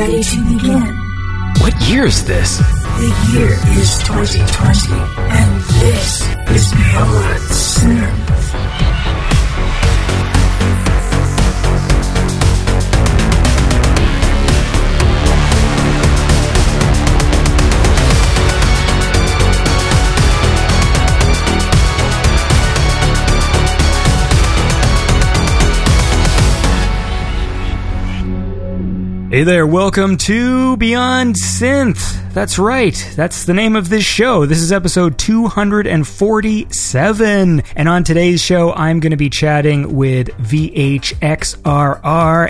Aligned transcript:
ready 0.00 0.22
to 0.22 0.36
begin. 0.44 0.96
What 1.60 1.74
year 1.90 2.06
is 2.06 2.24
this? 2.24 2.56
The 2.56 3.12
year 3.34 3.52
is 3.76 3.98
2020, 4.04 4.96
and 5.28 5.60
this 5.76 6.22
is 6.56 6.72
Beyond 6.72 7.42
Synth. 7.50 8.39
Hey 29.30 29.44
there, 29.44 29.64
welcome 29.64 30.16
to 30.16 30.76
Beyond 30.76 31.36
Synth. 31.36 32.16
That's 32.32 32.58
right, 32.58 33.12
that's 33.16 33.44
the 33.44 33.54
name 33.54 33.76
of 33.76 33.88
this 33.88 34.04
show. 34.04 34.44
This 34.46 34.58
is 34.58 34.72
episode 34.72 35.18
247. 35.18 37.62
And 37.74 37.88
on 37.88 38.04
today's 38.04 38.40
show, 38.40 38.72
I'm 38.72 39.00
going 39.00 39.10
to 39.10 39.16
be 39.16 39.30
chatting 39.30 39.96
with 39.96 40.28
VHXRR, 40.38 41.12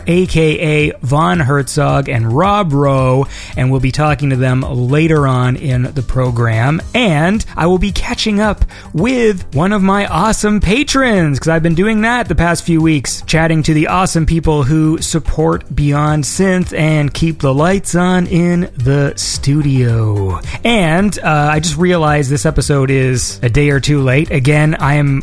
aka 0.06 0.90
Von 1.00 1.40
Herzog 1.40 2.10
and 2.10 2.30
Rob 2.30 2.74
Rowe, 2.74 3.26
and 3.56 3.70
we'll 3.70 3.80
be 3.80 3.92
talking 3.92 4.28
to 4.30 4.36
them 4.36 4.62
later 4.62 5.26
on 5.26 5.56
in 5.56 5.84
the 5.94 6.02
program. 6.02 6.82
And 6.94 7.42
I 7.56 7.66
will 7.66 7.78
be 7.78 7.92
catching 7.92 8.40
up 8.40 8.66
with 8.92 9.54
one 9.54 9.72
of 9.72 9.82
my 9.82 10.06
awesome 10.06 10.60
patrons, 10.60 11.38
because 11.38 11.48
I've 11.48 11.62
been 11.62 11.74
doing 11.74 12.02
that 12.02 12.28
the 12.28 12.34
past 12.34 12.64
few 12.64 12.82
weeks, 12.82 13.22
chatting 13.22 13.62
to 13.62 13.72
the 13.72 13.86
awesome 13.88 14.26
people 14.26 14.62
who 14.62 14.98
support 14.98 15.74
Beyond 15.74 16.24
Synth 16.24 16.69
and 16.72 17.12
keep 17.12 17.40
the 17.40 17.54
lights 17.54 17.94
on 17.94 18.26
in 18.26 18.70
the 18.76 19.14
studio. 19.16 20.40
And 20.64 21.18
uh, 21.18 21.48
I 21.52 21.60
just 21.60 21.76
realized 21.76 22.30
this 22.30 22.46
episode 22.46 22.90
is 22.90 23.38
a 23.42 23.48
day 23.48 23.70
or 23.70 23.80
two 23.80 24.02
late. 24.02 24.30
Again, 24.30 24.74
I 24.76 24.94
am 24.94 25.22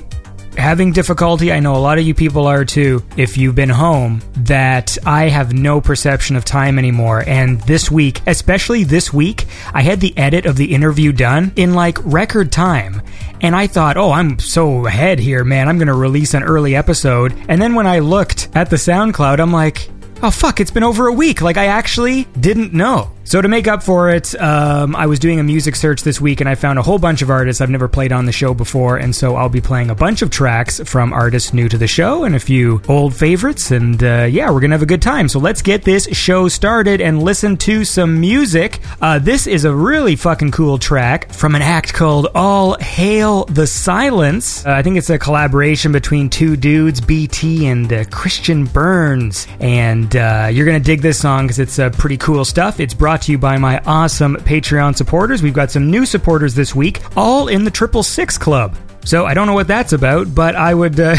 having 0.57 0.91
difficulty. 0.91 1.51
I 1.51 1.59
know 1.59 1.75
a 1.75 1.77
lot 1.77 1.97
of 1.97 2.05
you 2.05 2.13
people 2.13 2.47
are 2.47 2.65
too, 2.65 3.03
if 3.15 3.37
you've 3.37 3.55
been 3.55 3.69
home, 3.69 4.21
that 4.37 4.97
I 5.05 5.29
have 5.29 5.53
no 5.53 5.79
perception 5.79 6.35
of 6.35 6.45
time 6.45 6.79
anymore. 6.79 7.23
And 7.27 7.61
this 7.61 7.91
week, 7.91 8.21
especially 8.25 8.83
this 8.83 9.13
week, 9.13 9.45
I 9.73 9.81
had 9.81 9.99
the 9.99 10.17
edit 10.17 10.45
of 10.45 10.55
the 10.55 10.73
interview 10.73 11.11
done 11.11 11.53
in 11.55 11.73
like 11.73 11.97
record 12.03 12.51
time. 12.51 13.01
And 13.41 13.55
I 13.55 13.67
thought, 13.67 13.97
oh, 13.97 14.11
I'm 14.11 14.39
so 14.39 14.87
ahead 14.87 15.19
here, 15.19 15.43
man. 15.43 15.69
I'm 15.69 15.77
going 15.77 15.89
to 15.89 15.93
release 15.93 16.33
an 16.33 16.41
early 16.41 16.75
episode. 16.75 17.35
And 17.47 17.61
then 17.61 17.75
when 17.75 17.85
I 17.85 17.99
looked 17.99 18.49
at 18.55 18.71
the 18.71 18.77
SoundCloud, 18.77 19.39
I'm 19.39 19.51
like, 19.51 19.89
oh 20.23 20.31
fuck, 20.31 20.59
it's 20.59 20.71
been 20.71 20.83
over 20.83 21.07
a 21.07 21.13
week. 21.13 21.41
Like 21.41 21.57
I 21.57 21.65
actually 21.65 22.25
didn't 22.39 22.73
know. 22.73 23.11
So 23.27 23.41
to 23.41 23.49
make 23.49 23.67
up 23.67 23.83
for 23.83 24.09
it, 24.09 24.39
um, 24.39 24.95
I 24.95 25.05
was 25.05 25.19
doing 25.19 25.37
a 25.37 25.43
music 25.43 25.75
search 25.75 26.01
this 26.01 26.21
week 26.21 26.39
and 26.39 26.47
I 26.47 26.55
found 26.55 26.79
a 26.79 26.81
whole 26.81 26.97
bunch 26.97 27.21
of 27.21 27.29
artists 27.29 27.59
I've 27.59 27.69
never 27.69 27.89
played 27.89 28.13
on 28.13 28.25
the 28.25 28.31
show 28.31 28.53
before, 28.53 28.95
and 28.95 29.13
so 29.13 29.35
I'll 29.35 29.49
be 29.49 29.59
playing 29.59 29.89
a 29.89 29.95
bunch 29.95 30.21
of 30.21 30.29
tracks 30.29 30.79
from 30.85 31.11
artists 31.11 31.53
new 31.53 31.67
to 31.67 31.77
the 31.77 31.87
show 31.87 32.23
and 32.23 32.35
a 32.35 32.39
few 32.39 32.81
old 32.87 33.13
favorites, 33.13 33.69
and 33.71 34.01
uh, 34.01 34.29
yeah, 34.31 34.49
we're 34.49 34.61
gonna 34.61 34.75
have 34.75 34.81
a 34.81 34.85
good 34.85 35.01
time. 35.01 35.27
So 35.27 35.39
let's 35.39 35.61
get 35.61 35.83
this 35.83 36.05
show 36.13 36.47
started 36.47 37.01
and 37.01 37.21
listen 37.21 37.57
to 37.57 37.83
some 37.83 38.17
music. 38.17 38.79
Uh, 39.01 39.19
this 39.19 39.45
is 39.45 39.65
a 39.65 39.75
really 39.75 40.15
fucking 40.15 40.51
cool 40.51 40.77
track 40.77 41.29
from 41.33 41.53
an 41.53 41.61
act 41.61 41.93
called 41.93 42.27
All 42.33 42.79
Hail 42.79 43.43
the 43.43 43.67
Silence. 43.67 44.65
Uh, 44.65 44.71
I 44.71 44.83
think 44.83 44.95
it's 44.95 45.09
a 45.09 45.19
collaboration 45.19 45.91
between 45.91 46.29
two 46.29 46.55
dudes, 46.55 47.01
BT 47.01 47.67
and 47.67 47.91
uh, 47.91 48.05
Christian 48.05 48.63
Burns, 48.63 49.47
and 49.59 50.15
uh, 50.15 50.47
you're 50.49 50.65
gonna 50.65 50.79
dig 50.79 51.01
this 51.01 51.19
song 51.19 51.47
because 51.47 51.59
it's 51.59 51.77
uh, 51.77 51.89
pretty 51.89 52.15
cool 52.15 52.45
stuff. 52.45 52.79
It's 52.79 52.93
brought 52.93 53.16
to 53.23 53.31
you 53.31 53.37
by 53.37 53.57
my 53.57 53.79
awesome 53.85 54.35
Patreon 54.37 54.95
supporters. 54.95 55.41
We've 55.41 55.53
got 55.53 55.71
some 55.71 55.89
new 55.89 56.05
supporters 56.05 56.55
this 56.55 56.73
week, 56.75 57.01
all 57.17 57.47
in 57.47 57.63
the 57.63 57.71
Triple 57.71 58.03
Six 58.03 58.37
Club. 58.37 58.75
So 59.07 59.25
I 59.25 59.33
don't 59.33 59.47
know 59.47 59.53
what 59.53 59.69
that's 59.69 59.93
about, 59.93 60.35
but 60.35 60.57
I 60.57 60.73
would 60.73 60.99
uh, 60.99 61.15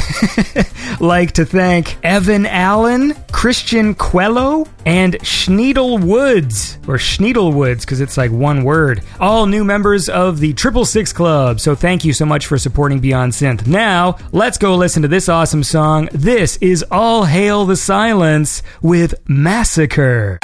like 1.00 1.32
to 1.32 1.46
thank 1.46 1.96
Evan 2.04 2.44
Allen, 2.44 3.14
Christian 3.32 3.94
Quello, 3.94 4.66
and 4.84 5.14
Schneedle 5.20 6.04
Woods, 6.04 6.76
or 6.86 6.96
Schneedle 6.96 7.54
Woods, 7.54 7.86
because 7.86 8.02
it's 8.02 8.18
like 8.18 8.30
one 8.30 8.62
word. 8.62 9.02
All 9.18 9.46
new 9.46 9.64
members 9.64 10.10
of 10.10 10.38
the 10.38 10.52
Triple 10.52 10.84
Six 10.84 11.14
Club. 11.14 11.60
So 11.60 11.74
thank 11.74 12.04
you 12.04 12.12
so 12.12 12.26
much 12.26 12.44
for 12.44 12.58
supporting 12.58 13.00
Beyond 13.00 13.32
Synth. 13.32 13.66
Now, 13.66 14.18
let's 14.32 14.58
go 14.58 14.76
listen 14.76 15.00
to 15.00 15.08
this 15.08 15.30
awesome 15.30 15.64
song. 15.64 16.10
This 16.12 16.58
is 16.58 16.84
All 16.90 17.24
Hail 17.24 17.64
the 17.64 17.76
Silence 17.76 18.62
with 18.82 19.14
Massacre. 19.30 20.38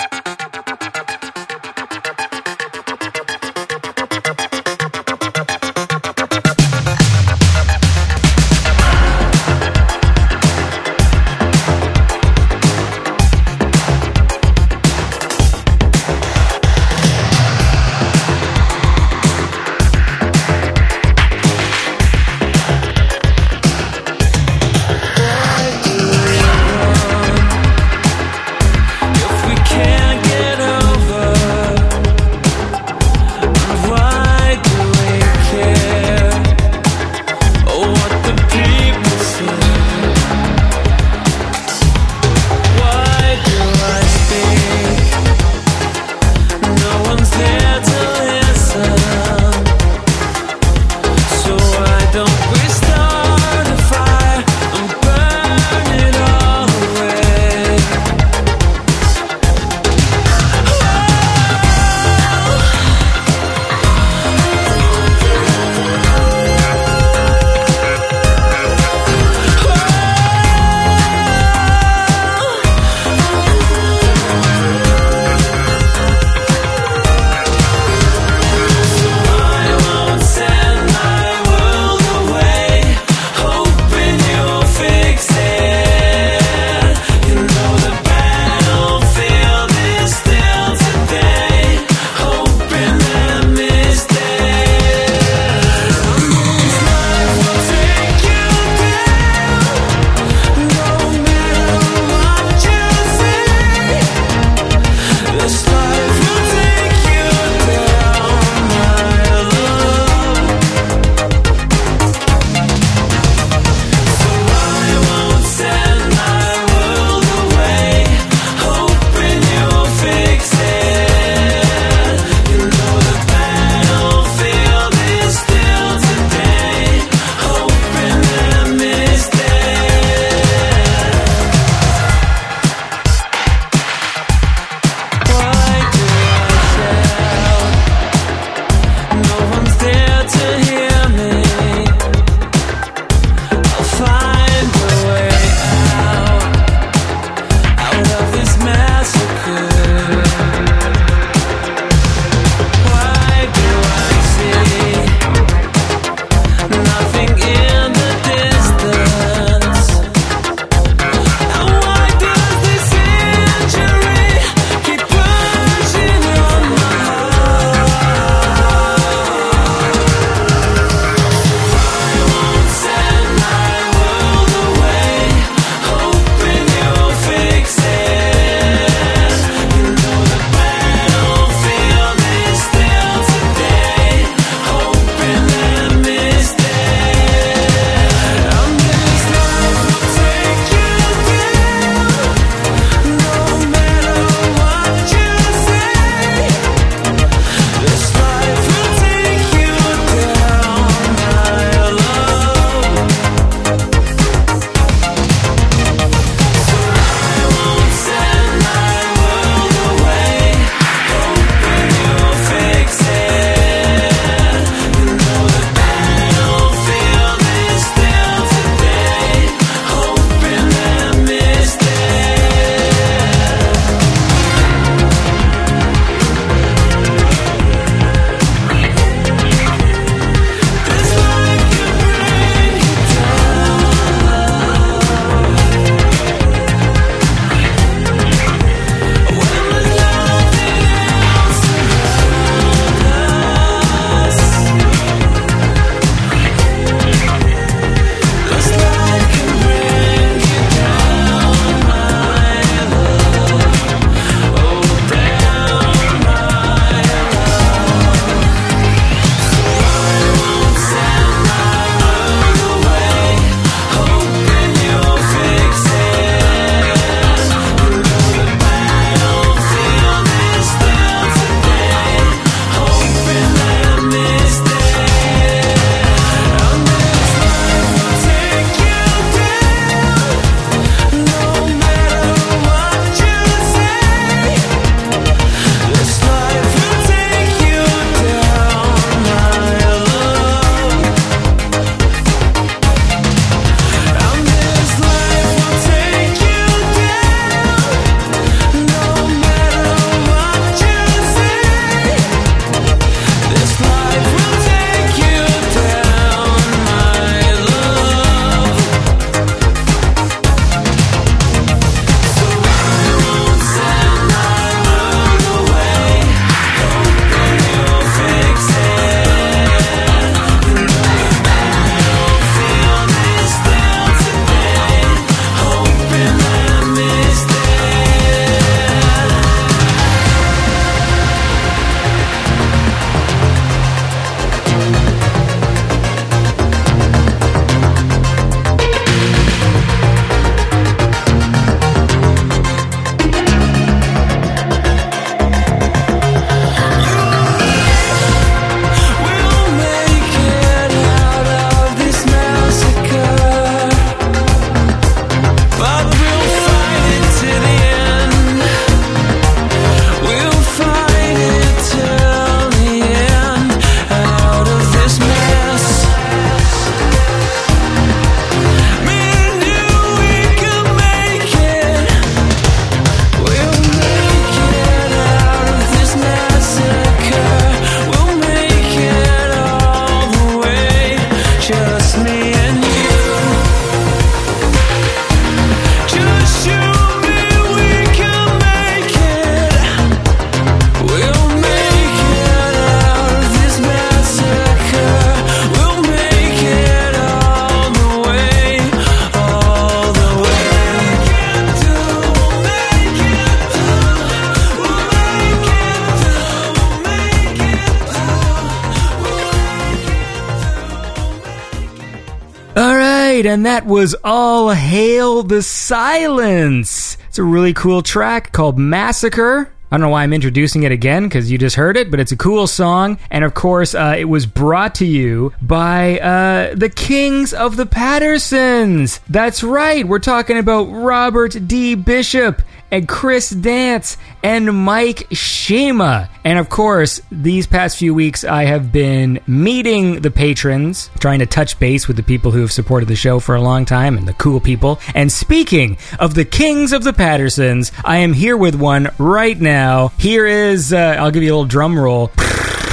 Right, 413.44 413.52
and 413.52 413.66
that 413.66 413.86
was 413.86 414.14
All 414.24 414.70
Hail 414.70 415.42
the 415.42 415.62
Silence. 415.62 417.16
It's 417.28 417.38
a 417.38 417.42
really 417.42 417.74
cool 417.74 418.02
track 418.02 418.52
called 418.52 418.78
Massacre. 418.78 419.70
I 419.90 419.96
don't 419.96 420.00
know 420.00 420.08
why 420.08 420.22
I'm 420.22 420.32
introducing 420.32 420.82
it 420.82 420.92
again 420.92 421.24
because 421.24 421.52
you 421.52 421.58
just 421.58 421.76
heard 421.76 421.96
it, 421.96 422.10
but 422.10 422.18
it's 422.18 422.32
a 422.32 422.36
cool 422.36 422.66
song. 422.66 423.18
And 423.30 423.44
of 423.44 423.54
course, 423.54 423.94
uh, 423.94 424.16
it 424.18 424.24
was 424.24 424.46
brought 424.46 424.96
to 424.96 425.06
you 425.06 425.52
by 425.62 426.18
uh, 426.18 426.74
the 426.74 426.88
Kings 426.88 427.52
of 427.52 427.76
the 427.76 427.86
Pattersons. 427.86 429.20
That's 429.28 429.62
right. 429.62 430.06
We're 430.06 430.18
talking 430.18 430.58
about 430.58 430.84
Robert 430.84 431.56
D. 431.68 431.94
Bishop 431.94 432.62
and 432.94 433.08
Chris 433.08 433.50
Dance 433.50 434.16
and 434.44 434.72
Mike 434.72 435.26
Shema. 435.32 436.26
And 436.44 436.60
of 436.60 436.68
course, 436.68 437.20
these 437.32 437.66
past 437.66 437.96
few 437.96 438.14
weeks, 438.14 438.44
I 438.44 438.66
have 438.66 438.92
been 438.92 439.40
meeting 439.48 440.20
the 440.20 440.30
patrons, 440.30 441.10
trying 441.18 441.40
to 441.40 441.46
touch 441.46 441.80
base 441.80 442.06
with 442.06 442.16
the 442.16 442.22
people 442.22 442.52
who 442.52 442.60
have 442.60 442.70
supported 442.70 443.08
the 443.08 443.16
show 443.16 443.40
for 443.40 443.56
a 443.56 443.60
long 443.60 443.84
time 443.84 444.16
and 444.16 444.28
the 444.28 444.32
cool 444.34 444.60
people. 444.60 445.00
And 445.12 445.32
speaking 445.32 445.98
of 446.20 446.34
the 446.34 446.44
Kings 446.44 446.92
of 446.92 447.02
the 447.02 447.12
Pattersons, 447.12 447.90
I 448.04 448.18
am 448.18 448.32
here 448.32 448.56
with 448.56 448.76
one 448.76 449.10
right 449.18 449.60
now. 449.60 450.12
Here 450.16 450.46
is, 450.46 450.92
uh, 450.92 451.16
I'll 451.18 451.32
give 451.32 451.42
you 451.42 451.48
a 451.48 451.54
little 451.54 451.64
drum 451.64 451.98
roll. 451.98 452.30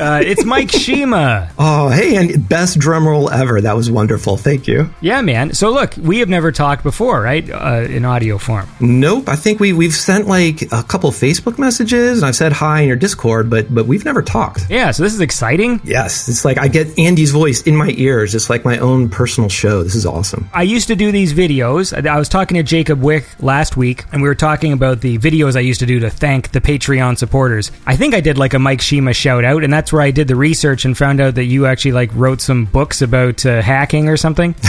Uh, 0.00 0.20
it's 0.24 0.44
Mike 0.44 0.70
Shema. 0.76 1.48
Oh, 1.58 1.88
hey, 1.90 2.16
and 2.16 2.48
best 2.48 2.78
drum 2.78 3.06
roll 3.06 3.28
ever. 3.30 3.60
That 3.60 3.76
was 3.76 3.90
wonderful. 3.90 4.38
Thank 4.38 4.66
you. 4.66 4.88
Yeah, 5.02 5.20
man. 5.20 5.52
So 5.52 5.70
look, 5.70 5.94
we 5.98 6.20
have 6.20 6.28
never 6.28 6.50
talked 6.52 6.82
before, 6.82 7.20
right? 7.20 7.48
Uh, 7.50 7.86
in 7.88 8.04
audio 8.06 8.38
form. 8.38 8.66
Nope. 8.80 9.28
I 9.28 9.36
think 9.36 9.60
we 9.60 9.72
we've 9.74 9.94
sent 9.94 10.26
like 10.26 10.62
a 10.72 10.82
couple 10.82 11.10
Facebook 11.10 11.58
messages, 11.58 12.18
and 12.18 12.26
I've 12.26 12.36
said 12.36 12.52
hi 12.52 12.80
in 12.80 12.88
your 12.88 12.96
Discord, 12.96 13.50
but 13.50 13.72
but 13.74 13.86
we've 13.86 14.04
never 14.04 14.22
talked. 14.22 14.70
Yeah. 14.70 14.90
So 14.92 15.02
this 15.02 15.12
is 15.12 15.20
exciting. 15.20 15.80
Yes, 15.84 16.28
it's 16.28 16.44
like 16.44 16.58
I 16.58 16.68
get 16.68 16.98
Andy's 16.98 17.30
voice 17.30 17.62
in 17.62 17.76
my 17.76 17.92
ears, 17.96 18.32
just 18.32 18.48
like 18.48 18.64
my 18.64 18.78
own 18.78 19.10
personal 19.10 19.50
show. 19.50 19.82
This 19.82 19.94
is 19.94 20.06
awesome. 20.06 20.48
I 20.54 20.62
used 20.62 20.88
to 20.88 20.96
do 20.96 21.12
these 21.12 21.34
videos. 21.34 21.92
I 21.92 22.10
I 22.10 22.18
was 22.18 22.28
talking 22.28 22.56
to 22.56 22.62
Jacob 22.62 23.02
Wick 23.02 23.26
last 23.40 23.76
week, 23.76 24.04
and 24.12 24.22
we 24.22 24.28
were 24.28 24.34
talking 24.34 24.72
about 24.72 25.00
the 25.02 25.18
videos 25.18 25.56
I 25.56 25.60
used 25.60 25.80
to 25.80 25.86
do 25.86 26.00
to 26.00 26.10
thank 26.10 26.52
the 26.52 26.60
Patreon 26.60 27.18
supporters. 27.18 27.70
I 27.86 27.96
think 27.96 28.14
I 28.14 28.20
did 28.20 28.38
like 28.38 28.54
a 28.54 28.58
Mike 28.58 28.80
Shema 28.80 29.12
shout 29.12 29.44
out, 29.44 29.62
and 29.62 29.72
that's 29.72 29.89
where 29.92 30.02
I 30.02 30.10
did 30.10 30.28
the 30.28 30.36
research 30.36 30.84
and 30.84 30.96
found 30.96 31.20
out 31.20 31.34
that 31.36 31.44
you 31.44 31.66
actually 31.66 31.92
like 31.92 32.10
wrote 32.14 32.40
some 32.40 32.64
books 32.66 33.02
about 33.02 33.44
uh, 33.46 33.62
hacking 33.62 34.08
or 34.08 34.16
something. 34.16 34.54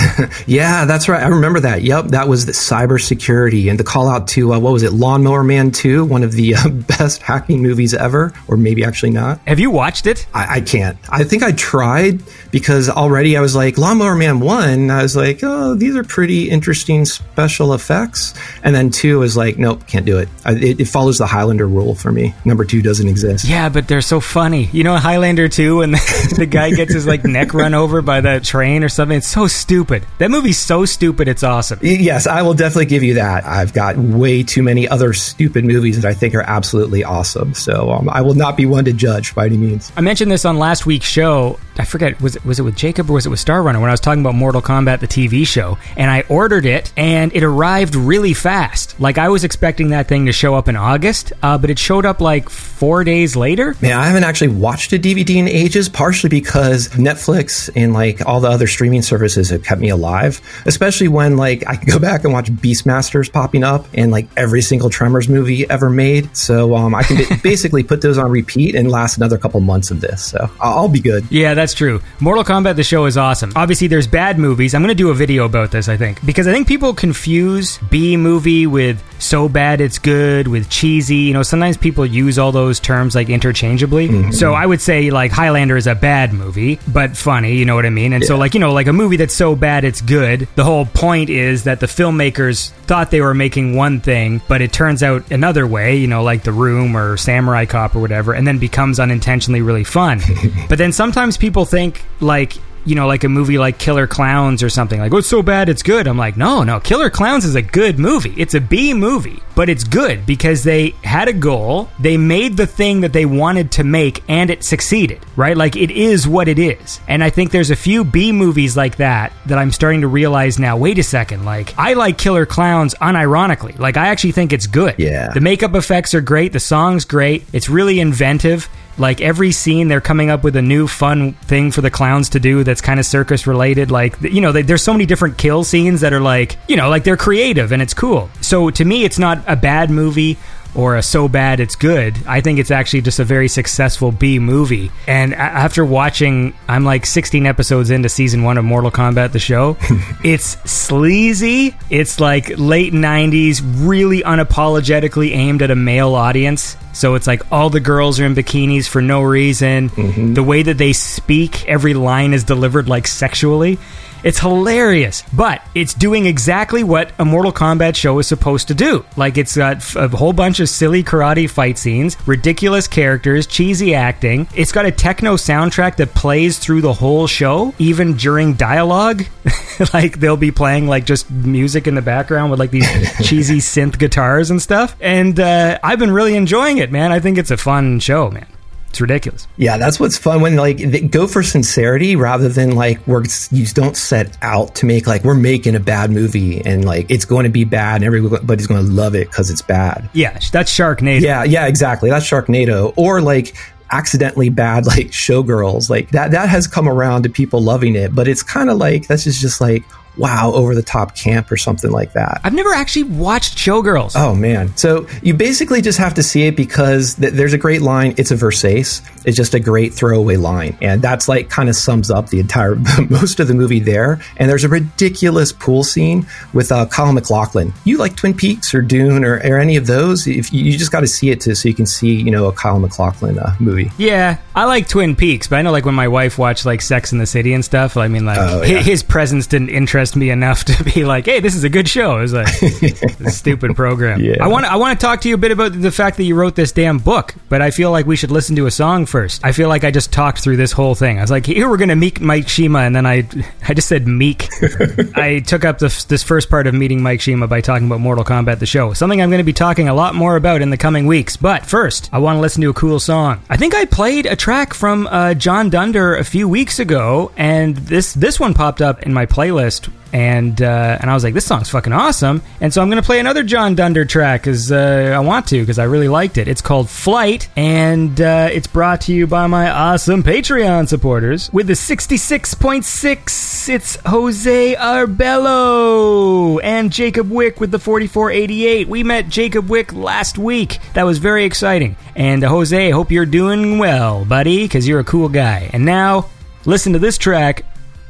Yeah, 0.47 0.85
that's 0.85 1.07
right. 1.07 1.21
I 1.21 1.27
remember 1.27 1.59
that. 1.61 1.81
Yep, 1.81 2.05
that 2.07 2.27
was 2.27 2.45
the 2.45 2.51
cybersecurity 2.51 3.69
and 3.69 3.79
the 3.79 3.83
call 3.83 4.07
out 4.07 4.27
to 4.29 4.53
uh, 4.53 4.59
what 4.59 4.73
was 4.73 4.83
it, 4.83 4.93
Lawnmower 4.93 5.43
Man 5.43 5.71
Two, 5.71 6.05
one 6.05 6.23
of 6.23 6.31
the 6.33 6.55
uh, 6.55 6.69
best 6.97 7.21
hacking 7.21 7.61
movies 7.61 7.93
ever, 7.93 8.33
or 8.47 8.57
maybe 8.57 8.83
actually 8.83 9.11
not. 9.11 9.39
have 9.47 9.59
you 9.59 9.71
watched 9.71 10.07
it? 10.07 10.27
I, 10.33 10.57
I 10.57 10.61
can't. 10.61 10.97
I 11.09 11.23
think 11.23 11.43
I 11.43 11.51
tried 11.51 12.21
because 12.51 12.89
already 12.89 13.37
I 13.37 13.41
was 13.41 13.55
like, 13.55 13.77
Lawnmower 13.77 14.15
Man 14.15 14.39
1, 14.39 14.91
I 14.91 15.01
was 15.01 15.15
like, 15.15 15.39
oh, 15.43 15.75
these 15.75 15.95
are 15.95 16.03
pretty 16.03 16.49
interesting 16.49 17.05
special 17.05 17.73
effects. 17.73 18.33
And 18.63 18.75
then 18.75 18.89
2 18.89 19.19
was 19.19 19.37
like, 19.37 19.57
nope, 19.57 19.87
can't 19.87 20.05
do 20.05 20.17
it. 20.17 20.29
I, 20.45 20.53
it. 20.53 20.79
It 20.81 20.85
follows 20.85 21.17
the 21.17 21.27
Highlander 21.27 21.67
rule 21.67 21.95
for 21.95 22.11
me. 22.11 22.33
Number 22.45 22.65
2 22.65 22.81
doesn't 22.81 23.07
exist. 23.07 23.45
Yeah, 23.45 23.69
but 23.69 23.87
they're 23.87 24.01
so 24.01 24.19
funny. 24.19 24.65
You 24.71 24.83
know, 24.83 24.95
Highlander 25.11 25.49
2, 25.49 25.81
and 25.81 25.93
the, 25.93 26.35
the 26.37 26.45
guy 26.45 26.71
gets 26.71 26.93
his 26.93 27.05
like 27.05 27.25
neck 27.25 27.53
run 27.53 27.73
over 27.73 28.01
by 28.01 28.21
the 28.21 28.39
train 28.39 28.81
or 28.81 28.87
something. 28.87 29.17
It's 29.17 29.27
so 29.27 29.45
stupid. 29.45 30.05
That 30.19 30.31
movie's 30.31 30.57
so 30.57 30.85
stupid. 30.85 31.27
It's 31.27 31.43
awesome. 31.43 31.79
Yes, 31.81 32.27
I 32.27 32.43
will 32.43 32.53
definitely 32.53 32.85
give 32.85 33.03
you 33.03 33.15
that. 33.15 33.45
I've 33.45 33.73
got 33.73 33.97
way 33.97 34.41
too 34.41 34.63
many 34.63 34.87
other 34.87 35.11
stupid 35.11 35.65
movies 35.65 35.99
that 36.01 36.07
I 36.07 36.13
think 36.13 36.33
are 36.33 36.43
absolutely 36.43 37.03
awesome. 37.03 37.53
So 37.53 37.91
um, 37.91 38.07
I 38.07 38.21
will 38.21 38.35
not 38.35 38.55
be 38.55 38.65
one 38.65 38.85
to 38.85 38.93
judge 38.93 39.35
by 39.35 39.47
any 39.47 39.57
means. 39.57 39.91
I 39.97 40.01
mentioned 40.01 40.31
this 40.31 40.45
on 40.45 40.57
last 40.57 40.85
week's 40.85 41.07
show. 41.07 41.59
I 41.77 41.83
forget 41.83 42.21
was 42.21 42.35
it 42.35 42.45
was 42.45 42.59
it 42.59 42.63
with 42.63 42.75
Jacob 42.75 43.09
or 43.09 43.13
was 43.13 43.25
it 43.25 43.29
with 43.29 43.39
Star 43.39 43.63
Runner 43.63 43.79
when 43.79 43.89
I 43.89 43.93
was 43.93 43.99
talking 43.99 44.21
about 44.21 44.35
Mortal 44.35 44.61
Kombat 44.61 44.99
the 44.99 45.07
TV 45.07 45.47
show 45.47 45.77
and 45.97 46.11
I 46.11 46.23
ordered 46.29 46.65
it 46.65 46.93
and 46.95 47.33
it 47.33 47.43
arrived 47.43 47.95
really 47.95 48.33
fast. 48.33 48.99
Like 48.99 49.17
I 49.17 49.29
was 49.29 49.43
expecting 49.43 49.89
that 49.89 50.07
thing 50.07 50.25
to 50.27 50.31
show 50.31 50.55
up 50.55 50.67
in 50.69 50.75
August, 50.75 51.33
uh, 51.41 51.57
but 51.57 51.69
it 51.69 51.79
showed 51.79 52.05
up 52.05 52.21
like 52.21 52.49
four 52.49 53.03
days 53.03 53.35
later. 53.35 53.75
Man, 53.81 53.97
I 53.97 54.05
haven't 54.05 54.23
actually 54.23 54.49
watched 54.49 54.93
a 54.93 54.99
DVD 55.01 55.37
in 55.37 55.47
ages, 55.47 55.89
partially 55.89 56.29
because 56.29 56.89
Netflix 56.89 57.69
and 57.75 57.93
like 57.93 58.25
all 58.25 58.39
the 58.39 58.49
other 58.49 58.67
streaming 58.67 59.01
services 59.01 59.49
have 59.49 59.63
kept 59.63 59.81
me 59.81 59.89
alive. 59.89 60.41
Especially 60.65 61.07
when 61.07 61.37
like 61.37 61.67
I 61.67 61.75
can 61.75 61.87
go 61.87 61.99
back 61.99 62.23
and 62.23 62.33
watch 62.33 62.51
Beastmasters 62.51 63.31
popping 63.31 63.63
up 63.63 63.85
and 63.93 64.11
like 64.11 64.27
every 64.37 64.61
single 64.61 64.89
Tremors 64.89 65.27
movie 65.29 65.69
ever 65.69 65.89
made. 65.89 66.35
So 66.35 66.75
um, 66.75 66.93
I 66.95 67.03
can 67.03 67.39
basically 67.43 67.83
put 67.83 68.01
those 68.01 68.17
on 68.17 68.31
repeat 68.31 68.75
and 68.75 68.89
last 68.89 69.17
another 69.17 69.37
couple 69.37 69.59
months 69.61 69.91
of 69.91 70.01
this. 70.01 70.23
So 70.23 70.49
I'll 70.59 70.79
I'll 70.79 70.89
be 70.89 70.99
good. 70.99 71.25
Yeah, 71.29 71.53
that's 71.53 71.73
true. 71.73 72.01
Mortal 72.19 72.43
Kombat 72.43 72.75
the 72.75 72.83
show 72.83 73.05
is 73.05 73.17
awesome. 73.17 73.51
Obviously, 73.55 73.87
there's 73.87 74.07
bad 74.07 74.39
movies. 74.39 74.73
I'm 74.73 74.81
going 74.81 74.89
to 74.89 74.95
do 74.95 75.09
a 75.09 75.13
video 75.13 75.45
about 75.45 75.71
this, 75.71 75.87
I 75.87 75.97
think, 75.97 76.23
because 76.25 76.47
I 76.47 76.51
think 76.51 76.67
people 76.67 76.93
confuse 76.93 77.77
B 77.89 78.17
movie 78.17 78.67
with 78.67 79.01
so 79.19 79.47
bad 79.47 79.81
it's 79.81 79.99
good, 79.99 80.47
with 80.47 80.69
cheesy. 80.69 81.15
You 81.15 81.33
know, 81.33 81.43
sometimes 81.43 81.77
people 81.77 82.05
use 82.05 82.39
all 82.39 82.51
those 82.51 82.79
terms 82.79 83.15
like 83.15 83.29
interchangeably. 83.29 84.31
So 84.31 84.53
I 84.53 84.65
would 84.65 84.80
say 84.81 85.11
like 85.11 85.31
Highlander 85.31 85.77
is 85.77 85.87
a 85.87 85.95
bad 85.95 86.33
movie, 86.33 86.79
but 86.87 87.15
funny. 87.15 87.55
You 87.55 87.65
know 87.65 87.75
what 87.75 87.85
I 87.85 87.89
mean? 87.89 88.13
And 88.13 88.23
so 88.23 88.37
like 88.37 88.53
you 88.53 88.59
know 88.59 88.73
like 88.73 88.87
a 88.87 88.93
movie 88.93 89.17
that's 89.17 89.33
so 89.33 89.55
bad 89.55 89.83
it's 89.83 90.01
good. 90.01 90.47
The 90.55 90.63
whole 90.63 90.85
point 90.85 91.29
is 91.29 91.63
that 91.65 91.79
the 91.79 91.85
filmmakers 91.85 92.71
thought 92.87 93.11
they 93.11 93.21
were 93.21 93.33
making 93.33 93.75
one 93.75 93.99
thing, 94.01 94.41
but 94.47 94.61
it 94.61 94.73
turns 94.73 95.03
out 95.03 95.29
another 95.31 95.65
way. 95.67 95.95
You 95.95 96.07
know, 96.07 96.23
like 96.23 96.43
The 96.43 96.51
Room 96.51 96.97
or 96.97 97.17
Samurai 97.17 97.65
Cop 97.65 97.95
or 97.95 97.99
whatever, 97.99 98.33
and 98.33 98.45
then 98.45 98.57
becomes 98.57 98.99
unintentionally 98.99 99.61
really 99.61 99.83
fun. 99.83 100.19
but 100.69 100.77
then 100.77 100.91
sometimes 100.91 101.37
people 101.37 101.65
think 101.65 102.03
like 102.19 102.53
you 102.85 102.95
know, 102.95 103.07
like 103.07 103.23
a 103.23 103.29
movie 103.29 103.57
like 103.57 103.77
Killer 103.77 104.07
Clowns 104.07 104.63
or 104.63 104.69
something. 104.69 104.99
Like, 104.99 105.13
oh, 105.13 105.17
it's 105.17 105.27
so 105.27 105.41
bad 105.41 105.69
it's 105.69 105.83
good. 105.83 106.07
I'm 106.07 106.17
like, 106.17 106.37
no, 106.37 106.63
no, 106.63 106.79
Killer 106.79 107.09
Clowns 107.09 107.45
is 107.45 107.55
a 107.55 107.61
good 107.61 107.99
movie. 107.99 108.33
It's 108.37 108.53
a 108.53 108.61
B 108.61 108.93
movie, 108.93 109.41
but 109.55 109.69
it's 109.69 109.83
good 109.83 110.25
because 110.25 110.63
they 110.63 110.89
had 111.03 111.27
a 111.27 111.33
goal. 111.33 111.89
They 111.99 112.17
made 112.17 112.57
the 112.57 112.67
thing 112.67 113.01
that 113.01 113.13
they 113.13 113.25
wanted 113.25 113.71
to 113.73 113.83
make 113.83 114.23
and 114.29 114.49
it 114.49 114.63
succeeded, 114.63 115.25
right? 115.35 115.55
Like, 115.55 115.75
it 115.75 115.91
is 115.91 116.27
what 116.27 116.47
it 116.47 116.59
is. 116.59 116.99
And 117.07 117.23
I 117.23 117.29
think 117.29 117.51
there's 117.51 117.71
a 117.71 117.75
few 117.75 118.03
B 118.03 118.31
movies 118.31 118.75
like 118.75 118.97
that 118.97 119.33
that 119.45 119.57
I'm 119.57 119.71
starting 119.71 120.01
to 120.01 120.07
realize 120.07 120.59
now. 120.59 120.77
Wait 120.77 120.97
a 120.97 121.03
second. 121.03 121.45
Like, 121.45 121.77
I 121.77 121.93
like 121.93 122.17
Killer 122.17 122.45
Clowns 122.45 122.93
unironically. 122.95 123.77
Like, 123.77 123.97
I 123.97 124.07
actually 124.07 124.31
think 124.31 124.53
it's 124.53 124.67
good. 124.67 124.95
Yeah. 124.97 125.29
The 125.33 125.41
makeup 125.41 125.75
effects 125.75 126.13
are 126.13 126.21
great. 126.21 126.53
The 126.53 126.59
song's 126.59 127.05
great. 127.05 127.43
It's 127.53 127.69
really 127.69 127.99
inventive. 127.99 128.67
Like 129.01 129.19
every 129.19 129.51
scene, 129.51 129.87
they're 129.87 129.99
coming 129.99 130.29
up 130.29 130.43
with 130.43 130.55
a 130.55 130.61
new 130.61 130.87
fun 130.87 131.33
thing 131.33 131.71
for 131.71 131.81
the 131.81 131.91
clowns 131.91 132.29
to 132.29 132.39
do 132.39 132.63
that's 132.63 132.79
kind 132.79 132.99
of 132.99 133.05
circus 133.05 133.47
related. 133.47 133.91
Like, 133.91 134.21
you 134.21 134.39
know, 134.39 134.51
they, 134.51 134.61
there's 134.61 134.83
so 134.83 134.93
many 134.93 135.05
different 135.05 135.37
kill 135.37 135.63
scenes 135.63 136.01
that 136.01 136.13
are 136.13 136.21
like, 136.21 136.57
you 136.69 136.77
know, 136.77 136.89
like 136.89 137.03
they're 137.03 137.17
creative 137.17 137.71
and 137.71 137.81
it's 137.81 137.93
cool. 137.93 138.29
So 138.41 138.69
to 138.69 138.85
me, 138.85 139.03
it's 139.03 139.19
not 139.19 139.43
a 139.47 139.55
bad 139.55 139.89
movie 139.89 140.37
or 140.75 140.95
a 140.95 141.03
so 141.03 141.27
bad 141.27 141.59
it's 141.59 141.75
good. 141.75 142.17
I 142.27 142.41
think 142.41 142.59
it's 142.59 142.71
actually 142.71 143.01
just 143.01 143.19
a 143.19 143.23
very 143.23 143.47
successful 143.47 144.11
B 144.11 144.39
movie. 144.39 144.91
And 145.07 145.33
after 145.33 145.83
watching, 145.83 146.53
I'm 146.67 146.85
like 146.85 147.05
16 147.05 147.45
episodes 147.45 147.89
into 147.89 148.09
season 148.09 148.43
one 148.43 148.57
of 148.57 148.65
Mortal 148.65 148.91
Kombat, 148.91 149.31
the 149.31 149.39
show. 149.39 149.77
it's 150.23 150.57
sleazy. 150.69 151.75
It's 151.89 152.19
like 152.19 152.57
late 152.57 152.93
90s, 152.93 153.61
really 153.63 154.21
unapologetically 154.21 155.31
aimed 155.31 155.61
at 155.61 155.71
a 155.71 155.75
male 155.75 156.15
audience. 156.15 156.77
So 156.93 157.15
it's 157.15 157.27
like 157.27 157.51
all 157.51 157.69
the 157.69 157.79
girls 157.79 158.19
are 158.19 158.25
in 158.25 158.35
bikinis 158.35 158.87
for 158.87 159.01
no 159.01 159.21
reason. 159.21 159.89
Mm-hmm. 159.89 160.33
The 160.33 160.43
way 160.43 160.63
that 160.63 160.77
they 160.77 160.93
speak, 160.93 161.67
every 161.67 161.93
line 161.93 162.33
is 162.33 162.43
delivered 162.43 162.89
like 162.89 163.07
sexually. 163.07 163.79
It's 164.23 164.39
hilarious, 164.39 165.23
but 165.33 165.61
it's 165.73 165.93
doing 165.93 166.25
exactly 166.25 166.83
what 166.83 167.11
a 167.17 167.25
Mortal 167.25 167.51
Kombat 167.51 167.95
show 167.95 168.19
is 168.19 168.27
supposed 168.27 168.67
to 168.67 168.75
do. 168.75 169.03
Like, 169.17 169.37
it's 169.37 169.57
got 169.57 169.95
a 169.95 170.07
whole 170.09 170.33
bunch 170.33 170.59
of 170.59 170.69
silly 170.69 171.03
karate 171.03 171.49
fight 171.49 171.77
scenes, 171.77 172.15
ridiculous 172.27 172.87
characters, 172.87 173.47
cheesy 173.47 173.95
acting. 173.95 174.47
It's 174.55 174.71
got 174.71 174.85
a 174.85 174.91
techno 174.91 175.35
soundtrack 175.35 175.95
that 175.97 176.13
plays 176.13 176.59
through 176.59 176.81
the 176.81 176.93
whole 176.93 177.25
show, 177.25 177.73
even 177.79 178.15
during 178.15 178.53
dialogue. 178.53 179.23
like, 179.93 180.19
they'll 180.19 180.37
be 180.37 180.51
playing, 180.51 180.87
like, 180.87 181.05
just 181.05 181.31
music 181.31 181.87
in 181.87 181.95
the 181.95 182.01
background 182.01 182.51
with, 182.51 182.59
like, 182.59 182.71
these 182.71 182.87
cheesy 183.27 183.57
synth 183.57 183.97
guitars 183.97 184.51
and 184.51 184.61
stuff. 184.61 184.95
And 185.01 185.39
uh, 185.39 185.79
I've 185.83 185.99
been 185.99 186.11
really 186.11 186.35
enjoying 186.35 186.77
it, 186.77 186.91
man. 186.91 187.11
I 187.11 187.19
think 187.19 187.37
it's 187.37 187.51
a 187.51 187.57
fun 187.57 187.99
show, 187.99 188.29
man. 188.29 188.47
It's 188.91 188.99
ridiculous. 188.99 189.47
Yeah, 189.55 189.77
that's 189.77 190.01
what's 190.01 190.17
fun 190.17 190.41
when 190.41 190.57
like 190.57 191.09
go 191.11 191.25
for 191.25 191.43
sincerity 191.43 192.17
rather 192.17 192.49
than 192.49 192.75
like 192.75 192.99
we're 193.07 193.23
you 193.49 193.65
don't 193.67 193.95
set 193.95 194.37
out 194.41 194.75
to 194.75 194.85
make 194.85 195.07
like 195.07 195.23
we're 195.23 195.33
making 195.33 195.77
a 195.77 195.79
bad 195.79 196.11
movie 196.11 196.59
and 196.65 196.83
like 196.83 197.09
it's 197.09 197.23
going 197.23 197.45
to 197.45 197.49
be 197.49 197.63
bad 197.63 198.01
and 198.01 198.03
everybody's 198.03 198.67
going 198.67 198.85
to 198.85 198.91
love 198.91 199.15
it 199.15 199.29
because 199.29 199.49
it's 199.49 199.61
bad. 199.61 200.09
Yeah, 200.11 200.37
that's 200.51 200.69
Sharknado. 200.77 201.21
Yeah, 201.21 201.45
yeah, 201.45 201.67
exactly. 201.67 202.09
That's 202.09 202.25
Sharknado 202.25 202.93
or 202.97 203.21
like 203.21 203.55
accidentally 203.91 204.49
bad 204.49 204.85
like 204.85 205.07
showgirls 205.07 205.89
like 205.89 206.09
that 206.09 206.31
that 206.31 206.49
has 206.49 206.67
come 206.67 206.87
around 206.87 207.23
to 207.23 207.29
people 207.29 207.61
loving 207.61 207.93
it 207.93 208.15
but 208.15 208.25
it's 208.25 208.41
kind 208.41 208.69
of 208.69 208.77
like 208.77 209.05
that's 209.07 209.25
just 209.25 209.41
just 209.41 209.59
like 209.59 209.83
wow, 210.17 210.51
over 210.53 210.75
the 210.75 210.81
top 210.83 211.15
camp 211.15 211.51
or 211.51 211.57
something 211.57 211.91
like 211.91 212.13
that. 212.13 212.41
I've 212.43 212.53
never 212.53 212.73
actually 212.73 213.03
watched 213.03 213.57
Showgirls. 213.57 214.13
Oh 214.15 214.35
man. 214.35 214.75
So 214.77 215.07
you 215.23 215.33
basically 215.33 215.81
just 215.81 215.97
have 215.99 216.13
to 216.15 216.23
see 216.23 216.43
it 216.43 216.55
because 216.55 217.15
th- 217.15 217.33
there's 217.33 217.53
a 217.53 217.57
great 217.57 217.81
line. 217.81 218.13
It's 218.17 218.31
a 218.31 218.35
Versace. 218.35 219.01
It's 219.25 219.37
just 219.37 219.53
a 219.53 219.59
great 219.59 219.93
throwaway 219.93 220.35
line. 220.35 220.77
And 220.81 221.01
that's 221.01 221.27
like 221.29 221.49
kind 221.49 221.69
of 221.69 221.75
sums 221.75 222.11
up 222.11 222.29
the 222.29 222.39
entire, 222.39 222.75
most 223.09 223.39
of 223.39 223.47
the 223.47 223.53
movie 223.53 223.79
there. 223.79 224.19
And 224.37 224.49
there's 224.49 224.63
a 224.63 224.69
ridiculous 224.69 225.51
pool 225.51 225.83
scene 225.83 226.25
with 226.53 226.71
uh, 226.71 226.85
Kyle 226.87 227.11
MacLachlan. 227.13 227.73
You 227.85 227.97
like 227.97 228.15
Twin 228.15 228.33
Peaks 228.33 228.73
or 228.73 228.81
Dune 228.81 229.23
or, 229.23 229.35
or 229.37 229.59
any 229.59 229.75
of 229.77 229.87
those? 229.87 230.27
If 230.27 230.51
you, 230.51 230.63
you 230.65 230.77
just 230.77 230.91
got 230.91 231.01
to 231.01 231.07
see 231.07 231.29
it 231.29 231.39
to, 231.41 231.55
so 231.55 231.69
you 231.69 231.75
can 231.75 231.85
see, 231.85 232.13
you 232.15 232.31
know, 232.31 232.47
a 232.47 232.51
Kyle 232.51 232.79
MacLachlan 232.79 233.39
uh, 233.39 233.55
movie. 233.59 233.91
Yeah, 233.97 234.39
I 234.55 234.65
like 234.65 234.87
Twin 234.87 235.15
Peaks, 235.15 235.47
but 235.47 235.57
I 235.57 235.61
know 235.61 235.71
like 235.71 235.85
when 235.85 235.95
my 235.95 236.07
wife 236.07 236.37
watched 236.37 236.65
like 236.65 236.81
Sex 236.81 237.11
in 237.11 237.17
the 237.19 237.25
City 237.25 237.53
and 237.53 237.63
stuff, 237.63 237.95
I 237.97 238.07
mean 238.07 238.25
like 238.25 238.37
Oh, 238.39 238.61
yeah. 238.63 238.79
his 238.79 239.03
presence 239.03 239.45
didn't 239.47 239.69
interest 239.69 240.00
me 240.15 240.29
enough 240.29 240.63
to 240.71 240.83
be 240.83 241.05
like, 241.05 241.25
hey, 241.25 241.39
this 241.39 241.55
is 241.55 241.63
a 241.63 241.69
good 241.69 241.87
show. 241.87 242.17
It 242.17 242.21
was 242.21 242.33
like 242.33 242.61
a 242.61 243.29
stupid 243.31 243.75
program. 243.75 244.21
Yeah. 244.21 244.43
I 244.43 244.47
want 244.47 244.65
I 244.65 244.75
want 244.75 244.99
to 244.99 245.05
talk 245.05 245.21
to 245.21 245.29
you 245.29 245.35
a 245.35 245.37
bit 245.37 245.51
about 245.51 245.79
the 245.79 245.91
fact 245.91 246.17
that 246.17 246.23
you 246.23 246.35
wrote 246.35 246.55
this 246.55 246.71
damn 246.71 246.97
book, 246.97 247.35
but 247.49 247.61
I 247.61 247.71
feel 247.71 247.91
like 247.91 248.05
we 248.05 248.15
should 248.15 248.31
listen 248.31 248.55
to 248.57 248.65
a 248.65 248.71
song 248.71 249.05
first. 249.05 249.43
I 249.43 249.51
feel 249.51 249.69
like 249.69 249.83
I 249.83 249.91
just 249.91 250.11
talked 250.11 250.39
through 250.39 250.57
this 250.57 250.71
whole 250.71 250.95
thing. 250.95 251.17
I 251.17 251.21
was 251.21 251.31
like, 251.31 251.45
here 251.45 251.69
we're 251.69 251.77
gonna 251.77 251.95
meet 251.95 252.21
Mike 252.21 252.47
Shema, 252.47 252.79
and 252.79 252.95
then 252.95 253.05
I 253.05 253.27
I 253.67 253.73
just 253.73 253.87
said 253.87 254.07
meek. 254.07 254.47
I 255.15 255.39
took 255.45 255.65
up 255.65 255.79
the, 255.79 256.05
this 256.07 256.23
first 256.23 256.49
part 256.49 256.67
of 256.67 256.73
meeting 256.73 257.03
Mike 257.03 257.21
Shema 257.21 257.47
by 257.47 257.61
talking 257.61 257.87
about 257.87 257.99
Mortal 257.99 258.23
Kombat 258.23 258.59
the 258.59 258.65
show, 258.65 258.93
something 258.93 259.21
I'm 259.21 259.29
going 259.29 259.39
to 259.39 259.43
be 259.43 259.53
talking 259.53 259.89
a 259.89 259.93
lot 259.93 260.15
more 260.15 260.35
about 260.35 260.61
in 260.61 260.69
the 260.69 260.77
coming 260.77 261.07
weeks. 261.07 261.35
But 261.37 261.65
first, 261.65 262.09
I 262.11 262.19
want 262.19 262.37
to 262.37 262.41
listen 262.41 262.61
to 262.61 262.69
a 262.69 262.73
cool 262.73 262.99
song. 262.99 263.41
I 263.49 263.57
think 263.57 263.75
I 263.75 263.85
played 263.85 264.25
a 264.25 264.35
track 264.35 264.73
from 264.73 265.07
uh, 265.07 265.33
John 265.33 265.69
Dunder 265.69 266.15
a 266.15 266.23
few 266.23 266.47
weeks 266.47 266.79
ago, 266.79 267.31
and 267.37 267.75
this 267.75 268.13
this 268.13 268.39
one 268.39 268.53
popped 268.53 268.81
up 268.81 269.03
in 269.03 269.13
my 269.13 269.25
playlist. 269.25 269.90
And 270.13 270.61
uh, 270.61 270.97
and 270.99 271.09
I 271.09 271.13
was 271.13 271.23
like, 271.23 271.33
this 271.33 271.45
song's 271.45 271.69
fucking 271.69 271.93
awesome. 271.93 272.41
And 272.59 272.73
so 272.73 272.81
I'm 272.81 272.89
gonna 272.89 273.01
play 273.01 273.19
another 273.19 273.43
John 273.43 273.75
Dunder 273.75 274.03
track 274.03 274.41
because 274.41 274.69
uh, 274.71 275.13
I 275.15 275.19
want 275.19 275.47
to 275.47 275.61
because 275.61 275.79
I 275.79 275.85
really 275.85 276.09
liked 276.09 276.37
it. 276.37 276.49
It's 276.49 276.61
called 276.61 276.89
Flight, 276.89 277.47
and 277.55 278.19
uh, 278.19 278.49
it's 278.51 278.67
brought 278.67 279.01
to 279.01 279.13
you 279.13 279.25
by 279.25 279.47
my 279.47 279.69
awesome 279.69 280.21
Patreon 280.21 280.89
supporters 280.89 281.49
with 281.53 281.67
the 281.67 281.73
66.6. 281.73 283.69
It's 283.69 283.95
Jose 284.05 284.75
Arbello 284.75 286.59
and 286.61 286.91
Jacob 286.91 287.29
Wick 287.29 287.61
with 287.61 287.71
the 287.71 287.79
4488. 287.79 288.89
We 288.89 289.03
met 289.03 289.29
Jacob 289.29 289.69
Wick 289.69 289.93
last 289.93 290.37
week. 290.37 290.79
That 290.93 291.03
was 291.03 291.19
very 291.19 291.45
exciting. 291.45 291.95
And 292.15 292.43
uh, 292.43 292.49
Jose, 292.49 292.89
hope 292.89 293.11
you're 293.11 293.25
doing 293.25 293.77
well, 293.77 294.25
buddy, 294.25 294.65
because 294.65 294.87
you're 294.87 294.99
a 294.99 295.05
cool 295.05 295.29
guy. 295.29 295.69
And 295.71 295.85
now, 295.85 296.29
listen 296.65 296.91
to 296.93 296.99
this 296.99 297.17
track 297.17 297.63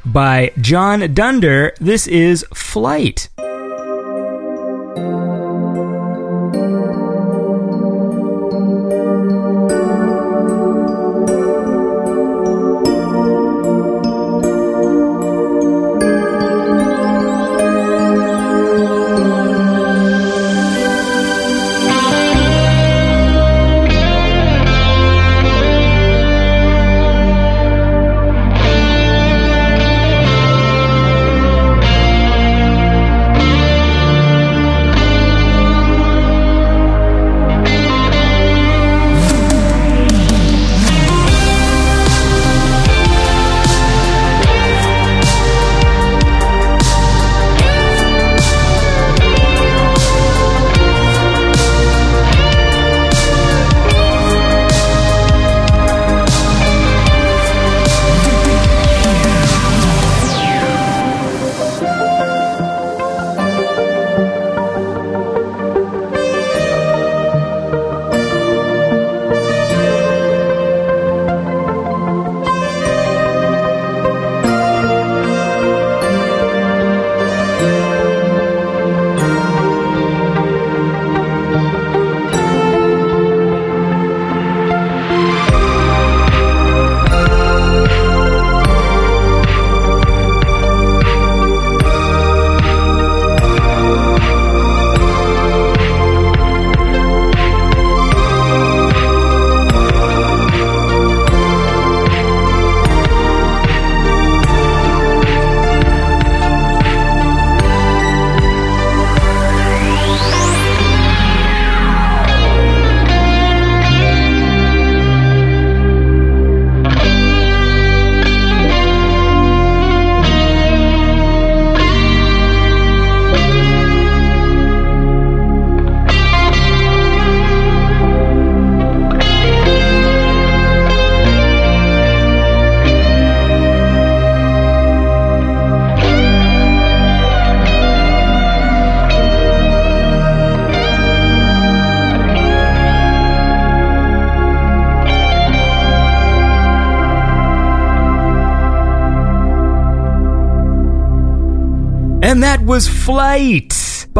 by 0.05 0.51
John 0.59 1.13
Dunder. 1.13 1.73
This 1.79 2.07
is 2.07 2.45
Flight. 2.53 3.29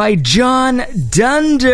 By 0.01 0.15
John 0.15 0.81
Dunder. 1.11 1.67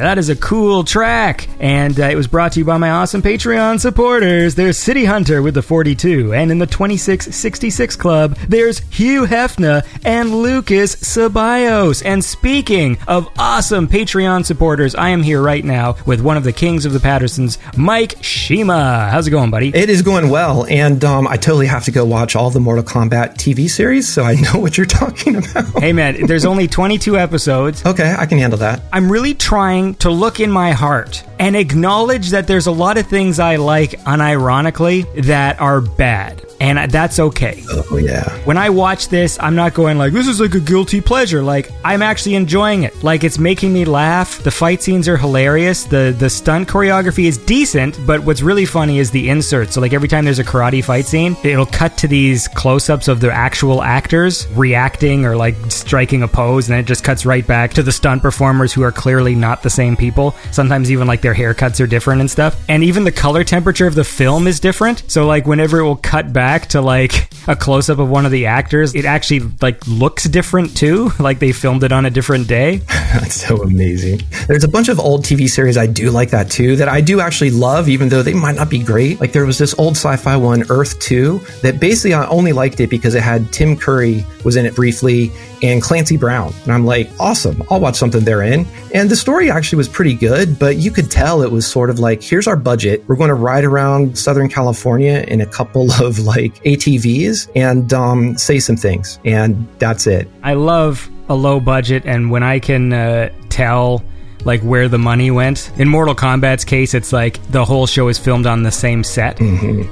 That 0.00 0.16
is 0.16 0.30
a 0.30 0.36
cool 0.36 0.84
track. 0.84 1.46
And 1.62 1.98
uh, 1.98 2.04
it 2.04 2.16
was 2.16 2.26
brought 2.26 2.52
to 2.52 2.58
you 2.58 2.64
by 2.64 2.76
my 2.76 2.90
awesome 2.90 3.22
Patreon 3.22 3.80
supporters. 3.80 4.56
There's 4.56 4.76
City 4.76 5.04
Hunter 5.04 5.40
with 5.40 5.54
the 5.54 5.62
42. 5.62 6.34
And 6.34 6.50
in 6.50 6.58
the 6.58 6.66
2666 6.66 7.94
Club, 7.96 8.36
there's 8.48 8.80
Hugh 8.90 9.26
Hefner 9.26 9.86
and 10.04 10.34
Lucas 10.34 10.96
Ceballos. 10.96 12.02
And 12.04 12.24
speaking 12.24 12.98
of 13.06 13.28
awesome 13.38 13.86
Patreon 13.86 14.44
supporters, 14.44 14.96
I 14.96 15.10
am 15.10 15.22
here 15.22 15.40
right 15.40 15.64
now 15.64 15.96
with 16.04 16.20
one 16.20 16.36
of 16.36 16.42
the 16.42 16.52
kings 16.52 16.84
of 16.84 16.92
the 16.92 17.00
Pattersons, 17.00 17.58
Mike 17.76 18.16
Shema. 18.22 19.08
How's 19.08 19.28
it 19.28 19.30
going, 19.30 19.52
buddy? 19.52 19.68
It 19.68 19.88
is 19.88 20.02
going 20.02 20.30
well, 20.30 20.66
and 20.66 21.04
um, 21.04 21.28
I 21.28 21.36
totally 21.36 21.66
have 21.66 21.84
to 21.84 21.92
go 21.92 22.04
watch 22.04 22.34
all 22.34 22.50
the 22.50 22.58
Mortal 22.60 22.84
Kombat 22.84 23.34
TV 23.34 23.70
series, 23.70 24.08
so 24.08 24.24
I 24.24 24.34
know 24.52 24.58
what 24.58 24.76
you're 24.76 24.86
talking 24.86 25.36
about. 25.36 25.80
hey, 25.80 25.92
man, 25.92 26.26
there's 26.26 26.44
only 26.44 26.66
22 26.66 27.16
episodes. 27.16 27.86
Okay, 27.86 28.14
I 28.18 28.26
can 28.26 28.38
handle 28.38 28.58
that. 28.58 28.82
I'm 28.92 29.10
really 29.12 29.34
trying 29.34 29.94
to 29.96 30.10
look 30.10 30.40
in 30.40 30.50
my 30.50 30.72
heart 30.72 31.22
and 31.38 31.51
acknowledge 31.56 32.30
that 32.30 32.46
there's 32.46 32.66
a 32.66 32.72
lot 32.72 32.98
of 32.98 33.06
things 33.06 33.38
I 33.38 33.56
like 33.56 33.92
unironically 34.00 35.24
that 35.26 35.60
are 35.60 35.80
bad. 35.80 36.51
And 36.62 36.92
that's 36.92 37.18
okay. 37.18 37.60
Oh 37.68 37.96
yeah. 37.96 38.30
When 38.44 38.56
I 38.56 38.70
watch 38.70 39.08
this, 39.08 39.36
I'm 39.40 39.56
not 39.56 39.74
going 39.74 39.98
like, 39.98 40.12
this 40.12 40.28
is 40.28 40.38
like 40.40 40.54
a 40.54 40.60
guilty 40.60 41.00
pleasure. 41.00 41.42
Like, 41.42 41.68
I'm 41.84 42.02
actually 42.02 42.36
enjoying 42.36 42.84
it. 42.84 43.02
Like, 43.02 43.24
it's 43.24 43.36
making 43.36 43.72
me 43.72 43.84
laugh. 43.84 44.40
The 44.44 44.52
fight 44.52 44.80
scenes 44.80 45.08
are 45.08 45.16
hilarious. 45.16 45.82
The, 45.82 46.14
the 46.16 46.30
stunt 46.30 46.68
choreography 46.68 47.24
is 47.24 47.36
decent, 47.36 47.98
but 48.06 48.22
what's 48.22 48.42
really 48.42 48.64
funny 48.64 49.00
is 49.00 49.10
the 49.10 49.28
inserts. 49.28 49.74
So, 49.74 49.80
like, 49.80 49.92
every 49.92 50.06
time 50.06 50.24
there's 50.24 50.38
a 50.38 50.44
karate 50.44 50.84
fight 50.84 51.06
scene, 51.06 51.36
it'll 51.42 51.66
cut 51.66 51.98
to 51.98 52.06
these 52.06 52.46
close 52.46 52.88
ups 52.88 53.08
of 53.08 53.18
the 53.18 53.32
actual 53.32 53.82
actors 53.82 54.46
reacting 54.52 55.24
or 55.24 55.34
like 55.34 55.56
striking 55.68 56.22
a 56.22 56.28
pose, 56.28 56.70
and 56.70 56.78
it 56.78 56.86
just 56.86 57.02
cuts 57.02 57.26
right 57.26 57.44
back 57.44 57.72
to 57.74 57.82
the 57.82 57.90
stunt 57.90 58.22
performers 58.22 58.72
who 58.72 58.82
are 58.82 58.92
clearly 58.92 59.34
not 59.34 59.64
the 59.64 59.70
same 59.70 59.96
people. 59.96 60.36
Sometimes 60.52 60.92
even 60.92 61.08
like 61.08 61.22
their 61.22 61.34
haircuts 61.34 61.82
are 61.82 61.88
different 61.88 62.20
and 62.20 62.30
stuff. 62.30 62.62
And 62.68 62.84
even 62.84 63.02
the 63.02 63.10
color 63.10 63.42
temperature 63.42 63.88
of 63.88 63.96
the 63.96 64.04
film 64.04 64.46
is 64.46 64.60
different. 64.60 65.02
So, 65.10 65.26
like, 65.26 65.44
whenever 65.44 65.80
it 65.80 65.82
will 65.82 65.96
cut 65.96 66.32
back 66.32 66.51
to 66.60 66.80
like 66.80 67.30
a 67.48 67.56
close 67.56 67.90
up 67.90 67.98
of 67.98 68.08
one 68.08 68.24
of 68.26 68.32
the 68.32 68.46
actors, 68.46 68.94
it 68.94 69.04
actually 69.04 69.40
like 69.60 69.86
looks 69.86 70.24
different 70.24 70.76
too. 70.76 71.10
Like 71.22 71.38
they 71.38 71.52
filmed 71.52 71.84
it 71.84 71.92
on 71.92 72.04
a 72.04 72.10
different 72.10 72.48
day. 72.48 72.78
That's 72.88 73.46
so 73.46 73.62
amazing. 73.62 74.22
There's 74.48 74.64
a 74.64 74.68
bunch 74.68 74.88
of 74.88 74.98
old 74.98 75.24
TV 75.24 75.48
series 75.48 75.76
I 75.76 75.86
do 75.86 76.10
like 76.10 76.30
that 76.30 76.50
too 76.50 76.74
that 76.76 76.88
I 76.88 77.00
do 77.00 77.20
actually 77.20 77.52
love, 77.52 77.88
even 77.88 78.08
though 78.08 78.24
they 78.24 78.34
might 78.34 78.56
not 78.56 78.68
be 78.68 78.82
great. 78.82 79.20
Like 79.20 79.30
there 79.30 79.46
was 79.46 79.56
this 79.56 79.72
old 79.78 79.92
sci-fi 79.92 80.36
one, 80.36 80.64
Earth 80.68 80.98
Two, 80.98 81.38
that 81.62 81.78
basically 81.78 82.14
I 82.14 82.26
only 82.26 82.52
liked 82.52 82.80
it 82.80 82.90
because 82.90 83.14
it 83.14 83.22
had 83.22 83.52
Tim 83.52 83.76
Curry 83.76 84.26
was 84.44 84.56
in 84.56 84.66
it 84.66 84.74
briefly 84.74 85.30
and 85.62 85.80
Clancy 85.80 86.16
Brown, 86.16 86.52
and 86.64 86.72
I'm 86.72 86.84
like, 86.84 87.08
awesome, 87.20 87.62
I'll 87.70 87.78
watch 87.78 87.94
something 87.94 88.24
they're 88.24 88.42
in. 88.42 88.66
And 88.92 89.08
the 89.08 89.14
story 89.16 89.48
actually 89.48 89.76
was 89.76 89.88
pretty 89.88 90.14
good, 90.14 90.58
but 90.58 90.76
you 90.76 90.90
could 90.90 91.08
tell 91.08 91.42
it 91.42 91.52
was 91.52 91.66
sort 91.66 91.88
of 91.88 92.00
like, 92.00 92.20
here's 92.20 92.48
our 92.48 92.56
budget. 92.56 93.04
We're 93.06 93.16
going 93.16 93.28
to 93.28 93.34
ride 93.34 93.64
around 93.64 94.18
Southern 94.18 94.48
California 94.48 95.24
in 95.28 95.40
a 95.40 95.46
couple 95.46 95.92
of 96.02 96.18
like 96.18 96.41
ATVs 96.50 97.50
and 97.54 97.92
um, 97.92 98.36
say 98.36 98.58
some 98.58 98.76
things, 98.76 99.18
and 99.24 99.66
that's 99.78 100.06
it. 100.06 100.28
I 100.42 100.54
love 100.54 101.08
a 101.28 101.34
low 101.34 101.60
budget, 101.60 102.04
and 102.04 102.30
when 102.30 102.42
I 102.42 102.58
can 102.58 102.92
uh, 102.92 103.30
tell 103.48 104.04
like 104.44 104.60
where 104.62 104.88
the 104.88 104.98
money 104.98 105.30
went. 105.30 105.70
In 105.78 105.88
Mortal 105.88 106.14
Kombat's 106.14 106.64
case, 106.64 106.94
it's 106.94 107.12
like 107.12 107.40
the 107.50 107.64
whole 107.64 107.86
show 107.86 108.08
is 108.08 108.18
filmed 108.18 108.46
on 108.46 108.62
the 108.62 108.72
same 108.72 109.04
set. 109.04 109.38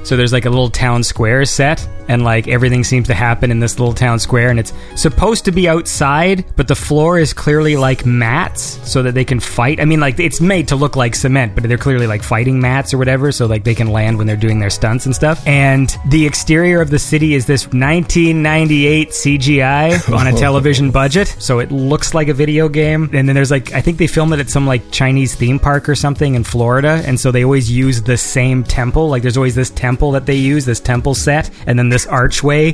So 0.03 0.17
there's 0.17 0.33
like 0.33 0.45
a 0.45 0.49
little 0.49 0.69
town 0.69 1.03
square 1.03 1.45
set, 1.45 1.87
and 2.11 2.25
like 2.25 2.49
everything 2.49 2.83
seems 2.83 3.07
to 3.07 3.13
happen 3.13 3.51
in 3.51 3.61
this 3.61 3.79
little 3.79 3.93
town 3.93 4.19
square, 4.19 4.49
and 4.49 4.59
it's 4.59 4.73
supposed 4.95 5.45
to 5.45 5.51
be 5.51 5.69
outside, 5.69 6.43
but 6.57 6.67
the 6.67 6.75
floor 6.75 7.17
is 7.17 7.31
clearly 7.31 7.77
like 7.77 8.05
mats 8.05 8.79
so 8.83 9.01
that 9.03 9.13
they 9.13 9.23
can 9.23 9.39
fight. 9.39 9.79
I 9.79 9.85
mean, 9.85 10.01
like 10.01 10.19
it's 10.19 10.41
made 10.41 10.67
to 10.67 10.75
look 10.75 10.97
like 10.97 11.15
cement, 11.15 11.55
but 11.55 11.63
they're 11.63 11.77
clearly 11.77 12.07
like 12.07 12.21
fighting 12.21 12.59
mats 12.59 12.93
or 12.93 12.97
whatever, 12.97 13.31
so 13.31 13.45
like 13.45 13.63
they 13.63 13.73
can 13.73 13.91
land 13.91 14.17
when 14.17 14.27
they're 14.27 14.35
doing 14.35 14.59
their 14.59 14.69
stunts 14.69 15.05
and 15.05 15.15
stuff. 15.15 15.41
And 15.47 15.95
the 16.09 16.25
exterior 16.25 16.81
of 16.81 16.89
the 16.89 16.99
city 16.99 17.33
is 17.33 17.45
this 17.45 17.63
1998 17.67 19.09
CGI 19.09 20.13
on 20.17 20.27
a 20.27 20.33
television 20.33 20.89
oh. 20.89 20.91
budget, 20.91 21.33
so 21.39 21.59
it 21.59 21.71
looks 21.71 22.13
like 22.13 22.27
a 22.27 22.33
video 22.33 22.67
game. 22.67 23.09
And 23.13 23.25
then 23.25 23.35
there's 23.35 23.51
like 23.51 23.71
I 23.71 23.79
think 23.79 23.97
they 23.97 24.07
filmed 24.07 24.33
it 24.33 24.41
at 24.41 24.49
some 24.49 24.67
like 24.67 24.91
Chinese 24.91 25.33
theme 25.35 25.59
park 25.59 25.87
or 25.87 25.95
something 25.95 26.35
in 26.35 26.43
Florida, 26.43 27.01
and 27.05 27.17
so 27.17 27.31
they 27.31 27.45
always 27.45 27.71
use 27.71 28.01
the 28.01 28.17
same 28.17 28.65
temple. 28.65 29.07
Like 29.07 29.21
there's 29.21 29.37
always 29.37 29.55
this 29.55 29.69
temple 29.69 30.11
that 30.11 30.25
they 30.25 30.35
use, 30.35 30.65
this 30.65 30.81
temple 30.81 31.15
set, 31.15 31.49
and 31.67 31.79
then 31.79 31.87
this 31.87 32.00
archway, 32.07 32.73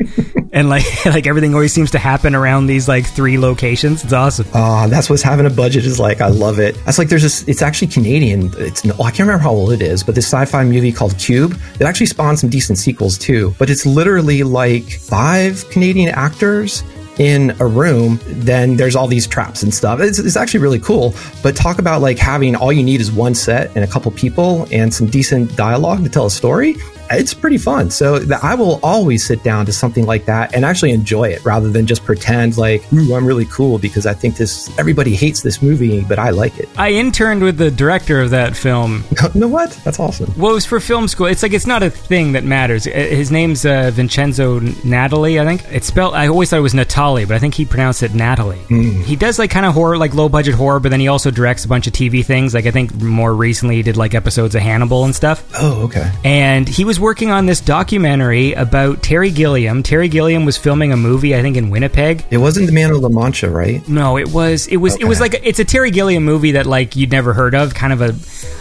and 0.52 0.70
like 0.70 0.84
like 1.06 1.28
everything 1.28 1.54
always 1.54 1.74
seems 1.74 1.92
to 1.92 2.00
happen 2.00 2.36
around 2.36 2.68
these 2.68 2.88
like 2.88 3.06
three 3.06 3.38
locations. 3.38 4.04
It's 4.04 4.14
awesome. 4.14 4.48
Ah, 4.54 4.88
that's 4.88 5.10
what's 5.10 5.24
having 5.24 5.46
a 5.46 5.50
budget 5.50 5.86
is 5.86 6.00
like. 6.00 6.22
I 6.22 6.28
love 6.28 6.60
it. 6.60 6.76
That's 6.86 6.98
like 6.98 7.10
there's 7.10 7.24
this. 7.24 7.48
It's 7.48 7.62
actually 7.62 7.90
Canadian. 7.90 8.52
It's 8.58 8.86
I 8.86 9.12
can't 9.12 9.20
remember 9.20 9.44
how 9.44 9.52
old 9.52 9.72
it 9.72 9.82
is, 9.82 10.04
but 10.04 10.16
this 10.16 10.26
sci-fi 10.26 10.64
movie 10.64 10.92
called 10.92 11.18
Cube 11.18 11.54
that 11.78 11.88
actually 11.88 12.08
spawned 12.08 12.40
some 12.40 12.50
decent 12.50 12.78
sequels 12.78 13.18
too. 13.18 13.56
But 13.58 13.70
it's 13.70 13.86
literally 13.86 14.44
like 14.44 14.84
five 14.84 15.68
Canadian 15.70 16.10
actors 16.10 16.84
in 17.20 17.56
a 17.60 17.66
room. 17.66 18.20
Then 18.26 18.78
there's 18.78 18.96
all 18.96 19.08
these 19.08 19.28
traps 19.28 19.64
and 19.64 19.74
stuff. 19.74 20.00
It's, 20.00 20.20
it's 20.20 20.36
actually 20.36 20.62
really 20.62 20.80
cool. 20.80 21.14
But 21.44 21.56
talk 21.56 21.80
about 21.80 22.02
like 22.02 22.18
having 22.18 22.56
all 22.56 22.72
you 22.72 22.84
need 22.84 23.02
is 23.02 23.12
one 23.12 23.36
set 23.36 23.76
and 23.76 23.84
a 23.84 23.88
couple 23.88 24.12
people 24.12 24.68
and 24.72 24.94
some 24.94 25.08
decent 25.08 25.56
dialogue 25.56 26.04
to 26.04 26.10
tell 26.10 26.26
a 26.26 26.32
story. 26.32 26.76
It's 27.10 27.34
pretty 27.34 27.58
fun. 27.58 27.90
So 27.90 28.20
th- 28.20 28.32
I 28.44 28.56
will 28.56 28.80
always 28.84 29.26
sit 29.26 29.44
down 29.44 29.66
to 29.66 29.74
something 29.74 30.06
like 30.06 30.26
that 30.26 30.56
and 30.56 30.66
actually 30.66 30.92
enjoy 30.92 31.30
it 31.30 31.44
rather 31.46 31.70
than 31.70 31.86
just 31.86 32.04
pretend 32.04 32.58
like, 32.58 32.82
ooh, 32.94 33.16
I'm 33.16 33.26
really 33.26 33.46
cool 33.46 33.78
because 33.78 34.06
I 34.06 34.14
think 34.14 34.38
this, 34.38 34.70
everybody 34.78 35.16
hates 35.16 35.42
this 35.42 35.62
movie, 35.62 36.04
but 36.04 36.20
I 36.20 36.32
like 36.32 36.58
it. 36.60 36.70
I 36.78 36.92
interned 36.92 37.44
with 37.44 37.58
the 37.58 37.72
director 37.72 38.22
of 38.22 38.32
that 38.32 38.56
film. 38.56 39.04
you 39.34 39.40
know 39.42 39.48
what? 39.48 39.72
That's 39.84 40.00
awesome. 40.00 40.34
Well, 40.38 40.52
it 40.52 40.56
was 40.56 40.66
for 40.66 40.80
film 40.80 41.08
school. 41.08 41.28
It's 41.28 41.44
like 41.44 41.54
it's 41.54 41.68
not 41.68 41.84
a 41.84 41.90
thing 41.90 42.34
that 42.34 42.44
matters. 42.44 42.86
His 42.86 43.32
name's 43.32 43.66
uh, 43.66 43.92
Vincenzo 43.94 44.60
Natali, 44.60 45.42
I 45.42 45.46
think. 45.46 45.66
It's 45.72 45.88
spelled. 45.88 46.14
I 46.14 46.28
always 46.28 46.50
thought 46.50 46.58
it 46.58 46.62
was 46.62 46.74
Natali, 46.74 47.28
but 47.28 47.36
I 47.36 47.40
think 47.40 47.54
he 47.54 47.66
pronounced 47.66 48.04
it 48.04 48.14
Natalie. 48.14 48.58
He 48.70 49.16
does 49.16 49.40
like 49.40 49.52
kind 49.52 49.66
of 49.66 49.74
horror, 49.74 49.98
like 49.98 50.14
low 50.14 50.30
budget 50.30 50.56
horror, 50.56 50.80
but 50.80 50.90
then 50.90 51.00
he 51.00 51.08
also 51.08 51.32
directs 51.32 51.66
a 51.66 51.68
bunch 51.68 51.88
of 51.88 51.94
TV 51.94 52.26
things. 52.26 52.54
Like 52.54 52.66
I 52.66 52.72
think 52.72 52.94
more 52.96 53.34
recently 53.34 53.76
he 53.76 53.84
did 53.84 53.98
like 53.98 54.14
episodes 54.14 54.56
of 54.56 54.62
Hannibal 54.62 55.06
and 55.06 55.16
stuff. 55.16 55.44
Oh, 55.60 55.84
okay. 55.86 56.12
And 56.24 56.68
he 56.68 56.86
was 56.86 56.97
working 57.00 57.32
on 57.32 57.46
this 57.46 57.62
documentary 57.62 58.54
about 58.54 59.04
Terry 59.04 59.32
Gilliam. 59.32 59.84
Terry 59.84 60.08
Gilliam 60.08 60.46
was 60.46 60.58
filming 60.58 60.92
a 60.92 60.98
movie, 60.98 61.36
I 61.36 61.42
think, 61.42 61.58
in 61.58 61.70
Winnipeg. 61.70 62.24
It 62.32 62.38
wasn't 62.38 62.68
the 62.68 62.74
Man 62.74 62.92
of 62.92 62.98
La 63.00 63.10
Mancha, 63.10 63.50
right? 63.50 63.88
No, 63.88 64.18
it 64.18 64.30
was 64.30 64.68
it 64.68 64.78
was 64.78 64.96
it 64.96 65.06
was 65.06 65.22
Okay. 65.22 65.38
like 65.38 65.42
it's 65.46 65.60
a 65.60 65.66
Terry 65.66 65.92
Gilliam 65.92 66.24
movie 66.24 66.52
that 66.54 66.66
like 66.66 66.96
you'd 66.96 67.12
never 67.12 67.34
heard 67.34 67.56
of, 67.56 67.74
kind 67.74 67.94
of 67.94 68.02
a 68.02 68.16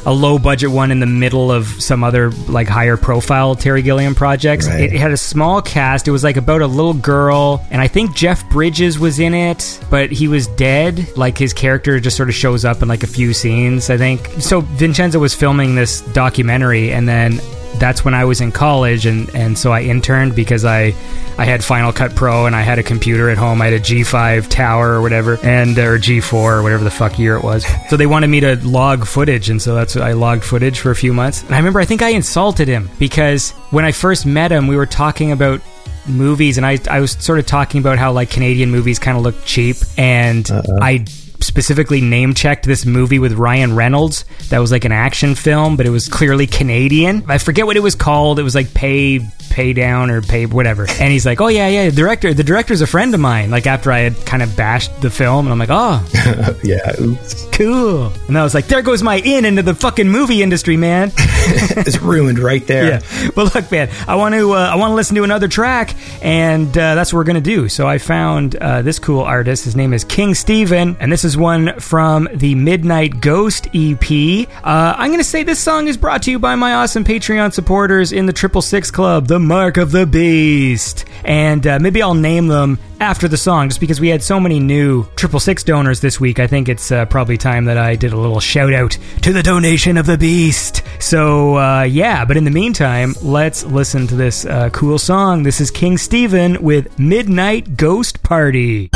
a 0.08 0.12
low 0.12 0.38
budget 0.38 0.70
one 0.70 0.90
in 0.92 1.00
the 1.00 1.06
middle 1.06 1.50
of 1.50 1.66
some 1.82 2.04
other 2.04 2.30
like 2.48 2.68
higher 2.68 2.96
profile 2.96 3.54
Terry 3.56 3.82
Gilliam 3.82 4.14
projects. 4.14 4.66
Right. 4.68 4.82
It, 4.82 4.92
it 4.94 5.00
had 5.00 5.10
a 5.10 5.16
small 5.16 5.60
cast. 5.62 6.06
It 6.08 6.12
was 6.12 6.22
like 6.24 6.36
about 6.36 6.62
a 6.62 6.66
little 6.66 6.94
girl, 6.94 7.64
and 7.70 7.80
I 7.80 7.88
think 7.88 8.14
Jeff 8.14 8.48
Bridges 8.50 8.98
was 8.98 9.18
in 9.18 9.34
it, 9.34 9.80
but 9.90 10.12
he 10.12 10.28
was 10.28 10.46
dead. 10.48 11.16
Like 11.16 11.36
his 11.38 11.52
character 11.52 11.98
just 12.00 12.16
sort 12.16 12.28
of 12.28 12.34
shows 12.34 12.64
up 12.64 12.82
in 12.82 12.88
like 12.88 13.02
a 13.02 13.06
few 13.08 13.32
scenes, 13.34 13.90
I 13.90 13.96
think. 13.96 14.26
So 14.38 14.60
Vincenzo 14.60 15.18
was 15.18 15.34
filming 15.34 15.74
this 15.74 16.00
documentary, 16.12 16.92
and 16.92 17.08
then 17.08 17.40
that's 17.78 18.04
when 18.04 18.14
I 18.14 18.24
was 18.24 18.40
in 18.40 18.52
college, 18.52 19.06
and, 19.06 19.34
and 19.34 19.58
so 19.58 19.72
I 19.72 19.82
interned 19.82 20.34
because 20.34 20.64
I 20.64 20.94
I 21.38 21.44
had 21.44 21.62
Final 21.62 21.92
Cut 21.92 22.14
Pro 22.14 22.46
and 22.46 22.56
I 22.56 22.62
had 22.62 22.78
a 22.78 22.82
computer 22.82 23.28
at 23.28 23.38
home. 23.38 23.60
I 23.60 23.66
had 23.66 23.74
a 23.74 23.80
G5 23.80 24.48
Tower 24.48 24.92
or 24.94 25.02
whatever, 25.02 25.38
and 25.42 25.78
or 25.78 25.98
G4 25.98 26.32
or 26.32 26.62
whatever 26.62 26.84
the 26.84 26.90
fuck 26.90 27.18
year 27.18 27.36
it 27.36 27.44
was. 27.44 27.66
So 27.88 27.96
they 27.96 28.06
wanted 28.06 28.28
me 28.28 28.40
to 28.40 28.56
log 28.66 29.06
footage, 29.06 29.50
and 29.50 29.60
so 29.60 29.74
that's 29.74 29.94
what 29.94 30.04
I 30.04 30.12
logged 30.12 30.44
footage 30.44 30.80
for 30.80 30.90
a 30.90 30.96
few 30.96 31.12
months. 31.12 31.42
And 31.42 31.54
I 31.54 31.58
remember 31.58 31.80
I 31.80 31.84
think 31.84 32.02
I 32.02 32.10
insulted 32.10 32.68
him 32.68 32.90
because 32.98 33.50
when 33.70 33.84
I 33.84 33.92
first 33.92 34.26
met 34.26 34.50
him, 34.50 34.66
we 34.66 34.76
were 34.76 34.86
talking 34.86 35.32
about 35.32 35.60
movies, 36.06 36.56
and 36.56 36.66
I 36.66 36.78
I 36.90 37.00
was 37.00 37.12
sort 37.12 37.38
of 37.38 37.46
talking 37.46 37.80
about 37.80 37.98
how 37.98 38.12
like 38.12 38.30
Canadian 38.30 38.70
movies 38.70 38.98
kind 38.98 39.16
of 39.16 39.22
look 39.22 39.44
cheap, 39.44 39.76
and 39.98 40.48
I 40.80 41.04
specifically 41.46 42.00
name 42.00 42.34
checked 42.34 42.64
this 42.66 42.84
movie 42.84 43.18
with 43.18 43.32
Ryan 43.34 43.74
Reynolds 43.74 44.24
that 44.50 44.58
was 44.58 44.72
like 44.72 44.84
an 44.84 44.92
action 44.92 45.34
film, 45.34 45.76
but 45.76 45.86
it 45.86 45.90
was 45.90 46.08
clearly 46.08 46.46
Canadian. 46.46 47.24
I 47.28 47.38
forget 47.38 47.66
what 47.66 47.76
it 47.76 47.82
was 47.82 47.94
called. 47.94 48.38
It 48.38 48.42
was 48.42 48.54
like 48.54 48.72
Pay 48.74 49.20
Pay 49.50 49.72
Down 49.72 50.10
or 50.10 50.20
Pay 50.20 50.46
whatever. 50.46 50.86
And 51.00 51.12
he's 51.12 51.24
like, 51.24 51.40
"Oh 51.40 51.48
yeah, 51.48 51.68
yeah, 51.68 51.88
the 51.88 51.96
director, 51.96 52.34
the 52.34 52.44
director's 52.44 52.82
a 52.82 52.86
friend 52.86 53.14
of 53.14 53.20
mine." 53.20 53.50
Like 53.50 53.66
after 53.66 53.90
I 53.90 54.00
had 54.00 54.26
kind 54.26 54.42
of 54.42 54.54
bashed 54.56 55.00
the 55.00 55.10
film, 55.10 55.46
and 55.46 55.52
I'm 55.52 55.58
like, 55.58 55.70
"Oh, 55.70 56.58
yeah. 56.64 56.92
Oops. 57.00 57.45
Cool." 57.56 58.12
And 58.28 58.38
I 58.38 58.42
was 58.42 58.54
like, 58.54 58.66
"There 58.66 58.82
goes 58.82 59.02
my 59.02 59.16
in 59.16 59.44
into 59.44 59.62
the 59.62 59.74
fucking 59.74 60.08
movie 60.08 60.42
industry, 60.42 60.76
man." 60.76 61.12
it's 61.16 62.00
ruined 62.00 62.38
right 62.38 62.66
there. 62.66 62.86
Yeah. 62.86 63.30
But 63.34 63.54
look, 63.54 63.70
man, 63.70 63.88
I 64.06 64.16
want 64.16 64.34
to 64.34 64.52
uh, 64.52 64.70
I 64.72 64.76
want 64.76 64.90
to 64.90 64.94
listen 64.94 65.16
to 65.16 65.24
another 65.24 65.48
track, 65.48 65.94
and 66.22 66.68
uh, 66.68 66.94
that's 66.94 67.12
what 67.12 67.18
we're 67.18 67.24
gonna 67.24 67.40
do. 67.40 67.68
So 67.68 67.86
I 67.86 67.98
found 67.98 68.56
uh, 68.56 68.82
this 68.82 68.98
cool 68.98 69.20
artist. 69.20 69.64
His 69.64 69.76
name 69.76 69.92
is 69.92 70.04
King 70.04 70.34
Steven, 70.34 70.96
and 71.00 71.10
this 71.10 71.24
is 71.24 71.36
one 71.36 71.78
from 71.80 72.28
the 72.34 72.54
Midnight 72.54 73.20
Ghost 73.20 73.68
EP. 73.74 74.48
Uh, 74.64 74.94
I'm 74.96 75.10
gonna 75.10 75.24
say 75.24 75.42
this 75.42 75.60
song 75.60 75.88
is 75.88 75.96
brought 75.96 76.22
to 76.24 76.30
you 76.30 76.38
by 76.38 76.54
my 76.56 76.74
awesome 76.74 77.04
Patreon 77.04 77.52
supporters 77.52 78.12
in 78.12 78.26
the 78.26 78.32
Triple 78.32 78.62
Six 78.62 78.90
Club, 78.90 79.26
the 79.26 79.38
Mark 79.38 79.76
of 79.76 79.92
the 79.92 80.06
Beast, 80.06 81.04
and 81.24 81.66
uh, 81.66 81.78
maybe 81.78 82.02
I'll 82.02 82.14
name 82.14 82.48
them 82.48 82.78
after 83.00 83.28
the 83.28 83.36
song, 83.36 83.68
just 83.68 83.80
because 83.80 84.00
we 84.00 84.08
had 84.08 84.22
so 84.22 84.40
many 84.40 84.58
new 84.58 85.06
Triple 85.16 85.40
Six 85.40 85.62
donors 85.62 86.00
this 86.00 86.18
week. 86.18 86.38
I 86.38 86.46
think 86.46 86.68
it's 86.68 86.90
uh, 86.90 87.04
probably 87.06 87.36
time 87.36 87.45
that 87.46 87.78
I 87.78 87.94
did 87.94 88.12
a 88.12 88.16
little 88.16 88.40
shout 88.40 88.72
out 88.72 88.98
to 89.22 89.32
the 89.32 89.42
donation 89.42 89.96
of 89.96 90.06
the 90.06 90.18
Beast. 90.18 90.82
So 90.98 91.56
uh, 91.56 91.82
yeah, 91.82 92.24
but 92.24 92.36
in 92.36 92.44
the 92.44 92.50
meantime, 92.50 93.14
let's 93.22 93.62
listen 93.64 94.08
to 94.08 94.16
this 94.16 94.44
uh, 94.44 94.70
cool 94.70 94.98
song. 94.98 95.44
This 95.44 95.60
is 95.60 95.70
King 95.70 95.96
Steven 95.96 96.60
with 96.60 96.98
Midnight 96.98 97.76
Ghost 97.76 98.22
Party. 98.24 98.90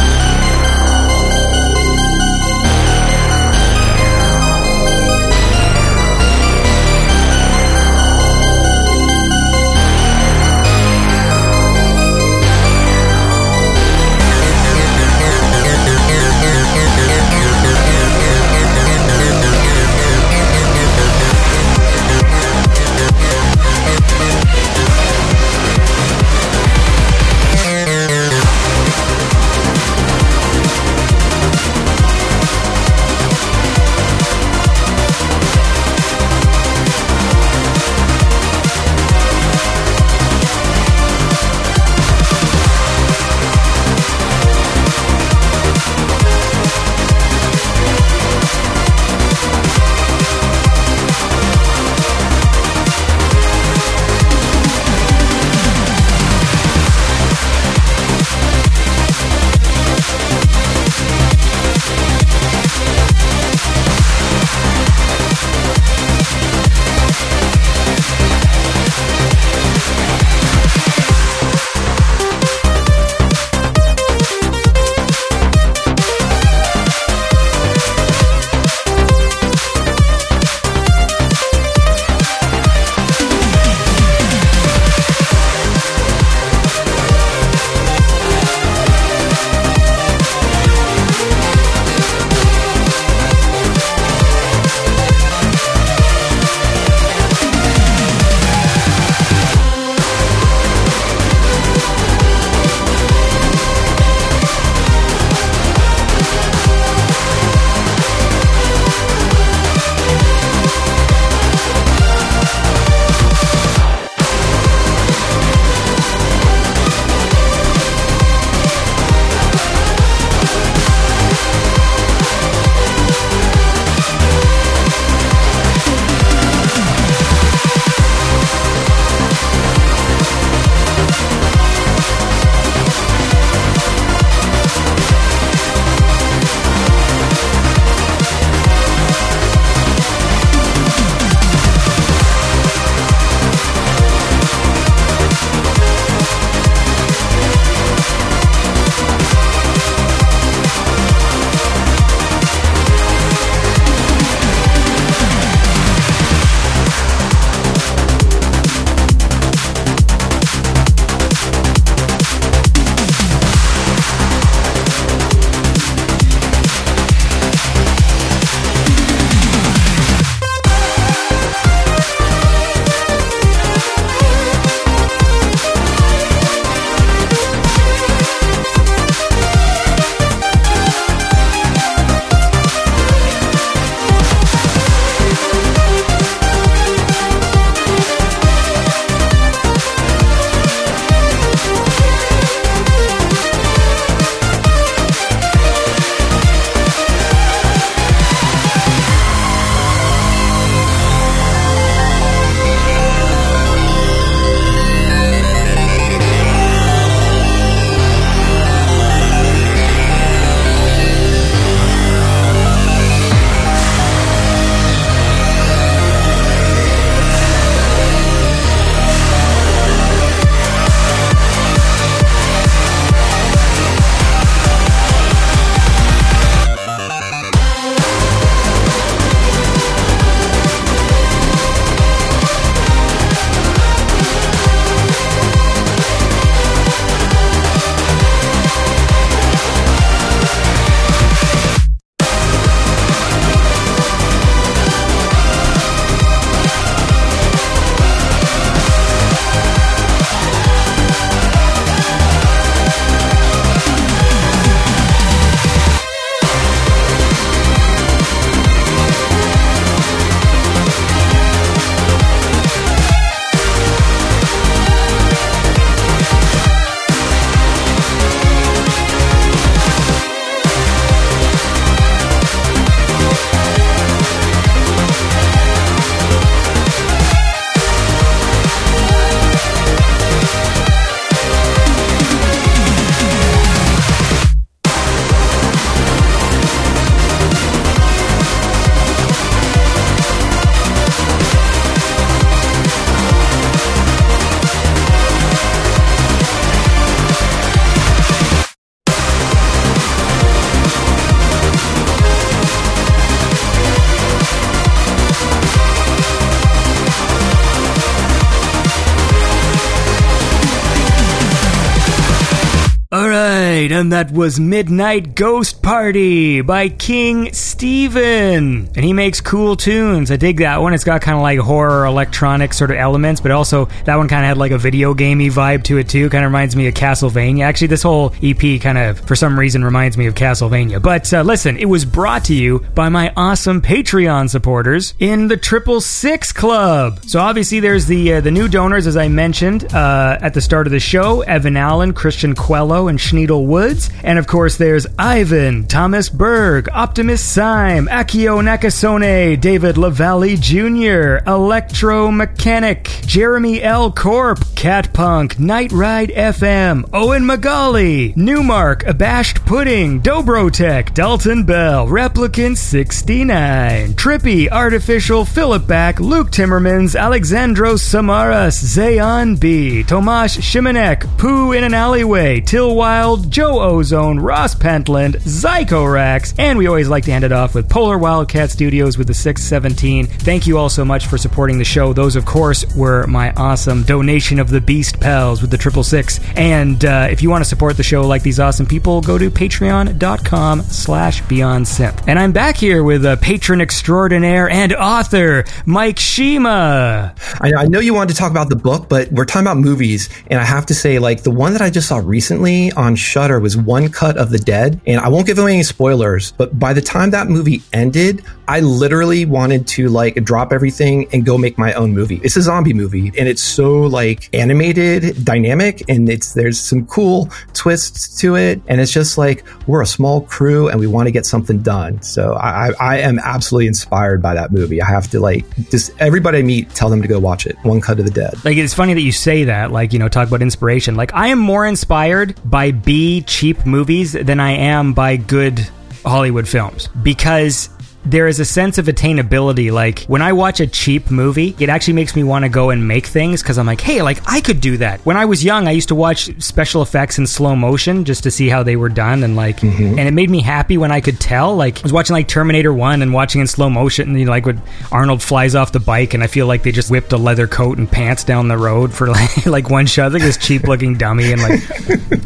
That 314.11 314.31
was 314.33 314.59
Midnight 314.61 315.35
Ghost 315.35 315.80
Party 315.91 316.61
by 316.61 316.89
King 316.89 317.53
Steven. 317.53 318.89
And 318.95 319.05
he 319.05 319.13
makes 319.13 319.41
cool 319.41 319.75
tunes. 319.75 320.31
I 320.31 320.37
dig 320.37 320.59
that 320.59 320.81
one. 320.81 320.95
It's 320.95 321.03
got 321.03 321.21
kind 321.21 321.37
of 321.37 321.43
like 321.43 321.59
horror 321.59 322.05
electronic 322.05 322.73
sort 322.75 322.93
of 322.93 322.97
elements, 322.97 323.41
but 323.41 323.51
also 323.51 323.87
that 324.05 324.15
one 324.15 324.29
kind 324.29 324.45
of 324.45 324.49
had 324.51 324.57
like 324.57 324.71
a 324.71 324.79
video 324.79 325.15
gamey 325.15 325.49
vibe 325.49 325.83
to 325.85 325.99
it 325.99 326.09
too. 326.09 326.31
Kind 326.31 326.45
of 326.45 326.51
reminds 326.53 326.77
me 326.77 326.87
of 326.87 326.95
Castlevania. 326.95 327.65
Actually, 327.65 327.89
this 327.89 328.05
whole 328.05 328.33
EP 328.41 328.81
kind 328.81 328.99
of, 328.99 329.19
for 329.19 329.35
some 329.35 329.59
reason, 329.59 329.85
reminds 329.85 330.17
me 330.17 330.27
of 330.27 330.37
Castlevania. 330.37 331.03
But 331.03 331.35
uh, 331.35 331.43
listen, 331.43 331.77
it 331.77 331.87
was 331.87 332.05
brought 332.05 332.45
to 332.45 332.55
you 332.55 332.87
by 332.95 333.09
my 333.09 333.33
awesome 333.37 333.83
Patreon 333.83 334.49
supporters 334.49 335.15
in 335.19 335.49
the 335.49 335.57
Triple 335.57 336.01
Six 336.01 336.53
Club. 336.53 337.19
So 337.25 337.41
obviously, 337.41 337.81
there's 337.81 338.07
the 338.07 338.35
uh, 338.35 338.41
the 338.41 338.53
new 338.53 338.69
donors, 338.69 339.09
as 339.09 339.17
I 339.17 339.27
mentioned 339.27 339.93
uh, 339.93 340.39
at 340.41 340.55
the 340.55 340.61
start 340.61 340.87
of 340.87 340.93
the 340.93 341.01
show: 341.01 341.41
Evan 341.41 341.77
Allen, 341.77 342.13
Christian 342.13 342.55
Quello, 342.55 343.09
and 343.09 343.19
Schneedel 343.19 343.67
Woods. 343.67 344.09
And 344.23 344.39
of 344.39 344.47
course, 344.47 344.77
there's 344.77 345.05
Ivan, 345.19 345.80
Thomas 345.87 346.29
Berg, 346.29 346.89
Optimus 346.93 347.43
Syme, 347.43 348.07
Akio 348.09 348.61
Nakasone, 348.63 349.61
David 349.61 349.97
Lavalle 349.97 350.57
Jr., 350.57 351.43
Electromechanic, 351.47 353.27
Jeremy 353.27 353.83
L. 353.83 354.13
Corp, 354.13 354.59
Cat 354.75 355.13
Punk, 355.13 355.59
Night 355.59 355.93
Ride 355.93 356.31
FM, 356.31 357.09
Owen 357.13 357.45
Magali, 357.45 358.33
Newmark, 358.37 359.05
Abashed 359.07 359.65
Pudding, 359.65 360.21
Dobrotech, 360.21 361.15
Dalton 361.15 361.65
Bell, 361.65 362.07
Replicant 362.07 362.77
69, 362.77 364.15
Trippy, 364.15 364.71
Artificial, 364.71 365.45
Philip 365.45 365.87
Back, 365.87 366.21
Luke 366.21 366.51
Timmermans, 366.51 367.15
Alexandros 367.15 368.01
Samaras, 368.01 368.83
Zayon 368.83 369.59
B, 369.59 370.03
Tomasz 370.03 370.59
Shimanek, 370.59 371.27
Pooh 371.39 371.73
in 371.73 371.85
an 371.85 371.95
Alleyway, 371.95 372.61
Till 372.61 372.95
Wild, 372.95 373.51
Joe 373.51 373.81
Ozone, 373.81 374.39
Ross 374.41 374.75
Pentland, 374.75 375.35
Zycorax, 375.71 376.53
and 376.59 376.77
we 376.77 376.89
always 376.89 377.09
like 377.09 377.23
to 377.25 377.33
end 377.33 377.45
it 377.45 377.53
off 377.53 377.77
with 377.77 377.89
Polar 377.89 378.19
Wildcat 378.19 378.71
Studios 378.71 379.17
with 379.17 379.29
the 379.29 379.35
617. 379.35 380.27
Thank 380.27 380.67
you 380.67 380.77
all 380.77 380.89
so 380.89 381.05
much 381.05 381.27
for 381.29 381.39
supporting 381.39 381.79
the 381.79 381.85
show. 381.85 382.13
Those, 382.13 382.35
of 382.35 382.45
course, 382.45 382.85
were 382.97 383.25
my 383.29 383.53
awesome 383.53 384.03
donation 384.03 384.59
of 384.59 384.69
the 384.69 384.81
Beast 384.81 385.21
Pals 385.21 385.63
with 385.63 385.71
the 385.71 385.79
Triple 385.79 386.03
Six. 386.03 386.41
And 386.57 387.05
uh, 387.05 387.29
if 387.31 387.41
you 387.41 387.51
want 387.51 387.63
to 387.63 387.69
support 387.69 387.97
the 387.97 388.03
show 388.03 388.27
like 388.27 388.43
these 388.43 388.59
awesome 388.59 388.85
people, 388.85 389.21
go 389.21 389.39
to 389.39 389.49
patreon.com 389.49 390.83
slash 390.83 391.41
beyond 391.43 391.87
synth. 391.87 392.25
And 392.27 392.37
I'm 392.37 392.51
back 392.51 392.77
here 392.77 393.05
with 393.05 393.25
a 393.25 393.39
patron 393.41 393.81
extraordinaire 393.81 394.69
and 394.69 394.93
author, 394.93 395.65
Mike 395.87 396.19
Shema. 396.19 397.31
I, 397.61 397.73
I 397.79 397.87
know 397.87 398.01
you 398.01 398.13
wanted 398.13 398.35
to 398.35 398.39
talk 398.39 398.51
about 398.51 398.71
the 398.71 398.77
book, 398.77 399.09
but 399.09 399.31
we're 399.31 399.45
talking 399.45 399.69
about 399.69 399.79
movies, 399.79 400.31
and 400.49 400.59
I 400.59 400.65
have 400.65 400.87
to 400.87 400.95
say, 400.95 401.21
like 401.21 401.45
the 401.45 401.53
one 401.53 401.75
that 401.75 401.83
I 401.83 401.91
just 401.91 402.09
saw 402.09 402.19
recently 402.19 402.91
on 402.93 403.15
Shudder 403.15 403.61
was 403.61 403.77
One 403.77 404.11
Cut 404.11 404.37
of 404.37 404.51
the 404.51 404.59
Dead, 404.59 405.01
and 405.07 405.21
I 405.21 405.29
won't 405.29 405.47
give 405.51 405.59
away 405.59 405.73
any 405.73 405.83
spoilers, 405.83 406.53
but 406.53 406.79
by 406.79 406.93
the 406.93 407.03
time 407.03 407.31
that 407.31 407.49
movie 407.49 407.83
ended, 407.93 408.45
I 408.69 408.79
literally 408.79 409.47
wanted 409.47 409.89
to 409.89 410.09
like 410.09 410.45
drop 410.45 410.73
everything 410.73 411.27
and 411.33 411.45
go 411.45 411.59
make 411.59 411.77
my 411.77 411.93
own 411.95 412.15
movie. 412.15 412.41
It's 412.45 412.57
a 412.57 412.63
zombie 412.63 412.93
movie, 412.93 413.33
and 413.37 413.49
it's 413.49 413.63
so 413.63 414.03
like 414.03 414.49
animated, 414.55 415.45
dynamic, 415.45 416.05
and 416.09 416.29
it's 416.29 416.55
there's 416.55 416.79
some 416.79 417.05
cool 417.07 417.51
twists 417.75 418.39
to 418.39 418.55
it, 418.55 418.81
and 418.87 419.01
it's 419.01 419.11
just 419.11 419.37
like 419.37 419.65
we're 419.89 420.03
a 420.03 420.07
small 420.07 420.43
crew 420.43 420.89
and 420.89 421.01
we 421.01 421.09
want 421.09 421.27
to 421.27 421.33
get 421.33 421.47
something 421.47 421.83
done. 421.83 422.23
So 422.23 422.55
I, 422.55 422.93
I, 423.01 423.19
am 423.19 423.41
absolutely 423.41 423.89
inspired 423.89 424.41
by 424.41 424.55
that 424.55 424.71
movie. 424.71 425.03
I 425.03 425.07
have 425.07 425.29
to 425.31 425.41
like 425.41 425.65
just 425.91 426.13
everybody 426.21 426.59
I 426.59 426.63
meet 426.63 426.91
tell 426.91 427.11
them 427.11 427.23
to 427.23 427.29
go 427.29 427.41
watch 427.41 427.67
it. 427.67 427.77
One 427.83 428.01
Cut 428.01 428.21
of 428.21 428.25
the 428.25 428.31
Dead. 428.31 428.55
Like 428.65 428.77
it's 428.77 428.95
funny 428.95 429.15
that 429.15 429.23
you 429.23 429.33
say 429.33 429.65
that, 429.65 429.91
like, 429.91 430.13
you 430.13 430.21
know, 430.21 430.29
talk 430.29 430.47
about 430.47 430.63
inspiration. 430.63 431.17
Like 431.17 431.35
I 431.35 431.49
am 431.49 431.59
more 431.59 431.85
inspired 431.85 432.55
by 432.65 432.93
B 432.93 433.43
cheap 433.43 433.85
movies 433.85 434.35
than 434.35 434.61
I 434.61 434.73
am 434.73 435.13
by 435.13 435.39
good 435.47 435.89
Hollywood 436.25 436.69
films 436.69 437.09
because 437.23 437.89
there 438.25 438.47
is 438.47 438.61
a 438.61 438.65
sense 438.65 438.99
of 438.99 439.07
attainability. 439.07 439.91
Like 439.91 440.25
when 440.25 440.43
I 440.43 440.53
watch 440.53 440.81
a 440.81 440.87
cheap 440.87 441.31
movie, 441.31 441.75
it 441.79 441.89
actually 441.89 442.15
makes 442.15 442.37
me 442.37 442.45
want 442.45 442.65
to 442.65 442.69
go 442.69 442.91
and 442.91 443.07
make 443.09 443.27
things 443.27 443.63
because 443.63 443.79
I'm 443.79 443.87
like, 443.87 444.01
hey, 444.01 444.23
like 444.23 444.39
I 444.47 444.61
could 444.61 444.81
do 444.81 444.99
that. 444.99 445.21
When 445.25 445.37
I 445.37 445.47
was 445.47 445.65
young, 445.65 445.89
I 445.89 445.93
used 445.93 446.09
to 446.09 446.15
watch 446.15 446.63
special 446.63 447.03
effects 447.03 447.39
in 447.39 447.47
slow 447.47 447.75
motion 447.75 448.25
just 448.25 448.43
to 448.43 448.51
see 448.51 448.69
how 448.69 448.83
they 448.83 448.97
were 448.97 449.09
done, 449.09 449.43
and 449.43 449.57
like, 449.57 449.79
mm-hmm. 449.79 450.19
and 450.19 450.21
it 450.21 450.33
made 450.33 450.51
me 450.51 450.61
happy 450.61 450.99
when 450.99 451.13
I 451.13 451.21
could 451.21 451.41
tell. 451.41 451.75
Like 451.75 451.99
I 451.99 452.03
was 452.03 452.13
watching 452.13 452.35
like 452.35 452.49
Terminator 452.49 452.93
One 452.93 453.23
and 453.23 453.33
watching 453.33 453.61
in 453.61 453.67
slow 453.67 453.89
motion, 453.89 454.29
and 454.29 454.39
you 454.39 454.45
know, 454.45 454.51
like 454.51 454.67
when 454.67 454.83
Arnold 455.11 455.43
flies 455.43 455.75
off 455.75 455.93
the 455.93 456.01
bike, 456.01 456.35
and 456.35 456.43
I 456.43 456.47
feel 456.47 456.67
like 456.67 456.83
they 456.83 456.93
just 456.93 457.11
whipped 457.11 457.33
a 457.33 457.39
leather 457.39 457.67
coat 457.67 457.99
and 457.99 458.11
pants 458.11 458.45
down 458.45 458.69
the 458.69 458.79
road 458.79 459.15
for 459.15 459.29
like 459.29 459.67
like 459.67 459.89
one 459.89 460.07
shot, 460.07 460.33
like 460.33 460.43
this 460.43 460.59
cheap 460.59 460.85
looking 460.85 461.17
dummy, 461.17 461.53
and 461.53 461.63
like, 461.63 461.81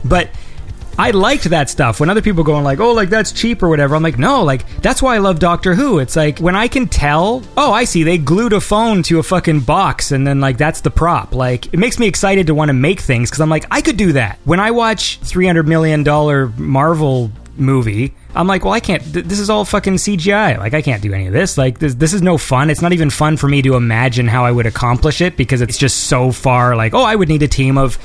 but. 0.04 0.30
I 0.98 1.10
liked 1.10 1.44
that 1.44 1.70
stuff. 1.70 2.00
When 2.00 2.10
other 2.10 2.22
people 2.22 2.44
going 2.44 2.64
like, 2.64 2.80
"Oh, 2.80 2.92
like 2.92 3.10
that's 3.10 3.32
cheap 3.32 3.62
or 3.62 3.68
whatever," 3.68 3.94
I'm 3.94 4.02
like, 4.02 4.18
"No, 4.18 4.42
like 4.42 4.66
that's 4.80 5.02
why 5.02 5.14
I 5.16 5.18
love 5.18 5.38
Doctor 5.38 5.74
Who." 5.74 5.98
It's 5.98 6.16
like 6.16 6.38
when 6.38 6.54
I 6.54 6.68
can 6.68 6.86
tell, 6.86 7.42
"Oh, 7.56 7.72
I 7.72 7.84
see, 7.84 8.02
they 8.02 8.18
glued 8.18 8.52
a 8.52 8.60
phone 8.60 9.02
to 9.04 9.18
a 9.18 9.22
fucking 9.22 9.60
box 9.60 10.12
and 10.12 10.26
then 10.26 10.40
like 10.40 10.58
that's 10.58 10.80
the 10.80 10.90
prop." 10.90 11.34
Like 11.34 11.72
it 11.72 11.78
makes 11.78 11.98
me 11.98 12.06
excited 12.06 12.46
to 12.46 12.54
want 12.54 12.68
to 12.68 12.74
make 12.74 13.00
things 13.00 13.30
cuz 13.30 13.40
I'm 13.40 13.50
like, 13.50 13.66
I 13.70 13.80
could 13.80 13.96
do 13.96 14.12
that. 14.12 14.38
When 14.44 14.60
I 14.60 14.70
watch 14.70 15.18
300 15.22 15.66
million 15.66 16.02
dollar 16.02 16.52
Marvel 16.56 17.30
movie, 17.56 18.14
I'm 18.34 18.48
like, 18.48 18.64
well, 18.64 18.72
I 18.72 18.80
can't. 18.80 19.02
Th- 19.12 19.24
this 19.24 19.38
is 19.38 19.48
all 19.48 19.64
fucking 19.64 19.94
CGI. 19.94 20.58
Like, 20.58 20.74
I 20.74 20.82
can't 20.82 21.00
do 21.02 21.12
any 21.12 21.28
of 21.28 21.32
this. 21.32 21.56
Like, 21.56 21.78
this 21.78 21.94
this 21.94 22.12
is 22.12 22.20
no 22.20 22.36
fun. 22.36 22.68
It's 22.68 22.82
not 22.82 22.92
even 22.92 23.10
fun 23.10 23.36
for 23.36 23.48
me 23.48 23.62
to 23.62 23.76
imagine 23.76 24.26
how 24.26 24.44
I 24.44 24.50
would 24.50 24.66
accomplish 24.66 25.20
it 25.20 25.36
because 25.36 25.60
it's 25.60 25.78
just 25.78 26.04
so 26.08 26.32
far. 26.32 26.74
Like, 26.74 26.94
oh, 26.94 27.02
I 27.02 27.14
would 27.14 27.28
need 27.28 27.42
a 27.42 27.48
team 27.48 27.78
of 27.78 27.96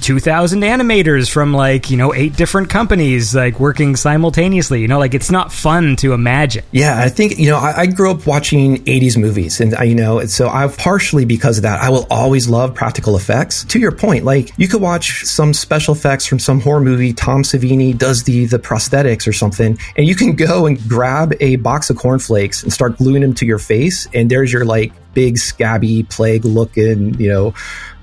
2,000 0.00 0.60
animators 0.60 1.30
from 1.30 1.52
like 1.52 1.90
you 1.90 1.96
know 1.96 2.12
eight 2.14 2.36
different 2.36 2.70
companies 2.70 3.34
like 3.34 3.60
working 3.60 3.96
simultaneously. 3.96 4.80
You 4.80 4.88
know, 4.88 4.98
like 4.98 5.14
it's 5.14 5.30
not 5.30 5.52
fun 5.52 5.96
to 5.96 6.12
imagine. 6.12 6.64
Yeah, 6.72 6.98
I 6.98 7.08
think 7.08 7.38
you 7.38 7.48
know 7.48 7.56
I, 7.56 7.80
I 7.80 7.86
grew 7.86 8.10
up 8.10 8.26
watching 8.26 8.84
'80s 8.84 9.16
movies, 9.16 9.60
and 9.60 9.74
I, 9.74 9.84
you 9.84 9.94
know, 9.94 10.24
so 10.26 10.48
I've 10.48 10.76
partially 10.76 11.24
because 11.24 11.58
of 11.58 11.62
that, 11.62 11.80
I 11.80 11.90
will 11.90 12.06
always 12.10 12.48
love 12.48 12.74
practical 12.74 13.16
effects. 13.16 13.64
To 13.64 13.78
your 13.78 13.92
point, 13.92 14.24
like 14.24 14.52
you 14.56 14.68
could 14.68 14.80
watch 14.80 15.24
some 15.24 15.54
special 15.54 15.94
effects 15.94 16.26
from 16.26 16.38
some 16.38 16.60
horror 16.60 16.80
movie. 16.80 17.12
Tom 17.12 17.42
Savini 17.42 17.96
does 17.96 18.24
the 18.24 18.46
the 18.46 18.58
prosthetics 18.58 19.26
or 19.26 19.32
something, 19.32 19.78
and 19.96 20.06
you 20.06 20.14
can 20.14 20.34
go 20.36 20.66
and 20.66 20.80
grab 20.88 21.34
a 21.40 21.56
box 21.56 21.90
of 21.90 21.96
cornflakes 21.96 22.62
and 22.62 22.72
start 22.72 22.96
gluing 22.98 23.22
them 23.22 23.34
to 23.34 23.46
your 23.46 23.58
face, 23.58 24.08
and 24.12 24.30
there's 24.30 24.52
your 24.52 24.64
like 24.64 24.92
big 25.16 25.38
scabby 25.38 26.02
plague 26.04 26.44
looking, 26.44 27.18
you 27.18 27.28
know. 27.28 27.54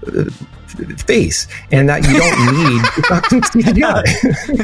uh, 0.08 0.26
face 1.06 1.47
and 1.71 1.88
that 1.88 2.02
you 2.04 2.17
don't 2.17 2.56
need 2.73 2.82
fucking 3.06 3.41
CGI. 3.76 4.02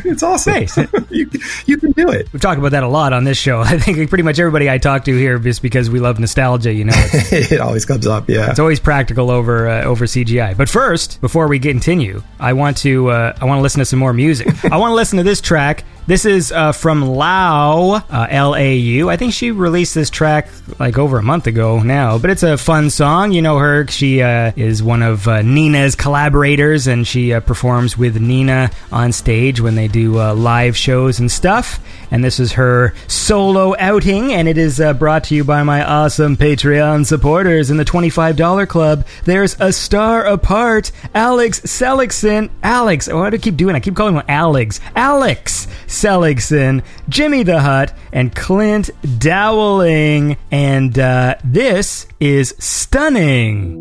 it's 0.06 0.24
awesome. 0.24 0.54
Face. 0.54 0.76
you, 1.12 1.30
you 1.68 1.78
can 1.78 1.92
do 1.92 2.10
it. 2.10 2.28
We've 2.34 2.42
talked 2.42 2.58
about 2.58 2.72
that 2.72 2.82
a 2.82 2.88
lot 2.88 3.14
on 3.14 3.26
this 3.26 3.38
show. 3.38 3.60
I 3.62 3.78
think 3.78 4.10
pretty 4.10 4.24
much 4.24 4.40
everybody 4.40 4.72
I 4.72 4.80
talk 4.80 5.06
to 5.06 5.16
here, 5.16 5.38
just 5.38 5.62
because 5.62 5.88
we 5.88 6.00
love 6.00 6.20
nostalgia, 6.20 6.74
you 6.74 6.86
know, 6.86 6.94
it 6.96 7.60
always 7.62 7.86
comes 7.86 8.08
up. 8.08 8.28
Yeah. 8.28 8.50
it's 8.50 8.58
always 8.58 8.80
practical 8.80 9.30
over 9.30 9.70
uh, 9.70 9.84
over 9.84 10.06
CGI. 10.06 10.58
But 10.58 10.68
first, 10.68 11.22
before 11.22 11.48
we 11.48 11.60
continue, 11.60 12.24
I 12.40 12.54
want 12.54 12.78
to 12.78 13.12
uh, 13.12 13.38
I 13.40 13.46
want 13.46 13.60
to 13.60 13.62
listen 13.62 13.78
to 13.78 13.86
some 13.86 14.00
more 14.00 14.12
music. 14.14 14.48
I 14.66 14.78
want 14.78 14.90
to 14.90 14.96
listen 14.96 15.18
to 15.18 15.24
this 15.24 15.42
track. 15.42 15.84
This 16.10 16.26
is 16.26 16.52
uh, 16.52 16.72
from 16.72 17.08
Lau, 17.08 17.91
uh, 17.91 18.28
L 18.32 18.56
A 18.56 18.76
U. 18.76 19.12
I 19.12 19.15
think 19.15 19.32
she 19.32 19.52
released 19.52 19.93
this 19.93 20.10
track 20.10 20.50
like 20.80 20.98
over 20.98 21.19
a 21.19 21.22
month 21.22 21.45
ago 21.45 21.84
now, 21.84 22.17
but 22.17 22.32
it's 22.32 22.41
a 22.41 22.58
fun 22.58 22.89
song. 22.89 23.32
You 23.32 23.43
know 23.43 23.60
her. 23.60 23.86
She 23.86 24.19
uh, 24.24 24.52
is 24.56 24.82
one 24.82 25.04
of 25.04 25.28
uh, 25.28 25.43
Nina's 25.43 25.93
collaborators, 25.93 26.88
and 26.88 27.06
she 27.06 27.32
uh, 27.32 27.41
performs 27.41 27.95
with 27.95 28.19
Nina 28.19 28.72
on 28.91 29.12
stage 29.12 29.62
when 29.62 29.76
they 29.76 29.88
do 29.88 30.19
uh, 30.19 30.34
live 30.34 30.76
shows 30.76 31.19
and 31.19 31.32
stuff. 31.32 31.80
And 32.10 32.24
this 32.24 32.39
is 32.39 32.54
her 32.54 32.95
solo 33.06 33.76
outing, 33.78 34.34
and 34.34 34.48
it 34.48 34.58
is 34.58 34.82
brought 34.98 35.26
to 35.26 35.36
you 35.36 35.43
by 35.43 35.62
my 35.62 35.86
awesome 35.86 36.38
Patreon 36.38 37.06
supporters 37.06 37.69
in 37.69 37.78
the 37.78 37.86
$25 37.86 38.67
club. 38.67 39.06
There's 39.26 39.56
a 39.60 39.72
star 39.72 40.26
apart, 40.26 40.91
Alex 41.13 41.62
Seligson. 41.65 42.50
Alex, 42.63 43.08
oh, 43.08 43.19
why 43.19 43.30
do 43.30 43.36
I 43.36 43.39
keep 43.39 43.58
doing? 43.58 43.76
I 43.76 43.80
keep 43.80 43.95
calling 43.95 44.15
him 44.15 44.24
Alex. 44.28 44.80
Alex 44.95 45.67
Seligson, 46.00 46.82
Jimmy 47.10 47.44
the 47.44 47.60
Hut, 47.60 47.94
and 48.14 48.34
Clint 48.34 48.90
Dowling. 49.20 50.38
And 50.52 50.98
uh, 50.98 51.36
this 51.44 52.08
is 52.20 52.56
stunning. 52.58 53.76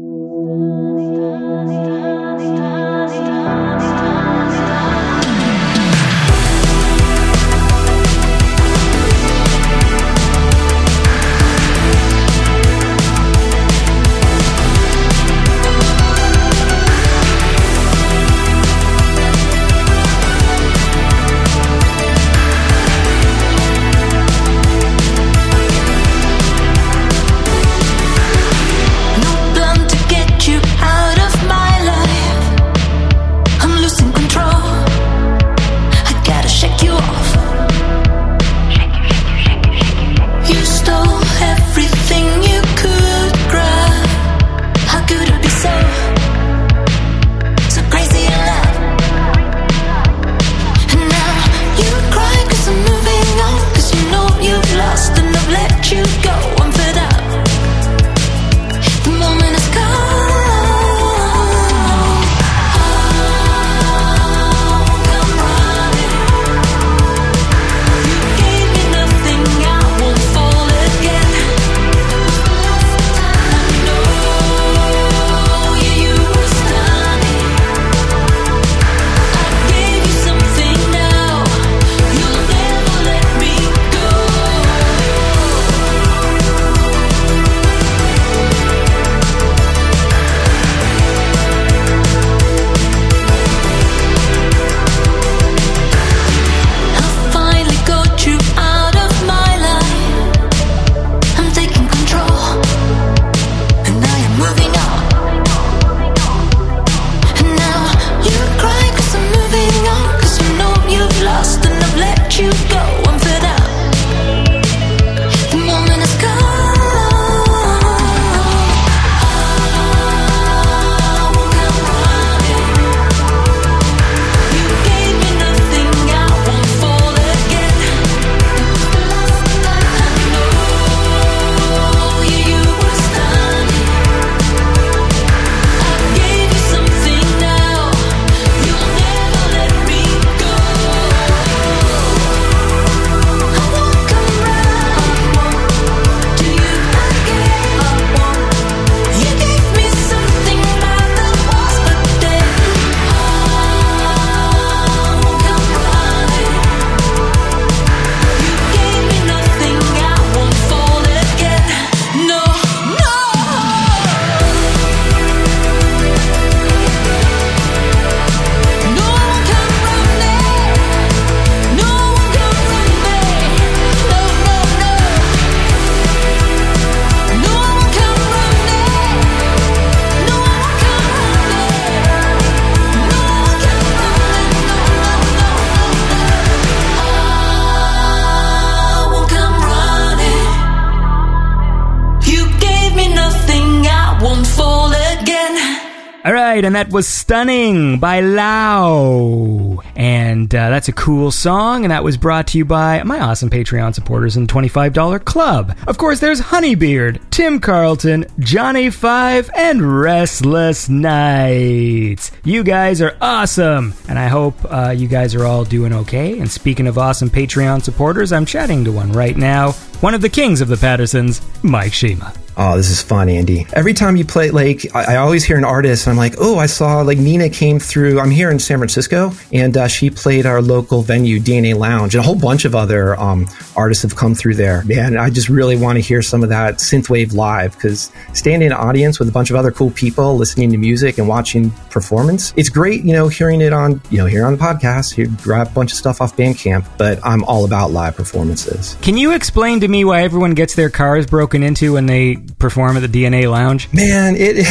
Stunning 197.39 198.01
by 198.01 198.18
Lau. 198.18 199.80
And 199.95 200.53
uh, 200.53 200.70
that's 200.70 200.89
a 200.89 200.93
cool 200.93 201.30
song, 201.30 201.84
and 201.84 201.93
that 201.93 202.03
was 202.03 202.16
brought 202.16 202.49
to 202.49 202.59
you 202.59 202.64
by 202.64 203.05
my 203.05 203.20
awesome 203.20 203.49
Patreon 203.49 203.95
supporters 203.95 204.36
in 204.36 204.49
the 204.49 204.53
$25 204.53 205.24
Club. 205.24 205.78
Of 205.86 205.99
course, 205.99 206.18
there's 206.18 206.41
Honeybeard, 206.41 207.20
Tim 207.30 207.61
Carlton, 207.61 208.26
Johnny 208.41 208.91
Five, 208.91 209.51
and 209.55 210.01
Restless 210.01 210.89
Nights. 210.89 212.32
You 212.43 212.64
guys 212.64 213.01
are 213.01 213.16
awesome, 213.20 213.95
and 214.09 214.18
I 214.18 214.26
hope 214.26 214.57
uh, 214.64 214.91
you 214.91 215.07
guys 215.07 215.36
are 215.36 215.45
all 215.45 215.64
doing 215.64 215.93
okay. 215.93 216.41
And 216.41 216.51
speaking 216.51 216.89
of 216.89 216.99
awesome 216.99 217.30
Patreon 217.30 217.84
supporters, 217.84 218.32
I'm 218.32 218.47
chatting 218.47 218.84
to 218.84 218.91
one 218.91 219.12
right 219.12 219.36
now. 219.36 219.74
One 220.01 220.14
of 220.14 220.22
the 220.22 220.28
kings 220.28 220.61
of 220.61 220.66
the 220.66 220.76
Pattersons, 220.76 221.41
Mike 221.62 221.93
Shema. 221.93 222.32
Oh, 222.61 222.77
this 222.77 222.91
is 222.91 223.01
fun, 223.01 223.29
Andy. 223.29 223.69
Every 223.73 223.95
time 223.95 224.17
you 224.17 224.25
play, 224.25 224.51
like, 224.51 224.93
I, 224.93 225.15
I 225.15 225.17
always 225.19 225.45
hear 225.45 225.57
an 225.57 225.65
artist, 225.65 226.09
and 226.09 226.11
I'm 226.11 226.17
like, 226.17 226.35
oh, 226.39 226.59
I 226.59 226.67
saw, 226.67 227.03
like, 227.03 227.17
Nina 227.17 227.49
came 227.51 227.79
through. 227.79 228.19
I'm 228.19 228.33
here 228.33 228.51
in 228.51 228.59
San 228.59 228.79
Francisco, 228.79 229.31
and 229.53 229.77
uh, 229.77 229.87
she 229.87 230.11
played 230.11 230.45
our 230.45 230.61
local 230.61 231.03
venue, 231.03 231.39
DNA 231.39 231.79
Lounge, 231.79 232.17
and 232.17 232.21
a 232.21 232.27
whole 232.27 232.35
bunch 232.35 232.65
of 232.65 232.75
other 232.75 233.19
um, 233.21 233.47
artists 233.79 234.03
have 234.03 234.16
come 234.16 234.35
through 234.35 234.57
there. 234.57 234.83
Man, 234.85 235.16
I 235.16 235.31
just 235.31 235.49
really 235.49 235.76
want 235.76 235.97
to 235.97 236.01
hear 236.01 236.20
some 236.20 236.43
of 236.43 236.49
that 236.49 236.74
synthwave 236.74 237.33
live 237.33 237.74
because 237.74 238.11
standing 238.35 238.66
in 238.66 238.72
an 238.72 238.79
audience 238.79 239.18
with 239.18 239.29
a 239.29 239.33
bunch 239.33 239.51
of 239.51 239.57
other 239.57 239.70
cool 239.70 239.91
people, 239.93 240.37
listening 240.37 240.70
to 240.72 240.79
music 240.79 241.18
and 241.18 241.29
watching 241.29 241.70
performance, 241.91 242.53
it's 242.57 242.68
great, 242.68 243.05
you 243.05 243.12
know, 243.12 243.29
hearing 243.29 243.61
it 243.61 243.72
on, 243.72 244.03
you 244.11 244.18
know, 244.18 244.26
here 244.26 244.45
on 244.45 244.53
the 244.53 244.59
podcast, 244.59 245.16
you 245.16 245.29
grab 245.43 245.68
a 245.68 245.70
bunch 245.70 245.93
of 245.93 245.99
stuff 245.99 246.20
off 246.20 246.37
Bandcamp, 246.37 246.85
but 246.99 247.24
I'm 247.24 247.45
all 247.45 247.64
about 247.64 247.93
live 247.93 248.16
performances. 248.16 248.97
Can 249.01 249.16
you 249.16 249.33
explain 249.33 249.81
to 249.81 249.89
me 249.89 250.05
why 250.05 250.22
everyone 250.22 250.55
gets 250.55 250.74
their 250.74 250.91
cars 250.91 251.26
broken 251.26 251.62
into 251.62 251.93
when 251.93 252.07
they 252.07 252.37
perform 252.59 252.97
at 252.97 253.01
the 253.01 253.09
DNA 253.09 253.51
Lounge? 253.51 253.91
Man, 253.93 254.35
it. 254.37 254.66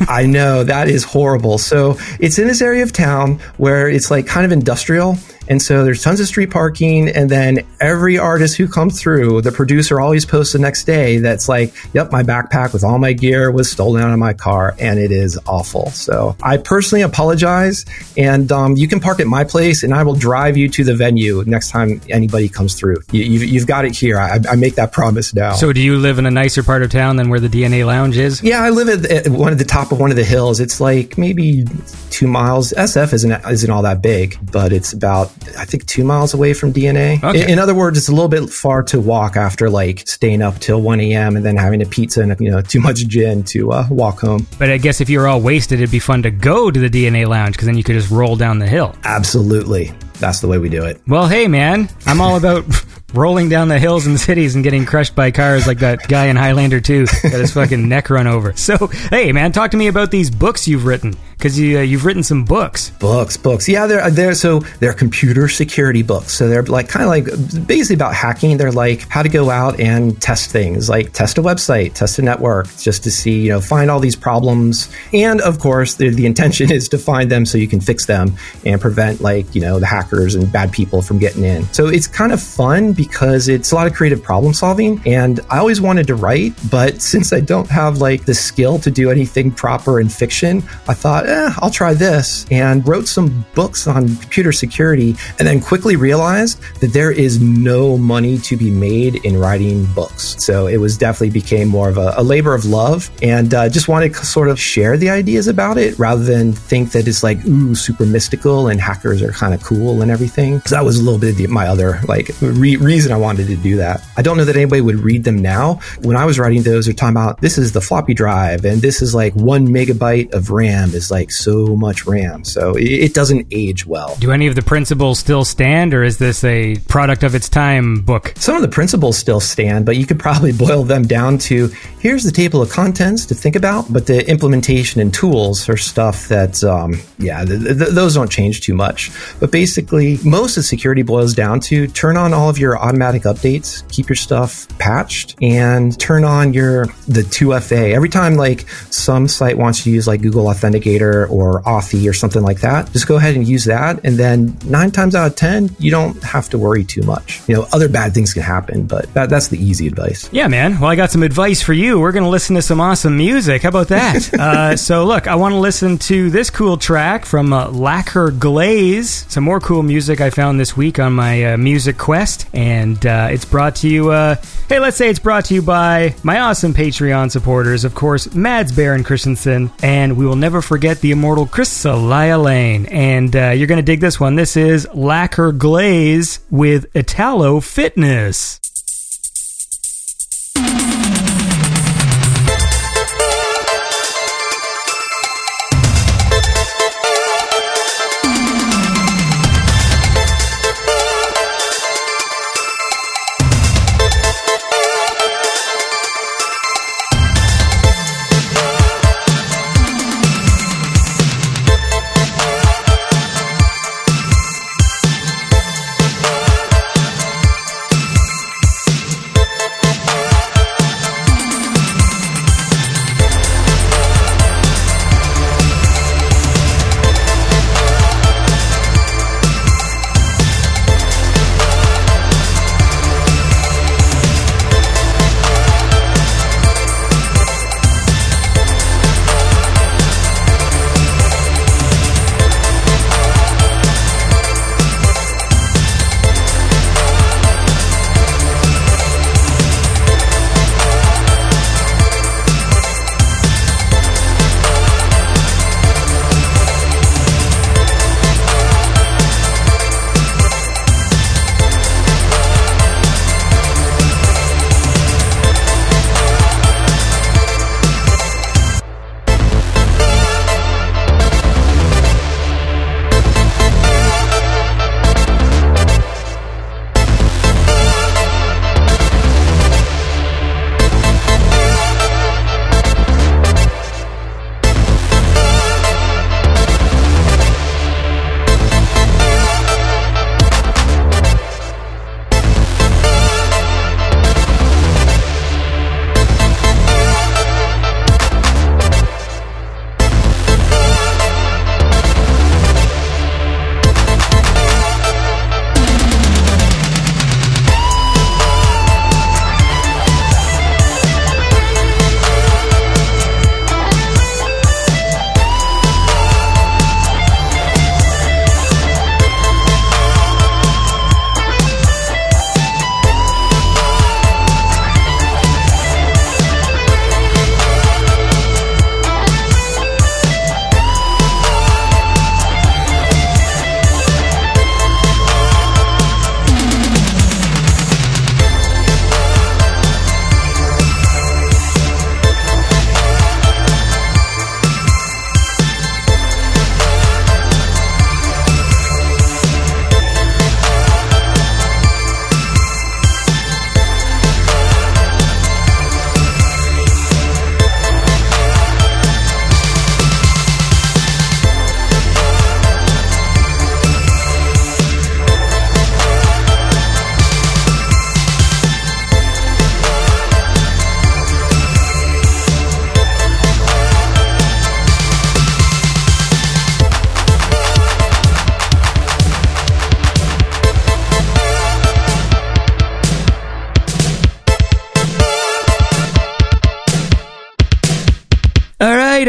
I 0.08 0.26
know 0.26 0.64
that 0.64 0.88
is 0.88 1.04
horrible. 1.04 1.58
So 1.58 1.96
it's 2.20 2.38
in 2.38 2.46
this 2.46 2.62
area 2.62 2.82
of 2.82 2.92
town 2.92 3.40
where 3.56 3.88
it's 3.88 4.10
like 4.10 4.26
kind 4.26 4.46
of 4.46 4.52
industrial. 4.52 5.16
And 5.48 5.60
so 5.60 5.84
there's 5.84 6.02
tons 6.02 6.20
of 6.20 6.26
street 6.26 6.50
parking. 6.50 7.08
And 7.08 7.30
then 7.30 7.66
every 7.80 8.18
artist 8.18 8.56
who 8.56 8.68
comes 8.68 9.00
through, 9.00 9.42
the 9.42 9.52
producer 9.52 10.00
always 10.00 10.24
posts 10.24 10.52
the 10.52 10.58
next 10.58 10.84
day 10.84 11.18
that's 11.18 11.48
like, 11.48 11.74
yep, 11.94 12.10
my 12.10 12.22
backpack 12.22 12.72
with 12.72 12.84
all 12.84 12.98
my 12.98 13.12
gear 13.12 13.50
was 13.50 13.70
stolen 13.70 14.02
out 14.02 14.12
of 14.12 14.18
my 14.18 14.32
car. 14.32 14.74
And 14.78 14.98
it 14.98 15.10
is 15.10 15.38
awful. 15.46 15.90
So 15.90 16.36
I 16.42 16.56
personally 16.56 17.02
apologize. 17.02 17.84
And 18.16 18.50
um, 18.52 18.76
you 18.76 18.88
can 18.88 19.00
park 19.00 19.20
at 19.20 19.26
my 19.26 19.44
place 19.44 19.82
and 19.82 19.94
I 19.94 20.02
will 20.02 20.14
drive 20.14 20.56
you 20.56 20.68
to 20.70 20.84
the 20.84 20.94
venue 20.94 21.44
next 21.46 21.70
time 21.70 22.00
anybody 22.08 22.48
comes 22.48 22.74
through. 22.74 22.96
You, 23.10 23.40
have 23.40 23.48
you've 23.48 23.66
got 23.66 23.84
it 23.84 23.94
here. 23.94 24.18
I, 24.18 24.38
I 24.48 24.56
make 24.56 24.76
that 24.76 24.92
promise 24.92 25.34
now. 25.34 25.52
So 25.52 25.72
do 25.72 25.80
you 25.80 25.96
live 25.96 26.18
in 26.18 26.26
a 26.26 26.30
nicer 26.30 26.62
part 26.62 26.82
of 26.82 26.90
town 26.90 27.16
than 27.16 27.28
where 27.28 27.40
the 27.40 27.48
DNA 27.48 27.86
Lounge 27.86 28.16
is? 28.16 28.42
Yeah, 28.42 28.62
I 28.62 28.70
live 28.70 28.88
at, 28.88 29.10
at 29.10 29.28
one 29.32 29.52
of 29.52 29.58
the 29.58 29.64
top 29.64 29.92
of 29.92 30.00
one 30.00 30.10
of 30.10 30.16
the 30.16 30.24
hills. 30.24 30.60
It's 30.60 30.80
like 30.80 31.18
maybe 31.18 31.64
two 32.10 32.26
miles. 32.26 32.72
SF 32.72 33.12
isn't 33.12 33.32
isn't 33.46 33.70
all 33.70 33.82
that 33.82 34.02
big, 34.02 34.38
but 34.50 34.72
it's 34.72 34.92
about 34.92 35.33
I 35.58 35.64
think 35.64 35.86
two 35.86 36.04
miles 36.04 36.34
away 36.34 36.54
from 36.54 36.72
DNA. 36.72 37.22
Okay. 37.22 37.50
In, 37.50 37.58
other 37.58 37.74
words, 37.74 37.98
it's 37.98 38.08
a 38.08 38.12
little 38.12 38.28
bit 38.28 38.48
far 38.50 38.82
to 38.84 39.00
walk 39.00 39.36
after 39.36 39.68
like 39.70 40.06
staying 40.08 40.42
up 40.42 40.58
till 40.58 40.80
one 40.80 41.00
a.m. 41.00 41.36
and 41.36 41.44
then 41.44 41.56
having 41.56 41.82
a 41.82 41.86
pizza 41.86 42.22
and 42.22 42.38
you 42.40 42.50
know 42.50 42.60
too 42.62 42.80
much 42.80 43.06
gin 43.06 43.42
to 43.44 43.72
uh, 43.72 43.86
walk 43.90 44.20
home. 44.20 44.46
But 44.58 44.70
I 44.70 44.78
guess 44.78 45.00
if 45.00 45.10
you're 45.10 45.28
all 45.28 45.40
wasted, 45.40 45.80
it'd 45.80 45.90
be 45.90 45.98
fun 45.98 46.22
to 46.22 46.30
go 46.30 46.70
to 46.70 46.80
the 46.80 46.88
DNA 46.88 47.26
Lounge 47.26 47.54
because 47.54 47.66
then 47.66 47.76
you 47.76 47.84
could 47.84 47.94
just 47.94 48.10
roll 48.10 48.36
down 48.36 48.58
the 48.58 48.66
hill. 48.66 48.94
Absolutely, 49.04 49.92
that's 50.14 50.40
the 50.40 50.48
way 50.48 50.58
we 50.58 50.68
do 50.68 50.84
it. 50.84 51.00
Well, 51.06 51.26
hey 51.26 51.48
man, 51.48 51.88
I'm 52.06 52.20
all 52.20 52.36
about. 52.36 52.64
rolling 53.14 53.48
down 53.48 53.68
the 53.68 53.78
hills 53.78 54.06
and 54.06 54.18
cities 54.18 54.56
and 54.56 54.64
getting 54.64 54.84
crushed 54.84 55.14
by 55.14 55.30
cars 55.30 55.68
like 55.68 55.78
that 55.78 56.08
guy 56.08 56.26
in 56.26 56.34
Highlander 56.34 56.80
2 56.80 57.06
got 57.22 57.32
his 57.32 57.52
fucking 57.52 57.88
neck 57.88 58.10
run 58.10 58.26
over. 58.26 58.52
So, 58.56 58.88
hey 58.88 59.30
man, 59.30 59.52
talk 59.52 59.70
to 59.70 59.76
me 59.76 59.86
about 59.86 60.10
these 60.10 60.30
books 60.30 60.66
you've 60.66 60.84
written 60.84 61.14
because 61.36 61.58
you, 61.58 61.78
uh, 61.78 61.82
you've 61.82 62.04
written 62.04 62.22
some 62.22 62.44
books. 62.44 62.90
Books, 62.90 63.36
books. 63.36 63.68
Yeah, 63.68 63.86
they're 63.86 64.10
they're 64.10 64.34
so 64.34 64.60
they're 64.80 64.92
computer 64.92 65.48
security 65.48 66.02
books. 66.02 66.32
So 66.32 66.48
they're 66.48 66.62
like 66.62 66.88
kind 66.88 67.02
of 67.02 67.08
like 67.08 67.66
basically 67.66 67.94
about 67.94 68.14
hacking. 68.14 68.56
They're 68.56 68.72
like 68.72 69.08
how 69.08 69.22
to 69.22 69.28
go 69.28 69.50
out 69.50 69.78
and 69.80 70.20
test 70.20 70.50
things, 70.50 70.88
like 70.88 71.12
test 71.12 71.38
a 71.38 71.42
website, 71.42 71.94
test 71.94 72.18
a 72.18 72.22
network, 72.22 72.66
just 72.78 73.04
to 73.04 73.10
see 73.10 73.42
you 73.42 73.50
know 73.50 73.60
find 73.60 73.90
all 73.90 74.00
these 74.00 74.16
problems. 74.16 74.88
And 75.12 75.40
of 75.40 75.58
course, 75.58 75.94
the, 75.94 76.10
the 76.10 76.26
intention 76.26 76.72
is 76.78 76.88
to 76.90 76.98
find 76.98 77.30
them 77.30 77.46
so 77.46 77.58
you 77.58 77.68
can 77.68 77.80
fix 77.80 78.06
them 78.06 78.34
and 78.64 78.80
prevent 78.80 79.20
like 79.20 79.54
you 79.54 79.60
know 79.60 79.78
the 79.78 79.86
hackers 79.86 80.34
and 80.34 80.50
bad 80.50 80.72
people 80.72 81.02
from 81.02 81.18
getting 81.18 81.44
in. 81.44 81.64
So 81.72 81.88
it's 81.88 82.06
kind 82.06 82.32
of 82.32 82.42
fun 82.42 82.92
because 82.92 83.48
it's 83.48 83.72
a 83.72 83.74
lot 83.74 83.86
of 83.86 83.94
creative 83.94 84.22
problem 84.22 84.54
solving. 84.54 85.00
And 85.06 85.40
I 85.50 85.58
always 85.58 85.80
wanted 85.80 86.06
to 86.08 86.14
write, 86.14 86.54
but 86.70 87.02
since 87.02 87.32
I 87.32 87.40
don't 87.40 87.68
have 87.68 87.98
like 87.98 88.24
the 88.24 88.34
skill 88.34 88.78
to 88.80 88.90
do 88.90 89.10
anything 89.10 89.50
proper 89.50 90.00
in 90.00 90.08
fiction, 90.08 90.58
I 90.88 90.94
thought 90.94 91.23
eh, 91.24 91.52
I'll 91.58 91.70
try 91.70 91.94
this 91.94 92.46
and 92.50 92.86
wrote 92.86 93.08
some 93.08 93.44
books 93.54 93.86
on 93.86 94.16
computer 94.16 94.52
security 94.52 95.16
and 95.38 95.48
then 95.48 95.60
quickly 95.60 95.96
realized 95.96 96.60
that 96.80 96.92
there 96.92 97.10
is 97.10 97.40
no 97.40 97.96
money 97.96 98.38
to 98.38 98.56
be 98.56 98.70
made 98.70 99.24
in 99.24 99.36
writing 99.36 99.86
books. 99.94 100.36
So 100.38 100.66
it 100.66 100.76
was 100.76 100.96
definitely 100.96 101.30
became 101.30 101.68
more 101.68 101.88
of 101.88 101.98
a, 101.98 102.14
a 102.16 102.22
labor 102.22 102.54
of 102.54 102.64
love 102.64 103.10
and 103.22 103.52
uh, 103.52 103.68
just 103.68 103.88
wanted 103.88 104.14
to 104.14 104.26
sort 104.26 104.48
of 104.48 104.60
share 104.60 104.96
the 104.96 105.10
ideas 105.10 105.48
about 105.48 105.78
it 105.78 105.98
rather 105.98 106.22
than 106.22 106.52
think 106.52 106.92
that 106.92 107.08
it's 107.08 107.22
like, 107.22 107.44
ooh, 107.46 107.74
super 107.74 108.06
mystical 108.06 108.68
and 108.68 108.80
hackers 108.80 109.22
are 109.22 109.32
kind 109.32 109.54
of 109.54 109.62
cool 109.62 110.02
and 110.02 110.10
everything. 110.10 110.56
Because 110.56 110.72
that 110.72 110.84
was 110.84 110.98
a 110.98 111.02
little 111.02 111.18
bit 111.18 111.30
of 111.30 111.36
the, 111.36 111.46
my 111.46 111.66
other 111.66 112.00
like 112.06 112.30
re- 112.40 112.76
reason 112.76 113.12
I 113.12 113.16
wanted 113.16 113.46
to 113.48 113.56
do 113.56 113.76
that. 113.76 114.04
I 114.16 114.22
don't 114.22 114.36
know 114.36 114.44
that 114.44 114.56
anybody 114.56 114.80
would 114.80 115.00
read 115.00 115.24
them 115.24 115.38
now. 115.38 115.80
When 116.02 116.16
I 116.16 116.24
was 116.24 116.38
writing 116.38 116.62
those, 116.62 116.86
they're 116.86 116.94
talking 116.94 117.16
about 117.16 117.40
this 117.40 117.58
is 117.58 117.72
the 117.72 117.80
floppy 117.80 118.14
drive 118.14 118.64
and 118.64 118.82
this 118.82 119.02
is 119.02 119.14
like 119.14 119.34
one 119.34 119.68
megabyte 119.68 120.32
of 120.32 120.50
RAM 120.50 120.90
is 120.94 121.10
like 121.14 121.30
so 121.30 121.76
much 121.76 122.06
RAM. 122.06 122.44
So 122.44 122.74
it, 122.74 122.90
it 123.06 123.14
doesn't 123.14 123.46
age 123.52 123.86
well. 123.86 124.16
Do 124.18 124.32
any 124.32 124.48
of 124.48 124.56
the 124.56 124.62
principles 124.62 125.20
still 125.20 125.44
stand, 125.44 125.94
or 125.94 126.02
is 126.02 126.18
this 126.18 126.42
a 126.42 126.76
product 126.88 127.22
of 127.22 127.34
its 127.34 127.48
time 127.48 128.00
book? 128.00 128.34
Some 128.36 128.56
of 128.56 128.62
the 128.62 128.68
principles 128.68 129.16
still 129.16 129.40
stand, 129.40 129.86
but 129.86 129.96
you 129.96 130.06
could 130.06 130.18
probably 130.18 130.52
boil 130.66 130.82
them 130.82 131.06
down 131.06 131.38
to 131.50 131.70
here's 132.00 132.24
the 132.24 132.32
table 132.32 132.60
of 132.60 132.70
contents 132.70 133.26
to 133.26 133.34
think 133.34 133.54
about, 133.56 133.92
but 133.92 134.06
the 134.06 134.28
implementation 134.28 135.00
and 135.00 135.14
tools 135.14 135.68
are 135.68 135.76
stuff 135.76 136.28
that, 136.28 136.62
um, 136.64 137.00
yeah, 137.18 137.44
th- 137.44 137.62
th- 137.62 137.94
those 137.98 138.14
don't 138.14 138.30
change 138.30 138.60
too 138.60 138.74
much. 138.74 139.10
But 139.40 139.50
basically, 139.52 140.18
most 140.24 140.56
of 140.56 140.64
security 140.64 141.02
boils 141.02 141.32
down 141.32 141.60
to 141.70 141.86
turn 141.86 142.16
on 142.16 142.34
all 142.34 142.50
of 142.50 142.58
your 142.58 142.76
automatic 142.76 143.22
updates, 143.22 143.88
keep 143.88 144.08
your 144.08 144.16
stuff 144.16 144.66
patched, 144.78 145.36
and 145.40 145.98
turn 145.98 146.24
on 146.24 146.52
your 146.52 146.86
the 147.06 147.22
2FA. 147.22 147.94
Every 147.94 148.08
time 148.08 148.34
like 148.36 148.68
some 148.90 149.28
site 149.28 149.56
wants 149.56 149.84
to 149.84 149.90
use 149.90 150.06
like 150.06 150.20
Google 150.22 150.46
Authenticator 150.46 151.03
or 151.12 151.62
Authy 151.62 152.08
or 152.08 152.12
something 152.12 152.42
like 152.42 152.60
that, 152.60 152.90
just 152.92 153.06
go 153.06 153.16
ahead 153.16 153.36
and 153.36 153.46
use 153.46 153.64
that. 153.64 154.04
And 154.04 154.16
then 154.16 154.56
nine 154.64 154.90
times 154.90 155.14
out 155.14 155.26
of 155.26 155.36
10, 155.36 155.76
you 155.78 155.90
don't 155.90 156.22
have 156.22 156.48
to 156.50 156.58
worry 156.58 156.84
too 156.84 157.02
much. 157.02 157.40
You 157.48 157.56
know, 157.56 157.66
other 157.72 157.88
bad 157.88 158.14
things 158.14 158.32
can 158.32 158.42
happen, 158.42 158.86
but 158.86 159.12
that, 159.14 159.30
that's 159.30 159.48
the 159.48 159.58
easy 159.58 159.86
advice. 159.86 160.28
Yeah, 160.32 160.48
man. 160.48 160.80
Well, 160.80 160.90
I 160.90 160.96
got 160.96 161.10
some 161.10 161.22
advice 161.22 161.62
for 161.62 161.72
you. 161.72 162.00
We're 162.00 162.12
going 162.12 162.24
to 162.24 162.30
listen 162.30 162.56
to 162.56 162.62
some 162.62 162.80
awesome 162.80 163.16
music. 163.16 163.62
How 163.62 163.68
about 163.68 163.88
that? 163.88 164.34
uh, 164.38 164.76
so, 164.76 165.04
look, 165.04 165.26
I 165.26 165.36
want 165.36 165.52
to 165.52 165.58
listen 165.58 165.98
to 165.98 166.30
this 166.30 166.50
cool 166.50 166.76
track 166.76 167.24
from 167.24 167.52
uh, 167.52 167.68
Lacquer 167.68 168.30
Glaze. 168.30 169.26
Some 169.28 169.44
more 169.44 169.60
cool 169.60 169.82
music 169.82 170.20
I 170.20 170.30
found 170.30 170.58
this 170.58 170.76
week 170.76 170.98
on 170.98 171.12
my 171.12 171.52
uh, 171.52 171.56
music 171.56 171.98
quest. 171.98 172.46
And 172.52 173.04
uh, 173.06 173.28
it's 173.30 173.44
brought 173.44 173.76
to 173.76 173.88
you, 173.88 174.10
uh, 174.10 174.36
hey, 174.68 174.78
let's 174.78 174.96
say 174.96 175.08
it's 175.08 175.18
brought 175.18 175.46
to 175.46 175.54
you 175.54 175.62
by 175.62 176.14
my 176.22 176.40
awesome 176.40 176.74
Patreon 176.74 177.30
supporters, 177.30 177.84
of 177.84 177.94
course, 177.94 178.34
Mads 178.34 178.72
Baron 178.72 179.04
Christensen. 179.04 179.70
And 179.82 180.16
we 180.16 180.26
will 180.26 180.36
never 180.36 180.62
forget 180.62 180.93
the 181.00 181.10
immortal 181.10 181.46
Chris 181.46 181.70
Salia 181.70 182.42
Lane. 182.42 182.86
And 182.86 183.34
uh, 183.34 183.50
you're 183.50 183.66
going 183.66 183.78
to 183.78 183.82
dig 183.82 184.00
this 184.00 184.18
one. 184.18 184.34
This 184.34 184.56
is 184.56 184.88
Lacquer 184.94 185.52
Glaze 185.52 186.40
with 186.50 186.86
Italo 186.94 187.60
Fitness. 187.60 188.60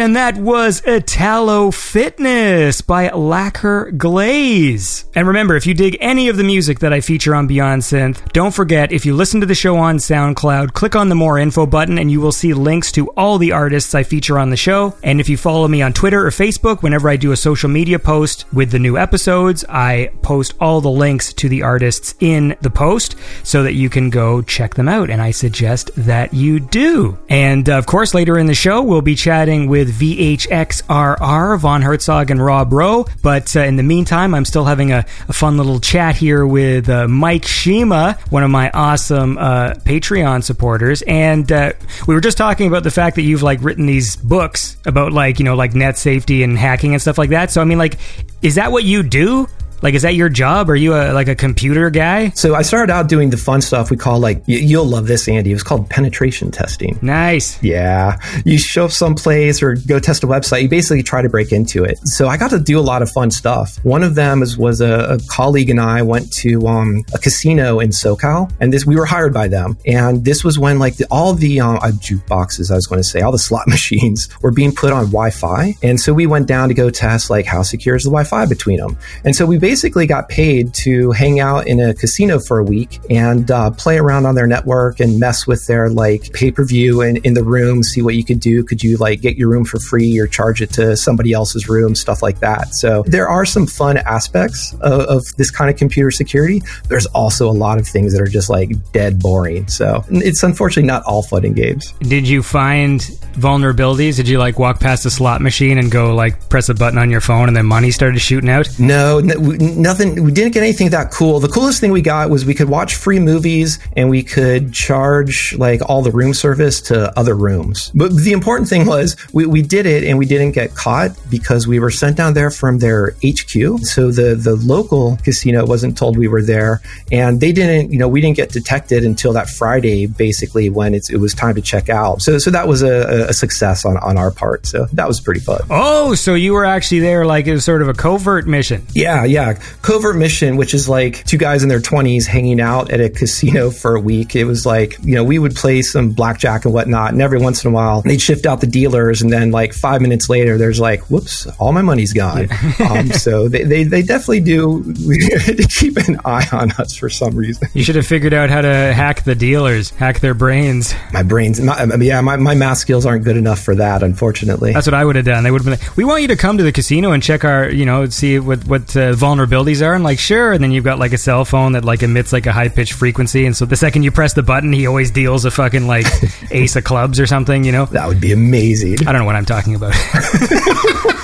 And 0.06 0.16
that 0.16 0.38
was 0.38 0.84
Italo 0.86 1.72
Fitness 1.72 2.82
by 2.82 3.10
Lacquer 3.10 3.89
Glaze. 3.89 5.06
And 5.16 5.28
remember, 5.28 5.56
if 5.56 5.66
you 5.66 5.74
dig 5.74 5.97
any 5.99 6.30
of 6.30 6.38
the 6.38 6.43
music 6.43 6.78
that 6.80 6.93
I 6.93 7.01
feature 7.01 7.34
on 7.34 7.47
Beyond 7.47 7.82
Synth, 7.82 8.32
don't 8.32 8.53
forget 8.53 8.91
if 8.91 9.03
you 9.03 9.16
listen 9.16 9.39
to 9.39 9.47
the 9.47 9.56
show 9.56 9.78
on 9.78 9.97
SoundCloud, 9.97 10.74
click 10.74 10.95
on 10.95 11.10
the 11.10 11.16
more 11.16 11.39
info 11.39 11.66
button 11.66 11.97
and 11.97 12.12
you 12.12 12.22
will 12.22 12.32
see 12.32 12.53
links 12.53 12.91
to 12.91 13.08
all 13.14 13.39
the 13.39 13.51
artists 13.53 13.95
I 13.95 14.03
feature 14.03 14.38
on 14.38 14.51
the 14.51 14.58
show. 14.58 14.95
And 15.01 15.20
if 15.20 15.28
you 15.28 15.38
follow 15.38 15.68
me 15.68 15.82
on 15.82 15.91
Twitter 15.91 16.24
or 16.24 16.30
Facebook, 16.30 16.84
whenever 16.84 17.10
I 17.10 17.16
do 17.16 17.32
a 17.32 17.38
social 17.38 17.70
media 17.70 17.97
post 17.97 18.45
with 18.53 18.70
the 18.70 18.78
new 18.78 18.99
episodes, 18.99 19.66
I 19.68 20.12
post 20.22 20.53
all 20.62 20.82
the 20.82 20.91
links 20.91 21.34
to 21.34 21.49
the 21.49 21.64
artists 21.64 22.14
in 22.20 22.56
the 22.62 22.70
post 22.70 23.16
so 23.41 23.64
that 23.64 23.74
you 23.74 23.89
can 23.89 24.12
go 24.12 24.43
check 24.43 24.76
them 24.76 24.88
out. 24.88 25.10
And 25.10 25.20
I 25.20 25.32
suggest 25.32 25.89
that 25.95 26.32
you 26.32 26.60
do. 26.60 27.18
And 27.28 27.68
uh, 27.68 27.80
of 27.80 27.88
course, 27.88 28.14
later 28.14 28.38
in 28.38 28.45
the 28.45 28.53
show, 28.53 28.84
we'll 28.84 29.01
be 29.01 29.16
chatting 29.16 29.68
with 29.68 29.94
VHXRR, 29.99 31.59
Von 31.59 31.81
Herzog, 31.81 32.31
and 32.31 32.43
Rob 32.43 32.73
Rowe. 32.73 33.05
But 33.21 33.55
uh, 33.55 33.61
in 33.61 33.75
the 33.75 33.83
meantime, 33.83 34.33
I'm 34.33 34.45
still 34.45 34.65
having 34.65 34.91
a, 34.91 35.05
a 35.27 35.33
fun 35.33 35.57
little 35.57 35.79
chat 35.79 36.15
here 36.15 36.45
with 36.45 36.89
uh, 36.89 37.07
Mike 37.07 37.45
Shema, 37.45 38.13
one 38.29 38.43
of 38.43 38.51
my 38.51 38.69
awesome 38.71 39.37
uh, 39.37 39.73
Patreon 39.85 40.43
supporters. 40.43 41.01
And 41.03 41.51
uh, 41.51 41.73
we 42.07 42.13
were 42.13 42.21
just 42.21 42.37
talking 42.37 42.67
about 42.67 42.83
the 42.83 42.91
fact 42.91 43.15
that 43.15 43.23
you've 43.23 43.43
like 43.43 43.61
written 43.61 43.85
these 43.85 44.15
books 44.15 44.77
about 44.85 45.13
like, 45.13 45.39
you 45.39 45.45
know, 45.45 45.55
like 45.55 45.73
net 45.73 45.97
safety 45.97 46.43
and 46.43 46.57
hacking 46.57 46.93
and 46.93 47.01
stuff 47.01 47.17
like 47.17 47.29
that. 47.29 47.51
So, 47.51 47.61
I 47.61 47.65
mean, 47.65 47.77
like, 47.77 47.97
is 48.41 48.55
that 48.55 48.71
what 48.71 48.83
you 48.83 49.03
do? 49.03 49.47
Like, 49.82 49.93
is 49.93 50.01
that 50.03 50.15
your 50.15 50.30
job? 50.30 50.69
Are 50.69 50.76
you 50.76 50.93
a, 50.93 51.13
like 51.13 51.28
a 51.28 51.36
computer 51.36 51.89
guy? 51.89 52.30
So 52.30 52.55
I 52.55 52.61
started 52.61 52.91
out 52.91 53.07
doing 53.07 53.30
the 53.30 53.38
fun 53.38 53.61
stuff 53.61 53.89
we 53.91 53.97
call 53.97 54.19
like, 54.19 54.39
y- 54.47 54.55
you'll 54.55 54.86
love 54.86 55.07
this, 55.07 55.28
Andy. 55.28 55.51
It 55.51 55.53
was 55.53 55.63
called 55.63 55.89
penetration 55.89 56.51
testing. 56.51 56.97
Nice. 57.01 57.61
Yeah. 57.61 58.17
You 58.45 58.57
show 58.57 58.86
up 58.86 58.91
someplace 58.91 59.61
or 59.61 59.76
go 59.76 59.99
test 59.99 60.23
a 60.23 60.28
website. 60.28 60.63
You 60.63 60.69
basically 60.69 61.03
try 61.03 61.21
to 61.21 61.30
break 61.30 61.51
into 61.51 61.84
it. 61.84 61.99
So 62.07 62.28
I 62.28 62.38
got 62.38 62.51
to 62.51 62.59
do 62.59 62.80
a 62.80 62.82
lot 62.82 63.01
of 63.01 63.09
fun 63.09 63.32
stuff. 63.32 63.78
One 63.84 64.03
of 64.03 64.15
them 64.15 64.41
is, 64.41 64.57
was 64.57 64.82
a, 64.82 65.15
a 65.15 65.19
colleague 65.30 65.69
and 65.69 65.80
I 65.80 66.01
went 66.01 66.32
to 66.34 66.65
um, 66.67 67.03
a 67.13 67.17
casino 67.17 67.80
in 67.80 67.89
SoCal 67.89 68.51
and 68.59 68.73
this, 68.73 68.86
we 68.86 68.95
were 68.95 69.05
hired 69.05 69.34
by 69.34 69.47
them. 69.47 69.78
And 69.86 70.23
this 70.26 70.43
was 70.43 70.57
when 70.57 70.80
like 70.80 70.97
the, 70.97 71.07
all 71.11 71.34
the 71.34 71.61
um, 71.61 71.78
uh, 71.78 71.91
jukeboxes, 71.91 72.71
I 72.71 72.76
was 72.76 72.88
going 72.88 72.99
to 72.99 73.07
say, 73.07 73.21
all 73.21 73.32
the 73.32 73.39
slot 73.45 73.67
machines 73.67 74.30
were 74.41 74.51
being 74.51 74.73
put 74.73 74.91
on 74.91 75.05
Wi-Fi. 75.05 75.76
And 75.84 75.99
so 75.99 76.13
we 76.13 76.28
went 76.28 76.47
down 76.47 76.69
to 76.69 76.73
go 76.73 76.89
test 76.89 77.30
like 77.30 77.45
how 77.45 77.61
secure 77.61 77.95
is 77.95 78.03
the 78.03 78.09
Wi-Fi 78.09 78.45
between 78.45 78.80
them. 78.80 78.97
And 79.23 79.36
so 79.36 79.45
we 79.45 79.57
basically 79.66 80.05
got 80.05 80.30
paid 80.30 80.72
to 80.76 81.09
hang 81.13 81.39
out 81.39 81.66
in 81.66 81.80
a 81.80 81.91
casino 81.95 82.38
for 82.38 82.59
a 82.59 82.63
week 82.63 82.99
and 83.09 83.49
uh, 83.49 83.72
play 83.72 83.97
around 83.97 84.28
on 84.28 84.36
their 84.36 84.45
network 84.45 84.99
and 84.99 85.20
mess 85.20 85.47
with 85.47 85.66
their 85.66 85.89
like 85.89 86.32
pay 86.34 86.51
per 86.51 86.63
view 86.63 87.01
and 87.01 87.18
in 87.26 87.34
the 87.34 87.43
room, 87.43 87.82
see 87.82 87.99
what 87.99 88.13
you 88.13 88.24
could 88.24 88.39
do. 88.39 88.63
Could 88.63 88.84
you 88.84 88.95
like 88.97 89.22
get 89.22 89.38
your 89.38 89.49
room 89.49 89.66
for 89.66 89.80
free 89.80 90.20
or 90.20 90.28
charge 90.28 90.61
it 90.61 90.70
to 90.74 90.95
somebody 90.95 91.34
else's 91.34 91.68
room, 91.68 91.95
stuff 91.95 92.22
like 92.22 92.41
that. 92.41 92.76
So 92.76 93.03
there 93.07 93.28
are 93.28 93.43
some 93.43 93.66
fun 93.66 93.97
aspects 93.97 94.76
of, 94.82 94.99
of 95.01 95.24
this 95.38 95.49
kind 95.49 95.72
of 95.72 95.78
computer 95.78 96.11
security. 96.11 96.61
There's 96.88 97.07
also 97.07 97.49
a 97.49 97.57
lot 97.66 97.80
of 97.80 97.88
things 97.88 98.13
that 98.13 98.22
are 98.22 98.28
just 98.28 98.51
like 98.51 98.70
dead 98.91 99.20
boring. 99.20 99.68
So 99.68 100.05
it's 100.11 100.43
unfortunately 100.43 100.86
not 100.86 101.01
all 101.05 101.24
fun 101.24 101.43
and 101.43 101.55
games. 101.55 101.91
Did 102.01 102.28
you 102.28 102.43
find 102.43 103.01
vulnerabilities? 103.34 104.18
Did 104.18 104.28
you 104.28 104.38
like 104.38 104.59
walk 104.59 104.80
past 104.80 105.07
a 105.07 105.09
slot 105.09 105.41
machine 105.41 105.80
and 105.80 105.89
go 105.89 106.13
like 106.13 106.49
press 106.49 106.70
a 106.70 106.76
button 106.76 106.99
on 106.99 107.09
your 107.09 107.22
phone 107.22 107.47
and 107.47 107.57
then 107.57 107.66
money 107.66 107.89
started 107.89 108.20
shooting 108.20 108.51
out? 108.51 108.68
No, 108.80 109.18
n- 109.18 109.41
we- 109.41 109.55
nothing. 109.60 110.24
We 110.24 110.32
didn't 110.32 110.53
get 110.53 110.64
anything 110.64 110.89
that 110.89 111.12
cool. 111.12 111.39
The 111.39 111.47
coolest 111.47 111.82
thing 111.82 111.91
we 111.91 112.01
got 112.01 112.30
was 112.30 112.45
we 112.45 112.53
could 112.53 112.70
watch 112.70 112.95
free 112.95 113.20
movies 113.20 113.80
and 113.95 114.10
we 114.10 114.24
could 114.24 114.74
charge 114.74 115.56
like 115.58 115.82
all 115.88 116.01
the 116.01 116.12
room 116.12 116.34
service 116.34 116.82
to 116.82 117.18
other 117.18 117.36
rooms. 117.36 117.91
But 117.93 118.16
the 118.16 118.32
important 118.32 118.70
thing 118.70 118.86
was 118.86 119.16
we, 119.34 119.45
we 119.45 119.62
did 119.62 119.86
it 119.86 120.03
and 120.03 120.18
we 120.18 120.26
didn't 120.26 120.51
get 120.51 120.76
caught 120.76 121.12
because 121.30 121.68
we 121.68 121.80
were 121.80 121.91
sent 121.91 122.18
down 122.18 122.34
there 122.34 122.51
from 122.51 122.80
their 122.80 123.12
HQ. 123.24 123.80
So 123.84 124.12
the, 124.12 124.36
the 124.36 124.56
local 124.56 125.18
casino 125.18 125.66
wasn't 125.66 125.97
told 125.97 126.18
we 126.18 126.28
were 126.28 126.41
there 126.41 126.82
and 127.12 127.39
they 127.39 127.51
didn't, 127.51 127.91
you 127.91 127.99
know, 127.99 128.08
we 128.08 128.22
didn't 128.22 128.38
get 128.38 128.49
detected 128.49 129.03
until 129.03 129.34
that 129.34 129.49
Friday 129.49 130.08
basically 130.08 130.70
when 130.70 130.93
it's, 130.93 131.10
it 131.10 131.18
was 131.18 131.34
time 131.34 131.56
to 131.56 131.62
check 131.62 131.89
out. 131.89 132.22
So, 132.22 132.38
so 132.38 132.51
that 132.51 132.68
was 132.68 132.82
a, 132.82 133.28
a 133.30 133.34
success 133.34 133.86
on, 133.86 133.97
on 133.97 134.18
our 134.18 134.32
part. 134.32 134.66
So 134.66 134.86
that 134.93 135.08
was 135.08 135.20
pretty 135.20 135.41
fun. 135.41 135.62
Oh, 135.70 136.16
so 136.16 136.34
you 136.34 136.53
were 136.53 136.66
actually 136.66 136.99
there 136.99 137.26
like 137.26 137.47
it 137.47 137.53
was 137.53 137.66
sort 137.66 137.82
of 137.82 137.88
a 137.88 137.93
covert 137.93 138.47
mission. 138.47 138.86
Yeah, 138.93 139.24
yeah. 139.26 139.44
Covert 139.81 140.15
mission, 140.15 140.57
which 140.57 140.73
is 140.73 140.89
like 140.89 141.23
two 141.25 141.37
guys 141.37 141.63
in 141.63 141.69
their 141.69 141.79
20s 141.79 142.25
hanging 142.25 142.59
out 142.59 142.91
at 142.91 142.99
a 142.99 143.09
casino 143.09 143.71
for 143.71 143.95
a 143.95 143.99
week. 143.99 144.35
It 144.35 144.45
was 144.45 144.65
like, 144.65 144.97
you 145.03 145.15
know, 145.15 145.23
we 145.23 145.39
would 145.39 145.55
play 145.55 145.81
some 145.81 146.11
blackjack 146.11 146.65
and 146.65 146.73
whatnot, 146.73 147.13
and 147.13 147.21
every 147.21 147.39
once 147.39 147.63
in 147.63 147.71
a 147.71 147.73
while 147.73 148.01
they'd 148.01 148.21
shift 148.21 148.45
out 148.45 148.61
the 148.61 148.67
dealers, 148.67 149.21
and 149.21 149.31
then 149.31 149.51
like 149.51 149.73
five 149.73 150.01
minutes 150.01 150.29
later, 150.29 150.57
there's 150.57 150.79
like, 150.79 151.01
whoops, 151.09 151.47
all 151.59 151.71
my 151.71 151.81
money's 151.81 152.13
gone. 152.13 152.47
um, 152.89 153.09
so 153.11 153.47
they, 153.47 153.63
they, 153.63 153.83
they 153.83 154.01
definitely 154.01 154.41
do 154.41 154.93
keep 155.69 155.97
an 155.97 156.19
eye 156.25 156.47
on 156.51 156.71
us 156.73 156.95
for 156.95 157.09
some 157.09 157.35
reason. 157.35 157.67
You 157.73 157.83
should 157.83 157.95
have 157.95 158.07
figured 158.07 158.33
out 158.33 158.49
how 158.49 158.61
to 158.61 158.93
hack 158.93 159.23
the 159.23 159.35
dealers, 159.35 159.89
hack 159.91 160.19
their 160.19 160.33
brains. 160.33 160.93
My 161.13 161.23
brain's, 161.23 161.59
my, 161.59 161.73
I 161.73 161.85
mean, 161.85 162.01
yeah, 162.01 162.21
my, 162.21 162.37
my 162.37 162.55
math 162.55 162.77
skills 162.79 163.05
aren't 163.05 163.23
good 163.23 163.37
enough 163.37 163.59
for 163.59 163.75
that, 163.75 164.03
unfortunately. 164.03 164.73
That's 164.73 164.87
what 164.87 164.93
I 164.93 165.03
would 165.05 165.15
have 165.15 165.25
done. 165.25 165.43
They 165.43 165.51
would 165.51 165.63
have 165.63 165.79
been. 165.79 165.87
Like, 165.87 165.97
we 165.97 166.03
want 166.03 166.21
you 166.21 166.27
to 166.29 166.35
come 166.35 166.57
to 166.57 166.63
the 166.63 166.71
casino 166.71 167.11
and 167.11 167.21
check 167.21 167.43
our, 167.43 167.69
you 167.69 167.85
know, 167.85 168.05
see 168.07 168.39
what 168.39 168.65
what 168.67 168.81
uh, 168.95 169.13
vulnerabilities 169.13 169.34
are. 169.39 169.93
And 169.93 170.03
like, 170.03 170.19
sure. 170.19 170.53
And 170.53 170.63
then 170.63 170.71
you've 170.71 170.83
got 170.83 170.99
like 170.99 171.13
a 171.13 171.17
cell 171.17 171.45
phone 171.45 171.73
that 171.73 171.86
like 171.86 172.03
emits 172.03 172.33
like 172.33 172.45
a 172.45 172.51
high 172.51 172.69
pitched 172.69 172.93
frequency. 172.93 173.45
And 173.45 173.55
so 173.55 173.65
the 173.65 173.75
second 173.75 174.03
you 174.03 174.11
press 174.11 174.33
the 174.33 174.43
button, 174.43 174.71
he 174.73 174.88
always 174.88 175.11
deals 175.11 175.45
a 175.45 175.51
fucking 175.51 175.88
like 175.88 176.05
ace 176.51 176.75
of 176.75 176.83
clubs 176.83 177.19
or 177.19 177.27
something. 177.27 177.63
You 177.63 177.71
know. 177.71 177.86
that 177.86 178.07
would 178.07 178.21
be 178.21 178.31
amazing. 178.31 179.07
I 179.07 179.11
don't 179.11 179.21
know 179.21 179.25
what 179.25 179.36
I'm 179.36 179.45
talking 179.45 179.75
about. 179.75 179.93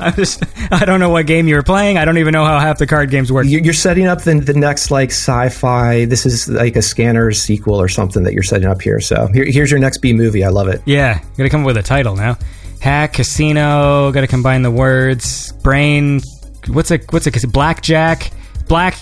I'm 0.00 0.14
just 0.14 0.42
I 0.72 0.84
don't 0.84 0.98
know 0.98 1.10
what 1.10 1.26
game 1.26 1.46
you 1.46 1.54
were 1.54 1.62
playing. 1.62 1.96
I 1.96 2.04
don't 2.04 2.18
even 2.18 2.32
know 2.32 2.44
how 2.44 2.58
half 2.58 2.78
the 2.78 2.88
card 2.88 3.10
games 3.10 3.30
work. 3.30 3.46
You- 3.46 3.60
You're 3.60 3.72
setting 3.72 4.06
up 4.08 4.22
the, 4.22 4.34
the 4.40 4.54
next 4.54 4.90
like 4.90 5.10
sci-fi. 5.10 6.06
This 6.06 6.26
is 6.26 6.48
like 6.48 6.74
a 6.74 6.82
Scanners 6.82 7.40
sequel 7.40 7.80
or 7.80 7.88
something 7.88 8.24
that 8.24 8.32
you're 8.32 8.42
setting 8.42 8.68
up 8.68 8.82
here. 8.82 8.98
So 9.00 9.28
here, 9.28 9.44
here's 9.44 9.70
your 9.70 9.78
next 9.78 9.98
B 9.98 10.12
movie. 10.12 10.44
I 10.44 10.48
love 10.48 10.66
it. 10.68 10.82
Yeah, 10.86 11.20
gotta 11.36 11.50
come 11.50 11.60
up 11.60 11.66
with 11.66 11.76
a 11.76 11.82
title 11.84 12.16
now. 12.16 12.36
Hack 12.80 13.12
casino. 13.12 14.10
Gotta 14.10 14.26
combine 14.26 14.62
the 14.62 14.72
words. 14.72 15.52
Brain. 15.62 16.20
What's 16.68 16.90
a 16.90 16.98
what's 17.10 17.26
a 17.26 17.48
blackjack? 17.48 18.30
Black 18.68 18.96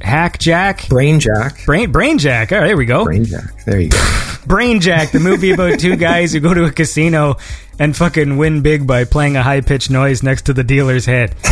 hack 0.00 0.38
jack. 0.38 0.88
Brain 0.88 1.20
Jack. 1.20 1.64
Brain 1.64 1.90
brain 1.92 2.18
jack. 2.18 2.52
All 2.52 2.58
right, 2.58 2.66
there 2.66 2.76
we 2.76 2.86
go. 2.86 3.04
Brain 3.04 3.24
Jack. 3.24 3.64
There 3.64 3.80
you 3.80 3.90
go. 3.90 3.98
Brain 4.46 4.80
Jack, 4.80 5.10
the 5.10 5.18
movie 5.18 5.50
about 5.50 5.80
two 5.80 5.96
guys 5.96 6.32
who 6.32 6.38
go 6.38 6.54
to 6.54 6.64
a 6.64 6.70
casino 6.70 7.34
and 7.78 7.96
fucking 7.96 8.36
win 8.36 8.62
big 8.62 8.86
by 8.86 9.04
playing 9.04 9.36
a 9.36 9.42
high 9.42 9.60
pitched 9.60 9.90
noise 9.90 10.22
next 10.22 10.42
to 10.46 10.52
the 10.52 10.64
dealer's 10.64 11.06
head. 11.06 11.34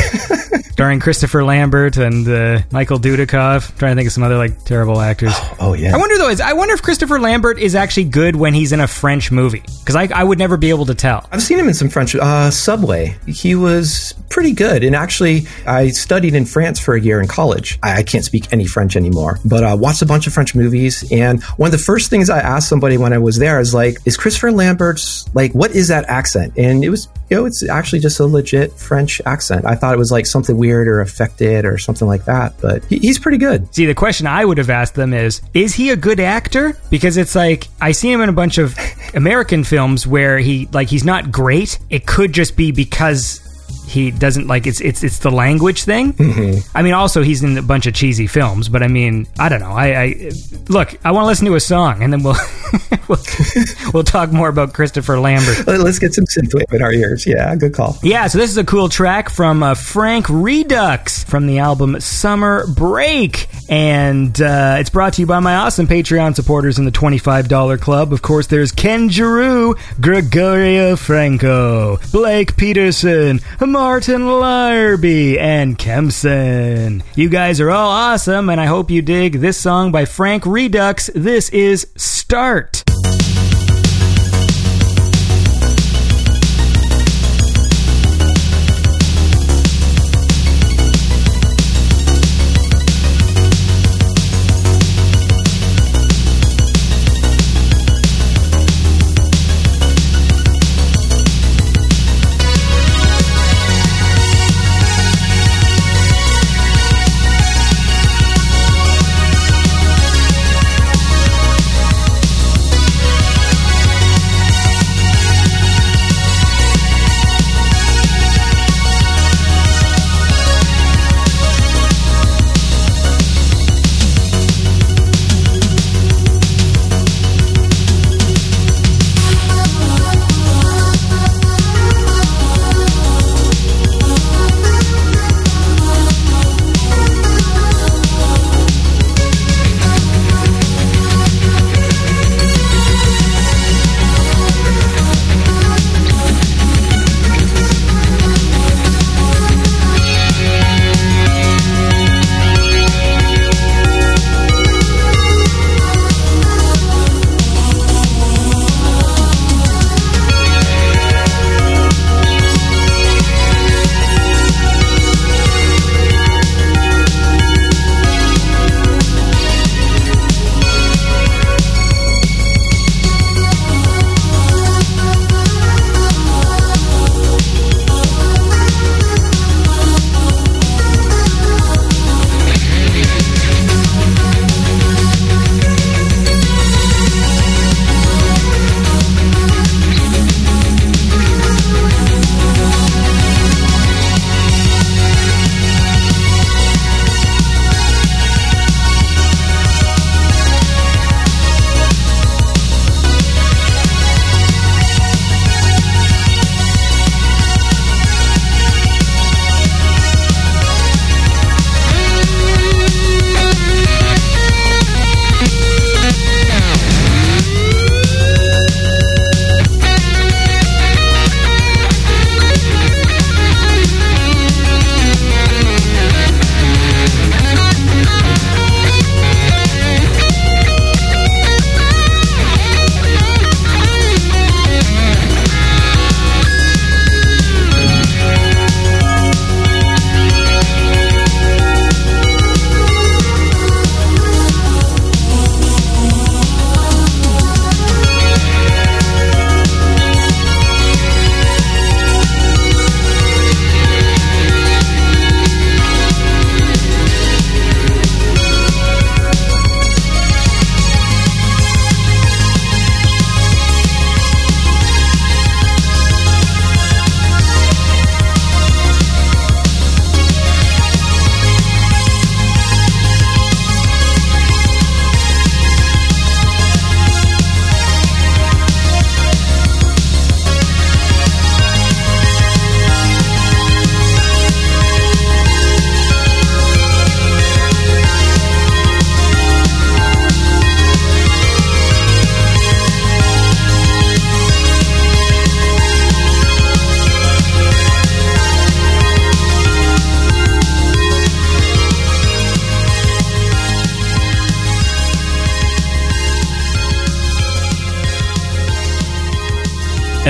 Starring 0.72 0.99
Christopher 0.99 1.45
Lambert 1.45 1.97
and 1.99 2.27
uh, 2.29 2.61
Michael 2.72 2.99
Dudikoff. 2.99 3.70
I'm 3.70 3.79
trying 3.79 3.93
to 3.93 3.97
think 3.97 4.09
of 4.09 4.12
some 4.12 4.25
other 4.25 4.37
like 4.37 4.64
terrible 4.64 5.01
actors. 5.01 5.33
Oh 5.61 5.75
yeah. 5.75 5.95
I 5.95 5.99
wonder 5.99 6.18
though, 6.18 6.31
is 6.31 6.41
I 6.41 6.55
wonder 6.55 6.75
if 6.75 6.83
Christopher 6.83 7.20
Lambert 7.20 7.61
is 7.61 7.77
actually 7.77 8.05
good 8.05 8.35
when 8.35 8.55
he's 8.55 8.72
in 8.72 8.81
a 8.81 8.89
French 8.89 9.31
movie 9.31 9.62
because 9.81 9.95
I, 9.95 10.09
I 10.12 10.25
would 10.25 10.39
never 10.39 10.57
be 10.57 10.70
able 10.70 10.87
to 10.87 10.95
tell. 10.97 11.29
I've 11.31 11.43
seen 11.43 11.61
him 11.61 11.68
in 11.68 11.75
some 11.75 11.89
French 11.91 12.16
uh, 12.16 12.51
Subway. 12.51 13.16
He 13.25 13.55
was 13.55 14.14
pretty 14.31 14.53
good, 14.53 14.83
and 14.83 14.97
actually, 14.97 15.43
I 15.64 15.89
studied 15.89 16.35
in 16.35 16.45
France 16.45 16.81
for 16.81 16.95
a 16.95 17.01
year 17.01 17.20
in 17.20 17.29
college. 17.29 17.79
I, 17.81 17.99
I 17.99 18.03
can't 18.03 18.25
speak 18.25 18.53
any 18.53 18.66
French 18.66 18.97
anymore, 18.97 19.39
but 19.45 19.62
uh, 19.62 19.77
watched 19.79 20.03
a 20.03 20.07
bunch 20.07 20.27
of 20.27 20.33
French 20.33 20.57
movies. 20.57 21.09
And 21.12 21.41
one 21.57 21.68
of 21.68 21.72
the 21.72 21.79
first 21.79 22.11
things 22.11 22.29
I 22.29 22.41
asked 22.41 22.68
somebody 22.68 22.97
when 22.97 23.12
I 23.12 23.18
was 23.18 23.39
there 23.39 23.61
is 23.61 23.72
like, 23.72 23.99
"Is 24.07 24.16
Christopher 24.16 24.51
Lambert's 24.51 25.33
like 25.35 25.53
what 25.53 25.70
is 25.70 25.87
that 25.89 26.05
accent?" 26.14 26.52
And 26.56 26.84
it 26.84 26.90
was, 26.90 27.08
you 27.28 27.36
know, 27.36 27.46
it's 27.46 27.68
actually 27.68 28.00
just 28.00 28.20
a 28.20 28.26
legit 28.26 28.72
French 28.72 29.20
accent. 29.26 29.64
I 29.66 29.74
thought 29.74 29.94
it 29.94 29.98
was 29.98 30.12
like 30.12 30.26
something 30.26 30.56
weird 30.56 30.88
or 30.88 31.00
affected 31.00 31.64
or 31.64 31.78
something 31.78 32.08
like 32.08 32.24
that, 32.24 32.54
but 32.60 32.84
he, 32.84 32.98
he's 32.98 33.18
pretty 33.18 33.38
good. 33.38 33.74
See, 33.74 33.86
the 33.86 33.94
question 33.94 34.26
I 34.26 34.44
would 34.44 34.58
have 34.58 34.70
asked 34.70 34.94
them 34.94 35.12
is, 35.12 35.42
is 35.52 35.74
he 35.74 35.90
a 35.90 35.96
good 35.96 36.20
actor? 36.20 36.76
Because 36.90 37.16
it's 37.16 37.34
like 37.34 37.68
I 37.80 37.92
see 37.92 38.10
him 38.10 38.20
in 38.20 38.28
a 38.28 38.32
bunch 38.32 38.58
of 38.58 38.76
American 39.14 39.64
films 39.64 40.06
where 40.06 40.38
he 40.38 40.68
like 40.72 40.88
he's 40.88 41.04
not 41.04 41.30
great. 41.30 41.78
It 41.90 42.06
could 42.06 42.32
just 42.32 42.56
be 42.56 42.72
because 42.72 43.43
he 43.87 44.11
doesn't 44.11 44.47
like 44.47 44.66
it's 44.66 44.80
it's 44.80 45.03
it's 45.05 45.18
the 45.18 45.30
language 45.30 45.85
thing. 45.85 46.14
I 46.74 46.82
mean, 46.82 46.95
also 46.95 47.22
he's 47.22 47.43
in 47.43 47.57
a 47.59 47.62
bunch 47.62 47.87
of 47.87 47.95
cheesy 47.95 48.26
films, 48.26 48.68
but 48.68 48.82
I 48.82 48.89
mean, 48.89 49.26
I 49.39 49.49
don't 49.49 49.61
know. 49.61 49.70
I, 49.72 49.87
I 50.03 50.30
look, 50.68 50.99
I 51.05 51.12
want 51.12 51.24
to 51.24 51.26
listen 51.28 51.47
to 51.47 51.55
a 51.55 51.61
song, 51.61 52.03
and 52.03 52.12
then 52.12 52.22
we'll 52.22 52.37
we'll, 53.09 53.18
we'll 53.93 54.03
talk 54.05 54.32
more 54.32 54.49
about 54.49 54.72
Christopher 54.72 55.18
Lambert. 55.20 55.66
Let- 55.66 55.80
Let's 55.85 55.99
get 55.99 56.14
some 56.14 56.24
synthwave 56.24 56.72
in 56.72 56.80
our 56.82 56.93
ears. 56.93 57.26
Yeah, 57.26 57.55
good 57.57 57.74
call. 57.74 57.99
Yeah, 58.03 58.26
so 58.28 58.39
this 58.39 58.49
is 58.51 58.57
a 58.57 58.64
cool 58.64 58.89
track 58.89 59.28
from 59.28 59.62
uh, 59.62 59.74
Frank 59.74 60.26
Redux 60.30 61.22
from 61.24 61.47
the 61.47 61.59
album 61.59 62.01
Summer 62.01 62.66
Break. 62.68 63.49
And 63.68 64.41
uh, 64.41 64.76
it's 64.78 64.91
brought 64.91 65.14
to 65.14 65.20
you 65.22 65.26
by 65.26 65.41
my 65.41 65.57
awesome 65.57 65.87
Patreon 65.87 66.35
supporters 66.37 66.78
in 66.78 66.85
the 66.85 66.91
$25 66.91 67.80
club. 67.80 68.12
Of 68.12 68.22
course, 68.22 68.47
there's 68.47 68.72
Ken 68.72 69.09
Giroux, 69.11 69.74
Gregorio 70.01 70.97
Franco, 70.97 71.99
Blake 72.12 72.57
Peterson, 72.57 73.41
Martin 73.75 74.29
Larby, 74.29 75.37
and 75.37 75.77
Kempson. 75.77 77.03
You 77.16 77.29
guys 77.29 77.61
are 77.61 77.72
all 77.72 77.91
awesome, 77.91 78.49
and 78.49 78.61
I 78.61 78.66
hope 78.66 78.89
you 78.89 79.03
dig 79.03 79.41
this 79.41 79.59
song 79.59 79.91
by 79.91 80.05
Frank 80.05 80.47
Redux. 80.47 81.11
This 81.12 81.49
is 81.49 81.89
Start. 81.97 82.85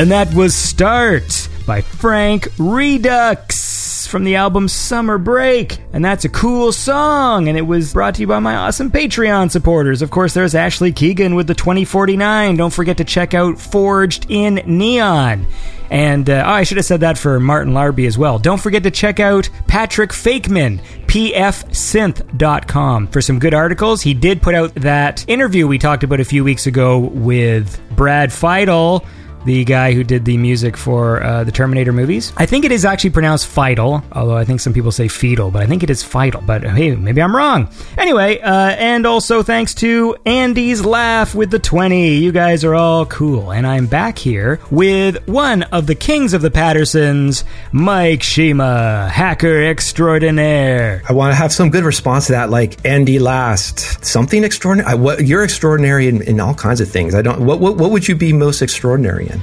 And 0.05 0.13
that 0.13 0.35
was 0.35 0.55
Start 0.55 1.49
by 1.67 1.81
Frank 1.81 2.49
Redux 2.59 4.07
from 4.07 4.25
the 4.25 4.37
album 4.37 4.69
Summer 4.69 5.17
Break. 5.17 5.79
And 5.95 6.05
that's 6.05 6.27
a 6.27 6.29
cool 6.29 6.73
song, 6.73 7.49
and 7.49 7.57
it 7.57 7.63
was 7.63 7.95
brought 7.95 8.17
to 8.17 8.21
you 8.21 8.27
by 8.27 8.39
my 8.39 8.55
awesome 8.55 8.91
Patreon 8.91 9.51
supporters. 9.51 10.03
Of 10.03 10.11
course, 10.11 10.35
there's 10.35 10.55
Ashley 10.55 10.93
Keegan 10.93 11.35
with 11.35 11.47
the 11.47 11.55
2049. 11.55 12.55
Don't 12.55 12.71
forget 12.71 12.99
to 12.99 13.05
check 13.05 13.33
out 13.33 13.59
Forged 13.59 14.27
in 14.29 14.57
Neon. 14.67 15.47
And 15.91 16.29
uh, 16.29 16.45
oh, 16.47 16.51
I 16.51 16.65
should 16.65 16.77
have 16.77 16.85
said 16.85 17.01
that 17.01 17.17
for 17.17 17.41
Martin 17.41 17.73
Larby 17.73 18.05
as 18.05 18.19
well. 18.19 18.39
Don't 18.39 18.61
forget 18.61 18.83
to 18.83 18.91
check 18.91 19.21
out 19.21 19.49
Patrick 19.69 20.11
Fakeman, 20.11 20.83
pfsynth.com, 21.07 23.07
for 23.07 23.23
some 23.23 23.39
good 23.39 23.55
articles. 23.55 24.03
He 24.03 24.13
did 24.13 24.43
put 24.43 24.55
out 24.55 24.75
that 24.75 25.25
interview 25.29 25.67
we 25.67 25.79
talked 25.79 26.05
about 26.05 26.21
a 26.21 26.27
few 26.27 26.45
weeks 26.45 26.67
ago 26.67 26.99
with 26.99 27.81
Brad 27.97 28.29
Fiedel 28.29 29.07
the 29.45 29.65
guy 29.65 29.93
who 29.93 30.05
did 30.05 30.25
the 30.25 30.37
music 30.37 30.77
for 30.77 31.23
uh, 31.23 31.45
the 31.45 31.53
Terminator 31.53 31.93
movies. 31.93 32.33
I 32.37 32.47
think 32.47 32.65
it 32.65 32.73
is 32.73 32.85
actually 32.85 33.11
pronounced 33.11 33.49
Fiedel, 33.49 34.03
although 34.13 34.37
I 34.37 34.45
think 34.45 34.61
some 34.61 34.73
people 34.73 34.93
say 34.93 35.09
Fetal, 35.09 35.51
but 35.51 35.63
I 35.63 35.67
think 35.67 35.83
it 35.83 35.91
is 35.91 36.03
Fiedel. 36.03 36.45
But 36.47 36.65
hey, 36.65 36.95
maybe 36.95 37.23
I'm 37.23 37.35
wrong. 37.35 37.69
Anyway, 37.97 38.41
uh, 38.41 38.71
and 38.71 39.07
also 39.07 39.43
thanks 39.43 39.75
to 39.75 40.17
Andy's 40.27 40.85
Laugh 40.85 41.35
with 41.35 41.51
the 41.51 41.59
20. 41.59 42.17
You 42.17 42.33
guys 42.33 42.65
are 42.65 42.75
all 42.75 43.07
cool. 43.07 43.53
And 43.53 43.67
I'm 43.67 43.87
back 43.87 44.19
here 44.19 44.61
with 44.71 45.27
one 45.29 45.63
of 45.65 45.87
the 45.87 45.95
kings 45.95 46.35
of 46.35 46.43
the 46.43 46.51
Pattersons, 46.51 47.45
Mike 47.73 48.23
Shema, 48.23 49.09
hacker 49.09 49.65
extraordinaire. 49.65 51.03
I 51.09 51.13
want 51.13 51.33
to 51.33 51.37
have 51.37 51.53
some 51.53 51.71
good 51.71 51.85
response 51.85 52.27
to 52.27 52.33
that, 52.33 52.51
like 52.51 52.85
Andy 52.85 53.19
last. 53.19 54.05
Something 54.05 54.45
extraordinary. 54.45 54.93
I, 54.93 54.95
what, 54.95 55.27
you're 55.27 55.45
extraordinary 55.45 56.09
in, 56.09 56.23
in 56.23 56.41
all 56.41 56.55
kinds 56.55 56.81
of 56.81 56.91
things. 56.91 57.15
I 57.15 57.23
don't. 57.23 57.45
What, 57.45 57.61
what, 57.61 57.77
what 57.77 57.91
would 57.91 58.09
you 58.09 58.15
be 58.15 58.33
most 58.33 58.63
extraordinary 58.63 59.29
in? 59.29 59.34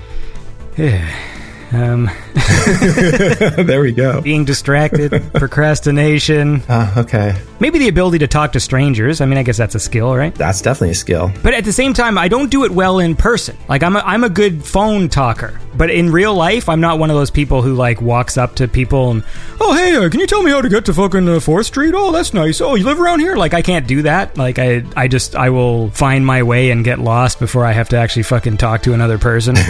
Yeah 0.77 1.30
um, 1.74 2.09
there 3.65 3.82
we 3.82 3.91
go. 3.91 4.22
being 4.22 4.45
distracted, 4.45 5.11
procrastination, 5.34 6.61
Uh, 6.67 6.93
okay, 6.97 7.36
maybe 7.59 7.80
the 7.80 7.88
ability 7.88 8.19
to 8.19 8.28
talk 8.28 8.51
to 8.53 8.59
strangers. 8.59 9.22
I 9.22 9.26
mean, 9.26 9.38
I 9.38 9.43
guess 9.43 9.57
that's 9.57 9.76
a 9.76 9.80
skill, 9.80 10.15
right? 10.15 10.34
that's 10.36 10.61
definitely 10.61 10.91
a 10.91 10.95
skill. 10.95 11.32
But 11.43 11.53
at 11.53 11.63
the 11.65 11.74
same 11.74 11.93
time, 11.93 12.17
I 12.17 12.28
don't 12.28 12.49
do 12.51 12.65
it 12.65 12.72
well 12.72 12.99
in 12.99 13.15
person. 13.15 13.55
Like 13.69 13.84
I'm 13.84 13.95
a, 13.95 13.99
I'm 13.99 14.24
a 14.24 14.30
good 14.30 14.63
phone 14.65 15.07
talker, 15.09 15.59
but 15.76 15.89
in 15.89 16.11
real 16.11 16.34
life, 16.34 16.67
I'm 16.69 16.82
not 16.82 16.99
one 16.99 17.09
of 17.09 17.15
those 17.15 17.32
people 17.32 17.61
who 17.61 17.74
like 17.74 18.01
walks 18.01 18.38
up 18.38 18.55
to 18.55 18.67
people 18.67 19.11
and, 19.11 19.24
oh 19.59 19.74
hey, 19.74 19.95
uh, 19.95 20.09
can 20.09 20.19
you 20.19 20.28
tell 20.28 20.43
me 20.43 20.51
how 20.51 20.61
to 20.61 20.69
get 20.69 20.86
to 20.86 20.93
fucking 20.93 21.28
uh, 21.30 21.39
Fourth 21.39 21.67
Street? 21.67 21.93
Oh, 21.95 22.11
that's 22.11 22.34
nice. 22.34 22.59
Oh, 22.61 22.76
you 22.76 22.84
live 22.86 22.99
around 22.99 23.19
here? 23.22 23.36
Like 23.36 23.53
I 23.53 23.61
can't 23.61 23.88
do 23.88 24.01
that. 24.03 24.38
Like 24.38 24.59
I 24.59 24.84
I 24.95 25.07
just 25.07 25.36
I 25.36 25.49
will 25.49 25.89
find 25.91 26.26
my 26.26 26.43
way 26.43 26.72
and 26.72 26.84
get 26.84 26.99
lost 26.99 27.39
before 27.39 27.65
I 27.65 27.72
have 27.72 27.89
to 27.89 27.97
actually 27.97 28.24
fucking 28.24 28.57
talk 28.57 28.82
to 28.84 28.93
another 28.93 29.17
person. 29.17 29.55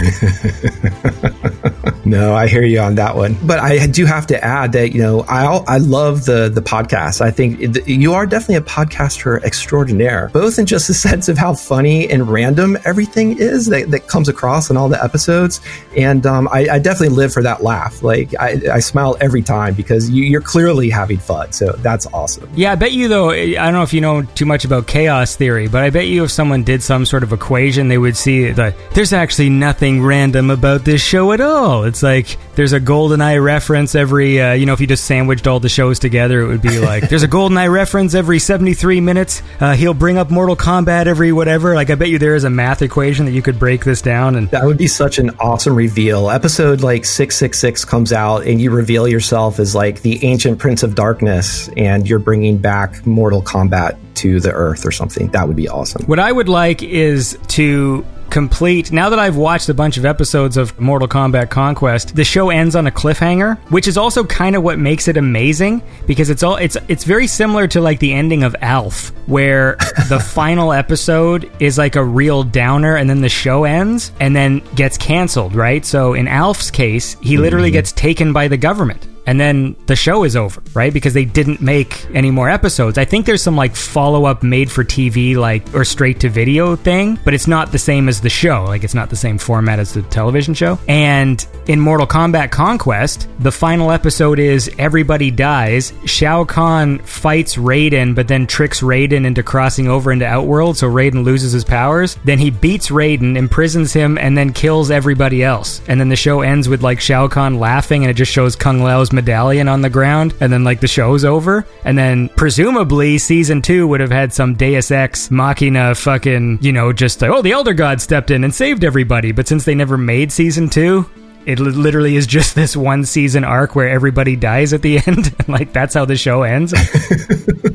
No, 2.12 2.34
I 2.34 2.46
hear 2.46 2.62
you 2.62 2.78
on 2.80 2.96
that 2.96 3.16
one. 3.16 3.36
But 3.42 3.58
I 3.58 3.86
do 3.86 4.04
have 4.04 4.26
to 4.26 4.44
add 4.44 4.72
that 4.72 4.92
you 4.92 5.00
know 5.00 5.24
I 5.28 5.44
I 5.66 5.78
love 5.78 6.24
the 6.24 6.50
the 6.50 6.60
podcast. 6.60 7.20
I 7.20 7.30
think 7.30 7.88
you 7.88 8.12
are 8.12 8.26
definitely 8.26 8.56
a 8.56 8.60
podcaster 8.60 9.42
extraordinaire, 9.42 10.28
both 10.32 10.58
in 10.58 10.66
just 10.66 10.88
the 10.88 10.94
sense 11.08 11.28
of 11.28 11.38
how 11.38 11.54
funny 11.54 12.10
and 12.10 12.28
random 12.28 12.76
everything 12.84 13.38
is 13.38 13.66
that, 13.66 13.90
that 13.90 14.08
comes 14.08 14.28
across 14.28 14.68
in 14.68 14.76
all 14.76 14.88
the 14.88 15.02
episodes, 15.02 15.60
and 15.96 16.26
um, 16.26 16.48
I, 16.48 16.68
I 16.72 16.78
definitely 16.78 17.16
live 17.16 17.32
for 17.32 17.42
that 17.42 17.62
laugh. 17.62 18.02
Like 18.02 18.34
I, 18.38 18.60
I 18.72 18.80
smile 18.80 19.16
every 19.20 19.42
time 19.42 19.74
because 19.74 20.10
you, 20.10 20.24
you're 20.24 20.40
clearly 20.40 20.90
having 20.90 21.18
fun. 21.18 21.52
So 21.52 21.72
that's 21.72 22.06
awesome. 22.12 22.50
Yeah, 22.54 22.72
I 22.72 22.74
bet 22.74 22.92
you 22.92 23.08
though. 23.08 23.30
I 23.30 23.54
don't 23.54 23.72
know 23.72 23.82
if 23.82 23.92
you 23.92 24.00
know 24.00 24.22
too 24.22 24.46
much 24.46 24.64
about 24.64 24.86
chaos 24.86 25.36
theory, 25.36 25.68
but 25.68 25.82
I 25.82 25.90
bet 25.90 26.06
you 26.06 26.24
if 26.24 26.30
someone 26.30 26.62
did 26.62 26.82
some 26.82 27.06
sort 27.06 27.22
of 27.22 27.32
equation, 27.32 27.88
they 27.88 27.98
would 27.98 28.16
see 28.16 28.50
that 28.50 28.74
there's 28.92 29.12
actually 29.12 29.50
nothing 29.50 30.02
random 30.02 30.50
about 30.50 30.84
this 30.84 31.02
show 31.02 31.32
at 31.32 31.40
all. 31.40 31.81
It's 31.84 32.02
like 32.02 32.38
there's 32.54 32.72
a 32.72 32.80
GoldenEye 32.80 33.42
reference 33.42 33.94
every, 33.94 34.40
uh, 34.40 34.52
you 34.52 34.66
know, 34.66 34.72
if 34.72 34.80
you 34.80 34.86
just 34.86 35.04
sandwiched 35.04 35.46
all 35.46 35.60
the 35.60 35.68
shows 35.68 35.98
together, 35.98 36.40
it 36.40 36.46
would 36.46 36.62
be 36.62 36.78
like 36.80 37.08
there's 37.08 37.22
a 37.22 37.28
GoldenEye 37.28 37.72
reference 37.72 38.14
every 38.14 38.38
73 38.38 39.00
minutes. 39.00 39.42
Uh, 39.60 39.74
he'll 39.74 39.94
bring 39.94 40.18
up 40.18 40.30
Mortal 40.30 40.56
Kombat 40.56 41.06
every 41.06 41.32
whatever. 41.32 41.74
Like 41.74 41.90
I 41.90 41.94
bet 41.94 42.08
you 42.08 42.18
there 42.18 42.34
is 42.34 42.44
a 42.44 42.50
math 42.50 42.82
equation 42.82 43.26
that 43.26 43.32
you 43.32 43.42
could 43.42 43.58
break 43.58 43.84
this 43.84 44.02
down 44.02 44.36
and. 44.36 44.50
That 44.50 44.64
would 44.64 44.78
be 44.78 44.88
such 44.88 45.18
an 45.18 45.30
awesome 45.40 45.74
reveal. 45.74 46.30
Episode 46.30 46.82
like 46.82 47.04
666 47.04 47.84
comes 47.84 48.12
out 48.12 48.46
and 48.46 48.60
you 48.60 48.70
reveal 48.70 49.08
yourself 49.08 49.58
as 49.58 49.74
like 49.74 50.02
the 50.02 50.24
ancient 50.24 50.58
prince 50.58 50.82
of 50.82 50.94
darkness 50.94 51.68
and 51.76 52.08
you're 52.08 52.18
bringing 52.18 52.58
back 52.58 53.06
Mortal 53.06 53.42
Kombat 53.42 53.96
to 54.16 54.40
the 54.40 54.52
earth 54.52 54.86
or 54.86 54.92
something. 54.92 55.28
That 55.28 55.48
would 55.48 55.56
be 55.56 55.68
awesome. 55.68 56.04
What 56.06 56.18
I 56.18 56.30
would 56.30 56.48
like 56.48 56.82
is 56.82 57.38
to 57.48 58.04
complete 58.32 58.90
now 58.92 59.10
that 59.10 59.18
I've 59.18 59.36
watched 59.36 59.68
a 59.68 59.74
bunch 59.74 59.98
of 59.98 60.06
episodes 60.06 60.56
of 60.56 60.80
Mortal 60.80 61.06
Kombat 61.06 61.50
Conquest, 61.50 62.16
the 62.16 62.24
show 62.24 62.48
ends 62.48 62.74
on 62.74 62.86
a 62.86 62.90
cliffhanger, 62.90 63.58
which 63.70 63.86
is 63.86 63.98
also 63.98 64.24
kind 64.24 64.56
of 64.56 64.62
what 64.62 64.78
makes 64.78 65.06
it 65.06 65.18
amazing 65.18 65.82
because 66.06 66.30
it's 66.30 66.42
all 66.42 66.56
it's 66.56 66.78
it's 66.88 67.04
very 67.04 67.26
similar 67.26 67.68
to 67.68 67.80
like 67.82 68.00
the 68.00 68.12
ending 68.12 68.42
of 68.42 68.56
Alf 68.62 69.12
where 69.26 69.76
the 70.08 70.18
final 70.18 70.72
episode 70.72 71.50
is 71.60 71.76
like 71.76 71.94
a 71.94 72.02
real 72.02 72.42
downer 72.42 72.96
and 72.96 73.08
then 73.08 73.20
the 73.20 73.28
show 73.28 73.64
ends 73.64 74.12
and 74.18 74.34
then 74.34 74.60
gets 74.74 74.96
canceled, 74.96 75.54
right? 75.54 75.84
So 75.84 76.14
in 76.14 76.26
Alf's 76.26 76.70
case, 76.70 77.16
he 77.20 77.36
literally 77.36 77.68
mm-hmm. 77.68 77.74
gets 77.74 77.92
taken 77.92 78.32
by 78.32 78.48
the 78.48 78.56
government 78.56 79.06
and 79.26 79.38
then 79.38 79.76
the 79.86 79.96
show 79.96 80.24
is 80.24 80.36
over, 80.36 80.62
right? 80.74 80.92
Because 80.92 81.14
they 81.14 81.24
didn't 81.24 81.60
make 81.60 82.06
any 82.14 82.30
more 82.30 82.48
episodes. 82.48 82.98
I 82.98 83.04
think 83.04 83.26
there's 83.26 83.42
some 83.42 83.56
like 83.56 83.76
follow 83.76 84.24
up 84.24 84.42
made 84.42 84.70
for 84.70 84.84
TV, 84.84 85.36
like, 85.36 85.74
or 85.74 85.84
straight 85.84 86.20
to 86.20 86.28
video 86.28 86.74
thing, 86.76 87.18
but 87.24 87.34
it's 87.34 87.46
not 87.46 87.70
the 87.70 87.78
same 87.78 88.08
as 88.08 88.20
the 88.22 88.30
show. 88.30 88.64
Like, 88.64 88.84
it's 88.84 88.94
not 88.94 89.10
the 89.10 89.16
same 89.16 89.38
format 89.38 89.78
as 89.78 89.92
the 89.92 90.02
television 90.02 90.54
show. 90.54 90.78
And 90.88 91.44
in 91.66 91.80
Mortal 91.80 92.06
Kombat 92.06 92.50
Conquest, 92.50 93.28
the 93.40 93.52
final 93.52 93.90
episode 93.90 94.38
is 94.38 94.70
everybody 94.78 95.30
dies. 95.30 95.92
Shao 96.06 96.44
Kahn 96.44 96.98
fights 97.00 97.56
Raiden, 97.56 98.14
but 98.14 98.28
then 98.28 98.46
tricks 98.46 98.80
Raiden 98.80 99.24
into 99.24 99.42
crossing 99.42 99.88
over 99.88 100.12
into 100.12 100.26
Outworld, 100.26 100.76
so 100.76 100.88
Raiden 100.88 101.24
loses 101.24 101.52
his 101.52 101.64
powers. 101.64 102.16
Then 102.24 102.38
he 102.38 102.50
beats 102.50 102.88
Raiden, 102.88 103.36
imprisons 103.36 103.92
him, 103.92 104.18
and 104.18 104.36
then 104.36 104.52
kills 104.52 104.90
everybody 104.90 105.42
else. 105.42 105.80
And 105.88 106.00
then 106.00 106.08
the 106.08 106.16
show 106.16 106.40
ends 106.40 106.68
with 106.68 106.82
like 106.82 107.00
Shao 107.00 107.28
Kahn 107.28 107.58
laughing, 107.58 108.02
and 108.02 108.10
it 108.10 108.14
just 108.14 108.32
shows 108.32 108.56
Kung 108.56 108.82
Lao's 108.82 109.12
medallion 109.12 109.68
on 109.68 109.82
the 109.82 109.90
ground, 109.90 110.34
and 110.40 110.52
then 110.52 110.64
like 110.64 110.80
the 110.80 110.88
show's 110.88 111.24
over. 111.24 111.66
And 111.84 111.98
then 111.98 112.28
presumably 112.30 113.18
season 113.18 113.62
two 113.62 113.86
would 113.88 114.00
have 114.00 114.10
had 114.10 114.32
some 114.32 114.54
Deus 114.54 114.90
Ex 114.90 115.30
Machina 115.30 115.94
fucking, 115.94 116.58
you 116.60 116.72
know, 116.72 116.92
just 116.92 117.20
like, 117.22 117.30
oh, 117.30 117.42
the 117.42 117.52
Elder 117.52 117.74
God 117.74 118.00
stepped 118.02 118.30
in 118.30 118.44
and 118.44 118.54
saved 118.54 118.84
everybody. 118.84 119.32
But 119.32 119.48
since 119.48 119.64
they 119.64 119.74
never 119.74 119.96
made 119.96 120.32
season 120.32 120.68
two, 120.68 121.08
it 121.46 121.58
literally 121.58 122.16
is 122.16 122.26
just 122.26 122.54
this 122.56 122.76
one 122.76 123.04
season 123.04 123.44
arc 123.44 123.74
where 123.74 123.88
everybody 123.88 124.36
dies 124.36 124.72
at 124.72 124.82
the 124.82 124.98
end. 125.06 125.34
like 125.48 125.72
that's 125.72 125.94
how 125.94 126.04
the 126.04 126.16
show 126.16 126.42
ends. 126.42 126.74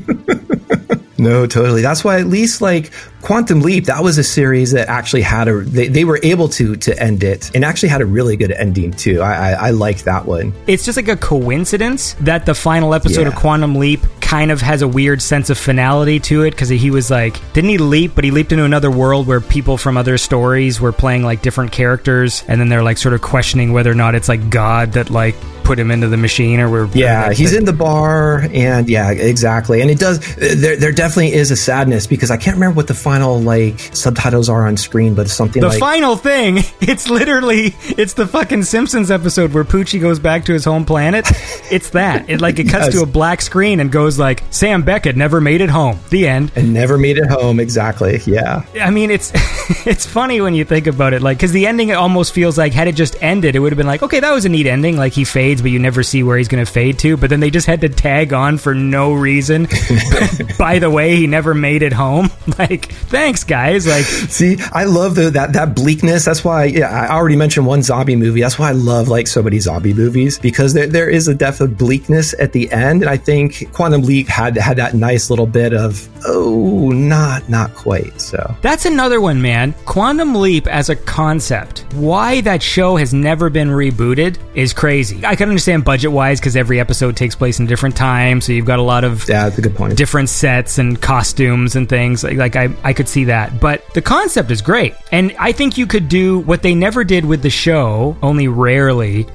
No, 1.18 1.46
totally. 1.46 1.82
That's 1.82 2.04
why 2.04 2.20
at 2.20 2.26
least 2.26 2.60
like 2.60 2.92
Quantum 3.22 3.60
Leap, 3.60 3.86
that 3.86 4.04
was 4.04 4.18
a 4.18 4.24
series 4.24 4.70
that 4.72 4.88
actually 4.88 5.22
had 5.22 5.48
a 5.48 5.60
they, 5.60 5.88
they 5.88 6.04
were 6.04 6.20
able 6.22 6.48
to 6.50 6.76
to 6.76 7.02
end 7.02 7.24
it 7.24 7.50
and 7.54 7.64
actually 7.64 7.88
had 7.88 8.00
a 8.00 8.06
really 8.06 8.36
good 8.36 8.52
ending 8.52 8.92
too. 8.92 9.20
I 9.20 9.34
I, 9.34 9.52
I 9.52 9.70
like 9.70 10.04
that 10.04 10.26
one. 10.26 10.52
it's 10.66 10.84
just 10.84 10.96
like 10.96 11.08
a 11.08 11.16
coincidence 11.16 12.14
that 12.20 12.46
the 12.46 12.54
final 12.54 12.94
episode 12.94 13.26
of 13.26 13.34
Quantum 13.34 13.74
Leap 13.74 14.00
kind 14.20 14.50
of 14.50 14.60
has 14.60 14.82
a 14.82 14.88
weird 14.88 15.22
sense 15.22 15.48
of 15.48 15.56
finality 15.56 16.20
to 16.20 16.42
it 16.42 16.50
because 16.50 16.68
he 16.68 16.90
was 16.90 17.10
like, 17.10 17.40
didn't 17.54 17.70
he 17.70 17.78
leap? 17.78 18.14
But 18.14 18.24
he 18.24 18.30
leaped 18.30 18.52
into 18.52 18.64
another 18.64 18.90
world 18.90 19.26
where 19.26 19.40
people 19.40 19.78
from 19.78 19.96
other 19.96 20.18
stories 20.18 20.80
were 20.80 20.92
playing 20.92 21.22
like 21.22 21.40
different 21.42 21.72
characters, 21.72 22.44
and 22.46 22.60
then 22.60 22.68
they're 22.68 22.82
like 22.82 22.98
sort 22.98 23.14
of 23.14 23.22
questioning 23.22 23.72
whether 23.72 23.90
or 23.90 23.94
not 23.94 24.14
it's 24.14 24.28
like 24.28 24.50
God 24.50 24.92
that 24.92 25.10
like 25.10 25.34
put 25.68 25.78
him 25.78 25.90
into 25.90 26.08
the 26.08 26.16
machine 26.16 26.60
or 26.60 26.70
we're 26.70 26.86
Yeah, 26.94 27.30
he's 27.32 27.52
in 27.52 27.66
the 27.66 27.72
bar, 27.74 28.38
and 28.52 28.88
yeah, 28.88 29.10
exactly. 29.10 29.82
And 29.82 29.90
it 29.90 29.98
does. 29.98 30.18
There, 30.36 30.76
there 30.76 30.92
definitely 30.92 31.34
is 31.34 31.50
a 31.50 31.56
sadness 31.56 32.06
because 32.06 32.30
I 32.30 32.38
can't 32.38 32.56
remember 32.56 32.74
what 32.76 32.86
the 32.88 32.94
final 32.94 33.38
like 33.40 33.78
subtitles 33.94 34.48
are 34.48 34.66
on 34.66 34.76
screen, 34.78 35.14
but 35.14 35.26
it's 35.26 35.34
something 35.34 35.60
The 35.60 35.68
like 35.68 35.78
final 35.78 36.16
thing, 36.16 36.58
it's 36.80 37.10
literally 37.10 37.74
it's 37.82 38.14
the 38.14 38.26
fucking 38.26 38.62
Simpsons 38.64 39.10
episode 39.10 39.52
where 39.52 39.64
Poochie 39.64 40.00
goes 40.00 40.18
back 40.18 40.46
to 40.46 40.54
his 40.54 40.64
home 40.64 40.84
planet. 40.86 41.26
It's 41.70 41.90
that. 41.90 42.30
It 42.30 42.40
like 42.40 42.58
it 42.58 42.64
cuts 42.68 42.86
Yes. 42.86 42.94
to 42.94 43.02
a 43.02 43.06
black 43.06 43.42
screen 43.42 43.80
and 43.80 43.92
goes 43.92 44.18
like 44.18 44.42
Sam 44.50 44.82
Beckett 44.82 45.16
never 45.16 45.38
made 45.40 45.60
it 45.60 45.68
home. 45.68 45.98
The 46.08 46.26
end. 46.26 46.50
and 46.56 46.72
never 46.72 46.96
made 46.96 47.18
it 47.18 47.28
home. 47.28 47.60
Exactly. 47.60 48.20
Yeah. 48.24 48.64
I 48.80 48.88
mean, 48.90 49.10
it's 49.10 49.32
it's 49.86 50.06
funny 50.06 50.40
when 50.40 50.54
you 50.54 50.64
think 50.64 50.86
about 50.86 51.12
it, 51.12 51.20
like 51.20 51.36
because 51.36 51.52
the 51.52 51.66
ending 51.66 51.90
it 51.90 51.94
almost 51.96 52.32
feels 52.32 52.56
like 52.56 52.72
had 52.72 52.88
it 52.88 52.94
just 52.94 53.16
ended, 53.22 53.54
it 53.54 53.58
would 53.58 53.72
have 53.72 53.76
been 53.76 53.86
like, 53.86 54.02
okay, 54.02 54.20
that 54.20 54.32
was 54.32 54.44
a 54.46 54.48
neat 54.48 54.66
ending. 54.66 54.96
Like 54.96 55.12
he 55.12 55.24
fades 55.24 55.57
fades, 55.58 55.62
but 55.62 55.70
you 55.70 55.78
never 55.78 56.02
see 56.02 56.22
where 56.22 56.38
he's 56.38 56.48
going 56.48 56.64
to 56.64 56.70
fade 56.70 56.98
to. 57.00 57.16
But 57.16 57.30
then 57.30 57.40
they 57.40 57.50
just 57.50 57.66
had 57.66 57.80
to 57.82 57.88
tag 57.88 58.32
on 58.32 58.58
for 58.58 58.74
no 58.74 59.12
reason. 59.12 59.64
By 60.58 60.78
the 60.78 60.90
way, 60.90 61.16
he 61.16 61.26
never 61.26 61.54
made 61.54 61.82
it 61.82 61.92
home. 61.92 62.30
Like, 62.58 62.90
thanks, 62.90 63.44
guys. 63.44 63.86
Like, 63.86 64.04
See, 64.04 64.56
I 64.72 64.84
love 64.84 65.14
the, 65.14 65.30
that 65.30 65.52
that 65.52 65.76
bleakness. 65.76 66.24
That's 66.24 66.42
why 66.42 66.64
yeah, 66.64 66.88
I 66.88 67.14
already 67.14 67.36
mentioned 67.36 67.66
one 67.66 67.82
zombie 67.82 68.16
movie. 68.16 68.40
That's 68.40 68.58
why 68.58 68.70
I 68.70 68.72
love 68.72 69.06
like 69.06 69.28
so 69.28 69.42
many 69.42 69.60
zombie 69.60 69.94
movies 69.94 70.40
because 70.40 70.72
there, 70.72 70.86
there 70.88 71.08
is 71.08 71.28
a 71.28 71.34
depth 71.34 71.60
of 71.60 71.78
bleakness 71.78 72.34
at 72.40 72.52
the 72.52 72.72
end, 72.72 73.02
and 73.02 73.10
I 73.10 73.16
think 73.16 73.72
Quantum 73.72 74.02
Leap 74.02 74.26
had 74.26 74.56
had 74.56 74.78
that 74.78 74.94
nice 74.94 75.30
little 75.30 75.46
bit 75.46 75.72
of 75.72 76.08
oh, 76.26 76.88
not 76.88 77.48
not 77.48 77.74
quite. 77.74 78.20
So 78.20 78.56
That's 78.62 78.86
another 78.86 79.20
one, 79.20 79.40
man. 79.40 79.72
Quantum 79.84 80.34
Leap 80.34 80.66
as 80.66 80.88
a 80.88 80.96
concept. 80.96 81.84
Why 81.94 82.40
that 82.40 82.62
show 82.62 82.96
has 82.96 83.14
never 83.14 83.50
been 83.50 83.68
rebooted 83.68 84.38
is 84.54 84.72
crazy. 84.72 85.24
I 85.24 85.36
can 85.36 85.47
understand 85.48 85.84
budget 85.84 86.12
wise 86.12 86.40
because 86.40 86.56
every 86.56 86.80
episode 86.80 87.16
takes 87.16 87.34
place 87.34 87.58
in 87.58 87.66
a 87.66 87.68
different 87.68 87.96
time, 87.96 88.40
so 88.40 88.52
you've 88.52 88.66
got 88.66 88.78
a 88.78 88.82
lot 88.82 89.04
of 89.04 89.28
yeah, 89.28 89.44
that's 89.44 89.58
a 89.58 89.62
good 89.62 89.74
point. 89.74 89.96
different 89.96 90.28
sets 90.28 90.78
and 90.78 91.00
costumes 91.00 91.76
and 91.76 91.88
things. 91.88 92.22
Like, 92.24 92.36
like 92.36 92.56
I, 92.56 92.68
I 92.84 92.92
could 92.92 93.08
see 93.08 93.24
that. 93.24 93.60
But 93.60 93.84
the 93.94 94.02
concept 94.02 94.50
is 94.50 94.62
great. 94.62 94.94
And 95.12 95.34
I 95.38 95.52
think 95.52 95.78
you 95.78 95.86
could 95.86 96.08
do 96.08 96.40
what 96.40 96.62
they 96.62 96.74
never 96.74 97.04
did 97.04 97.24
with 97.24 97.42
the 97.42 97.50
show, 97.50 98.16
only 98.22 98.48
rarely, 98.48 99.26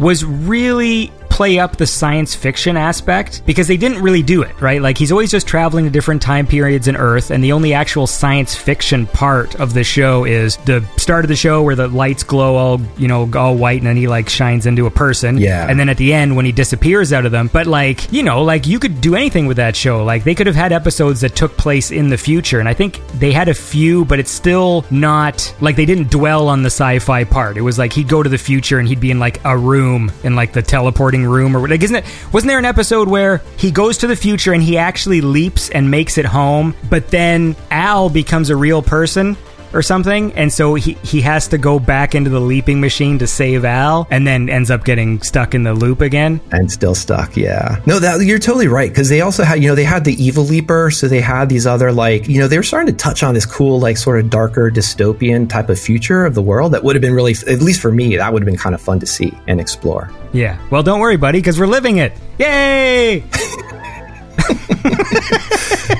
was 0.00 0.24
really 0.24 1.12
play 1.36 1.58
up 1.58 1.76
the 1.76 1.86
science 1.86 2.34
fiction 2.34 2.78
aspect 2.78 3.42
because 3.44 3.68
they 3.68 3.76
didn't 3.76 4.00
really 4.00 4.22
do 4.22 4.40
it, 4.40 4.58
right? 4.58 4.80
Like 4.80 4.96
he's 4.96 5.12
always 5.12 5.30
just 5.30 5.46
traveling 5.46 5.84
to 5.84 5.90
different 5.90 6.22
time 6.22 6.46
periods 6.46 6.88
in 6.88 6.96
Earth, 6.96 7.30
and 7.30 7.44
the 7.44 7.52
only 7.52 7.74
actual 7.74 8.06
science 8.06 8.54
fiction 8.54 9.06
part 9.06 9.54
of 9.56 9.74
the 9.74 9.84
show 9.84 10.24
is 10.24 10.56
the 10.64 10.82
start 10.96 11.26
of 11.26 11.28
the 11.28 11.36
show 11.36 11.62
where 11.62 11.74
the 11.74 11.88
lights 11.88 12.22
glow 12.22 12.56
all, 12.56 12.80
you 12.96 13.06
know, 13.06 13.30
all 13.34 13.54
white 13.54 13.76
and 13.76 13.86
then 13.86 13.98
he 13.98 14.08
like 14.08 14.30
shines 14.30 14.64
into 14.64 14.86
a 14.86 14.90
person. 14.90 15.36
Yeah. 15.36 15.68
And 15.68 15.78
then 15.78 15.90
at 15.90 15.98
the 15.98 16.14
end 16.14 16.34
when 16.36 16.46
he 16.46 16.52
disappears 16.52 17.12
out 17.12 17.26
of 17.26 17.32
them. 17.32 17.50
But 17.52 17.66
like, 17.66 18.10
you 18.10 18.22
know, 18.22 18.42
like 18.42 18.66
you 18.66 18.78
could 18.78 19.02
do 19.02 19.14
anything 19.14 19.44
with 19.44 19.58
that 19.58 19.76
show. 19.76 20.04
Like 20.04 20.24
they 20.24 20.34
could 20.34 20.46
have 20.46 20.56
had 20.56 20.72
episodes 20.72 21.20
that 21.20 21.36
took 21.36 21.54
place 21.58 21.90
in 21.90 22.08
the 22.08 22.16
future, 22.16 22.60
and 22.60 22.68
I 22.68 22.72
think 22.72 23.06
they 23.08 23.32
had 23.32 23.48
a 23.48 23.54
few, 23.54 24.06
but 24.06 24.18
it's 24.18 24.30
still 24.30 24.86
not 24.90 25.54
like 25.60 25.76
they 25.76 25.84
didn't 25.84 26.10
dwell 26.10 26.48
on 26.48 26.62
the 26.62 26.70
sci-fi 26.70 27.24
part. 27.24 27.58
It 27.58 27.60
was 27.62 27.78
like 27.78 27.92
he'd 27.92 28.08
go 28.08 28.22
to 28.22 28.30
the 28.30 28.38
future 28.38 28.78
and 28.78 28.88
he'd 28.88 29.00
be 29.00 29.10
in 29.10 29.18
like 29.18 29.44
a 29.44 29.56
room 29.56 30.10
in 30.24 30.34
like 30.34 30.54
the 30.54 30.62
teleporting 30.62 31.25
room 31.28 31.56
or 31.56 31.66
like 31.68 31.82
isn't 31.82 31.96
it 31.96 32.04
wasn't 32.32 32.48
there 32.48 32.58
an 32.58 32.64
episode 32.64 33.08
where 33.08 33.42
he 33.56 33.70
goes 33.70 33.98
to 33.98 34.06
the 34.06 34.16
future 34.16 34.52
and 34.52 34.62
he 34.62 34.78
actually 34.78 35.20
leaps 35.20 35.70
and 35.70 35.90
makes 35.90 36.18
it 36.18 36.24
home, 36.24 36.74
but 36.88 37.08
then 37.08 37.56
Al 37.70 38.08
becomes 38.08 38.50
a 38.50 38.56
real 38.56 38.82
person 38.82 39.36
or 39.72 39.82
something, 39.82 40.32
and 40.34 40.52
so 40.52 40.74
he 40.74 40.92
he 41.02 41.20
has 41.22 41.48
to 41.48 41.58
go 41.58 41.78
back 41.78 42.14
into 42.14 42.30
the 42.30 42.40
leaping 42.40 42.80
machine 42.80 43.18
to 43.18 43.26
save 43.26 43.64
Al, 43.64 44.06
and 44.10 44.26
then 44.26 44.48
ends 44.48 44.70
up 44.70 44.84
getting 44.84 45.20
stuck 45.22 45.54
in 45.54 45.62
the 45.62 45.74
loop 45.74 46.00
again. 46.00 46.40
and 46.52 46.70
still 46.70 46.94
stuck. 46.94 47.36
Yeah, 47.36 47.80
no, 47.86 47.98
that 47.98 48.24
you're 48.24 48.38
totally 48.38 48.68
right 48.68 48.90
because 48.90 49.08
they 49.08 49.20
also 49.20 49.44
had, 49.44 49.62
you 49.62 49.68
know, 49.68 49.74
they 49.74 49.84
had 49.84 50.04
the 50.04 50.22
evil 50.22 50.44
leaper, 50.44 50.90
so 50.90 51.08
they 51.08 51.20
had 51.20 51.48
these 51.48 51.66
other 51.66 51.92
like, 51.92 52.28
you 52.28 52.38
know, 52.38 52.48
they 52.48 52.56
were 52.56 52.62
starting 52.62 52.92
to 52.94 52.98
touch 52.98 53.22
on 53.22 53.34
this 53.34 53.46
cool, 53.46 53.80
like, 53.80 53.96
sort 53.96 54.20
of 54.20 54.30
darker 54.30 54.70
dystopian 54.70 55.48
type 55.48 55.68
of 55.68 55.78
future 55.78 56.24
of 56.24 56.34
the 56.34 56.42
world 56.42 56.72
that 56.72 56.82
would 56.84 56.94
have 56.96 57.02
been 57.02 57.14
really, 57.14 57.34
at 57.46 57.60
least 57.60 57.80
for 57.80 57.92
me, 57.92 58.16
that 58.16 58.32
would 58.32 58.42
have 58.42 58.46
been 58.46 58.56
kind 58.58 58.74
of 58.74 58.80
fun 58.80 58.98
to 59.00 59.06
see 59.06 59.32
and 59.48 59.60
explore. 59.60 60.10
Yeah. 60.32 60.58
Well, 60.70 60.82
don't 60.82 61.00
worry, 61.00 61.16
buddy, 61.16 61.38
because 61.38 61.58
we're 61.58 61.66
living 61.66 61.98
it. 61.98 62.12
Yay! 62.38 63.20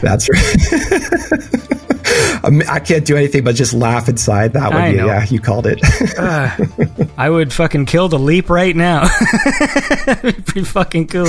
That's 0.02 0.28
right. 0.28 1.80
I 2.44 2.80
can't 2.80 3.04
do 3.04 3.16
anything 3.16 3.44
but 3.44 3.54
just 3.54 3.72
laugh 3.72 4.08
inside. 4.08 4.52
That 4.54 4.72
I 4.72 4.84
would 4.86 4.90
be, 4.92 4.96
know. 4.98 5.06
yeah, 5.06 5.24
you 5.28 5.40
called 5.40 5.66
it. 5.66 5.80
Ah, 6.18 6.56
I 7.18 7.28
would 7.30 7.52
fucking 7.52 7.86
kill 7.86 8.08
the 8.08 8.18
leap 8.18 8.48
right 8.50 8.74
now. 8.74 9.08
Pretty 10.06 10.64
fucking 10.64 11.08
cool. 11.08 11.26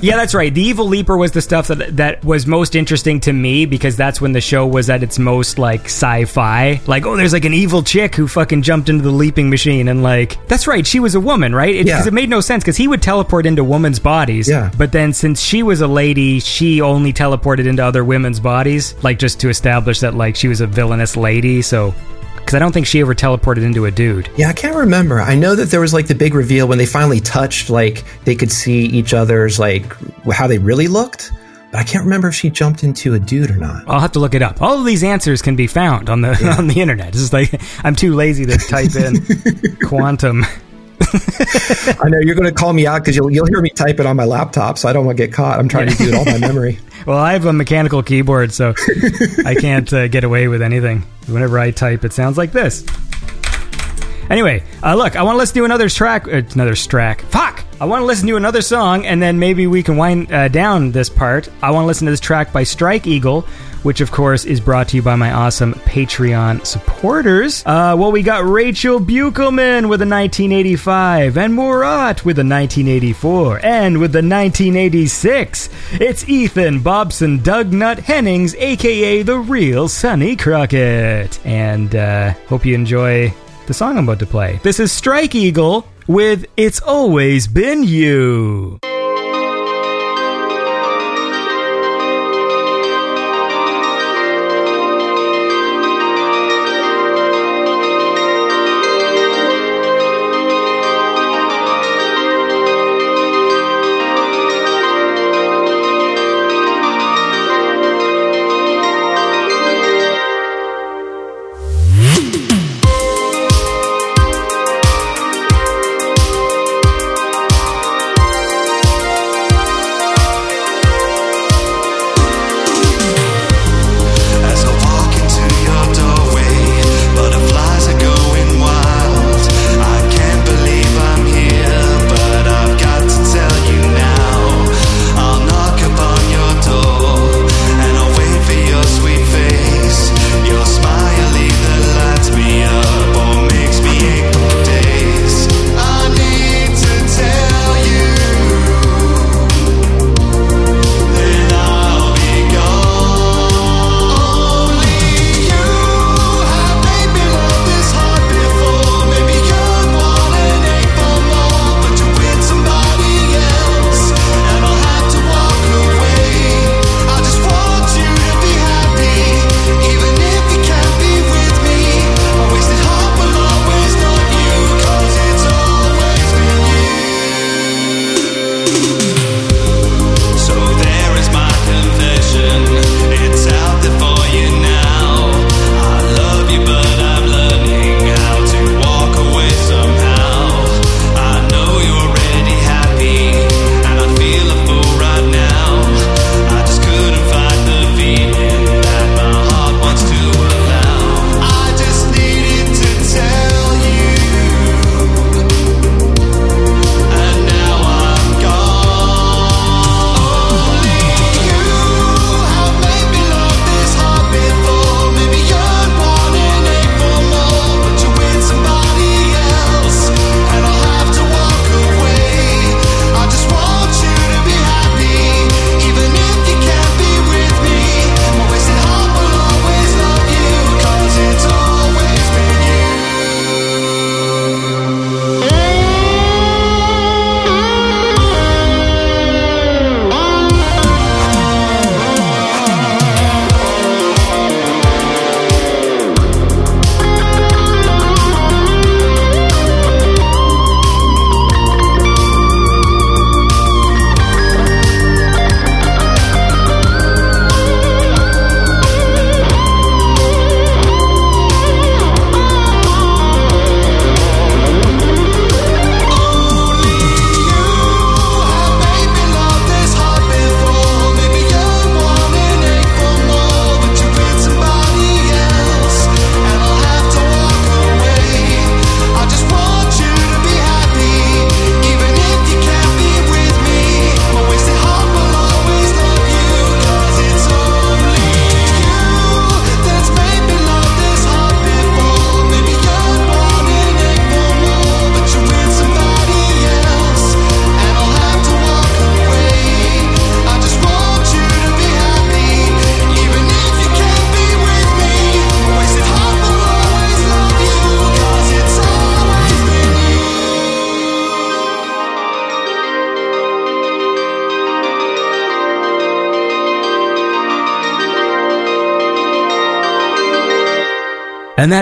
yeah, 0.00 0.16
that's 0.16 0.34
right. 0.34 0.52
The 0.52 0.62
evil 0.62 0.86
leaper 0.86 1.16
was 1.16 1.32
the 1.32 1.40
stuff 1.42 1.68
that 1.68 1.96
that 1.96 2.24
was 2.24 2.46
most 2.46 2.74
interesting 2.74 3.20
to 3.20 3.32
me 3.32 3.66
because 3.66 3.96
that's 3.96 4.20
when 4.20 4.32
the 4.32 4.40
show 4.40 4.66
was 4.66 4.90
at 4.90 5.02
its 5.02 5.18
most 5.18 5.58
like 5.58 5.84
sci-fi. 5.86 6.80
Like, 6.86 7.06
oh, 7.06 7.16
there's 7.16 7.32
like 7.32 7.44
an 7.44 7.54
evil 7.54 7.82
chick 7.82 8.14
who 8.14 8.26
fucking 8.28 8.62
jumped 8.62 8.88
into 8.88 9.02
the 9.02 9.10
leaping 9.10 9.50
machine, 9.50 9.88
and 9.88 10.02
like, 10.02 10.44
that's 10.48 10.66
right, 10.66 10.86
she 10.86 11.00
was 11.00 11.14
a 11.14 11.20
woman, 11.20 11.54
right? 11.54 11.72
Because 11.74 11.86
it, 11.86 12.04
Yeah. 12.04 12.06
it 12.08 12.12
made 12.14 12.28
no 12.28 12.40
sense 12.40 12.62
because 12.64 12.76
he 12.76 12.88
would 12.88 13.02
teleport 13.02 13.46
into 13.46 13.64
women's 13.64 13.98
bodies. 13.98 14.48
Yeah. 14.48 14.70
But 14.76 14.92
then 14.92 15.12
since 15.12 15.40
she 15.40 15.62
was 15.62 15.80
a 15.80 15.86
lady, 15.86 16.40
she 16.40 16.80
only 16.80 17.12
teleported 17.12 17.66
into 17.66 17.84
other 17.84 18.04
women's 18.04 18.40
bodies, 18.40 18.94
like 19.02 19.18
just 19.18 19.40
to 19.40 19.48
establish 19.48 19.99
that 20.00 20.14
like 20.14 20.36
she 20.36 20.48
was 20.48 20.60
a 20.60 20.66
villainous 20.66 21.16
lady. 21.16 21.62
So. 21.62 21.94
Because 22.36 22.54
I 22.54 22.58
don't 22.58 22.72
think 22.72 22.86
she 22.86 23.00
ever 23.00 23.14
teleported 23.14 23.62
into 23.62 23.84
a 23.84 23.90
dude. 23.90 24.28
Yeah, 24.36 24.48
I 24.48 24.54
can't 24.54 24.74
remember. 24.74 25.20
I 25.20 25.34
know 25.36 25.54
that 25.54 25.70
there 25.70 25.78
was 25.78 25.92
like 25.92 26.08
the 26.08 26.14
big 26.14 26.34
reveal 26.34 26.66
when 26.66 26.78
they 26.78 26.86
finally 26.86 27.20
touched, 27.20 27.70
like 27.70 28.02
they 28.24 28.34
could 28.34 28.50
see 28.50 28.86
each 28.86 29.14
other's 29.14 29.58
like 29.60 29.84
how 30.32 30.46
they 30.48 30.58
really 30.58 30.88
looked. 30.88 31.30
But 31.70 31.78
I 31.78 31.84
can't 31.84 32.02
remember 32.04 32.28
if 32.28 32.34
she 32.34 32.50
jumped 32.50 32.82
into 32.82 33.14
a 33.14 33.20
dude 33.20 33.50
or 33.50 33.56
not. 33.56 33.84
I'll 33.86 34.00
have 34.00 34.12
to 34.12 34.18
look 34.18 34.34
it 34.34 34.42
up. 34.42 34.60
All 34.60 34.78
of 34.78 34.84
these 34.84 35.04
answers 35.04 35.42
can 35.42 35.54
be 35.54 35.66
found 35.68 36.10
on 36.10 36.22
the 36.22 36.30
on 36.58 36.66
the 36.66 36.80
internet. 36.80 37.08
It's 37.08 37.18
just 37.18 37.32
like 37.32 37.60
I'm 37.84 37.94
too 37.94 38.14
lazy 38.14 38.46
to 38.46 38.58
type 38.58 38.96
in 38.96 39.76
quantum. 39.86 40.44
I 41.00 42.08
know 42.08 42.18
you're 42.18 42.34
going 42.34 42.48
to 42.48 42.54
call 42.54 42.72
me 42.72 42.86
out 42.86 43.00
because 43.02 43.16
you'll 43.16 43.30
you'll 43.30 43.46
hear 43.46 43.60
me 43.60 43.70
type 43.70 44.00
it 44.00 44.06
on 44.06 44.16
my 44.16 44.24
laptop, 44.24 44.78
so 44.78 44.88
I 44.88 44.92
don't 44.92 45.06
want 45.06 45.16
to 45.16 45.26
get 45.26 45.32
caught. 45.32 45.58
I'm 45.58 45.68
trying 45.68 45.88
to 45.88 45.96
do 45.96 46.08
it 46.08 46.14
all 46.14 46.24
by 46.24 46.38
memory. 46.38 46.78
Well, 47.06 47.16
I 47.16 47.32
have 47.32 47.46
a 47.46 47.52
mechanical 47.54 48.02
keyboard, 48.02 48.52
so 48.52 48.74
I 49.46 49.54
can't 49.58 49.90
uh, 49.90 50.08
get 50.08 50.22
away 50.22 50.48
with 50.48 50.60
anything. 50.60 51.00
Whenever 51.28 51.58
I 51.58 51.70
type, 51.70 52.04
it 52.04 52.12
sounds 52.12 52.36
like 52.36 52.52
this. 52.52 52.84
Anyway, 54.28 54.62
uh, 54.82 54.94
look, 54.94 55.16
I 55.16 55.22
want 55.22 55.36
to 55.36 55.38
listen 55.38 55.54
to 55.54 55.64
another 55.64 55.88
track. 55.88 56.28
Uh, 56.28 56.42
another 56.52 56.74
track. 56.74 57.22
Fuck! 57.22 57.64
I 57.80 57.86
want 57.86 58.02
to 58.02 58.04
listen 58.04 58.28
to 58.28 58.36
another 58.36 58.60
song, 58.60 59.06
and 59.06 59.22
then 59.22 59.38
maybe 59.38 59.66
we 59.66 59.82
can 59.82 59.96
wind 59.96 60.30
uh, 60.30 60.48
down 60.48 60.92
this 60.92 61.08
part. 61.08 61.48
I 61.62 61.70
want 61.70 61.84
to 61.84 61.86
listen 61.86 62.04
to 62.04 62.10
this 62.10 62.20
track 62.20 62.52
by 62.52 62.64
Strike 62.64 63.06
Eagle, 63.06 63.46
which 63.82 64.00
of 64.00 64.10
course 64.10 64.44
is 64.44 64.60
brought 64.60 64.88
to 64.88 64.96
you 64.96 65.02
by 65.02 65.16
my 65.16 65.32
awesome 65.32 65.74
Patreon 65.74 66.64
supporters. 66.66 67.62
Uh, 67.66 67.94
well, 67.98 68.12
we 68.12 68.22
got 68.22 68.44
Rachel 68.44 68.98
Buchelman 69.00 69.88
with 69.88 70.02
a 70.02 70.06
1985, 70.06 71.36
and 71.36 71.54
Murat 71.54 72.24
with 72.24 72.38
a 72.38 72.44
1984, 72.44 73.60
and 73.64 73.98
with 73.98 74.12
the 74.12 74.18
1986, 74.18 75.68
it's 75.94 76.28
Ethan 76.28 76.80
Bobson 76.80 77.38
Doug 77.42 77.72
Nut 77.72 77.98
Hennings, 77.98 78.54
aka 78.56 79.22
the 79.22 79.38
real 79.38 79.88
Sonny 79.88 80.36
Crockett. 80.36 81.38
And 81.46 81.94
uh, 81.94 82.32
hope 82.48 82.64
you 82.64 82.74
enjoy 82.74 83.32
the 83.66 83.74
song 83.74 83.96
I'm 83.96 84.04
about 84.04 84.18
to 84.20 84.26
play. 84.26 84.58
This 84.62 84.80
is 84.80 84.90
Strike 84.92 85.34
Eagle 85.34 85.86
with 86.08 86.44
It's 86.56 86.80
Always 86.80 87.46
Been 87.46 87.84
You. 87.84 88.80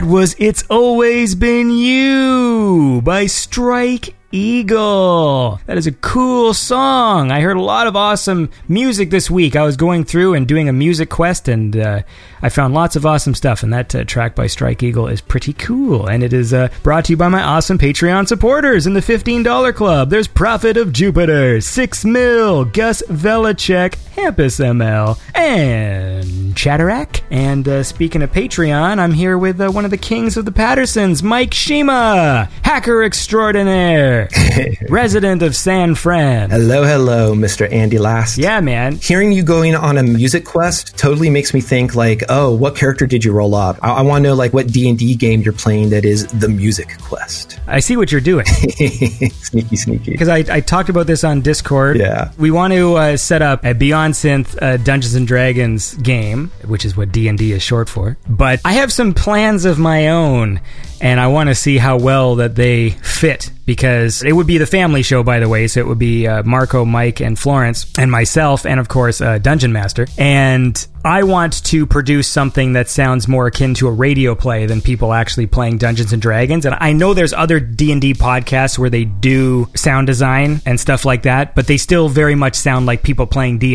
Was 0.08 0.34
It's 0.38 0.64
Always 0.70 1.34
Been 1.34 1.70
You 1.70 3.02
by 3.04 3.26
Strike 3.26 4.14
Eagle. 4.30 5.60
That 5.66 5.78
is 5.78 5.86
a 5.86 5.92
cool 5.92 6.52
song. 6.52 7.30
I 7.30 7.40
heard 7.40 7.56
a 7.56 7.62
lot 7.62 7.86
of 7.86 7.96
awesome 7.96 8.50
music 8.68 9.10
this 9.10 9.30
week. 9.30 9.56
I 9.56 9.64
was 9.64 9.76
going 9.76 10.04
through 10.04 10.34
and 10.34 10.46
doing 10.46 10.68
a 10.68 10.72
music 10.72 11.08
quest, 11.08 11.48
and 11.48 11.76
uh, 11.76 12.02
I 12.42 12.48
found 12.50 12.74
lots 12.74 12.94
of 12.94 13.06
awesome 13.06 13.34
stuff. 13.34 13.62
And 13.62 13.72
that 13.72 13.94
uh, 13.94 14.04
track 14.04 14.34
by 14.34 14.46
Strike 14.46 14.82
Eagle 14.82 15.08
is 15.08 15.20
pretty 15.20 15.54
cool. 15.54 16.06
And 16.08 16.22
it 16.22 16.32
is 16.32 16.52
uh, 16.52 16.68
brought 16.82 17.06
to 17.06 17.12
you 17.12 17.16
by 17.16 17.28
my 17.28 17.42
awesome 17.42 17.78
Patreon 17.78 18.28
supporters 18.28 18.86
in 18.86 18.94
the 18.94 19.00
$15 19.00 19.74
club. 19.74 20.10
There's 20.10 20.28
Prophet 20.28 20.76
of 20.76 20.92
Jupiter, 20.92 21.60
Six 21.60 22.04
Mil, 22.04 22.64
Gus 22.66 23.02
Velicek, 23.08 23.96
Hampus 24.14 24.58
ML, 24.58 25.18
and 25.34 26.54
Chatterack. 26.54 27.22
And 27.30 27.68
uh, 27.68 27.82
speaking 27.84 28.22
of 28.22 28.32
Patreon, 28.32 28.98
I'm 28.98 29.12
here 29.12 29.38
with 29.38 29.60
uh, 29.60 29.70
one 29.70 29.84
of 29.84 29.90
the 29.92 29.96
kings 29.96 30.36
of 30.36 30.44
the 30.44 30.52
Pattersons, 30.52 31.22
Mike 31.22 31.54
Shema, 31.54 32.46
hacker 32.62 33.04
extraordinaire, 33.04 34.17
resident 34.88 35.42
of 35.42 35.54
San 35.54 35.94
Fran. 35.94 36.50
Hello, 36.50 36.84
hello, 36.84 37.34
Mr. 37.34 37.70
Andy 37.70 37.98
Last. 37.98 38.38
Yeah, 38.38 38.60
man. 38.60 38.96
Hearing 38.96 39.32
you 39.32 39.42
going 39.42 39.74
on 39.74 39.98
a 39.98 40.02
music 40.02 40.44
quest 40.44 40.96
totally 40.96 41.30
makes 41.30 41.54
me 41.54 41.60
think 41.60 41.94
like, 41.94 42.24
oh, 42.28 42.54
what 42.54 42.74
character 42.74 43.06
did 43.06 43.24
you 43.24 43.32
roll 43.32 43.54
up? 43.54 43.78
I, 43.82 43.94
I 43.94 44.02
want 44.02 44.24
to 44.24 44.30
know 44.30 44.34
like 44.34 44.52
what 44.52 44.68
D 44.68 44.88
and 44.88 44.98
D 44.98 45.14
game 45.14 45.42
you're 45.42 45.52
playing 45.52 45.90
that 45.90 46.04
is 46.04 46.26
the 46.28 46.48
music 46.48 46.98
quest. 47.00 47.60
I 47.66 47.80
see 47.80 47.96
what 47.96 48.10
you're 48.10 48.20
doing. 48.20 48.46
sneaky, 49.42 49.76
sneaky. 49.76 50.10
Because 50.12 50.28
I, 50.28 50.38
I 50.50 50.60
talked 50.60 50.88
about 50.88 51.06
this 51.06 51.22
on 51.22 51.40
Discord. 51.42 51.98
Yeah. 51.98 52.32
We 52.38 52.50
want 52.50 52.72
to 52.72 52.94
uh, 52.96 53.16
set 53.16 53.42
up 53.42 53.64
a 53.64 53.74
Beyond 53.74 54.14
Synth 54.14 54.60
uh, 54.60 54.78
Dungeons 54.78 55.14
and 55.14 55.26
Dragons 55.26 55.94
game, 55.94 56.50
which 56.64 56.84
is 56.84 56.96
what 56.96 57.12
D 57.12 57.28
and 57.28 57.38
D 57.38 57.52
is 57.52 57.62
short 57.62 57.88
for. 57.88 58.16
But 58.28 58.60
I 58.64 58.72
have 58.72 58.92
some 58.92 59.14
plans 59.14 59.64
of 59.64 59.78
my 59.78 60.08
own, 60.08 60.60
and 61.00 61.20
I 61.20 61.28
want 61.28 61.48
to 61.48 61.54
see 61.54 61.78
how 61.78 61.98
well 61.98 62.36
that 62.36 62.54
they 62.54 62.90
fit. 62.90 63.50
Because 63.66 64.22
it 64.22 64.32
would 64.32 64.46
be 64.46 64.56
the 64.56 64.66
family 64.66 65.02
show, 65.02 65.22
by 65.22 65.40
the 65.40 65.48
way. 65.48 65.68
So 65.68 65.80
it 65.80 65.86
would 65.86 65.98
be 65.98 66.26
uh, 66.26 66.42
Marco, 66.42 66.86
Mike, 66.86 67.20
and 67.20 67.38
Florence, 67.38 67.92
and 67.98 68.10
myself, 68.10 68.64
and 68.64 68.80
of 68.80 68.88
course 68.88 69.20
uh, 69.20 69.36
Dungeon 69.36 69.72
Master. 69.72 70.06
And 70.16 70.86
I 71.04 71.22
want 71.22 71.64
to 71.64 71.86
produce 71.86 72.28
something 72.28 72.74
that 72.74 72.88
sounds 72.88 73.26
more 73.26 73.46
akin 73.46 73.74
to 73.74 73.88
a 73.88 73.92
radio 73.92 74.34
play 74.34 74.66
than 74.66 74.80
people 74.80 75.12
actually 75.12 75.46
playing 75.46 75.78
Dungeons 75.78 76.12
and 76.12 76.22
Dragons. 76.22 76.66
And 76.66 76.76
I 76.78 76.92
know 76.92 77.14
there's 77.14 77.32
other 77.32 77.60
D 77.60 77.92
and 77.92 78.00
D 78.00 78.14
podcasts 78.14 78.78
where 78.78 78.90
they 78.90 79.04
do 79.04 79.68
sound 79.74 80.06
design 80.06 80.60
and 80.66 80.78
stuff 80.78 81.04
like 81.04 81.22
that, 81.22 81.54
but 81.54 81.66
they 81.66 81.76
still 81.76 82.08
very 82.08 82.34
much 82.34 82.54
sound 82.54 82.86
like 82.86 83.02
people 83.02 83.26
playing 83.26 83.58
D 83.58 83.68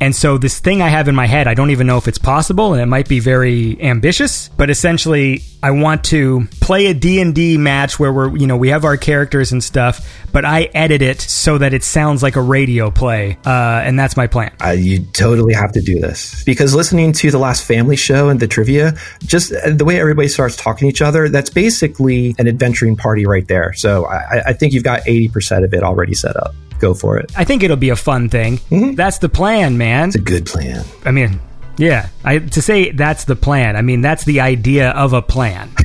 and 0.00 0.14
so 0.14 0.38
this 0.38 0.58
thing 0.58 0.82
I 0.82 0.88
have 0.88 1.08
in 1.08 1.14
my 1.14 1.26
head, 1.26 1.46
I 1.46 1.54
don't 1.54 1.70
even 1.70 1.86
know 1.86 1.98
if 1.98 2.08
it's 2.08 2.18
possible, 2.18 2.72
and 2.72 2.82
it 2.82 2.86
might 2.86 3.08
be 3.08 3.20
very 3.20 3.80
ambitious. 3.82 4.48
But 4.48 4.70
essentially, 4.70 5.42
I 5.62 5.70
want 5.70 6.04
to 6.04 6.46
play 6.60 6.86
a 6.86 6.94
D 6.94 7.20
and 7.20 7.34
D 7.34 7.58
match 7.58 7.98
where 7.98 8.12
we're 8.12 8.36
you 8.36 8.46
know 8.46 8.56
we 8.56 8.68
have 8.68 8.84
our 8.84 8.96
characters 8.96 9.52
and 9.52 9.62
stuff, 9.62 10.06
but 10.32 10.44
I 10.44 10.64
edit 10.74 11.02
it 11.02 11.20
so 11.20 11.58
that 11.58 11.74
it 11.74 11.84
sounds 11.84 12.22
like 12.22 12.36
a 12.36 12.42
radio 12.42 12.90
play, 12.90 13.38
uh, 13.44 13.82
and 13.84 13.98
that's 13.98 14.16
my 14.16 14.26
plan. 14.26 14.54
Uh, 14.62 14.70
you 14.70 15.04
totally 15.12 15.54
have 15.54 15.72
to 15.72 15.80
do 15.80 16.00
this 16.00 16.44
because 16.44 16.55
listening 16.74 17.12
to 17.12 17.30
the 17.30 17.38
last 17.38 17.64
family 17.64 17.96
show 17.96 18.28
and 18.28 18.40
the 18.40 18.46
trivia, 18.46 18.94
just 19.20 19.52
uh, 19.52 19.70
the 19.70 19.84
way 19.84 20.00
everybody 20.00 20.28
starts 20.28 20.56
talking 20.56 20.86
to 20.86 20.90
each 20.90 21.02
other, 21.02 21.28
that's 21.28 21.50
basically 21.50 22.34
an 22.38 22.48
adventuring 22.48 22.96
party 22.96 23.26
right 23.26 23.46
there. 23.46 23.72
So 23.74 24.06
I, 24.06 24.48
I 24.48 24.52
think 24.52 24.72
you've 24.72 24.84
got 24.84 25.02
80% 25.02 25.64
of 25.64 25.74
it 25.74 25.82
already 25.82 26.14
set 26.14 26.36
up. 26.36 26.54
Go 26.78 26.92
for 26.92 27.16
it. 27.16 27.32
I 27.36 27.44
think 27.44 27.62
it'll 27.62 27.76
be 27.76 27.88
a 27.88 27.96
fun 27.96 28.28
thing. 28.28 28.60
That's 28.96 29.18
the 29.18 29.30
plan, 29.30 29.78
man. 29.78 30.08
It's 30.08 30.16
a 30.16 30.20
good 30.20 30.44
plan. 30.44 30.84
I 31.06 31.10
mean, 31.10 31.40
yeah. 31.78 32.08
I 32.24 32.38
to 32.38 32.62
say 32.62 32.90
that's 32.90 33.24
the 33.24 33.36
plan. 33.36 33.76
I 33.76 33.82
mean, 33.82 34.00
that's 34.00 34.24
the 34.24 34.40
idea 34.40 34.90
of 34.90 35.12
a 35.12 35.22
plan. 35.22 35.70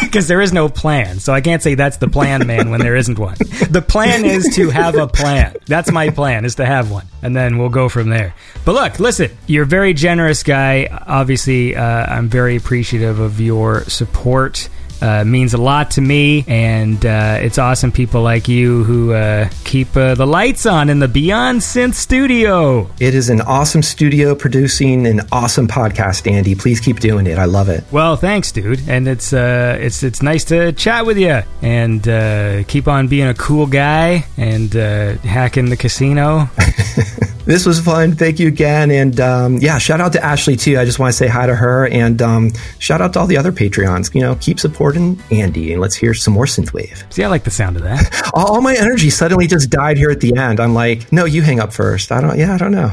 Because 0.00 0.28
there 0.28 0.40
is 0.40 0.52
no 0.52 0.68
plan. 0.68 1.18
So 1.18 1.32
I 1.32 1.40
can't 1.40 1.60
say 1.60 1.74
that's 1.74 1.96
the 1.96 2.06
plan, 2.06 2.46
man, 2.46 2.70
when 2.70 2.78
there 2.78 2.94
isn't 2.94 3.18
one. 3.18 3.34
The 3.68 3.82
plan 3.82 4.24
is 4.24 4.54
to 4.54 4.70
have 4.70 4.94
a 4.94 5.08
plan. 5.08 5.56
That's 5.66 5.90
my 5.90 6.10
plan, 6.10 6.44
is 6.44 6.54
to 6.56 6.64
have 6.66 6.92
one. 6.92 7.06
And 7.20 7.34
then 7.34 7.58
we'll 7.58 7.68
go 7.68 7.88
from 7.88 8.10
there. 8.10 8.32
But 8.64 8.76
look, 8.76 9.00
listen, 9.00 9.36
you're 9.48 9.64
a 9.64 9.66
very 9.66 9.92
generous 9.92 10.44
guy. 10.44 10.86
Obviously, 11.06 11.74
uh, 11.74 11.82
I'm 11.82 12.28
very 12.28 12.54
appreciative 12.54 13.18
of 13.18 13.40
your 13.40 13.82
support. 13.84 14.68
Uh, 15.04 15.22
means 15.22 15.52
a 15.52 15.58
lot 15.58 15.90
to 15.90 16.00
me, 16.00 16.46
and 16.48 17.04
uh, 17.04 17.38
it's 17.38 17.58
awesome 17.58 17.92
people 17.92 18.22
like 18.22 18.48
you 18.48 18.84
who 18.84 19.12
uh, 19.12 19.46
keep 19.64 19.94
uh, 19.98 20.14
the 20.14 20.26
lights 20.26 20.64
on 20.64 20.88
in 20.88 20.98
the 20.98 21.08
Beyond 21.08 21.60
Synth 21.60 21.92
studio. 21.92 22.90
It 22.98 23.14
is 23.14 23.28
an 23.28 23.42
awesome 23.42 23.82
studio 23.82 24.34
producing 24.34 25.06
an 25.06 25.20
awesome 25.30 25.68
podcast, 25.68 26.26
Andy. 26.26 26.54
Please 26.54 26.80
keep 26.80 27.00
doing 27.00 27.26
it. 27.26 27.36
I 27.36 27.44
love 27.44 27.68
it. 27.68 27.84
Well, 27.92 28.16
thanks, 28.16 28.50
dude, 28.50 28.80
and 28.88 29.06
it's 29.06 29.34
uh, 29.34 29.76
it's 29.78 30.02
it's 30.02 30.22
nice 30.22 30.44
to 30.44 30.72
chat 30.72 31.04
with 31.04 31.18
you, 31.18 31.42
and 31.60 32.08
uh, 32.08 32.62
keep 32.64 32.88
on 32.88 33.06
being 33.06 33.28
a 33.28 33.34
cool 33.34 33.66
guy 33.66 34.24
and 34.38 34.74
uh, 34.74 35.18
hacking 35.18 35.68
the 35.68 35.76
casino. 35.76 36.48
This 37.46 37.66
was 37.66 37.78
fun. 37.80 38.12
Thank 38.12 38.38
you 38.38 38.48
again. 38.48 38.90
And 38.90 39.20
um, 39.20 39.58
yeah, 39.58 39.78
shout 39.78 40.00
out 40.00 40.12
to 40.14 40.24
Ashley 40.24 40.56
too. 40.56 40.78
I 40.78 40.84
just 40.84 40.98
want 40.98 41.12
to 41.12 41.16
say 41.16 41.28
hi 41.28 41.46
to 41.46 41.54
her 41.54 41.86
and 41.86 42.20
um, 42.22 42.52
shout 42.78 43.00
out 43.00 43.12
to 43.14 43.20
all 43.20 43.26
the 43.26 43.36
other 43.36 43.52
Patreons. 43.52 44.14
You 44.14 44.22
know, 44.22 44.34
keep 44.36 44.58
supporting 44.58 45.20
Andy 45.30 45.72
and 45.72 45.80
let's 45.80 45.94
hear 45.94 46.14
some 46.14 46.32
more 46.32 46.46
synthwave. 46.46 47.12
See, 47.12 47.22
I 47.22 47.28
like 47.28 47.44
the 47.44 47.50
sound 47.50 47.76
of 47.76 47.82
that. 47.82 48.10
All, 48.34 48.54
all 48.54 48.60
my 48.60 48.74
energy 48.74 49.10
suddenly 49.10 49.46
just 49.46 49.70
died 49.70 49.96
here 49.96 50.10
at 50.10 50.20
the 50.20 50.36
end. 50.36 50.58
I'm 50.58 50.74
like, 50.74 51.12
no, 51.12 51.24
you 51.24 51.42
hang 51.42 51.60
up 51.60 51.72
first. 51.72 52.10
I 52.10 52.20
don't. 52.20 52.36
Yeah, 52.36 52.54
I 52.54 52.58
don't 52.58 52.72
know. 52.72 52.90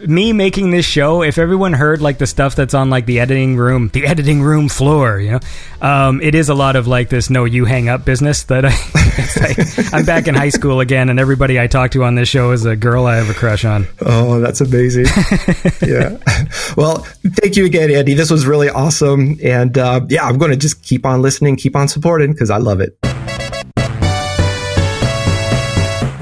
Me 0.06 0.32
making 0.32 0.70
this 0.70 0.86
show, 0.86 1.22
if 1.22 1.38
everyone 1.38 1.72
heard 1.72 2.00
like 2.00 2.18
the 2.18 2.26
stuff 2.26 2.56
that's 2.56 2.74
on 2.74 2.90
like 2.90 3.06
the 3.06 3.20
editing 3.20 3.56
room, 3.56 3.88
the 3.92 4.06
editing 4.06 4.42
room 4.42 4.68
floor, 4.68 5.20
you 5.20 5.32
know, 5.32 5.40
um, 5.80 6.20
it 6.20 6.34
is 6.34 6.48
a 6.48 6.54
lot 6.54 6.74
of 6.76 6.86
like 6.86 7.08
this 7.08 7.30
no, 7.30 7.44
you 7.44 7.64
hang 7.64 7.88
up 7.88 8.04
business 8.04 8.44
that 8.44 8.64
I. 8.64 8.70
like, 9.40 9.94
I'm 9.94 10.04
back 10.04 10.28
in 10.28 10.34
high 10.34 10.48
school 10.48 10.80
again, 10.80 11.08
and 11.08 11.20
everybody 11.20 11.60
I 11.60 11.66
talk 11.66 11.92
to 11.92 12.04
on 12.04 12.14
this 12.14 12.28
show 12.28 12.52
is 12.52 12.64
a 12.64 12.76
girl 12.86 13.06
I 13.06 13.16
have 13.16 13.28
a 13.28 13.34
crush 13.34 13.64
on. 13.64 13.84
oh, 14.02 14.38
that's 14.38 14.60
amazing. 14.60 15.06
yeah. 15.84 16.18
Well, 16.76 16.98
thank 17.40 17.56
you 17.56 17.64
again, 17.64 17.90
Andy. 17.90 18.14
This 18.14 18.30
was 18.30 18.46
really 18.46 18.68
awesome. 18.68 19.38
And 19.42 19.76
uh, 19.76 20.02
yeah, 20.08 20.24
I'm 20.24 20.38
going 20.38 20.52
to 20.52 20.56
just 20.56 20.84
keep 20.84 21.04
on 21.04 21.20
listening, 21.20 21.56
keep 21.56 21.74
on 21.74 21.88
supporting 21.88 22.30
because 22.30 22.48
I 22.48 22.58
love 22.58 22.80
it. 22.80 22.96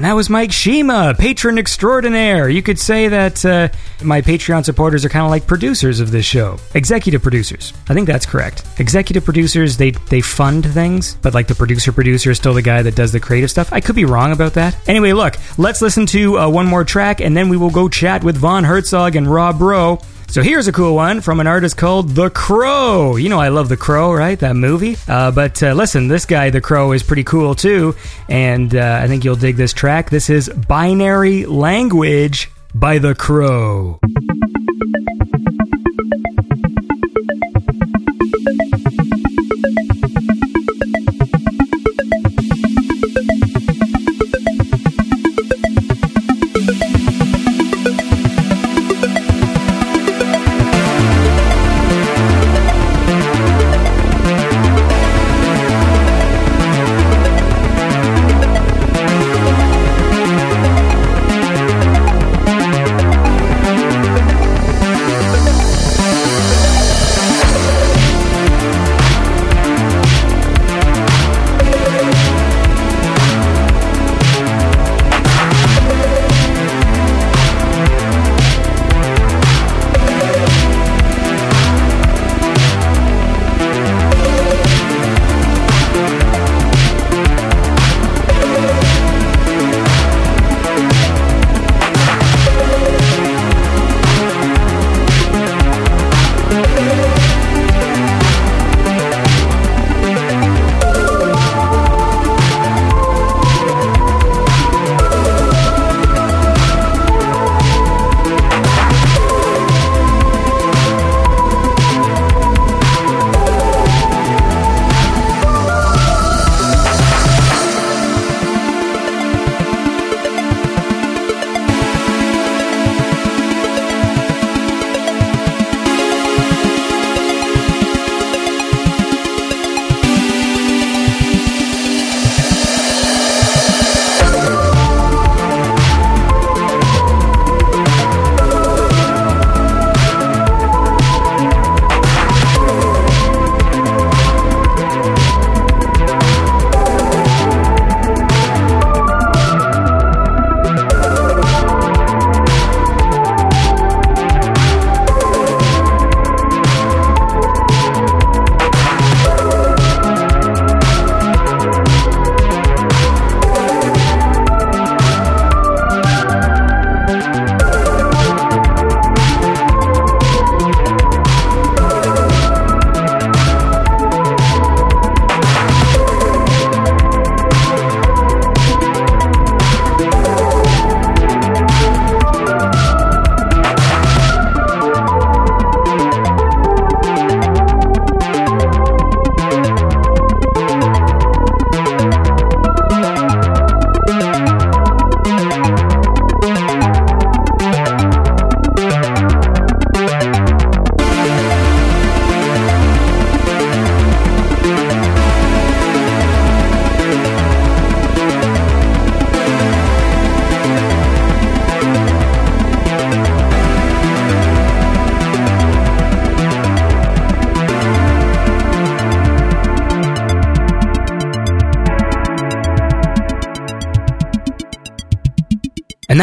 That 0.05 0.13
was 0.13 0.29
Mike 0.29 0.51
Shema, 0.51 1.13
patron 1.13 1.57
extraordinaire. 1.57 2.47
You 2.47 2.61
could 2.61 2.77
say 2.77 3.07
that 3.07 3.43
uh, 3.43 3.69
my 4.03 4.21
Patreon 4.21 4.63
supporters 4.63 5.03
are 5.03 5.09
kind 5.09 5.25
of 5.25 5.31
like 5.31 5.47
producers 5.47 5.99
of 5.99 6.11
this 6.11 6.27
show, 6.27 6.59
executive 6.75 7.23
producers. 7.23 7.73
I 7.89 7.95
think 7.95 8.05
that's 8.05 8.27
correct. 8.27 8.63
Executive 8.77 9.25
producers 9.25 9.77
they 9.77 9.89
they 9.89 10.21
fund 10.21 10.63
things, 10.63 11.15
but 11.23 11.33
like 11.33 11.47
the 11.47 11.55
producer 11.55 11.91
producer 11.91 12.29
is 12.29 12.37
still 12.37 12.53
the 12.53 12.61
guy 12.61 12.83
that 12.83 12.93
does 12.93 13.13
the 13.13 13.19
creative 13.19 13.49
stuff. 13.49 13.73
I 13.73 13.81
could 13.81 13.95
be 13.95 14.05
wrong 14.05 14.31
about 14.31 14.53
that. 14.53 14.77
Anyway, 14.87 15.11
look, 15.11 15.37
let's 15.57 15.81
listen 15.81 16.05
to 16.05 16.37
uh, 16.37 16.49
one 16.49 16.67
more 16.67 16.83
track, 16.83 17.19
and 17.19 17.35
then 17.35 17.49
we 17.49 17.57
will 17.57 17.71
go 17.71 17.89
chat 17.89 18.23
with 18.23 18.37
Von 18.37 18.63
Herzog 18.63 19.15
and 19.15 19.27
Rob 19.27 19.59
Rowe. 19.59 19.99
So 20.27 20.41
here's 20.41 20.67
a 20.67 20.71
cool 20.73 20.95
one 20.95 21.21
from 21.21 21.39
an 21.39 21.47
artist 21.47 21.77
called 21.77 22.09
The 22.09 22.29
Crow. 22.29 23.15
You 23.15 23.29
know, 23.29 23.39
I 23.39 23.47
love 23.49 23.69
The 23.69 23.77
Crow, 23.77 24.13
right? 24.13 24.37
That 24.37 24.55
movie. 24.55 24.97
Uh, 25.07 25.31
but 25.31 25.63
uh, 25.63 25.73
listen, 25.73 26.09
this 26.09 26.25
guy, 26.25 26.49
The 26.49 26.59
Crow, 26.59 26.91
is 26.91 27.03
pretty 27.03 27.23
cool 27.23 27.55
too. 27.55 27.95
And 28.27 28.75
uh, 28.75 28.99
I 29.01 29.07
think 29.07 29.23
you'll 29.23 29.37
dig 29.37 29.55
this 29.55 29.71
track. 29.71 30.09
This 30.09 30.29
is 30.29 30.49
Binary 30.49 31.45
Language 31.45 32.51
by 32.73 32.97
The 32.97 33.15
Crow. 33.15 33.99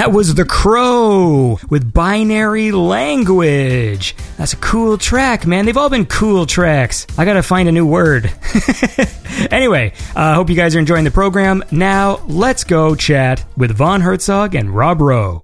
That 0.03 0.11
was 0.11 0.35
The 0.35 0.45
Crow 0.45 1.61
with 1.70 1.95
Binary 1.95 2.73
Language. 2.73 4.16
That's 4.37 4.53
a 4.53 4.57
cool 4.57 4.99
track, 4.99 5.47
man. 5.47 5.65
They've 5.65 5.77
all 5.77 5.91
been 5.91 6.07
cool 6.07 6.45
tracks. 6.45 7.07
I 7.16 7.24
gotta 7.24 7.41
find 7.41 7.69
a 7.69 7.73
new 7.73 7.87
word. 7.87 8.33
anyway, 9.53 9.93
I 10.16 10.33
uh, 10.33 10.35
hope 10.35 10.51
you 10.51 10.57
guys 10.57 10.74
are 10.74 10.81
enjoying 10.81 11.05
the 11.05 11.12
program. 11.12 11.62
Now, 11.70 12.20
let's 12.27 12.65
go 12.65 12.97
chat 12.97 13.45
with 13.57 13.70
Von 13.70 14.01
Herzog 14.01 14.57
and 14.57 14.74
Rob 14.74 15.01
Rowe. 15.01 15.41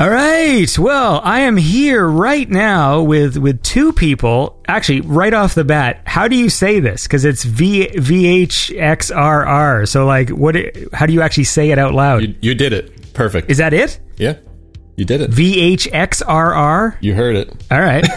All 0.00 0.10
right. 0.10 0.76
Well, 0.76 1.20
I 1.22 1.42
am 1.42 1.56
here 1.56 2.04
right 2.08 2.50
now 2.50 3.02
with 3.02 3.36
with 3.36 3.62
two 3.62 3.92
people. 3.92 4.58
Actually, 4.74 5.02
right 5.02 5.32
off 5.32 5.54
the 5.54 5.62
bat, 5.62 6.02
how 6.04 6.26
do 6.26 6.34
you 6.34 6.50
say 6.50 6.80
this? 6.80 7.04
Because 7.04 7.24
it's 7.24 7.44
V 7.44 7.86
V 7.96 8.26
H 8.26 8.72
X 8.74 9.12
R 9.12 9.46
R. 9.46 9.86
So, 9.86 10.04
like, 10.04 10.30
what? 10.30 10.56
How 10.92 11.06
do 11.06 11.12
you 11.12 11.22
actually 11.22 11.44
say 11.44 11.70
it 11.70 11.78
out 11.78 11.94
loud? 11.94 12.22
You, 12.22 12.34
you 12.40 12.54
did 12.56 12.72
it. 12.72 13.12
Perfect. 13.14 13.50
Is 13.50 13.58
that 13.58 13.72
it? 13.72 14.00
yeah, 14.16 14.34
you 14.96 15.04
did 15.04 15.20
it. 15.20 15.30
VHXRR. 15.30 16.96
you 17.00 17.14
heard 17.14 17.36
it. 17.36 17.52
All 17.70 17.80
right. 17.80 18.04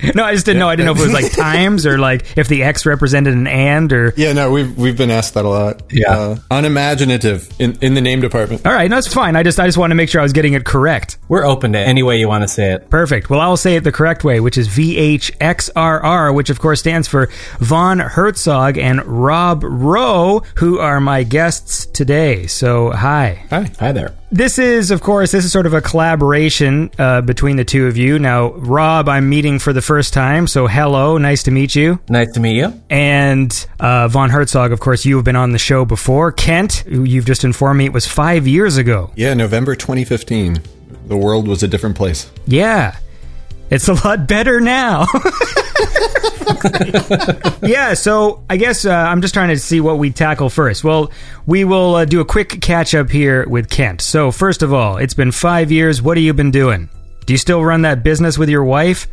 no, 0.14 0.24
I 0.24 0.34
just 0.34 0.46
didn't 0.46 0.60
know. 0.60 0.68
I 0.68 0.76
didn't 0.76 0.86
know 0.86 0.92
if 0.92 0.98
it 0.98 1.12
was 1.12 1.12
like 1.12 1.32
times 1.32 1.86
or 1.86 1.98
like 1.98 2.38
if 2.38 2.48
the 2.48 2.62
X 2.62 2.86
represented 2.86 3.34
an 3.34 3.46
and 3.46 3.92
or. 3.92 4.14
Yeah, 4.16 4.32
no, 4.32 4.50
we've 4.50 4.76
we've 4.78 4.96
been 4.96 5.10
asked 5.10 5.34
that 5.34 5.44
a 5.44 5.48
lot. 5.48 5.82
Yeah. 5.92 6.10
uh, 6.10 6.36
unimaginative 6.50 7.52
in 7.60 7.76
in 7.80 7.94
the 7.94 8.00
name 8.00 8.20
department. 8.20 8.66
All 8.66 8.72
right, 8.72 8.90
no, 8.90 8.98
it's 8.98 9.12
fine. 9.12 9.36
I 9.36 9.42
just 9.42 9.58
I 9.60 9.66
just 9.66 9.78
want 9.78 9.90
to 9.90 9.94
make 9.94 10.08
sure 10.08 10.20
I 10.20 10.24
was 10.24 10.32
getting 10.32 10.54
it 10.54 10.64
correct. 10.64 11.18
We're 11.30 11.44
open 11.44 11.74
to 11.74 11.78
any 11.78 12.02
way 12.02 12.18
you 12.18 12.26
want 12.26 12.42
to 12.42 12.48
say 12.48 12.72
it. 12.72 12.90
Perfect. 12.90 13.30
Well, 13.30 13.38
I 13.38 13.46
will 13.46 13.56
say 13.56 13.76
it 13.76 13.84
the 13.84 13.92
correct 13.92 14.24
way, 14.24 14.40
which 14.40 14.58
is 14.58 14.66
VHXRR, 14.66 16.34
which 16.34 16.50
of 16.50 16.58
course 16.58 16.80
stands 16.80 17.06
for 17.06 17.28
Von 17.60 18.00
Herzog 18.00 18.76
and 18.76 19.00
Rob 19.06 19.62
Rowe, 19.62 20.42
who 20.56 20.80
are 20.80 21.00
my 21.00 21.22
guests 21.22 21.86
today. 21.86 22.48
So, 22.48 22.90
hi. 22.90 23.44
Hi. 23.48 23.70
Hi 23.78 23.92
there. 23.92 24.12
This 24.32 24.58
is, 24.58 24.90
of 24.90 25.02
course, 25.02 25.30
this 25.30 25.44
is 25.44 25.52
sort 25.52 25.66
of 25.66 25.74
a 25.74 25.80
collaboration 25.80 26.90
uh, 26.98 27.20
between 27.20 27.54
the 27.54 27.64
two 27.64 27.86
of 27.86 27.96
you. 27.96 28.18
Now, 28.18 28.50
Rob, 28.54 29.08
I'm 29.08 29.28
meeting 29.28 29.60
for 29.60 29.72
the 29.72 29.82
first 29.82 30.12
time, 30.12 30.48
so 30.48 30.66
hello, 30.66 31.16
nice 31.16 31.44
to 31.44 31.52
meet 31.52 31.76
you. 31.76 32.00
Nice 32.08 32.32
to 32.32 32.40
meet 32.40 32.56
you. 32.56 32.80
And 32.90 33.66
uh, 33.78 34.08
Von 34.08 34.30
Herzog, 34.30 34.72
of 34.72 34.80
course, 34.80 35.04
you 35.04 35.14
have 35.14 35.24
been 35.24 35.36
on 35.36 35.52
the 35.52 35.58
show 35.58 35.84
before. 35.84 36.32
Kent, 36.32 36.84
you've 36.88 37.26
just 37.26 37.44
informed 37.44 37.78
me 37.78 37.84
it 37.84 37.92
was 37.92 38.08
five 38.08 38.48
years 38.48 38.78
ago. 38.78 39.12
Yeah, 39.14 39.34
November 39.34 39.76
2015. 39.76 40.79
The 41.10 41.16
world 41.16 41.48
was 41.48 41.64
a 41.64 41.68
different 41.68 41.96
place. 41.96 42.30
Yeah. 42.46 42.96
It's 43.68 43.88
a 43.88 43.94
lot 43.94 44.28
better 44.28 44.60
now. 44.60 45.06
yeah, 47.64 47.94
so 47.94 48.44
I 48.48 48.56
guess 48.56 48.84
uh, 48.84 48.92
I'm 48.92 49.20
just 49.20 49.34
trying 49.34 49.48
to 49.48 49.58
see 49.58 49.80
what 49.80 49.98
we 49.98 50.12
tackle 50.12 50.50
first. 50.50 50.84
Well, 50.84 51.10
we 51.46 51.64
will 51.64 51.96
uh, 51.96 52.04
do 52.04 52.20
a 52.20 52.24
quick 52.24 52.60
catch 52.60 52.94
up 52.94 53.10
here 53.10 53.44
with 53.48 53.68
Kent. 53.68 54.02
So, 54.02 54.30
first 54.30 54.62
of 54.62 54.72
all, 54.72 54.98
it's 54.98 55.14
been 55.14 55.32
five 55.32 55.72
years. 55.72 56.00
What 56.00 56.16
have 56.16 56.22
you 56.22 56.32
been 56.32 56.52
doing? 56.52 56.88
Do 57.30 57.34
you 57.34 57.38
still 57.38 57.64
run 57.64 57.82
that 57.82 58.02
business 58.02 58.36
with 58.36 58.48
your 58.48 58.64
wife? 58.64 59.06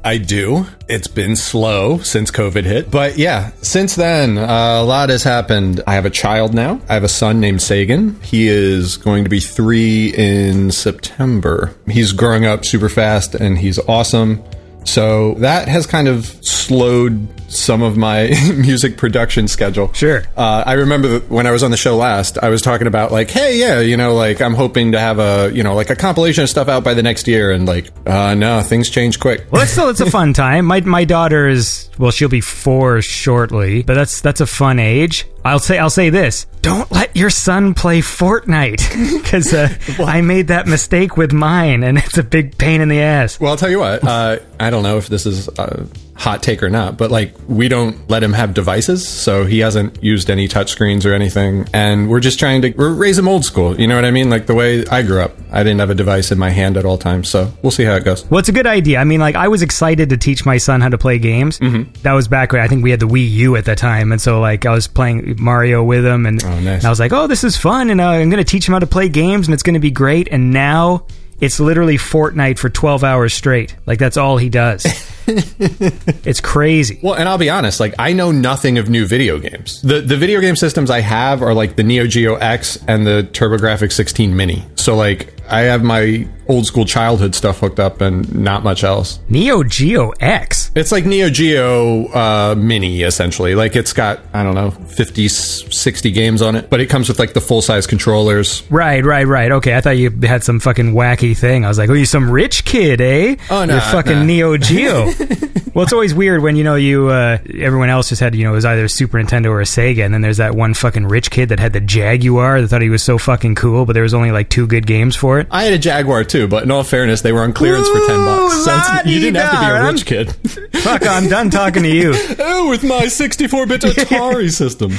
I 0.04 0.18
do. 0.18 0.66
It's 0.88 1.06
been 1.06 1.36
slow 1.36 1.98
since 1.98 2.32
COVID 2.32 2.64
hit. 2.64 2.90
But 2.90 3.18
yeah, 3.18 3.52
since 3.62 3.94
then, 3.94 4.36
uh, 4.36 4.80
a 4.80 4.82
lot 4.82 5.10
has 5.10 5.22
happened. 5.22 5.80
I 5.86 5.94
have 5.94 6.04
a 6.04 6.10
child 6.10 6.54
now. 6.54 6.80
I 6.88 6.94
have 6.94 7.04
a 7.04 7.08
son 7.08 7.38
named 7.38 7.62
Sagan. 7.62 8.20
He 8.20 8.48
is 8.48 8.96
going 8.96 9.22
to 9.22 9.30
be 9.30 9.38
three 9.38 10.12
in 10.12 10.72
September. 10.72 11.72
He's 11.88 12.10
growing 12.10 12.46
up 12.46 12.64
super 12.64 12.88
fast 12.88 13.36
and 13.36 13.56
he's 13.56 13.78
awesome. 13.78 14.42
So 14.86 15.34
that 15.34 15.68
has 15.68 15.86
kind 15.86 16.08
of 16.08 16.26
slowed 16.44 17.28
some 17.50 17.82
of 17.82 17.96
my 17.96 18.28
music 18.56 18.96
production 18.96 19.48
schedule. 19.48 19.92
Sure. 19.92 20.24
Uh, 20.36 20.64
I 20.66 20.74
remember 20.74 21.20
when 21.20 21.46
I 21.46 21.50
was 21.50 21.62
on 21.62 21.70
the 21.70 21.76
show 21.76 21.96
last, 21.96 22.38
I 22.38 22.48
was 22.48 22.62
talking 22.62 22.86
about 22.86 23.12
like, 23.12 23.30
hey, 23.30 23.58
yeah, 23.58 23.80
you 23.80 23.96
know, 23.96 24.14
like 24.14 24.40
I'm 24.40 24.54
hoping 24.54 24.92
to 24.92 25.00
have 25.00 25.18
a, 25.18 25.50
you 25.52 25.62
know, 25.62 25.74
like 25.74 25.90
a 25.90 25.96
compilation 25.96 26.44
of 26.44 26.50
stuff 26.50 26.68
out 26.68 26.84
by 26.84 26.94
the 26.94 27.02
next 27.02 27.28
year, 27.28 27.50
and 27.50 27.66
like, 27.66 27.90
uh, 28.06 28.34
no, 28.34 28.62
things 28.62 28.90
change 28.90 29.20
quick. 29.20 29.46
Well, 29.50 29.62
it's 29.62 29.72
still 29.72 29.88
it's 29.88 30.00
a 30.00 30.10
fun 30.10 30.32
time. 30.32 30.66
My 30.66 30.80
my 30.80 31.04
daughter 31.04 31.48
is 31.48 31.88
well, 31.98 32.10
she'll 32.10 32.28
be 32.28 32.40
four 32.40 33.00
shortly, 33.02 33.82
but 33.82 33.94
that's 33.94 34.20
that's 34.20 34.40
a 34.40 34.46
fun 34.46 34.78
age. 34.78 35.26
I'll 35.46 35.58
say 35.58 35.78
I'll 35.78 35.90
say 35.90 36.10
this: 36.10 36.46
don't 36.62 36.90
let 36.90 37.14
your 37.16 37.30
son 37.30 37.74
play 37.74 38.00
Fortnite 38.00 39.22
because 39.22 39.54
uh, 39.54 39.68
I 39.98 40.20
made 40.20 40.48
that 40.48 40.66
mistake 40.66 41.16
with 41.16 41.32
mine, 41.32 41.82
and 41.82 41.98
it's 41.98 42.18
a 42.18 42.22
big 42.22 42.58
pain 42.58 42.80
in 42.80 42.88
the 42.88 43.00
ass. 43.00 43.38
Well, 43.38 43.52
I'll 43.52 43.56
tell 43.56 43.70
you 43.70 43.78
what. 43.78 44.02
Uh, 44.02 44.38
I 44.58 44.70
don't 44.70 44.82
know 44.82 44.98
if 44.98 45.08
this 45.08 45.26
is 45.26 45.48
a 45.58 45.86
hot 46.18 46.42
take 46.42 46.62
or 46.62 46.70
not, 46.70 46.96
but 46.96 47.10
like 47.10 47.34
we 47.46 47.68
don't 47.68 48.08
let 48.08 48.22
him 48.22 48.32
have 48.32 48.54
devices, 48.54 49.06
so 49.06 49.44
he 49.44 49.58
hasn't 49.58 50.02
used 50.02 50.30
any 50.30 50.48
touchscreens 50.48 51.04
or 51.04 51.12
anything. 51.12 51.68
And 51.74 52.08
we're 52.08 52.20
just 52.20 52.38
trying 52.38 52.62
to 52.62 52.70
we're 52.70 52.92
raise 52.94 53.18
him 53.18 53.28
old 53.28 53.44
school. 53.44 53.78
You 53.78 53.86
know 53.86 53.94
what 53.96 54.04
I 54.06 54.10
mean? 54.10 54.30
Like 54.30 54.46
the 54.46 54.54
way 54.54 54.86
I 54.86 55.02
grew 55.02 55.20
up, 55.20 55.32
I 55.52 55.62
didn't 55.62 55.80
have 55.80 55.90
a 55.90 55.94
device 55.94 56.32
in 56.32 56.38
my 56.38 56.50
hand 56.50 56.76
at 56.78 56.84
all 56.86 56.96
times. 56.96 57.28
So 57.28 57.52
we'll 57.62 57.70
see 57.70 57.84
how 57.84 57.94
it 57.96 58.04
goes. 58.04 58.24
Well, 58.30 58.38
it's 58.38 58.48
a 58.48 58.52
good 58.52 58.66
idea. 58.66 58.98
I 58.98 59.04
mean, 59.04 59.20
like 59.20 59.34
I 59.34 59.48
was 59.48 59.60
excited 59.62 60.08
to 60.08 60.16
teach 60.16 60.46
my 60.46 60.56
son 60.56 60.80
how 60.80 60.88
to 60.88 60.98
play 60.98 61.18
games. 61.18 61.58
Mm-hmm. 61.58 61.92
That 62.02 62.14
was 62.14 62.28
back 62.28 62.52
when 62.52 62.62
I 62.62 62.68
think 62.68 62.82
we 62.82 62.90
had 62.90 63.00
the 63.00 63.08
Wii 63.08 63.30
U 63.32 63.56
at 63.56 63.66
the 63.66 63.76
time, 63.76 64.10
and 64.10 64.20
so 64.20 64.40
like 64.40 64.64
I 64.64 64.72
was 64.72 64.88
playing 64.88 65.36
Mario 65.38 65.84
with 65.84 66.04
him, 66.04 66.24
and, 66.26 66.42
Oh, 66.42 66.60
nice. 66.60 66.78
and 66.78 66.84
I 66.86 66.90
was 66.90 66.98
like, 67.00 67.12
oh, 67.12 67.26
this 67.26 67.44
is 67.44 67.56
fun, 67.56 67.90
and 67.90 68.00
uh, 68.00 68.08
I'm 68.08 68.30
going 68.30 68.42
to 68.42 68.50
teach 68.50 68.66
him 68.66 68.72
how 68.72 68.78
to 68.78 68.86
play 68.86 69.08
games, 69.10 69.46
and 69.48 69.54
it's 69.54 69.62
going 69.62 69.74
to 69.74 69.80
be 69.80 69.90
great. 69.90 70.28
And 70.30 70.50
now. 70.50 71.04
It's 71.38 71.60
literally 71.60 71.98
Fortnite 71.98 72.58
for 72.58 72.70
12 72.70 73.04
hours 73.04 73.34
straight. 73.34 73.76
Like, 73.84 73.98
that's 73.98 74.16
all 74.16 74.38
he 74.38 74.48
does. 74.48 74.86
it's 75.26 76.40
crazy. 76.40 76.98
Well, 77.02 77.14
and 77.14 77.28
I'll 77.28 77.38
be 77.38 77.50
honest, 77.50 77.80
like 77.80 77.94
I 77.98 78.12
know 78.12 78.30
nothing 78.30 78.78
of 78.78 78.88
new 78.88 79.06
video 79.06 79.38
games. 79.38 79.82
The 79.82 80.00
the 80.00 80.16
video 80.16 80.40
game 80.40 80.56
systems 80.56 80.90
I 80.90 81.00
have 81.00 81.42
are 81.42 81.54
like 81.54 81.76
the 81.76 81.82
Neo 81.82 82.06
Geo 82.06 82.36
X 82.36 82.78
and 82.86 83.06
the 83.06 83.28
TurboGrafx 83.32 83.92
16 83.92 84.36
Mini. 84.36 84.64
So 84.76 84.94
like 84.94 85.35
I 85.48 85.60
have 85.62 85.82
my 85.82 86.26
old 86.48 86.66
school 86.66 86.84
childhood 86.84 87.34
stuff 87.34 87.58
hooked 87.58 87.80
up 87.80 88.00
and 88.00 88.32
not 88.34 88.62
much 88.62 88.84
else. 88.84 89.18
Neo 89.28 89.62
Geo 89.62 90.10
X. 90.20 90.70
It's 90.74 90.92
like 90.92 91.04
Neo 91.04 91.28
Geo 91.30 92.06
uh, 92.08 92.54
Mini, 92.56 93.02
essentially. 93.02 93.54
Like 93.54 93.76
it's 93.76 93.92
got, 93.92 94.20
I 94.32 94.42
don't 94.42 94.54
know, 94.54 94.70
50, 94.70 95.28
60 95.28 96.10
games 96.12 96.42
on 96.42 96.54
it, 96.54 96.70
but 96.70 96.80
it 96.80 96.86
comes 96.86 97.08
with 97.08 97.18
like 97.18 97.32
the 97.32 97.40
full 97.40 97.62
size 97.62 97.86
controllers. 97.86 98.62
Right, 98.70 99.04
right, 99.04 99.26
right. 99.26 99.50
Okay, 99.52 99.76
I 99.76 99.80
thought 99.80 99.96
you 99.96 100.10
had 100.22 100.44
some 100.44 100.60
fucking 100.60 100.92
wacky 100.92 101.36
thing. 101.36 101.64
I 101.64 101.68
was 101.68 101.78
like, 101.78 101.90
oh, 101.90 101.94
you 101.94 102.06
some 102.06 102.30
rich 102.30 102.64
kid, 102.64 103.00
eh? 103.00 103.36
Oh, 103.50 103.64
no, 103.64 103.74
You're 103.74 103.82
fucking 103.82 104.18
nah. 104.18 104.24
Neo 104.24 104.56
Geo. 104.56 105.04
well, 105.74 105.84
it's 105.84 105.92
always 105.92 106.14
weird 106.14 106.42
when, 106.42 106.56
you 106.56 106.64
know, 106.64 106.76
you, 106.76 107.08
uh, 107.08 107.38
everyone 107.58 107.88
else 107.88 108.08
just 108.10 108.20
had, 108.20 108.34
you 108.34 108.44
know, 108.44 108.52
it 108.52 108.56
was 108.56 108.64
either 108.64 108.84
a 108.84 108.88
Super 108.88 109.18
Nintendo 109.18 109.46
or 109.46 109.60
a 109.60 109.64
Sega, 109.64 110.04
and 110.04 110.14
then 110.14 110.20
there's 110.20 110.38
that 110.38 110.54
one 110.54 110.74
fucking 110.74 111.06
rich 111.06 111.30
kid 111.30 111.48
that 111.48 111.58
had 111.58 111.72
the 111.72 111.80
Jaguar 111.80 112.60
that 112.60 112.68
thought 112.68 112.82
he 112.82 112.90
was 112.90 113.02
so 113.02 113.18
fucking 113.18 113.54
cool, 113.56 113.84
but 113.84 113.94
there 113.94 114.02
was 114.02 114.14
only 114.14 114.30
like 114.30 114.48
two 114.48 114.66
good 114.66 114.86
games 114.86 115.16
for 115.16 115.35
it. 115.38 115.48
I 115.50 115.64
had 115.64 115.72
a 115.72 115.78
Jaguar 115.78 116.24
too, 116.24 116.48
but 116.48 116.62
in 116.62 116.70
all 116.70 116.84
fairness, 116.84 117.20
they 117.22 117.32
were 117.32 117.42
on 117.42 117.52
clearance 117.52 117.88
for 117.88 117.98
10 117.98 118.06
bucks. 118.24 118.64
So 118.64 119.08
you 119.08 119.20
didn't 119.20 119.36
have 119.36 119.52
to 119.52 119.60
be 119.60 119.66
a 119.66 119.84
rich 119.92 120.06
kid. 120.06 120.32
Fuck, 120.82 121.06
I'm 121.06 121.28
done 121.28 121.50
talking 121.50 121.82
to 121.82 121.88
you. 121.88 122.12
oh, 122.38 122.68
with 122.68 122.84
my 122.84 123.08
64 123.08 123.66
bit 123.66 123.80
Atari 123.82 124.50
system. 124.50 124.90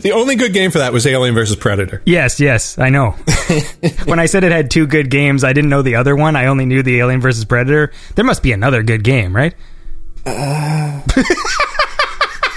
the 0.00 0.12
only 0.14 0.36
good 0.36 0.52
game 0.52 0.70
for 0.70 0.78
that 0.78 0.92
was 0.92 1.06
Alien 1.06 1.34
versus 1.34 1.56
Predator. 1.56 2.02
Yes, 2.04 2.40
yes, 2.40 2.78
I 2.78 2.88
know. 2.90 3.10
when 4.04 4.18
I 4.18 4.26
said 4.26 4.44
it 4.44 4.52
had 4.52 4.70
two 4.70 4.86
good 4.86 5.10
games, 5.10 5.44
I 5.44 5.52
didn't 5.52 5.70
know 5.70 5.82
the 5.82 5.96
other 5.96 6.16
one. 6.16 6.36
I 6.36 6.46
only 6.46 6.66
knew 6.66 6.82
the 6.82 6.98
Alien 7.00 7.20
versus 7.20 7.44
Predator. 7.44 7.92
There 8.14 8.24
must 8.24 8.42
be 8.42 8.52
another 8.52 8.82
good 8.82 9.04
game, 9.04 9.34
right? 9.34 9.54
Uh, 10.24 11.02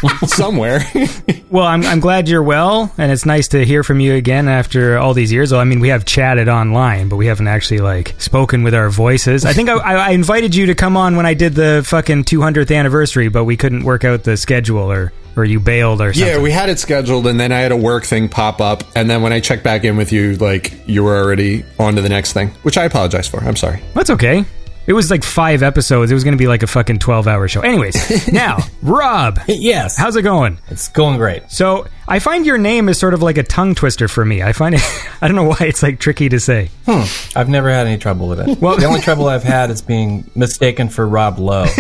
Somewhere. 0.28 0.82
Well, 1.52 1.66
I'm, 1.66 1.84
I'm 1.84 2.00
glad 2.00 2.30
you're 2.30 2.44
well, 2.44 2.94
and 3.00 3.12
it's 3.12 3.26
nice 3.26 3.48
to 3.50 3.66
hear 3.66 3.84
from 3.84 4.00
you 4.00 4.14
again 4.14 4.48
after 4.48 5.00
all 5.00 5.16
these 5.16 5.32
years. 5.32 5.52
Well, 5.52 5.60
I 5.60 5.64
mean, 5.64 5.80
we 5.80 5.88
have 5.88 6.06
chatted 6.06 6.48
online, 6.48 7.10
but 7.10 7.16
we 7.16 7.26
haven't 7.26 7.48
actually 7.48 7.80
like 7.80 8.14
spoken 8.20 8.62
with 8.62 8.76
our 8.76 8.92
voices. 8.92 9.46
I 9.46 9.54
think 9.54 9.68
I, 9.68 9.78
I 9.78 10.10
invited 10.12 10.54
you 10.54 10.68
to 10.68 10.76
come 10.76 10.96
on 10.96 11.16
when 11.16 11.26
I 11.26 11.34
did 11.34 11.56
the 11.56 11.82
fucking 11.88 12.26
200th 12.26 12.76
anniversary, 12.76 13.30
but 13.30 13.46
we 13.46 13.58
couldn't 13.58 13.84
work 13.84 14.04
out 14.04 14.24
the 14.24 14.38
schedule, 14.38 14.92
or 14.92 15.12
or 15.36 15.44
you 15.44 15.60
bailed 15.60 16.02
or 16.02 16.14
something. 16.14 16.36
Yeah, 16.36 16.40
we 16.40 16.52
had 16.52 16.70
it 16.70 16.78
scheduled, 16.78 17.26
and 17.26 17.40
then 17.40 17.52
I 17.52 17.60
had 17.60 17.72
a 17.72 17.78
work 17.78 18.04
thing 18.04 18.30
pop 18.30 18.62
up, 18.62 18.84
and 18.96 19.10
then 19.10 19.24
when 19.24 19.34
I 19.34 19.40
checked 19.40 19.64
back 19.64 19.84
in 19.86 19.98
with 19.98 20.12
you, 20.12 20.36
like 20.36 20.88
you 20.88 21.04
were 21.04 21.18
already 21.18 21.66
on 21.80 21.96
to 21.96 22.02
the 22.04 22.10
next 22.10 22.34
thing, 22.34 22.50
which 22.62 22.78
I 22.78 22.84
apologize 22.84 23.28
for. 23.28 23.40
I'm 23.40 23.56
sorry. 23.56 23.82
That's 23.96 24.12
okay. 24.12 24.46
It 24.90 24.94
was 24.94 25.12
like 25.12 25.24
five 25.24 25.62
episodes. 25.62 26.10
It 26.10 26.16
was 26.16 26.24
going 26.24 26.34
to 26.34 26.38
be 26.42 26.48
like 26.48 26.64
a 26.64 26.68
fucking 26.68 26.98
12 26.98 27.28
hour 27.28 27.48
show. 27.48 27.62
Anyways, 27.62 28.28
now, 28.34 28.58
Rob, 28.82 29.40
Yes. 29.48 29.96
how's 29.96 30.16
it 30.16 30.24
going? 30.24 30.58
it's 30.70 30.88
going 30.88 31.18
great. 31.18 31.44
So 31.52 31.86
I 32.10 32.20
find 32.20 32.46
your 32.46 32.58
name 32.58 32.90
is 32.90 32.98
sort 32.98 33.14
of 33.14 33.22
like 33.22 33.38
a 33.38 33.44
tongue 33.44 33.76
twister 33.76 34.08
for 34.08 34.26
me. 34.26 34.42
I 34.42 34.52
find 34.52 34.76
it, 34.76 34.82
I 35.22 35.28
don't 35.28 35.36
know 35.36 35.44
why 35.46 35.58
it's 35.62 35.84
like 35.84 36.00
tricky 36.00 36.28
to 36.30 36.40
say. 36.40 36.70
Hmm. 36.86 37.04
I've 37.38 37.50
never 37.50 37.70
had 37.70 37.88
any 37.88 37.98
trouble 37.98 38.28
with 38.28 38.40
it. 38.40 38.60
Well- 38.60 38.78
the 38.78 38.86
only 38.86 39.02
trouble 39.02 39.28
I've 39.28 39.44
had 39.44 39.70
is 39.70 39.82
being 39.82 40.30
mistaken 40.36 40.90
for 40.90 41.08
Rob 41.08 41.38
Lowe. 41.40 41.68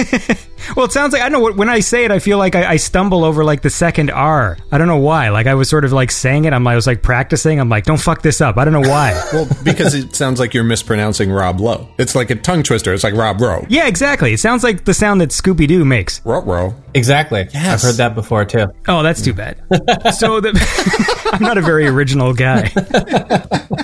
Well, 0.75 0.85
it 0.85 0.91
sounds 0.91 1.13
like 1.13 1.21
I 1.21 1.29
don't 1.29 1.41
know 1.41 1.53
when 1.53 1.69
I 1.69 1.79
say 1.79 2.03
it, 2.03 2.11
I 2.11 2.19
feel 2.19 2.37
like 2.37 2.53
I, 2.53 2.71
I 2.71 2.75
stumble 2.75 3.23
over 3.23 3.45
like 3.45 3.61
the 3.61 3.69
second 3.69 4.11
R. 4.11 4.57
I 4.71 4.77
don't 4.77 4.87
know 4.87 4.97
why. 4.97 5.29
Like 5.29 5.47
I 5.47 5.53
was 5.55 5.69
sort 5.69 5.85
of 5.85 5.93
like 5.93 6.11
saying 6.11 6.45
it. 6.45 6.51
I'm 6.53 6.67
I 6.67 6.75
was 6.75 6.85
like 6.85 7.01
practicing. 7.01 7.59
I'm 7.61 7.69
like, 7.69 7.85
don't 7.85 7.99
fuck 7.99 8.21
this 8.21 8.41
up. 8.41 8.57
I 8.57 8.65
don't 8.65 8.73
know 8.73 8.87
why. 8.87 9.09
Well, 9.33 9.47
because 9.63 9.93
it 9.93 10.15
sounds 10.15 10.39
like 10.39 10.53
you're 10.53 10.63
mispronouncing 10.63 11.31
Rob 11.31 11.59
Lowe. 11.61 11.87
It's 11.97 12.13
like 12.15 12.29
a 12.29 12.35
tongue 12.35 12.63
twister. 12.63 12.93
It's 12.93 13.03
like 13.05 13.13
Rob 13.13 13.39
Rowe. 13.39 13.65
yeah, 13.69 13.87
exactly. 13.87 14.33
It 14.33 14.39
sounds 14.39 14.63
like 14.63 14.83
the 14.85 14.93
sound 14.93 15.21
that 15.21 15.29
Scooby 15.29 15.65
Doo 15.67 15.85
makes. 15.85 16.23
Row 16.25 16.41
row. 16.41 16.75
Exactly. 16.93 17.47
Yes. 17.53 17.83
I've 17.83 17.89
heard 17.89 17.97
that 17.97 18.15
before 18.15 18.43
too. 18.45 18.67
Oh, 18.87 19.01
that's 19.01 19.21
too 19.21 19.33
bad. 19.33 19.61
So 20.19 20.39
the, 20.39 21.29
I'm 21.33 21.41
not 21.41 21.57
a 21.57 21.61
very 21.61 21.87
original 21.87 22.33
guy. 22.33 22.67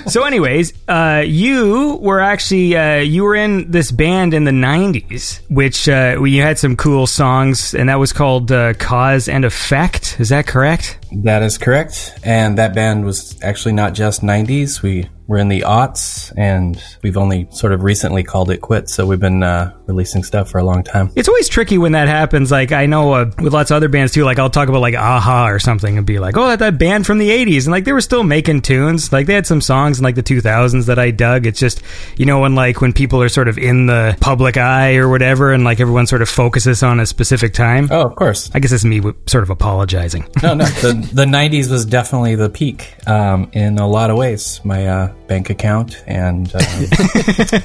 so, 0.06 0.24
anyways, 0.24 0.72
uh, 0.88 1.22
you 1.26 1.96
were 1.96 2.20
actually 2.20 2.76
uh, 2.76 2.96
you 2.96 3.24
were 3.24 3.34
in 3.34 3.70
this 3.70 3.90
band 3.90 4.34
in 4.34 4.44
the 4.44 4.50
'90s, 4.50 5.40
which 5.48 5.88
uh, 5.88 6.22
you 6.22 6.42
had 6.42 6.58
some 6.58 6.76
cool 6.76 7.06
songs, 7.06 7.74
and 7.74 7.88
that 7.88 7.98
was 7.98 8.12
called 8.12 8.52
uh, 8.52 8.74
Cause 8.74 9.28
and 9.28 9.44
Effect. 9.44 10.20
Is 10.20 10.28
that 10.28 10.46
correct? 10.46 10.98
That 11.12 11.42
is 11.42 11.58
correct. 11.58 12.18
And 12.24 12.58
that 12.58 12.74
band 12.74 13.04
was 13.04 13.40
actually 13.42 13.72
not 13.72 13.94
just 13.94 14.22
90s. 14.22 14.82
We 14.82 15.08
were 15.26 15.38
in 15.38 15.48
the 15.48 15.62
aughts, 15.62 16.32
and 16.36 16.80
we've 17.02 17.16
only 17.16 17.48
sort 17.50 17.72
of 17.72 17.82
recently 17.82 18.22
called 18.22 18.50
it 18.50 18.60
quits. 18.60 18.94
So 18.94 19.06
we've 19.06 19.20
been 19.20 19.42
uh, 19.42 19.72
releasing 19.86 20.22
stuff 20.22 20.50
for 20.50 20.58
a 20.58 20.64
long 20.64 20.84
time. 20.84 21.10
It's 21.16 21.28
always 21.28 21.48
tricky 21.48 21.78
when 21.78 21.92
that 21.92 22.06
happens. 22.08 22.50
Like 22.50 22.72
I 22.72 22.86
know 22.86 23.12
uh, 23.12 23.30
with 23.38 23.52
lots 23.52 23.70
of 23.70 23.76
other 23.76 23.88
bands 23.88 24.12
too. 24.12 24.24
Like 24.24 24.38
I'll 24.38 24.50
talk 24.50 24.68
about 24.68 24.80
like 24.80 24.94
a-ha 24.94 25.48
or 25.48 25.58
something 25.58 25.98
and 25.98 26.06
be 26.06 26.18
like, 26.18 26.36
oh, 26.36 26.46
that, 26.48 26.60
that 26.60 26.78
band 26.78 27.06
from 27.06 27.18
the 27.18 27.30
'80s, 27.30 27.64
and 27.64 27.72
like 27.72 27.84
they 27.84 27.92
were 27.92 28.00
still 28.00 28.22
making 28.22 28.62
tunes. 28.62 29.12
Like 29.12 29.26
they 29.26 29.34
had 29.34 29.46
some 29.46 29.60
songs 29.60 29.98
in 29.98 30.04
like 30.04 30.14
the 30.14 30.22
2000s 30.22 30.86
that 30.86 30.98
I 30.98 31.10
dug. 31.10 31.46
It's 31.46 31.58
just 31.58 31.82
you 32.16 32.26
know 32.26 32.40
when 32.40 32.54
like 32.54 32.80
when 32.80 32.92
people 32.92 33.20
are 33.22 33.28
sort 33.28 33.48
of 33.48 33.58
in 33.58 33.86
the 33.86 34.16
public 34.20 34.56
eye 34.56 34.96
or 34.96 35.08
whatever, 35.08 35.52
and 35.52 35.64
like 35.64 35.80
everyone 35.80 36.06
sort 36.06 36.22
of 36.22 36.28
focuses 36.28 36.82
on 36.82 37.00
a 37.00 37.06
specific 37.06 37.52
time. 37.52 37.88
Oh, 37.90 38.02
of 38.02 38.14
course. 38.14 38.50
I 38.54 38.60
guess 38.60 38.70
it's 38.70 38.84
me 38.84 39.02
sort 39.26 39.42
of 39.42 39.50
apologizing. 39.50 40.28
No, 40.42 40.54
no. 40.54 40.66
The, 40.76 40.92
the 41.04 41.24
90s 41.24 41.70
was 41.70 41.84
definitely 41.84 42.34
the 42.34 42.50
peak 42.50 42.94
um, 43.08 43.50
in 43.52 43.78
a 43.78 43.88
lot 43.88 44.10
of 44.10 44.16
ways. 44.16 44.60
My 44.64 44.86
uh, 44.86 45.12
bank 45.26 45.50
account 45.50 46.02
and 46.06 46.52
um, 46.54 46.62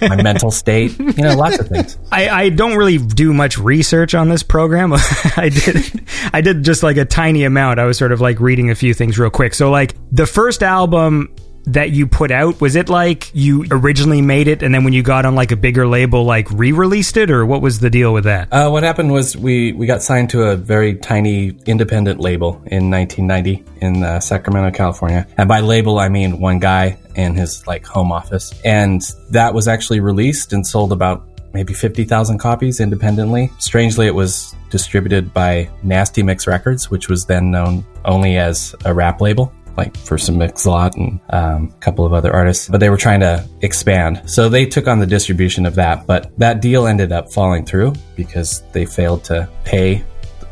my 0.10 0.22
mental 0.22 0.52
state, 0.52 0.98
you 1.00 1.24
know, 1.24 1.36
lots 1.36 1.60
of 1.60 1.68
things. 1.68 1.98
I, 2.12 2.30
I 2.30 2.50
don't 2.50 2.78
really 2.78 2.98
do 2.98 3.34
much 3.34 3.58
research 3.58 4.16
on 4.16 4.30
this 4.30 4.44
program. 4.44 4.94
I 4.94 5.50
did 5.54 6.08
I 6.34 6.42
did 6.42 6.64
just 6.64 6.84
like 6.84 6.98
a 6.98 7.06
tiny 7.06 7.44
amount. 7.44 7.80
I 7.80 7.86
was 7.86 7.98
sort 7.98 8.12
of 8.12 8.22
like 8.22 8.40
reading 8.40 8.70
a 8.70 8.76
few 8.76 8.94
things 8.94 9.20
real 9.20 9.30
quick. 9.30 9.54
So 9.54 9.72
like 9.72 9.96
the 10.12 10.26
first 10.26 10.64
album 10.64 11.34
that 11.66 11.92
you 11.92 12.08
put 12.08 12.32
out 12.32 12.60
was 12.60 12.76
it 12.76 12.90
like 12.90 13.30
you 13.34 13.66
originally 13.72 14.22
made 14.22 14.48
it 14.48 14.64
and 14.64 14.74
then 14.74 14.84
when 14.84 14.94
you 14.94 15.04
got 15.04 15.26
on 15.26 15.36
like 15.36 15.52
a 15.52 15.56
bigger 15.56 15.88
label 15.88 16.24
like 16.24 16.50
re-released 16.52 17.18
it 17.18 17.30
or 17.30 17.46
what 17.46 17.62
was 17.62 17.80
the 17.80 17.90
deal 17.90 18.14
with 18.14 18.24
that? 18.24 18.52
Uh, 18.52 18.70
what 18.70 18.84
happened 18.84 19.12
was 19.12 19.38
we, 19.38 19.72
we 19.74 19.86
got 19.86 20.02
signed 20.02 20.30
to 20.30 20.44
a 20.44 20.56
very 20.56 20.96
tiny 20.96 21.58
independent 21.66 22.20
label 22.20 22.54
in 22.68 22.90
1990 22.90 23.64
in 23.82 24.04
uh, 24.04 24.20
Sacramento, 24.20 24.76
California. 24.76 25.28
And 25.38 25.48
by 25.48 25.60
label, 25.60 26.00
I 26.00 26.10
mean 26.10 26.40
one 26.40 26.60
guy 26.60 26.98
in 27.16 27.36
his 27.36 27.66
like 27.68 27.86
home 27.86 28.12
office. 28.12 28.54
And 28.64 29.02
that 29.32 29.54
was 29.54 29.68
actually 29.68 30.00
released 30.00 30.54
and 30.54 30.66
sold 30.66 30.92
about 30.92 31.28
maybe 31.54 31.74
50,000 31.74 32.38
copies 32.38 32.80
independently. 32.80 33.52
Strangely, 33.60 34.08
it 34.08 34.16
was 34.16 34.56
distributed 34.70 35.34
by 35.34 35.70
Nasty 35.84 36.24
Mix 36.24 36.48
Records, 36.48 36.90
which 36.90 37.10
was 37.10 37.26
then 37.26 37.52
known 37.52 37.86
only 38.06 38.38
as 38.38 38.74
a 38.86 38.94
rap 38.94 39.22
label. 39.22 39.54
Like 39.78 39.96
for 39.98 40.18
Sir 40.18 40.34
Mix-a-Lot 40.34 40.96
and 40.98 41.20
um, 41.30 41.74
a 41.76 41.80
couple 41.80 42.06
of 42.06 42.14
other 42.14 42.34
artists, 42.34 42.68
but 42.68 42.80
they 42.80 42.90
were 42.90 42.98
trying 42.98 43.22
to 43.22 43.48
expand. 43.62 44.22
So 44.26 44.50
they 44.50 44.66
took 44.66 44.88
on 44.88 45.00
the 45.00 45.06
distribution 45.06 45.66
of 45.66 45.76
that, 45.76 46.06
but 46.06 46.32
that 46.38 46.62
deal 46.62 46.88
ended 46.88 47.12
up 47.12 47.32
falling 47.32 47.66
through 47.66 47.94
because 48.16 48.64
they 48.74 48.86
failed 48.86 49.24
to 49.26 49.50
pay 49.64 50.04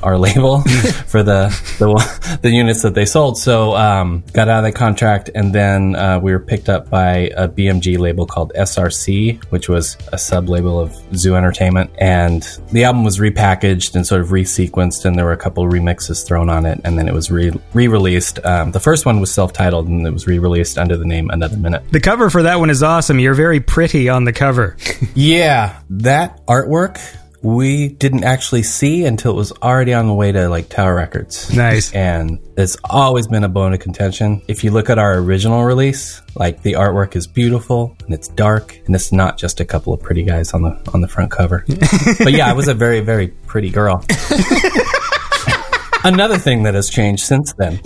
our 0.03 0.17
label 0.17 0.61
for 1.07 1.23
the, 1.23 1.49
the 1.79 2.39
the 2.41 2.49
units 2.49 2.81
that 2.83 2.93
they 2.93 3.05
sold. 3.05 3.37
So 3.37 3.75
um, 3.75 4.23
got 4.33 4.47
out 4.47 4.59
of 4.59 4.71
that 4.71 4.77
contract, 4.77 5.29
and 5.33 5.53
then 5.53 5.95
uh, 5.95 6.19
we 6.19 6.31
were 6.31 6.39
picked 6.39 6.69
up 6.69 6.89
by 6.89 7.31
a 7.35 7.47
BMG 7.47 7.97
label 7.97 8.25
called 8.25 8.51
SRC, 8.55 9.43
which 9.45 9.69
was 9.69 9.97
a 10.11 10.17
sub 10.17 10.49
label 10.49 10.79
of 10.79 10.93
Zoo 11.15 11.35
Entertainment. 11.35 11.91
And 11.99 12.43
the 12.71 12.83
album 12.83 13.03
was 13.03 13.19
repackaged 13.19 13.95
and 13.95 14.05
sort 14.05 14.21
of 14.21 14.29
resequenced, 14.29 15.05
and 15.05 15.17
there 15.17 15.25
were 15.25 15.33
a 15.33 15.37
couple 15.37 15.63
of 15.65 15.71
remixes 15.71 16.25
thrown 16.25 16.49
on 16.49 16.65
it, 16.65 16.79
and 16.83 16.97
then 16.97 17.07
it 17.07 17.13
was 17.13 17.31
re 17.31 17.51
released. 17.73 18.43
Um, 18.45 18.71
the 18.71 18.79
first 18.79 19.05
one 19.05 19.19
was 19.19 19.33
self 19.33 19.53
titled, 19.53 19.87
and 19.87 20.05
it 20.05 20.11
was 20.11 20.27
re 20.27 20.39
released 20.39 20.77
under 20.77 20.97
the 20.97 21.05
name 21.05 21.29
Another 21.29 21.57
Minute. 21.57 21.83
The 21.91 21.99
cover 21.99 22.29
for 22.29 22.43
that 22.43 22.59
one 22.59 22.69
is 22.69 22.83
awesome. 22.83 23.19
You're 23.19 23.33
very 23.33 23.59
pretty 23.59 24.09
on 24.09 24.23
the 24.23 24.33
cover. 24.33 24.77
Yeah, 25.15 25.79
that 25.89 26.45
artwork 26.45 26.99
we 27.41 27.89
didn't 27.89 28.23
actually 28.23 28.63
see 28.63 29.05
until 29.05 29.31
it 29.31 29.35
was 29.35 29.51
already 29.51 29.93
on 29.93 30.07
the 30.07 30.13
way 30.13 30.31
to 30.31 30.49
like 30.49 30.69
Tower 30.69 30.95
Records. 30.95 31.53
Nice. 31.55 31.93
And 31.99 32.39
it's 32.57 32.77
always 32.89 33.27
been 33.27 33.43
a 33.43 33.49
bone 33.49 33.73
of 33.73 33.79
contention. 33.79 34.41
If 34.47 34.63
you 34.63 34.71
look 34.71 34.89
at 34.89 34.97
our 34.97 35.17
original 35.17 35.63
release, 35.63 36.21
like 36.35 36.61
the 36.61 36.73
artwork 36.73 37.15
is 37.15 37.27
beautiful 37.27 37.95
and 38.05 38.13
it's 38.13 38.27
dark 38.29 38.79
and 38.85 38.95
it's 38.95 39.11
not 39.11 39.37
just 39.37 39.59
a 39.59 39.65
couple 39.65 39.93
of 39.93 40.01
pretty 40.01 40.23
guys 40.23 40.53
on 40.53 40.61
the 40.63 40.91
on 40.93 41.01
the 41.01 41.07
front 41.07 41.31
cover. 41.31 41.65
but 42.19 42.33
yeah, 42.33 42.47
I 42.47 42.53
was 42.53 42.67
a 42.67 42.73
very 42.73 43.01
very 43.01 43.27
pretty 43.27 43.69
girl. 43.69 44.03
Another 46.03 46.37
thing 46.37 46.63
that 46.63 46.75
has 46.75 46.89
changed 46.89 47.23
since 47.23 47.53
then. 47.53 47.79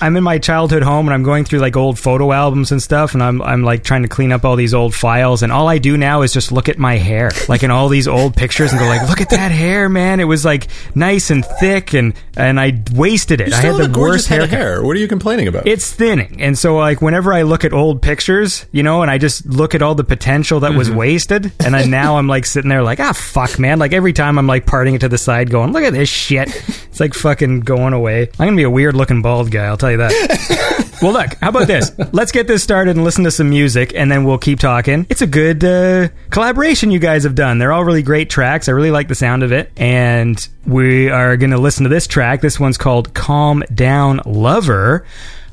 I'm 0.00 0.16
in 0.16 0.22
my 0.24 0.38
childhood 0.38 0.82
home 0.82 1.06
and 1.06 1.14
I'm 1.14 1.22
going 1.22 1.44
through 1.44 1.60
like 1.60 1.76
old 1.76 1.98
photo 1.98 2.32
albums 2.32 2.72
and 2.72 2.82
stuff 2.82 3.14
and 3.14 3.22
I'm 3.22 3.40
I'm 3.42 3.62
like 3.62 3.84
trying 3.84 4.02
to 4.02 4.08
clean 4.08 4.32
up 4.32 4.44
all 4.44 4.56
these 4.56 4.74
old 4.74 4.94
files 4.94 5.42
and 5.42 5.52
all 5.52 5.68
I 5.68 5.78
do 5.78 5.96
now 5.96 6.22
is 6.22 6.32
just 6.32 6.52
look 6.52 6.68
at 6.68 6.78
my 6.78 6.96
hair 6.96 7.30
like 7.48 7.62
in 7.62 7.70
all 7.70 7.88
these 7.88 8.06
old 8.08 8.36
pictures 8.36 8.72
and 8.72 8.80
go 8.80 8.86
like 8.86 9.08
look 9.08 9.20
at 9.20 9.30
that 9.30 9.50
hair 9.50 9.88
man 9.88 10.20
it 10.20 10.24
was 10.24 10.44
like 10.44 10.68
nice 10.94 11.30
and 11.30 11.44
thick 11.44 11.94
and 11.94 12.14
and 12.36 12.60
I 12.60 12.82
wasted 12.92 13.40
it 13.40 13.52
I 13.52 13.60
had 13.60 13.76
the 13.76 13.98
worst 13.98 14.28
haircut. 14.28 14.50
hair. 14.50 14.82
What 14.82 14.96
are 14.96 15.00
you 15.00 15.08
complaining 15.08 15.48
about? 15.48 15.66
It's 15.66 15.90
thinning. 15.92 16.42
And 16.42 16.58
so 16.58 16.76
like 16.76 17.00
whenever 17.00 17.32
I 17.32 17.42
look 17.42 17.64
at 17.64 17.72
old 17.72 18.02
pictures, 18.02 18.66
you 18.72 18.82
know, 18.82 19.02
and 19.02 19.10
I 19.10 19.18
just 19.18 19.46
look 19.46 19.74
at 19.74 19.82
all 19.82 19.94
the 19.94 20.04
potential 20.04 20.60
that 20.60 20.74
was 20.74 20.90
wasted 20.90 21.52
and 21.60 21.74
I 21.74 21.84
now 21.84 22.18
I'm 22.18 22.28
like 22.28 22.46
sitting 22.46 22.68
there 22.68 22.82
like, 22.82 23.00
ah 23.00 23.12
fuck 23.12 23.58
man. 23.58 23.78
Like 23.78 23.92
every 23.92 24.12
time 24.12 24.38
I'm 24.38 24.46
like 24.46 24.66
parting 24.66 24.94
it 24.94 25.00
to 25.00 25.08
the 25.08 25.18
side 25.18 25.50
going, 25.50 25.72
look 25.72 25.84
at 25.84 25.92
this 25.92 26.08
shit. 26.08 26.48
It's 26.96 27.00
like 27.00 27.14
fucking 27.14 27.60
going 27.60 27.92
away. 27.92 28.28
I'm 28.38 28.48
gonna 28.48 28.56
be 28.56 28.62
a 28.62 28.70
weird 28.70 28.94
looking 28.94 29.22
bald 29.22 29.50
guy, 29.50 29.64
I'll 29.64 29.76
tell 29.76 29.85
you 29.90 29.98
that. 29.98 30.98
well 31.02 31.12
look, 31.12 31.34
how 31.40 31.50
about 31.50 31.66
this? 31.66 31.92
Let's 32.12 32.32
get 32.32 32.46
this 32.46 32.62
started 32.62 32.96
and 32.96 33.04
listen 33.04 33.24
to 33.24 33.30
some 33.30 33.50
music 33.50 33.92
and 33.94 34.10
then 34.10 34.24
we'll 34.24 34.38
keep 34.38 34.58
talking. 34.58 35.06
It's 35.08 35.22
a 35.22 35.26
good 35.26 35.64
uh, 35.64 36.08
collaboration 36.30 36.90
you 36.90 36.98
guys 36.98 37.24
have 37.24 37.34
done. 37.34 37.58
They're 37.58 37.72
all 37.72 37.84
really 37.84 38.02
great 38.02 38.30
tracks. 38.30 38.68
I 38.68 38.72
really 38.72 38.90
like 38.90 39.08
the 39.08 39.14
sound 39.14 39.42
of 39.42 39.52
it. 39.52 39.70
And 39.76 40.46
we 40.66 41.10
are 41.10 41.36
gonna 41.36 41.58
listen 41.58 41.84
to 41.84 41.90
this 41.90 42.06
track. 42.06 42.40
This 42.40 42.58
one's 42.60 42.78
called 42.78 43.14
Calm 43.14 43.62
Down 43.74 44.20
Lover 44.24 45.04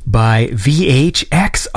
by 0.06 0.48
VHXRR. 0.48 1.74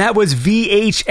And 0.00 0.06
that 0.06 0.14
was 0.14 0.34
VHXRR, 0.34 1.04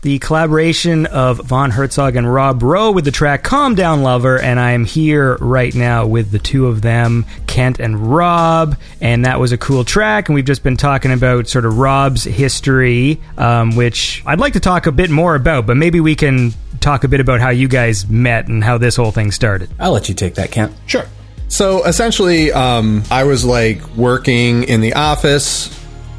the 0.00 0.18
collaboration 0.20 1.04
of 1.04 1.36
Von 1.40 1.70
Herzog 1.70 2.16
and 2.16 2.32
Rob 2.32 2.62
Rowe 2.62 2.92
with 2.92 3.04
the 3.04 3.10
track 3.10 3.42
Calm 3.42 3.74
Down 3.74 4.02
Lover. 4.02 4.40
And 4.40 4.58
I'm 4.58 4.86
here 4.86 5.36
right 5.36 5.74
now 5.74 6.06
with 6.06 6.30
the 6.30 6.38
two 6.38 6.66
of 6.66 6.80
them, 6.80 7.26
Kent 7.46 7.78
and 7.78 8.10
Rob. 8.10 8.78
And 9.02 9.26
that 9.26 9.38
was 9.38 9.52
a 9.52 9.58
cool 9.58 9.84
track. 9.84 10.30
And 10.30 10.34
we've 10.34 10.46
just 10.46 10.62
been 10.62 10.78
talking 10.78 11.12
about 11.12 11.46
sort 11.46 11.66
of 11.66 11.76
Rob's 11.76 12.24
history, 12.24 13.20
um, 13.36 13.76
which 13.76 14.22
I'd 14.24 14.40
like 14.40 14.54
to 14.54 14.60
talk 14.60 14.86
a 14.86 14.92
bit 14.92 15.10
more 15.10 15.34
about, 15.34 15.66
but 15.66 15.76
maybe 15.76 16.00
we 16.00 16.14
can 16.14 16.54
talk 16.80 17.04
a 17.04 17.08
bit 17.08 17.20
about 17.20 17.40
how 17.40 17.50
you 17.50 17.68
guys 17.68 18.08
met 18.08 18.48
and 18.48 18.64
how 18.64 18.78
this 18.78 18.96
whole 18.96 19.12
thing 19.12 19.30
started. 19.30 19.68
I'll 19.78 19.92
let 19.92 20.08
you 20.08 20.14
take 20.14 20.36
that, 20.36 20.52
Kent. 20.52 20.72
Sure. 20.86 21.04
So 21.48 21.84
essentially, 21.84 22.50
um, 22.50 23.02
I 23.10 23.24
was 23.24 23.44
like 23.44 23.86
working 23.94 24.64
in 24.64 24.80
the 24.80 24.94
office, 24.94 25.68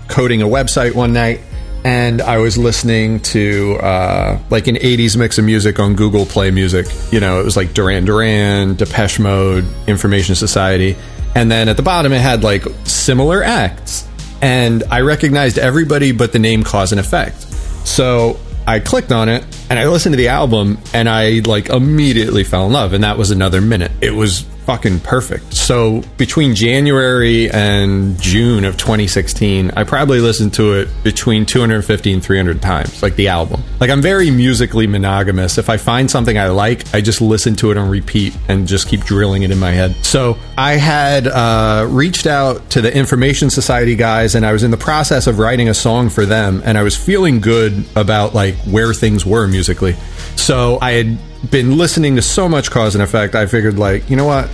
coding 0.07 0.41
a 0.41 0.45
website 0.45 0.95
one 0.95 1.13
night, 1.13 1.41
and 1.83 2.21
I 2.21 2.39
was 2.39 2.57
listening 2.57 3.19
to 3.21 3.77
uh, 3.81 4.39
like 4.49 4.67
an 4.67 4.75
80s 4.75 5.15
mix 5.15 5.37
of 5.37 5.45
music 5.45 5.79
on 5.79 5.95
Google 5.95 6.25
Play 6.25 6.51
Music. 6.51 6.85
You 7.11 7.19
know, 7.19 7.39
it 7.39 7.45
was 7.45 7.55
like 7.55 7.73
Duran 7.73 8.05
Duran, 8.05 8.75
Depeche 8.75 9.19
Mode, 9.19 9.65
Information 9.87 10.35
Society. 10.35 10.97
And 11.35 11.51
then 11.51 11.69
at 11.69 11.77
the 11.77 11.83
bottom, 11.83 12.11
it 12.11 12.19
had 12.19 12.43
like 12.43 12.65
similar 12.83 13.43
acts. 13.43 14.07
And 14.41 14.83
I 14.91 15.01
recognized 15.01 15.57
everybody 15.57 16.11
but 16.11 16.33
the 16.33 16.39
name 16.39 16.63
Cause 16.63 16.91
and 16.91 16.99
Effect. 16.99 17.41
So 17.87 18.39
I 18.67 18.79
clicked 18.79 19.11
on 19.11 19.29
it 19.29 19.45
and 19.69 19.79
I 19.79 19.87
listened 19.87 20.13
to 20.13 20.17
the 20.17 20.27
album 20.27 20.79
and 20.93 21.07
I 21.07 21.39
like 21.45 21.69
immediately 21.69 22.43
fell 22.43 22.65
in 22.65 22.73
love. 22.73 22.93
And 22.93 23.03
that 23.03 23.17
was 23.17 23.31
another 23.31 23.61
minute. 23.61 23.91
It 24.01 24.11
was 24.11 24.45
fucking 24.67 24.99
perfect. 24.99 25.53
So 25.53 26.01
between 26.17 26.53
January 26.53 27.49
and 27.49 28.19
June 28.19 28.65
of 28.65 28.75
2016, 28.75 29.71
I 29.77 29.85
probably 29.85 30.19
listened 30.19 30.53
to 30.55 30.73
it 30.73 30.89
between 31.05 31.45
250 31.45 32.11
and 32.11 32.21
300 32.21 32.61
times, 32.61 33.01
like 33.01 33.15
the 33.15 33.29
album. 33.29 33.63
Like 33.79 33.89
I'm 33.89 34.01
very 34.01 34.29
musically 34.29 34.85
monogamous. 34.85 35.57
If 35.57 35.69
I 35.69 35.77
find 35.77 36.11
something 36.11 36.37
I 36.37 36.49
like, 36.49 36.93
I 36.93 36.99
just 36.99 37.21
listen 37.21 37.55
to 37.55 37.71
it 37.71 37.77
on 37.77 37.89
repeat 37.89 38.37
and 38.49 38.67
just 38.67 38.89
keep 38.89 39.05
drilling 39.05 39.43
it 39.43 39.51
in 39.51 39.57
my 39.57 39.71
head. 39.71 39.95
So 40.03 40.37
I 40.57 40.73
had 40.73 41.27
uh, 41.27 41.87
reached 41.89 42.27
out 42.27 42.69
to 42.71 42.81
the 42.81 42.93
Information 42.93 43.49
Society 43.49 43.95
guys 43.95 44.35
and 44.35 44.45
I 44.45 44.51
was 44.51 44.63
in 44.63 44.71
the 44.71 44.77
process 44.77 45.27
of 45.27 45.39
writing 45.39 45.69
a 45.69 45.73
song 45.73 46.09
for 46.09 46.25
them 46.25 46.61
and 46.65 46.77
I 46.77 46.83
was 46.83 46.97
feeling 46.97 47.39
good 47.39 47.85
about 47.95 48.35
like 48.35 48.55
where 48.65 48.93
things 48.93 49.25
were 49.25 49.47
musically. 49.47 49.93
So 50.35 50.77
I 50.81 50.91
had 50.91 51.17
been 51.49 51.77
listening 51.77 52.15
to 52.15 52.21
so 52.21 52.49
much 52.49 52.71
cause 52.71 52.95
and 52.95 53.03
effect, 53.03 53.35
I 53.35 53.45
figured 53.45 53.77
like, 53.77 54.09
you 54.09 54.15
know 54.15 54.25
what? 54.25 54.49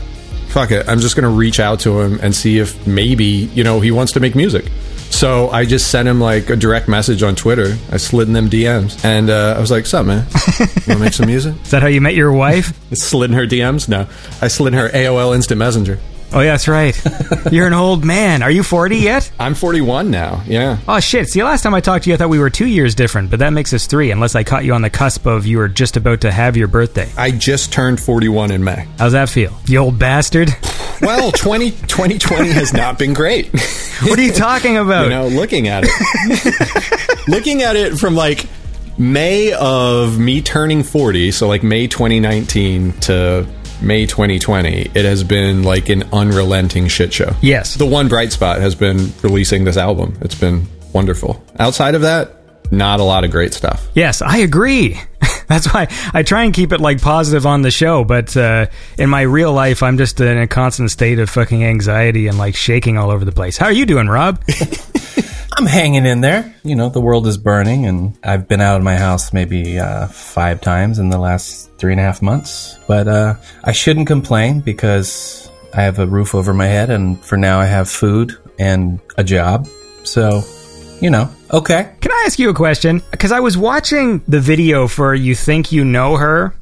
Fuck 0.48 0.72
it. 0.72 0.88
I'm 0.88 1.00
just 1.00 1.16
going 1.16 1.24
to 1.24 1.36
reach 1.36 1.60
out 1.60 1.80
to 1.82 2.00
him 2.02 2.20
and 2.22 2.36
see 2.36 2.60
if 2.60 2.86
maybe, 2.86 3.26
you 3.26 3.64
know, 3.64 3.80
he 3.80 3.92
wants 3.92 4.12
to 4.14 4.20
make 4.20 4.36
music. 4.36 4.66
So 5.10 5.50
I 5.52 5.66
just 5.66 5.92
sent 5.92 6.08
him 6.08 6.20
like 6.20 6.50
a 6.50 6.56
direct 6.56 6.88
message 6.88 7.22
on 7.24 7.36
Twitter. 7.36 7.78
I 7.92 7.98
slid 7.98 8.28
in 8.28 8.34
them 8.34 8.50
DMs 8.50 9.04
and 9.06 9.30
uh, 9.30 9.54
I 9.56 9.60
was 9.60 9.70
like, 9.70 9.86
"Sup, 9.86 10.06
man? 10.08 10.26
You 10.60 10.66
want 10.66 10.84
to 10.86 11.00
make 11.00 11.14
some 11.14 11.28
music?" 11.28 11.56
Is 11.64 11.70
that 11.70 11.84
how 11.84 11.88
you 11.88 12.02
met 12.02 12.16
your 12.16 12.34
wife? 12.34 12.74
I 12.92 12.96
slid 12.96 13.30
in 13.30 13.38
her 13.38 13.46
DMs. 13.46 13.88
No, 13.88 14.08
I 14.42 14.48
slid 14.48 14.74
in 14.74 14.80
her 14.80 14.90
AOL 14.90 15.36
Instant 15.36 15.60
Messenger. 15.60 16.00
Oh, 16.34 16.40
yeah, 16.42 16.52
that's 16.52 16.68
right. 16.68 17.00
You're 17.52 17.68
an 17.68 17.74
old 17.74 18.04
man. 18.04 18.42
Are 18.42 18.50
you 18.50 18.64
40 18.64 18.98
yet? 18.98 19.32
I'm 19.40 19.54
41 19.54 20.10
now. 20.10 20.42
Yeah. 20.48 20.80
Oh, 20.88 21.00
shit. 21.00 21.30
See, 21.30 21.44
last 21.44 21.62
time 21.62 21.74
I 21.76 21.80
talked 21.80 22.06
to 22.06 22.10
you, 22.10 22.16
I 22.16 22.18
thought 22.18 22.30
we 22.30 22.40
were 22.40 22.50
two 22.50 22.66
years 22.66 22.96
different, 22.96 23.30
but 23.30 23.40
that 23.40 23.52
makes 23.52 23.72
us 23.74 23.86
three, 23.86 24.10
unless 24.12 24.34
I 24.36 24.44
caught 24.44 24.66
you 24.66 24.74
on 24.74 24.82
the 24.82 24.90
cusp 24.90 25.26
of 25.28 25.46
you 25.46 25.58
were 25.60 25.68
just 25.68 25.96
about 25.96 26.22
to 26.22 26.32
have 26.32 26.58
your 26.58 26.68
birthday. 26.68 27.10
I 27.18 27.32
just 27.32 27.72
turned 27.72 28.00
41 28.00 28.50
in 28.52 28.64
May. 28.64 28.88
How's 28.98 29.12
that 29.12 29.30
feel? 29.30 29.54
You 29.68 29.80
old 29.80 30.00
bastard. 30.00 30.50
Well, 31.02 31.34
20, 31.34 31.72
2020 31.72 32.50
has 32.52 32.72
not 32.72 32.98
been 32.98 33.14
great. 33.14 33.50
What 34.04 34.18
are 34.18 34.22
you 34.22 34.32
talking 34.32 34.78
about? 34.78 35.04
you 35.04 35.10
know, 35.10 35.28
looking 35.28 35.68
at 35.68 35.84
it. 35.86 37.28
looking 37.28 37.62
at 37.62 37.76
it 37.76 37.98
from 37.98 38.16
like 38.16 38.46
May 38.98 39.52
of 39.54 40.18
me 40.20 40.42
turning 40.42 40.84
40, 40.84 41.32
so 41.32 41.48
like 41.48 41.62
May 41.64 41.88
2019 41.88 42.94
to 43.02 43.46
May 43.82 44.06
2020, 44.06 44.92
it 44.94 45.06
has 45.06 45.24
been 45.24 45.64
like 45.64 45.90
an 45.90 46.04
unrelenting 46.14 46.88
shit 46.88 47.14
show. 47.14 47.36
Yes. 47.42 47.76
The 47.76 47.86
one 47.86 48.08
bright 48.08 48.32
spot 48.32 48.62
has 48.62 48.76
been 48.76 49.12
releasing 49.22 49.64
this 49.64 49.78
album. 49.78 50.18
It's 50.22 50.36
been 50.36 50.68
wonderful. 50.94 51.44
Outside 51.60 51.96
of 51.96 52.02
that, 52.02 52.72
not 52.72 53.00
a 53.00 53.04
lot 53.04 53.24
of 53.24 53.32
great 53.32 53.54
stuff. 53.54 53.88
Yes, 53.94 54.22
I 54.22 54.38
agree. 54.38 55.00
That's 55.48 55.72
why 55.74 55.88
I 56.14 56.24
try 56.24 56.44
and 56.44 56.54
keep 56.54 56.72
it 56.72 56.80
like 56.80 57.02
positive 57.02 57.46
on 57.46 57.62
the 57.62 57.72
show, 57.72 58.04
but 58.04 58.36
uh, 58.36 58.68
in 58.98 59.10
my 59.10 59.22
real 59.22 59.54
life, 59.54 59.84
I'm 59.84 59.98
just 59.98 60.20
in 60.22 60.38
a 60.38 60.48
constant 60.48 60.90
state 60.92 61.20
of 61.20 61.30
fucking 61.30 61.64
anxiety 61.64 62.28
and 62.28 62.38
like 62.38 62.56
shaking 62.56 62.98
all 62.98 63.12
over 63.12 63.26
the 63.26 63.32
place. 63.32 63.58
How 63.58 63.68
are 63.68 63.72
you 63.74 63.86
doing, 63.86 64.08
Rob? 64.08 64.44
I'm 65.56 65.68
hanging 65.68 66.06
in 66.06 66.22
there. 66.22 66.54
You 66.64 66.76
know, 66.76 66.90
the 66.90 67.00
world 67.00 67.28
is 67.28 67.38
burning, 67.38 67.86
and 67.86 68.18
I've 68.24 68.48
been 68.48 68.60
out 68.60 68.78
of 68.78 68.84
my 68.84 68.96
house 68.96 69.34
maybe 69.34 69.78
uh, 69.80 70.08
five 70.08 70.62
times 70.62 70.98
in 70.98 71.10
the 71.10 71.20
last 71.20 71.72
three 71.78 71.92
and 71.92 72.02
a 72.02 72.04
half 72.04 72.22
months. 72.22 72.80
But 72.88 73.08
uh, 73.08 73.36
I 73.64 73.72
shouldn't 73.72 74.08
complain 74.08 74.62
because 74.62 75.52
I 75.74 75.84
have 75.84 76.00
a 76.00 76.08
roof 76.08 76.34
over 76.34 76.54
my 76.54 76.66
head, 76.66 76.90
and 76.90 77.24
for 77.24 77.38
now 77.38 77.60
I 77.60 77.66
have 77.66 77.88
food 77.88 78.36
and 78.58 79.00
a 79.18 79.24
job. 79.24 79.68
So, 80.04 80.44
you 81.02 81.12
know, 81.12 81.30
okay. 81.52 81.94
Can 82.02 82.12
I 82.12 82.24
ask 82.26 82.40
you 82.40 82.50
a 82.50 82.54
question? 82.54 83.04
Because 83.12 83.32
I 83.32 83.40
was 83.40 83.56
watching 83.56 84.24
the 84.28 84.40
video 84.40 84.88
for 84.88 85.14
You 85.14 85.36
Think 85.36 85.72
You 85.72 85.86
Know 85.86 86.18
Her. 86.18 86.56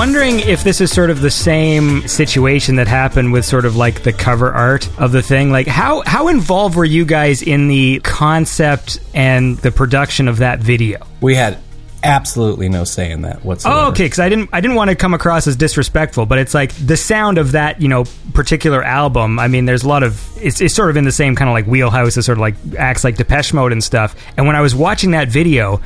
Wondering 0.00 0.40
if 0.40 0.64
this 0.64 0.80
is 0.80 0.90
sort 0.90 1.10
of 1.10 1.20
the 1.20 1.30
same 1.30 2.08
situation 2.08 2.76
that 2.76 2.88
happened 2.88 3.30
with 3.34 3.44
sort 3.44 3.66
of 3.66 3.76
like 3.76 4.02
the 4.02 4.14
cover 4.14 4.50
art 4.50 4.88
of 4.98 5.12
the 5.12 5.20
thing. 5.20 5.52
Like 5.52 5.66
how 5.66 6.02
how 6.06 6.28
involved 6.28 6.74
were 6.74 6.86
you 6.86 7.04
guys 7.04 7.42
in 7.42 7.68
the 7.68 8.00
concept 8.02 8.98
and 9.12 9.58
the 9.58 9.70
production 9.70 10.26
of 10.26 10.38
that 10.38 10.60
video? 10.60 11.06
We 11.20 11.34
had 11.34 11.58
absolutely 12.02 12.70
no 12.70 12.84
say 12.84 13.10
in 13.10 13.20
that 13.22 13.44
whatsoever. 13.44 13.78
Oh, 13.78 13.88
okay. 13.88 14.04
Because 14.04 14.20
I 14.20 14.30
didn't, 14.30 14.48
I 14.54 14.62
didn't 14.62 14.76
want 14.76 14.88
to 14.88 14.96
come 14.96 15.12
across 15.12 15.46
as 15.46 15.54
disrespectful, 15.54 16.24
but 16.24 16.38
it's 16.38 16.54
like 16.54 16.72
the 16.76 16.96
sound 16.96 17.36
of 17.36 17.52
that, 17.52 17.82
you 17.82 17.88
know, 17.88 18.06
particular 18.32 18.82
album. 18.82 19.38
I 19.38 19.48
mean, 19.48 19.66
there's 19.66 19.82
a 19.82 19.88
lot 19.88 20.02
of, 20.02 20.18
it's, 20.42 20.62
it's 20.62 20.74
sort 20.74 20.88
of 20.88 20.96
in 20.96 21.04
the 21.04 21.12
same 21.12 21.36
kind 21.36 21.50
of 21.50 21.52
like 21.52 21.66
wheelhouse 21.66 22.16
as 22.16 22.24
sort 22.24 22.38
of 22.38 22.40
like 22.40 22.54
acts 22.78 23.04
like 23.04 23.18
Depeche 23.18 23.52
Mode 23.52 23.72
and 23.72 23.84
stuff. 23.84 24.16
And 24.38 24.46
when 24.46 24.56
I 24.56 24.62
was 24.62 24.74
watching 24.74 25.10
that 25.10 25.28
video, 25.28 25.82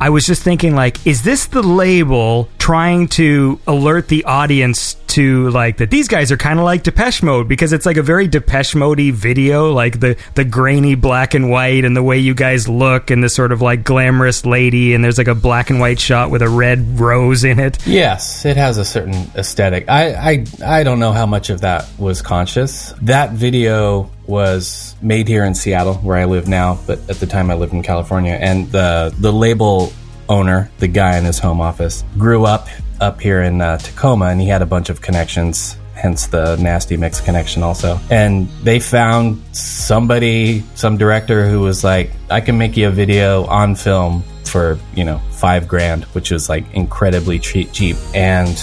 I 0.00 0.10
was 0.10 0.26
just 0.26 0.42
thinking, 0.42 0.74
like, 0.74 1.04
is 1.06 1.22
this 1.22 1.46
the 1.46 1.62
label 1.62 2.48
trying 2.58 3.08
to 3.08 3.58
alert 3.66 4.08
the 4.08 4.24
audience 4.24 4.94
to 5.08 5.48
like 5.50 5.78
that 5.78 5.90
these 5.90 6.06
guys 6.06 6.30
are 6.30 6.36
kind 6.36 6.58
of 6.58 6.64
like 6.64 6.82
Depeche 6.82 7.22
Mode 7.22 7.48
because 7.48 7.72
it's 7.72 7.86
like 7.86 7.96
a 7.96 8.02
very 8.02 8.28
Depeche 8.28 8.74
Modey 8.74 9.10
video, 9.10 9.72
like 9.72 9.98
the 9.98 10.16
the 10.34 10.44
grainy 10.44 10.94
black 10.94 11.34
and 11.34 11.50
white 11.50 11.84
and 11.84 11.96
the 11.96 12.02
way 12.02 12.18
you 12.18 12.34
guys 12.34 12.68
look 12.68 13.10
and 13.10 13.24
the 13.24 13.28
sort 13.28 13.50
of 13.50 13.62
like 13.62 13.84
glamorous 13.84 14.44
lady 14.44 14.94
and 14.94 15.02
there's 15.02 15.18
like 15.18 15.28
a 15.28 15.34
black 15.34 15.70
and 15.70 15.80
white 15.80 15.98
shot 15.98 16.30
with 16.30 16.42
a 16.42 16.48
red 16.48 17.00
rose 17.00 17.42
in 17.42 17.58
it. 17.58 17.84
Yes, 17.86 18.44
it 18.44 18.56
has 18.56 18.78
a 18.78 18.84
certain 18.84 19.14
aesthetic. 19.34 19.88
I, 19.88 20.14
I 20.14 20.44
I 20.64 20.82
don't 20.84 21.00
know 21.00 21.12
how 21.12 21.26
much 21.26 21.50
of 21.50 21.62
that 21.62 21.88
was 21.98 22.22
conscious. 22.22 22.92
That 23.02 23.32
video 23.32 24.10
was 24.28 24.94
made 25.00 25.26
here 25.26 25.44
in 25.44 25.54
Seattle, 25.54 25.94
where 25.94 26.18
I 26.18 26.26
live 26.26 26.46
now, 26.46 26.78
but 26.86 26.98
at 27.10 27.16
the 27.16 27.26
time 27.26 27.50
I 27.50 27.54
lived 27.54 27.72
in 27.72 27.82
California. 27.82 28.34
And 28.34 28.70
the 28.70 29.12
the 29.18 29.32
label 29.32 29.92
owner, 30.28 30.70
the 30.78 30.86
guy 30.86 31.16
in 31.16 31.24
his 31.24 31.38
home 31.38 31.60
office, 31.60 32.04
grew 32.16 32.44
up 32.44 32.68
up 33.00 33.20
here 33.20 33.42
in 33.42 33.60
uh, 33.60 33.78
Tacoma, 33.78 34.26
and 34.26 34.40
he 34.40 34.46
had 34.46 34.62
a 34.62 34.66
bunch 34.66 34.90
of 34.90 35.00
connections. 35.00 35.76
Hence 35.94 36.28
the 36.28 36.54
nasty 36.56 36.96
mix 36.96 37.20
connection, 37.20 37.64
also. 37.64 37.98
And 38.08 38.48
they 38.62 38.78
found 38.78 39.42
somebody, 39.50 40.62
some 40.76 40.96
director 40.96 41.48
who 41.48 41.60
was 41.60 41.82
like, 41.82 42.12
"I 42.30 42.40
can 42.40 42.56
make 42.56 42.76
you 42.76 42.86
a 42.86 42.92
video 42.92 43.46
on 43.46 43.74
film 43.74 44.22
for 44.44 44.78
you 44.94 45.04
know 45.04 45.20
five 45.32 45.66
grand," 45.66 46.04
which 46.04 46.30
was 46.30 46.48
like 46.48 46.72
incredibly 46.72 47.40
cheap. 47.40 47.72
Cheap, 47.72 47.96
and 48.14 48.56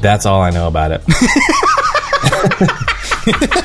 that's 0.00 0.26
all 0.26 0.42
I 0.42 0.50
know 0.50 0.68
about 0.68 0.92
it. 0.92 1.02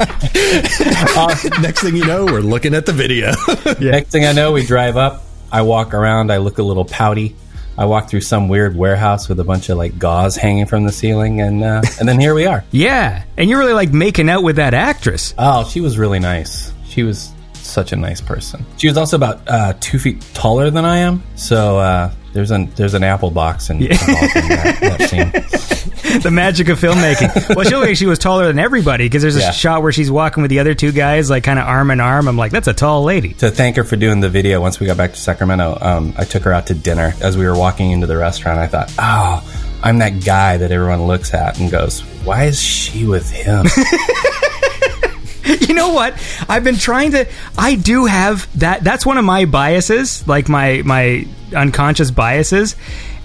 Next 1.60 1.82
thing 1.82 1.94
you 1.94 2.06
know, 2.06 2.24
we're 2.24 2.40
looking 2.40 2.74
at 2.74 2.86
the 2.86 2.92
video. 2.92 3.32
Next 3.80 4.10
thing 4.10 4.24
I 4.24 4.32
know, 4.32 4.52
we 4.52 4.64
drive 4.64 4.96
up. 4.96 5.24
I 5.52 5.60
walk 5.62 5.92
around. 5.92 6.32
I 6.32 6.38
look 6.38 6.56
a 6.58 6.62
little 6.62 6.86
pouty. 6.86 7.36
I 7.76 7.84
walk 7.84 8.08
through 8.08 8.22
some 8.22 8.48
weird 8.48 8.74
warehouse 8.74 9.28
with 9.28 9.40
a 9.40 9.44
bunch 9.44 9.68
of 9.68 9.76
like 9.76 9.98
gauze 9.98 10.36
hanging 10.36 10.64
from 10.66 10.84
the 10.84 10.92
ceiling, 10.92 11.42
and 11.42 11.62
uh, 11.62 11.82
and 11.98 12.08
then 12.08 12.18
here 12.18 12.34
we 12.34 12.46
are. 12.46 12.64
Yeah, 12.70 13.24
and 13.36 13.50
you're 13.50 13.58
really 13.58 13.74
like 13.74 13.92
making 13.92 14.30
out 14.30 14.42
with 14.42 14.56
that 14.56 14.72
actress. 14.72 15.34
Oh, 15.36 15.68
she 15.68 15.80
was 15.82 15.98
really 15.98 16.18
nice. 16.18 16.72
She 16.86 17.02
was 17.02 17.30
such 17.52 17.92
a 17.92 17.96
nice 17.96 18.22
person. 18.22 18.64
She 18.78 18.88
was 18.88 18.96
also 18.96 19.16
about 19.16 19.46
uh, 19.48 19.74
two 19.80 19.98
feet 19.98 20.24
taller 20.32 20.70
than 20.70 20.86
I 20.86 20.98
am, 20.98 21.22
so 21.36 21.78
uh, 21.78 22.12
there's 22.32 22.50
an 22.50 22.70
there's 22.76 22.94
an 22.94 23.04
apple 23.04 23.30
box 23.30 23.68
in, 23.68 23.82
involved 23.82 24.36
in 24.36 24.48
that, 24.48 24.78
that 24.80 25.10
scene. 25.10 25.99
the 26.22 26.30
magic 26.30 26.68
of 26.68 26.78
filmmaking. 26.80 27.54
Well, 27.54 27.64
she 27.64 27.74
looked 27.74 27.86
like 27.88 27.96
she 27.96 28.06
was 28.06 28.18
taller 28.18 28.46
than 28.46 28.58
everybody 28.58 29.04
because 29.06 29.22
there's 29.22 29.36
a 29.36 29.40
Yeah. 29.40 29.50
shot 29.52 29.82
where 29.82 29.92
she's 29.92 30.10
walking 30.10 30.42
with 30.42 30.50
the 30.50 30.58
other 30.58 30.74
two 30.74 30.92
guys, 30.92 31.30
like 31.30 31.44
kind 31.44 31.58
of 31.58 31.66
arm 31.66 31.90
in 31.90 32.00
arm. 32.00 32.28
I'm 32.28 32.36
like, 32.36 32.52
that's 32.52 32.68
a 32.68 32.72
tall 32.74 33.04
lady. 33.04 33.34
to 33.34 33.50
thank 33.50 33.76
her 33.76 33.84
for 33.84 33.96
doing 33.96 34.20
the 34.20 34.28
video 34.30 34.60
once 34.60 34.80
we 34.80 34.86
got 34.86 34.96
back 34.96 35.12
to 35.12 35.18
Sacramento, 35.20 35.78
um, 35.80 36.14
I 36.16 36.24
took 36.24 36.42
her 36.44 36.52
out 36.52 36.66
to 36.68 36.74
dinner. 36.74 37.14
As 37.20 37.36
we 37.36 37.46
were 37.46 37.56
walking 37.56 37.90
into 37.92 38.06
the 38.06 38.16
restaurant, 38.16 38.58
I 38.58 38.66
thought, 38.66 38.92
oh, 38.98 39.78
I'm 39.82 39.98
that 39.98 40.24
guy 40.24 40.56
that 40.58 40.70
everyone 40.72 41.06
looks 41.06 41.32
at 41.34 41.58
and 41.58 41.70
goes, 41.70 42.00
why 42.24 42.44
is 42.44 42.60
she 42.60 43.06
with 43.06 43.30
him? 43.30 43.66
You 45.60 45.74
know 45.74 45.88
what? 45.94 46.14
I've 46.48 46.62
been 46.62 46.76
trying 46.76 47.12
to. 47.12 47.26
I 47.58 47.74
do 47.74 48.04
have 48.04 48.46
that. 48.60 48.84
That's 48.84 49.04
one 49.06 49.18
of 49.18 49.24
my 49.24 49.46
biases, 49.46 50.26
like 50.28 50.48
my 50.48 50.82
my 50.84 51.26
unconscious 51.56 52.10
biases, 52.12 52.76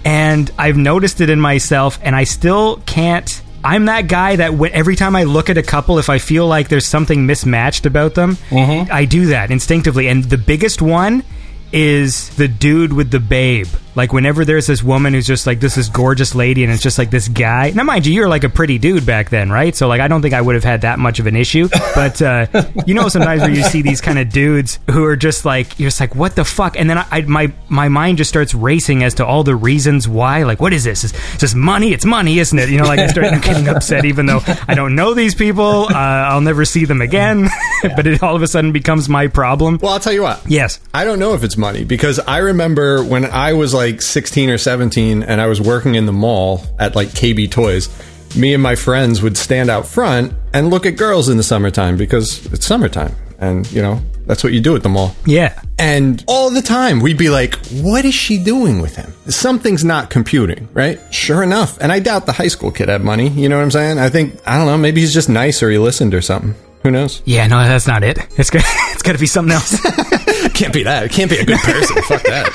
and 0.06 0.52
I've 0.56 0.76
noticed 0.76 1.20
it 1.20 1.30
in 1.30 1.40
myself, 1.40 1.98
and 2.00 2.14
I 2.14 2.22
still 2.22 2.76
can't. 2.86 3.42
I'm 3.64 3.86
that 3.86 4.06
guy 4.06 4.36
that 4.36 4.54
when, 4.54 4.72
every 4.72 4.94
time 4.94 5.16
I 5.16 5.24
look 5.24 5.50
at 5.50 5.58
a 5.58 5.64
couple, 5.64 5.98
if 5.98 6.08
I 6.08 6.18
feel 6.18 6.46
like 6.46 6.68
there's 6.68 6.86
something 6.86 7.26
mismatched 7.26 7.86
about 7.86 8.14
them, 8.14 8.36
mm-hmm. 8.50 8.88
I 8.92 9.04
do 9.04 9.26
that 9.26 9.50
instinctively. 9.50 10.06
And 10.06 10.22
the 10.22 10.38
biggest 10.38 10.80
one 10.80 11.24
is 11.72 12.30
the 12.36 12.46
dude 12.46 12.92
with 12.92 13.10
the 13.10 13.18
babe. 13.18 13.66
Like 13.96 14.12
whenever 14.12 14.44
there's 14.44 14.66
this 14.66 14.82
woman 14.82 15.14
who's 15.14 15.26
just 15.26 15.46
like 15.46 15.58
this 15.58 15.78
is 15.78 15.88
gorgeous 15.88 16.34
lady, 16.34 16.62
and 16.62 16.72
it's 16.72 16.82
just 16.82 16.98
like 16.98 17.10
this 17.10 17.28
guy. 17.28 17.70
Now, 17.74 17.82
mind 17.82 18.04
you, 18.04 18.12
you're 18.12 18.28
like 18.28 18.44
a 18.44 18.50
pretty 18.50 18.76
dude 18.76 19.06
back 19.06 19.30
then, 19.30 19.50
right? 19.50 19.74
So 19.74 19.88
like 19.88 20.02
I 20.02 20.08
don't 20.08 20.20
think 20.20 20.34
I 20.34 20.40
would 20.42 20.54
have 20.54 20.64
had 20.64 20.82
that 20.82 20.98
much 20.98 21.18
of 21.18 21.26
an 21.26 21.34
issue. 21.34 21.68
But 21.94 22.20
uh, 22.20 22.46
you 22.86 22.92
know, 22.92 23.08
sometimes 23.08 23.40
where 23.40 23.50
you 23.50 23.62
see 23.62 23.80
these 23.80 24.02
kind 24.02 24.18
of 24.18 24.30
dudes 24.30 24.78
who 24.90 25.04
are 25.04 25.16
just 25.16 25.46
like 25.46 25.80
you're 25.80 25.86
just 25.86 25.98
like 25.98 26.14
what 26.14 26.36
the 26.36 26.44
fuck, 26.44 26.78
and 26.78 26.90
then 26.90 26.98
I, 26.98 27.06
I 27.10 27.20
my 27.22 27.52
my 27.70 27.88
mind 27.88 28.18
just 28.18 28.28
starts 28.28 28.54
racing 28.54 29.02
as 29.02 29.14
to 29.14 29.24
all 29.24 29.44
the 29.44 29.56
reasons 29.56 30.06
why. 30.06 30.42
Like 30.42 30.60
what 30.60 30.74
is 30.74 30.84
this? 30.84 31.02
Is 31.04 31.12
it's 31.12 31.38
just 31.38 31.54
money? 31.54 31.94
It's 31.94 32.04
money, 32.04 32.38
isn't 32.38 32.58
it? 32.58 32.68
You 32.68 32.78
know, 32.78 32.84
like 32.84 32.98
I 32.98 33.06
start 33.06 33.42
getting 33.42 33.66
upset 33.68 34.04
even 34.04 34.26
though 34.26 34.40
I 34.68 34.74
don't 34.74 34.94
know 34.94 35.14
these 35.14 35.34
people. 35.34 35.86
Uh, 35.86 35.94
I'll 35.94 36.42
never 36.42 36.66
see 36.66 36.84
them 36.84 37.00
again. 37.00 37.48
but 37.96 38.06
it 38.06 38.22
all 38.22 38.36
of 38.36 38.42
a 38.42 38.46
sudden 38.46 38.72
becomes 38.72 39.08
my 39.08 39.26
problem. 39.28 39.78
Well, 39.80 39.92
I'll 39.94 40.00
tell 40.00 40.12
you 40.12 40.22
what. 40.22 40.42
Yes. 40.46 40.80
I 40.92 41.04
don't 41.04 41.18
know 41.18 41.32
if 41.32 41.44
it's 41.44 41.56
money 41.56 41.84
because 41.84 42.18
I 42.18 42.38
remember 42.38 43.02
when 43.02 43.24
I 43.24 43.54
was 43.54 43.72
like 43.72 43.85
16 43.94 44.50
or 44.50 44.58
17 44.58 45.22
and 45.22 45.40
I 45.40 45.46
was 45.46 45.60
working 45.60 45.94
in 45.94 46.06
the 46.06 46.12
mall 46.12 46.62
at 46.78 46.94
like 46.94 47.08
KB 47.08 47.50
Toys, 47.50 47.88
me 48.36 48.54
and 48.54 48.62
my 48.62 48.74
friends 48.74 49.22
would 49.22 49.36
stand 49.36 49.70
out 49.70 49.86
front 49.86 50.34
and 50.52 50.70
look 50.70 50.86
at 50.86 50.96
girls 50.96 51.28
in 51.28 51.36
the 51.36 51.42
summertime 51.42 51.96
because 51.96 52.44
it's 52.52 52.66
summertime. 52.66 53.14
And, 53.38 53.70
you 53.70 53.82
know, 53.82 54.00
that's 54.26 54.42
what 54.42 54.52
you 54.52 54.60
do 54.60 54.74
at 54.76 54.82
the 54.82 54.88
mall. 54.88 55.14
Yeah. 55.26 55.60
And 55.78 56.24
all 56.26 56.50
the 56.50 56.62
time 56.62 57.00
we'd 57.00 57.18
be 57.18 57.28
like, 57.28 57.54
what 57.66 58.04
is 58.04 58.14
she 58.14 58.42
doing 58.42 58.80
with 58.80 58.96
him? 58.96 59.12
Something's 59.28 59.84
not 59.84 60.10
computing, 60.10 60.68
right? 60.72 60.98
Sure 61.12 61.42
enough. 61.42 61.78
And 61.80 61.92
I 61.92 62.00
doubt 62.00 62.26
the 62.26 62.32
high 62.32 62.48
school 62.48 62.70
kid 62.70 62.88
had 62.88 63.02
money. 63.02 63.28
You 63.28 63.48
know 63.48 63.56
what 63.56 63.62
I'm 63.62 63.70
saying? 63.70 63.98
I 63.98 64.08
think, 64.08 64.40
I 64.46 64.56
don't 64.56 64.66
know, 64.66 64.78
maybe 64.78 65.02
he's 65.02 65.14
just 65.14 65.28
nice 65.28 65.62
or 65.62 65.70
he 65.70 65.78
listened 65.78 66.14
or 66.14 66.22
something. 66.22 66.54
Who 66.82 66.92
knows? 66.92 67.20
Yeah, 67.24 67.48
no, 67.48 67.58
that's 67.58 67.88
not 67.88 68.04
it. 68.04 68.16
It's 68.38 68.48
got 68.48 68.62
it's 68.92 69.02
got 69.02 69.12
to 69.12 69.18
be 69.18 69.26
something 69.26 69.52
else. 69.52 69.80
Can't 70.54 70.72
be 70.72 70.84
that. 70.84 71.04
It 71.04 71.10
can't 71.10 71.30
be 71.30 71.36
a 71.36 71.44
good 71.44 71.58
person. 71.58 72.02
Fuck 72.04 72.22
that. 72.22 72.48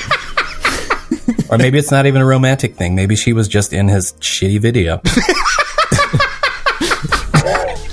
Or 1.51 1.57
maybe 1.57 1.77
it's 1.77 1.91
not 1.91 2.05
even 2.05 2.21
a 2.21 2.25
romantic 2.25 2.75
thing. 2.75 2.95
Maybe 2.95 3.15
she 3.15 3.33
was 3.33 3.47
just 3.47 3.73
in 3.73 3.87
his 3.89 4.13
shitty 4.13 4.59
video. 4.59 5.01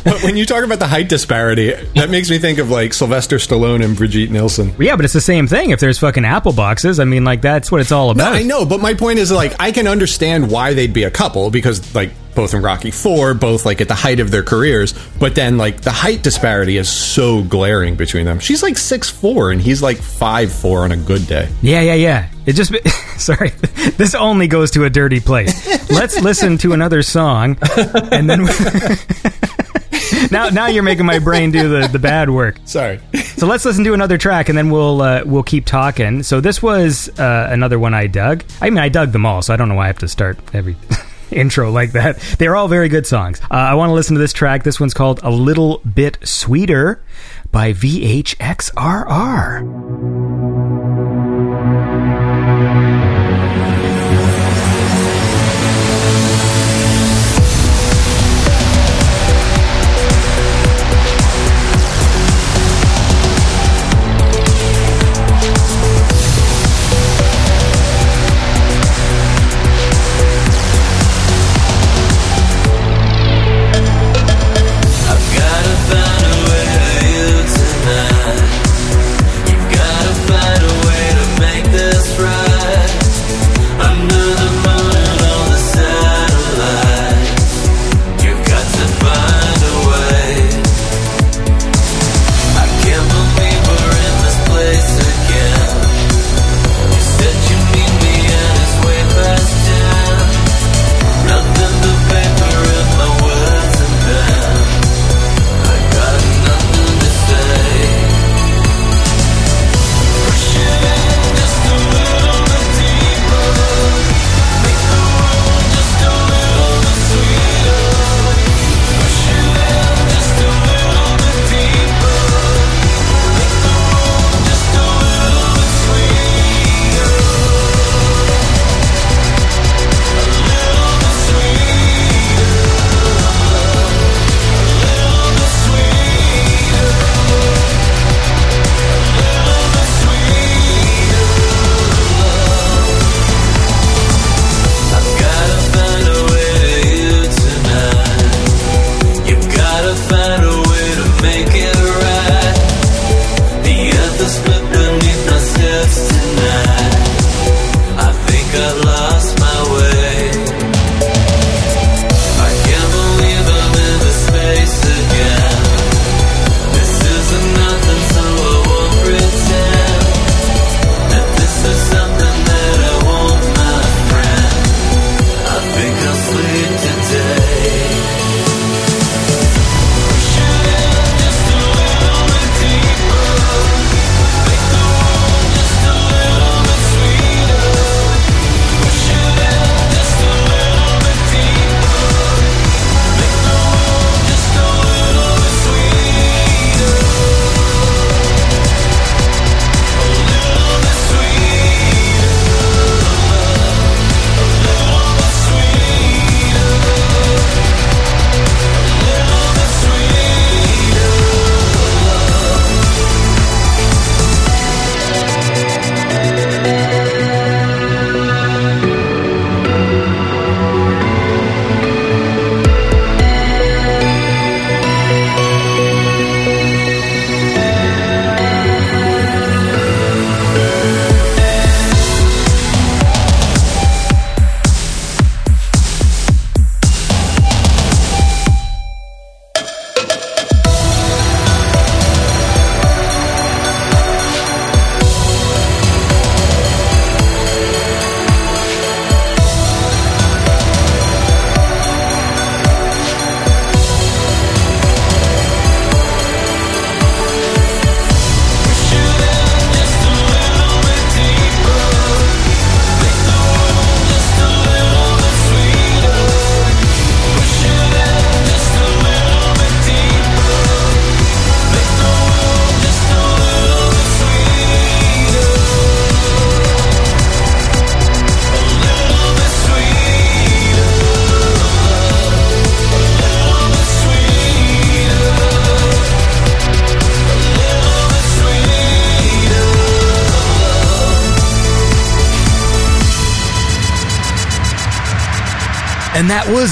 But 0.04 0.22
when 0.22 0.36
you 0.38 0.46
talk 0.46 0.64
about 0.64 0.78
the 0.78 0.86
height 0.86 1.08
disparity, 1.10 1.72
that 1.94 2.08
makes 2.08 2.30
me 2.30 2.38
think 2.38 2.58
of 2.58 2.70
like 2.70 2.94
Sylvester 2.94 3.36
Stallone 3.36 3.84
and 3.84 3.94
Brigitte 3.94 4.30
Nielsen. 4.30 4.72
yeah, 4.78 4.96
but 4.96 5.04
it's 5.04 5.12
the 5.12 5.20
same 5.20 5.46
thing. 5.46 5.68
If 5.70 5.80
there's 5.80 5.98
fucking 5.98 6.24
Apple 6.24 6.52
boxes, 6.54 6.98
I 6.98 7.04
mean, 7.04 7.24
like 7.24 7.42
that's 7.42 7.70
what 7.70 7.82
it's 7.82 7.92
all 7.92 8.06
No, 8.06 8.12
about. 8.12 8.32
I 8.32 8.42
know, 8.42 8.64
but 8.64 8.80
my 8.80 8.94
point 8.94 9.18
is 9.18 9.30
like 9.30 9.54
I 9.60 9.70
can 9.70 9.86
understand 9.86 10.50
why 10.50 10.72
they'd 10.72 10.94
be 10.94 11.02
a 11.02 11.10
couple 11.10 11.50
because 11.50 11.94
like 11.94 12.10
both 12.38 12.54
in 12.54 12.62
Rocky 12.62 12.92
Four, 12.92 13.34
both 13.34 13.66
like 13.66 13.80
at 13.80 13.88
the 13.88 13.96
height 13.96 14.20
of 14.20 14.30
their 14.30 14.44
careers, 14.44 14.94
but 15.18 15.34
then 15.34 15.58
like 15.58 15.80
the 15.80 15.90
height 15.90 16.22
disparity 16.22 16.76
is 16.76 16.88
so 16.88 17.42
glaring 17.42 17.96
between 17.96 18.26
them. 18.26 18.38
She's 18.38 18.62
like 18.62 18.78
six 18.78 19.10
four 19.10 19.50
and 19.50 19.60
he's 19.60 19.82
like 19.82 19.96
five 19.96 20.52
four 20.52 20.84
on 20.84 20.92
a 20.92 20.96
good 20.96 21.26
day. 21.26 21.48
Yeah, 21.62 21.80
yeah, 21.80 21.94
yeah. 21.94 22.28
It 22.46 22.52
just 22.52 22.72
sorry. 23.20 23.50
This 23.96 24.14
only 24.14 24.46
goes 24.46 24.70
to 24.70 24.84
a 24.84 24.90
dirty 24.90 25.18
place. 25.18 25.90
Let's 25.90 26.20
listen 26.22 26.58
to 26.58 26.74
another 26.74 27.02
song, 27.02 27.58
and 28.12 28.30
then 28.30 28.44
now 30.30 30.48
now 30.50 30.68
you're 30.68 30.84
making 30.84 31.06
my 31.06 31.18
brain 31.18 31.50
do 31.50 31.68
the 31.68 31.88
the 31.88 31.98
bad 31.98 32.30
work. 32.30 32.60
Sorry. 32.66 33.00
So 33.36 33.48
let's 33.48 33.64
listen 33.64 33.82
to 33.82 33.94
another 33.94 34.16
track, 34.16 34.48
and 34.48 34.56
then 34.56 34.70
we'll 34.70 35.02
uh, 35.02 35.24
we'll 35.26 35.42
keep 35.42 35.66
talking. 35.66 36.22
So 36.22 36.40
this 36.40 36.62
was 36.62 37.08
uh, 37.18 37.48
another 37.50 37.80
one 37.80 37.94
I 37.94 38.06
dug. 38.06 38.44
I 38.60 38.70
mean, 38.70 38.78
I 38.78 38.90
dug 38.90 39.10
them 39.10 39.26
all, 39.26 39.42
so 39.42 39.52
I 39.52 39.56
don't 39.56 39.68
know 39.68 39.74
why 39.74 39.84
I 39.84 39.88
have 39.88 39.98
to 39.98 40.08
start 40.08 40.38
every 40.54 40.76
intro 41.32 41.70
like 41.70 41.92
that. 41.92 42.18
They're 42.38 42.56
all 42.56 42.68
very 42.68 42.88
good 42.88 43.06
songs. 43.06 43.40
Uh, 43.42 43.54
I 43.54 43.74
want 43.74 43.90
to 43.90 43.94
listen 43.94 44.14
to 44.14 44.20
this 44.20 44.32
track. 44.32 44.64
This 44.64 44.80
one's 44.80 44.94
called 44.94 45.20
"A 45.22 45.30
Little 45.30 45.78
Bit 45.78 46.18
Sweeter" 46.22 47.02
by 47.50 47.72
VHXRR. 47.72 48.38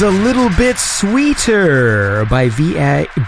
Was 0.00 0.02
a 0.02 0.10
little 0.10 0.50
bit 0.58 0.76
sweeter 0.78 2.26
by 2.28 2.50
V. 2.50 2.74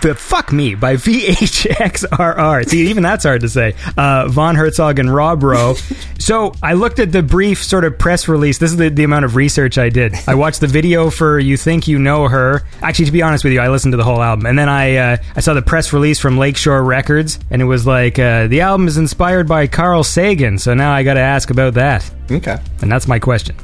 But 0.03 0.19
fuck 0.19 0.53
me 0.53 0.75
by 0.75 0.97
VHXRR. 0.97 2.69
See, 2.69 2.89
even 2.89 3.03
that's 3.03 3.25
hard 3.25 3.41
to 3.41 3.49
say. 3.49 3.75
Uh, 3.97 4.29
Von 4.29 4.55
Herzog 4.55 4.99
and 4.99 5.13
Rob 5.15 5.43
Rowe. 5.45 5.75
so 6.19 6.53
I 6.63 6.75
looked 6.75 6.99
at 6.99 7.11
the 7.11 7.23
brief 7.23 7.65
sort 7.65 7.85
of 7.87 7.99
press 7.99 8.29
release. 8.29 8.59
This 8.59 8.71
is 8.73 8.77
the, 8.77 8.91
the 8.91 9.05
amount 9.05 9.25
of 9.25 9.35
research 9.35 9.79
I 9.79 9.89
did. 9.89 10.15
I 10.27 10.35
watched 10.35 10.61
the 10.61 10.67
video 10.67 11.09
for 11.09 11.39
"You 11.39 11.57
Think 11.57 11.89
You 11.89 11.99
Know 11.99 12.29
Her." 12.29 12.63
Actually, 12.83 13.07
to 13.07 13.13
be 13.13 13.23
honest 13.23 13.45
with 13.45 13.55
you, 13.55 13.61
I 13.61 13.69
listened 13.69 13.93
to 13.93 13.97
the 13.97 14.05
whole 14.05 14.21
album, 14.23 14.45
and 14.45 14.59
then 14.59 14.69
I 14.69 14.97
uh, 14.97 15.17
I 15.37 15.41
saw 15.41 15.55
the 15.55 15.63
press 15.63 15.95
release 15.95 16.19
from 16.19 16.37
Lakeshore 16.37 16.83
Records, 16.85 17.39
and 17.51 17.63
it 17.63 17.67
was 17.67 17.87
like 17.87 18.19
uh, 18.19 18.47
the 18.47 18.61
album 18.61 18.89
is 18.89 18.99
inspired 18.99 19.49
by 19.49 19.69
Carl 19.69 20.05
Sagan. 20.05 20.59
So 20.59 20.75
now 20.75 20.93
I 20.93 21.03
got 21.03 21.15
to 21.15 21.21
ask 21.21 21.49
about 21.49 21.75
that, 21.75 22.11
Okay. 22.31 22.59
and 22.83 22.93
that's 22.93 23.09
my 23.09 23.19
question. 23.19 23.57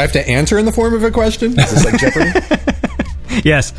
Do 0.00 0.04
I 0.04 0.06
have 0.06 0.12
to 0.12 0.28
answer 0.30 0.58
in 0.58 0.64
the 0.64 0.72
form 0.72 0.94
of 0.94 1.04
a 1.04 1.10
question? 1.10 1.58
Is 1.60 1.70
this 1.70 1.84
like 1.84 2.00
Jeopardy? 2.00 3.42
yes. 3.44 3.74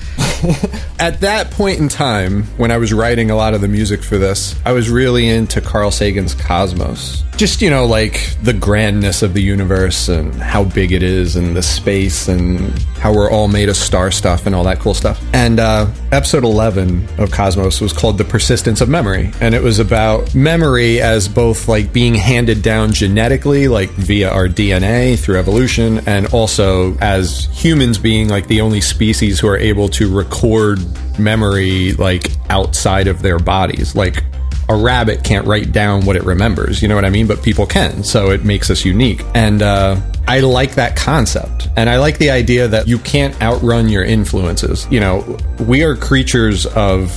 At 1.00 1.22
that 1.22 1.50
point 1.50 1.80
in 1.80 1.90
time, 1.90 2.44
when 2.58 2.70
I 2.70 2.78
was 2.78 2.94
writing 2.94 3.32
a 3.32 3.36
lot 3.36 3.56
of 3.56 3.62
the 3.62 3.68
music 3.68 4.04
for 4.04 4.20
this, 4.20 4.56
I 4.64 4.72
was 4.72 4.88
really 4.88 5.28
into 5.28 5.62
Carl 5.62 5.90
Sagan's 5.90 6.36
Cosmos. 6.36 7.24
Just, 7.38 7.60
you 7.64 7.72
know, 7.72 7.88
like 7.88 8.36
the 8.44 8.54
grandness 8.54 9.24
of 9.24 9.34
the 9.34 9.42
universe 9.42 10.10
and 10.10 10.32
how 10.36 10.64
big 10.64 10.92
it 10.92 11.02
is 11.02 11.36
and 11.36 11.56
the 11.56 11.64
space 11.64 12.28
and 12.28 12.72
how 13.02 13.12
we're 13.12 13.32
all 13.32 13.48
made 13.48 13.68
of 13.68 13.76
star 13.76 14.12
stuff 14.12 14.46
and 14.46 14.54
all 14.54 14.64
that 14.64 14.80
cool 14.80 14.94
stuff. 14.94 15.20
And 15.34 15.60
uh, 15.60 15.92
episode 16.12 16.44
11 16.44 17.08
of 17.18 17.32
Cosmos 17.32 17.82
was 17.82 17.94
called 17.94 18.20
The 18.20 18.24
Persistence 18.24 18.80
of 18.80 18.90
Memory. 18.90 19.32
And 19.42 19.56
it 19.56 19.64
was 19.64 19.80
about 19.80 20.36
memory 20.36 21.02
as 21.02 21.28
both 21.28 21.68
like 21.68 21.92
being 21.92 22.14
handed 22.14 22.62
down 22.62 22.94
genetically, 22.94 23.68
like 23.68 23.90
via 23.90 24.30
our 24.30 24.48
DNA 24.48 25.18
through 25.18 25.40
evolution, 25.40 26.08
and 26.08 26.28
also 26.28 26.96
as 27.00 27.46
humans 27.46 27.98
being 27.98 28.30
like 28.30 28.48
the 28.48 28.62
only 28.62 28.82
species 28.82 29.40
who 29.40 29.48
are 29.48 29.58
able 29.58 29.90
to 29.90 30.16
record 30.16 30.80
memory 31.18 31.94
like 31.94 32.30
outside 32.52 33.08
of 33.08 33.24
their 33.24 33.40
bodies. 33.40 33.96
Like 33.96 34.24
a 34.70 34.76
rabbit 34.76 35.24
can't 35.24 35.48
write 35.48 35.72
down 35.72 36.06
what 36.06 36.16
it 36.16 36.24
remembers, 36.24 36.84
you 36.84 36.88
know 36.88 36.96
what 36.96 37.06
I 37.06 37.10
mean? 37.10 37.26
But 37.26 37.42
people 37.42 37.66
can, 37.66 38.04
so 38.04 38.30
it 38.30 38.46
makes 38.46 38.70
us 38.70 38.86
unique. 38.86 39.24
And 39.34 39.64
uh, 39.64 40.00
I 40.28 40.40
like 40.42 40.76
that 40.76 40.96
concept. 40.96 41.51
And 41.78 41.90
I 41.90 42.00
like 42.00 42.18
the 42.18 42.30
idea 42.30 42.68
that 42.68 42.88
you 42.88 42.98
can't 43.00 43.40
outrun 43.42 43.88
your 43.88 44.04
influences. 44.04 44.88
You 44.92 45.00
know, 45.00 45.38
we 45.60 45.84
are 45.84 45.96
creatures 45.96 46.66
of 46.66 47.12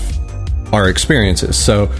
our 0.72 0.88
experiences. 0.88 1.58
So 1.58 1.90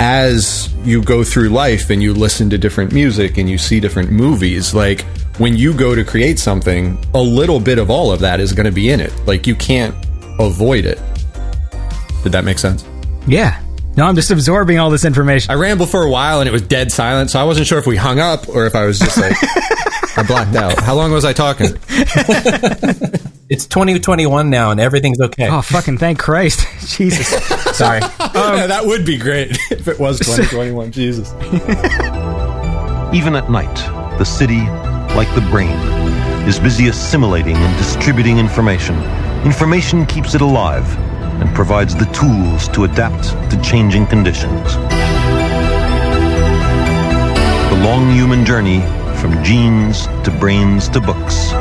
as 0.00 0.72
you 0.82 1.02
go 1.02 1.22
through 1.22 1.50
life 1.50 1.90
and 1.90 2.02
you 2.02 2.14
listen 2.14 2.50
to 2.50 2.58
different 2.58 2.92
music 2.92 3.38
and 3.38 3.48
you 3.48 3.58
see 3.58 3.80
different 3.80 4.10
movies, 4.10 4.74
like 4.74 5.02
when 5.38 5.56
you 5.56 5.72
go 5.72 5.94
to 5.94 6.04
create 6.04 6.38
something, 6.38 6.98
a 7.14 7.20
little 7.20 7.60
bit 7.60 7.78
of 7.78 7.90
all 7.90 8.10
of 8.10 8.20
that 8.20 8.40
is 8.40 8.52
going 8.52 8.66
to 8.66 8.72
be 8.72 8.90
in 8.90 9.00
it. 9.00 9.12
Like 9.26 9.46
you 9.46 9.54
can't 9.54 9.94
avoid 10.38 10.84
it. 10.84 10.98
Did 12.22 12.32
that 12.32 12.44
make 12.44 12.58
sense? 12.58 12.84
Yeah. 13.26 13.62
No, 13.96 14.06
I'm 14.06 14.14
just 14.14 14.30
absorbing 14.30 14.78
all 14.78 14.90
this 14.90 15.04
information. 15.04 15.50
I 15.50 15.54
rambled 15.54 15.90
for 15.90 16.02
a 16.02 16.10
while 16.10 16.40
and 16.40 16.48
it 16.48 16.52
was 16.52 16.62
dead 16.62 16.92
silent, 16.92 17.30
so 17.30 17.40
I 17.40 17.44
wasn't 17.44 17.66
sure 17.66 17.78
if 17.78 17.86
we 17.86 17.96
hung 17.96 18.18
up 18.18 18.48
or 18.48 18.66
if 18.66 18.74
I 18.74 18.84
was 18.84 18.98
just 18.98 19.18
like 19.18 19.36
I 20.16 20.22
blacked 20.26 20.56
out. 20.56 20.78
How 20.80 20.94
long 20.94 21.12
was 21.12 21.24
I 21.24 21.32
talking? 21.32 21.76
It's 23.50 23.66
2021 23.66 24.48
now, 24.48 24.70
and 24.70 24.78
everything's 24.78 25.20
okay. 25.20 25.48
Oh, 25.50 25.60
fucking 25.60 25.98
thank 25.98 26.20
Christ. 26.20 26.64
Jesus. 26.96 27.26
Sorry. 27.76 28.00
Yeah, 28.32 28.66
that 28.68 28.86
would 28.86 29.04
be 29.04 29.18
great 29.18 29.50
if 29.70 29.88
it 29.88 29.98
was 29.98 30.18
2021. 30.20 30.92
Jesus. 30.92 31.32
Even 33.12 33.34
at 33.34 33.50
night, 33.50 33.74
the 34.18 34.24
city, 34.24 34.60
like 35.16 35.32
the 35.34 35.44
brain, 35.50 35.76
is 36.48 36.60
busy 36.60 36.88
assimilating 36.88 37.56
and 37.56 37.76
distributing 37.78 38.38
information. 38.38 38.96
Information 39.44 40.06
keeps 40.06 40.34
it 40.34 40.40
alive 40.42 40.96
and 41.40 41.52
provides 41.54 41.94
the 41.96 42.06
tools 42.06 42.68
to 42.68 42.84
adapt 42.84 43.30
to 43.50 43.60
changing 43.62 44.06
conditions. 44.06 44.74
The 47.70 47.80
long 47.84 48.12
human 48.12 48.44
journey 48.46 48.80
from 49.20 49.44
genes 49.44 50.06
to 50.24 50.34
brains 50.40 50.88
to 50.88 51.00
books. 51.00 51.52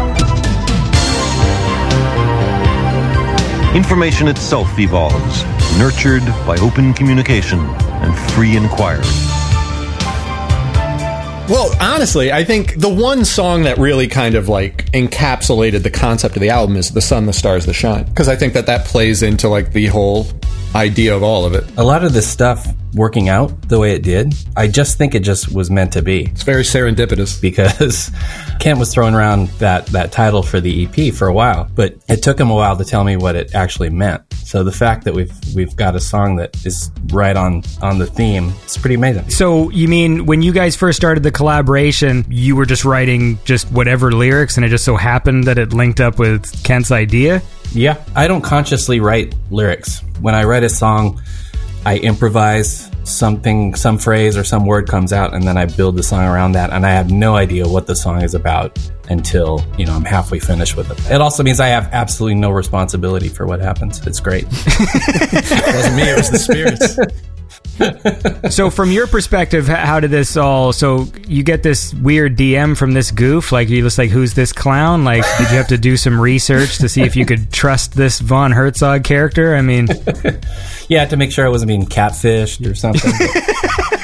Information 3.76 4.30
itself 4.30 4.80
evolves, 4.80 5.44
nurtured 5.77 6.26
by 6.48 6.57
open 6.61 6.94
communication 6.94 7.60
and 7.60 8.18
free 8.31 8.56
inquiry. 8.56 9.03
Well, 11.49 11.76
honestly, 11.81 12.31
I 12.31 12.45
think 12.45 12.80
the 12.80 12.90
one 12.90 13.26
song 13.26 13.64
that 13.64 13.77
really 13.77 14.07
kind 14.07 14.36
of 14.36 14.48
like 14.48 14.86
encapsulated 14.94 15.84
the 15.84 15.90
concept 15.90 16.36
of 16.36 16.41
the 16.41 16.49
album 16.49 16.77
is 16.77 16.91
"The 16.91 17.02
Sun, 17.02 17.26
the 17.26 17.34
Stars, 17.34 17.65
the 17.65 17.73
Shine" 17.73 18.06
because 18.06 18.30
I 18.30 18.36
think 18.36 18.53
that 18.53 18.68
that 18.68 18.86
plays 18.86 19.22
into 19.22 19.49
like 19.49 19.73
the 19.73 19.88
whole 19.88 20.27
idea 20.76 21.15
of 21.15 21.23
all 21.23 21.45
of 21.45 21.53
it. 21.56 21.65
A 21.76 21.84
lot 21.84 22.03
of 22.03 22.14
this 22.14 22.27
stuff 22.27 22.68
working 22.94 23.30
out 23.30 23.70
the 23.70 23.80
way 23.80 23.94
it 23.94 24.03
did, 24.03 24.34
I 24.56 24.68
just 24.68 24.98
think 24.98 25.16
it 25.16 25.22
just 25.22 25.53
was 25.53 25.70
meant 25.70 25.94
to 25.94 26.02
be. 26.02 26.24
It's 26.26 26.44
very 26.44 26.64
serendipitous. 26.64 27.40
because 27.41 28.11
Kent 28.60 28.80
was 28.80 28.94
throwing 28.94 29.14
around 29.14 29.48
that, 29.60 29.88
that 29.88 30.11
title 30.11 30.44
for 30.44 30.60
the 30.60 30.86
EP 30.86 31.14
for 31.14 31.28
a 31.28 31.34
while, 31.34 31.70
but 31.76 31.95
it 32.07 32.24
took 32.24 32.40
him 32.40 32.49
a 32.49 32.56
while 32.56 32.78
to 32.78 32.86
tell 32.86 33.03
me 33.03 33.18
what 33.18 33.36
it 33.36 33.56
actually 33.56 33.90
meant. 33.90 34.24
So 34.49 34.64
the 34.64 34.72
fact 34.72 35.03
that 35.03 35.14
we've 35.14 35.32
we've 35.53 35.76
got 35.76 35.95
a 35.95 35.99
song 35.99 36.38
that 36.38 36.66
is 36.66 36.90
right 37.14 37.38
on 37.38 37.61
on 37.84 37.99
the 37.99 38.07
theme, 38.07 38.52
it's 38.64 38.80
pretty 38.80 38.95
amazing. 38.95 39.30
So 39.30 39.70
you 39.70 39.88
mean 39.88 40.26
when 40.26 40.41
you 40.41 40.52
guys 40.52 40.76
first 40.76 40.98
started 40.98 41.22
the 41.22 41.30
collaboration, 41.32 42.26
you 42.30 42.56
were 42.56 42.66
just 42.66 42.84
writing 42.84 43.38
just 43.45 43.72
whatever 43.72 44.11
lyrics, 44.11 44.57
and 44.57 44.66
it 44.66 44.70
just 44.70 44.86
so 44.86 44.95
happened 44.95 45.44
that 45.44 45.60
it 45.60 45.72
linked 45.72 45.99
up 45.99 46.18
with 46.18 46.64
Kent's 46.64 46.90
idea? 46.90 47.44
Yeah, 47.74 48.03
I 48.16 48.28
don't 48.28 48.41
consciously 48.41 48.99
write 48.99 49.36
lyrics. 49.52 50.02
When 50.20 50.34
I 50.34 50.45
write 50.45 50.64
a 50.64 50.70
song, 50.70 51.22
I 51.86 51.98
improvise 52.00 52.90
something, 53.04 53.74
some 53.76 53.98
phrase 53.98 54.38
or 54.38 54.44
some 54.44 54.66
word 54.66 54.88
comes 54.88 55.14
out, 55.14 55.34
and 55.34 55.44
then 55.44 55.58
I 55.58 55.66
build 55.66 55.96
the 55.96 56.04
song 56.04 56.24
around 56.26 56.52
that. 56.54 56.72
And 56.72 56.86
I 56.86 56.92
have 56.92 57.10
no 57.10 57.36
idea 57.36 57.68
what 57.68 57.88
the 57.88 57.96
song 57.96 58.22
is 58.22 58.36
about 58.36 58.78
until 59.10 59.66
you 59.78 59.86
know 59.86 59.94
I'm 59.94 60.06
halfway 60.06 60.40
finished 60.40 60.76
with 60.76 60.92
it. 60.92 61.12
It 61.12 61.22
also 61.22 61.42
means 61.44 61.60
I 61.60 61.68
have 61.68 61.90
absolutely 61.92 62.36
no 62.36 62.52
responsibility 62.52 63.30
for 63.30 63.46
what 63.46 63.60
happens. 63.60 64.06
It's 64.06 64.20
great. 64.20 64.46
It 65.32 65.76
wasn't 65.76 65.96
me; 65.96 66.04
it 66.04 66.18
was 66.18 66.30
the 66.30 66.40
spirits. 66.40 66.98
So 68.50 68.70
from 68.70 68.92
your 68.92 69.06
perspective, 69.06 69.68
how 69.68 70.00
did 70.00 70.12
this 70.12 70.36
all? 70.36 70.74
So 70.74 71.08
you 71.28 71.44
get 71.44 71.62
this 71.62 71.94
weird 71.94 72.36
DM 72.36 72.76
from 72.76 72.94
this 72.94 73.12
goof, 73.12 73.52
like 73.52 73.70
you 73.70 73.82
just 73.84 73.98
like, 73.98 74.10
who's 74.10 74.34
this 74.34 74.52
clown? 74.54 75.04
Like, 75.04 75.24
did 75.38 75.52
you 75.52 75.58
have 75.58 75.68
to 75.68 75.78
do 75.78 75.98
some 75.98 76.20
research 76.20 76.80
to 76.80 76.90
see 76.90 77.02
if 77.04 77.16
you 77.16 77.26
could 77.26 77.52
trust 77.52 77.94
this 77.94 78.20
Von 78.20 78.52
Herzog 78.52 79.04
character? 79.04 79.56
I 79.56 79.62
mean, 79.62 79.88
yeah, 80.90 81.06
to 81.06 81.18
make 81.18 81.32
sure 81.32 81.46
I 81.46 81.50
wasn't 81.50 81.68
being 81.68 81.86
catfished 81.86 82.70
or 82.70 82.76
something. 82.76 83.12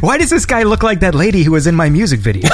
why 0.00 0.18
does 0.18 0.30
this 0.30 0.46
guy 0.46 0.62
look 0.62 0.82
like 0.82 1.00
that 1.00 1.14
lady 1.14 1.42
who 1.42 1.52
was 1.52 1.66
in 1.66 1.74
my 1.74 1.88
music 1.88 2.20
video? 2.20 2.42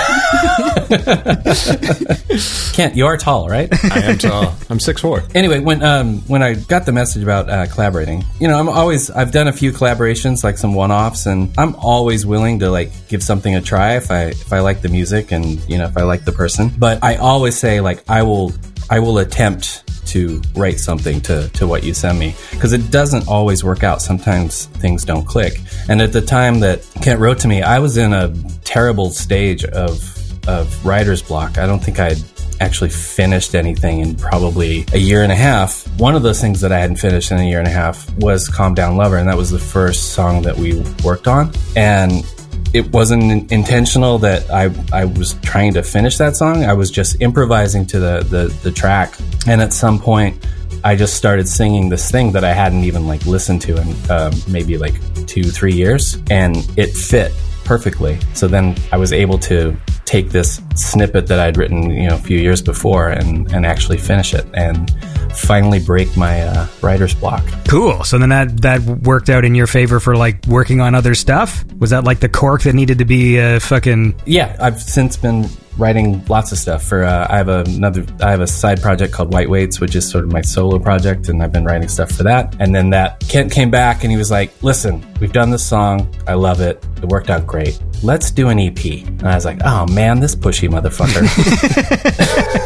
Kent, 2.73 2.97
you 2.97 3.07
are 3.07 3.17
tall, 3.17 3.49
right? 3.49 3.69
I 3.93 4.01
am 4.01 4.19
tall. 4.19 4.55
I'm 4.71 4.81
six 4.81 5.01
four. 5.01 5.23
anyway, 5.35 5.61
when 5.61 5.83
um, 5.83 6.21
when 6.23 6.43
I 6.43 6.55
got 6.55 6.87
the 6.87 6.93
message 6.93 7.23
about 7.23 7.49
uh, 7.49 7.67
collaborating, 7.67 8.25
you 8.41 8.49
know, 8.49 8.59
I'm 8.59 8.69
always 8.69 9.11
I've 9.11 9.33
done 9.33 9.49
a 9.49 9.53
few 9.53 9.73
collaborations, 9.73 10.45
like 10.45 10.59
some 10.59 10.75
one-offs, 10.75 11.27
and 11.27 11.53
I'm 11.59 11.75
always 11.77 12.25
willing 12.27 12.59
to 12.61 12.71
like 12.71 12.91
give 13.09 13.23
something 13.23 13.55
a 13.55 13.61
try 13.61 13.97
if 13.97 14.11
I 14.11 14.25
if 14.27 14.53
I 14.53 14.61
like 14.61 14.83
the 14.83 14.89
music 14.89 15.33
and 15.33 15.61
you 15.69 15.79
know 15.79 15.85
if 15.85 15.97
I 15.97 16.03
like 16.03 16.25
the 16.25 16.33
person. 16.33 16.71
But 16.79 17.03
I 17.03 17.17
always 17.17 17.57
say 17.57 17.81
like 17.81 18.03
I 18.09 18.23
will 18.23 18.53
I 18.91 19.01
will 19.01 19.19
attempt 19.19 19.85
to 20.13 20.41
write 20.55 20.79
something 20.79 21.21
to 21.23 21.49
to 21.51 21.67
what 21.67 21.85
you 21.85 21.95
send 21.95 22.19
me 22.19 22.35
because 22.51 22.73
it 22.73 22.91
doesn't 22.91 23.27
always 23.29 23.65
work 23.65 23.83
out. 23.83 24.03
Sometimes 24.03 24.67
things 24.67 25.05
don't 25.05 25.27
click. 25.27 25.61
And 25.89 26.01
at 26.01 26.13
the 26.13 26.23
time 26.23 26.61
that 26.61 26.87
Kent 27.03 27.21
wrote 27.21 27.39
to 27.41 27.49
me, 27.49 27.63
I 27.63 27.79
was 27.79 27.97
in 27.97 28.13
a 28.13 28.35
terrible 28.65 29.11
stage 29.11 29.65
of 29.65 30.19
of 30.49 30.85
writer's 30.85 31.23
block. 31.23 31.59
I 31.59 31.67
don't 31.67 31.83
think 31.83 31.99
I'd 32.01 32.19
actually 32.61 32.91
finished 32.91 33.55
anything 33.55 34.01
in 34.01 34.15
probably 34.15 34.87
a 34.93 34.99
year 34.99 35.23
and 35.23 35.33
a 35.33 35.37
half. 35.37 35.87
One 35.99 36.15
of 36.15 36.23
those 36.23 36.41
things 36.41 36.61
that 36.61 36.73
I 36.73 36.79
hadn't 36.79 36.97
finished 36.97 37.33
in 37.33 37.39
a 37.39 37.45
year 37.45 37.59
and 37.59 37.67
a 37.67 37.73
half 37.73 38.09
was 38.19 38.49
Calm 38.49 38.75
Down 38.75 38.97
Lover, 38.97 39.17
and 39.17 39.29
that 39.29 39.37
was 39.37 39.51
the 39.51 39.59
first 39.59 40.13
song 40.13 40.43
that 40.43 40.57
we 40.57 40.81
worked 41.05 41.27
on. 41.27 41.53
And 41.75 42.25
it 42.73 42.91
wasn't 42.93 43.53
intentional 43.53 44.19
that 44.19 44.51
I, 44.51 44.71
I 44.93 45.05
was 45.05 45.35
trying 45.43 45.75
to 45.75 45.83
finish 45.83 46.17
that 46.19 46.37
song. 46.37 46.65
I 46.65 46.73
was 46.73 46.91
just 46.91 47.21
improvising 47.21 47.87
to 47.87 48.01
the, 48.01 48.27
the, 48.29 48.47
the 48.63 48.71
track. 48.71 49.15
And 49.47 49.61
at 49.61 49.73
some 49.73 49.99
point, 49.99 50.47
I 50.83 50.97
just 50.97 51.15
started 51.15 51.47
singing 51.47 51.89
this 51.89 52.11
thing 52.11 52.33
that 52.33 52.45
I 52.45 52.53
hadn't 52.53 52.85
even 52.85 53.07
like 53.07 53.25
listened 53.27 53.63
to 53.63 53.81
in 53.81 54.11
um, 54.11 54.33
maybe 54.49 54.79
like 54.79 54.95
two, 55.27 55.45
three 55.45 55.75
years. 55.75 56.19
And 56.31 56.57
it 56.77 56.89
fit 56.89 57.33
perfectly. 57.65 58.19
So 58.35 58.49
then 58.49 58.77
I 58.91 58.97
was 58.97 59.13
able 59.13 59.39
to 59.41 59.77
take 60.13 60.29
this 60.29 60.61
snippet 60.75 61.27
that 61.27 61.41
I'd 61.41 61.57
written, 61.57 61.89
you 61.89 62.07
know, 62.07 62.17
a 62.17 62.19
few 62.19 62.39
years 62.39 62.61
before 62.61 63.09
and, 63.09 63.51
and 63.51 63.65
actually 63.65 63.97
finish 63.97 64.35
it 64.35 64.45
and 64.53 64.95
finally 65.35 65.81
break 65.81 66.15
my 66.19 66.43
uh, 66.43 66.67
writer's 66.83 67.15
block. 67.15 67.43
Cool. 67.67 68.05
So 68.05 68.19
then 68.19 68.29
that 68.29 68.61
that 68.61 68.83
worked 68.83 69.31
out 69.31 69.47
in 69.47 69.55
your 69.55 69.67
favor 69.67 70.01
for 70.01 70.15
like 70.15 70.47
working 70.47 70.83
on 70.83 70.95
other 70.95 71.15
stuff. 71.15 71.65
Was 71.79 71.91
that 71.91 72.05
like 72.05 72.21
the 72.21 72.29
cork 72.29 72.61
that 72.65 72.75
needed 72.75 72.99
to 72.99 73.07
be 73.07 73.41
uh, 73.41 73.59
fucking? 73.59 74.21
Yeah, 74.27 74.55
I've 74.61 74.83
since 74.83 75.17
been 75.17 75.49
writing 75.79 76.25
lots 76.27 76.53
of 76.53 76.59
stuff 76.59 76.83
for. 76.83 77.05
Uh, 77.05 77.27
I 77.29 77.37
have 77.37 77.49
another. 77.49 78.05
I 78.21 78.31
have 78.31 78.41
a 78.41 78.47
side 78.47 78.81
project 78.81 79.13
called 79.13 79.33
White 79.33 79.51
Weights, 79.51 79.81
which 79.81 79.95
is 79.95 80.09
sort 80.09 80.25
of 80.25 80.33
my 80.33 80.41
solo 80.41 80.79
project, 80.79 81.29
and 81.29 81.43
I've 81.43 81.53
been 81.53 81.65
writing 81.65 81.89
stuff 81.89 82.11
for 82.11 82.23
that. 82.25 82.55
And 82.59 82.75
then 82.75 82.91
that 82.91 83.21
Kent 83.29 83.53
came 83.53 83.71
back 83.71 84.03
and 84.05 84.11
he 84.11 84.17
was 84.17 84.31
like, 84.31 84.51
"Listen, 84.63 85.05
we've 85.21 85.33
done 85.33 85.51
this 85.51 85.65
song. 85.65 86.13
I 86.27 86.35
love 86.35 86.61
it. 86.61 86.85
It 87.03 87.09
worked 87.09 87.31
out 87.31 87.47
great. 87.47 87.81
Let's 88.03 88.31
do 88.31 88.49
an 88.49 88.59
EP." 88.59 88.85
And 88.85 89.27
I 89.27 89.35
was 89.35 89.45
like, 89.45 89.61
"Oh 89.65 89.87
man, 89.87 90.21
this 90.21 90.35
pushy 90.35 90.69
motherfucker." 90.69 91.23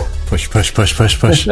Push, 0.37 0.51
push, 0.51 0.75
push, 0.75 0.95
push, 0.95 1.19
push. 1.19 1.47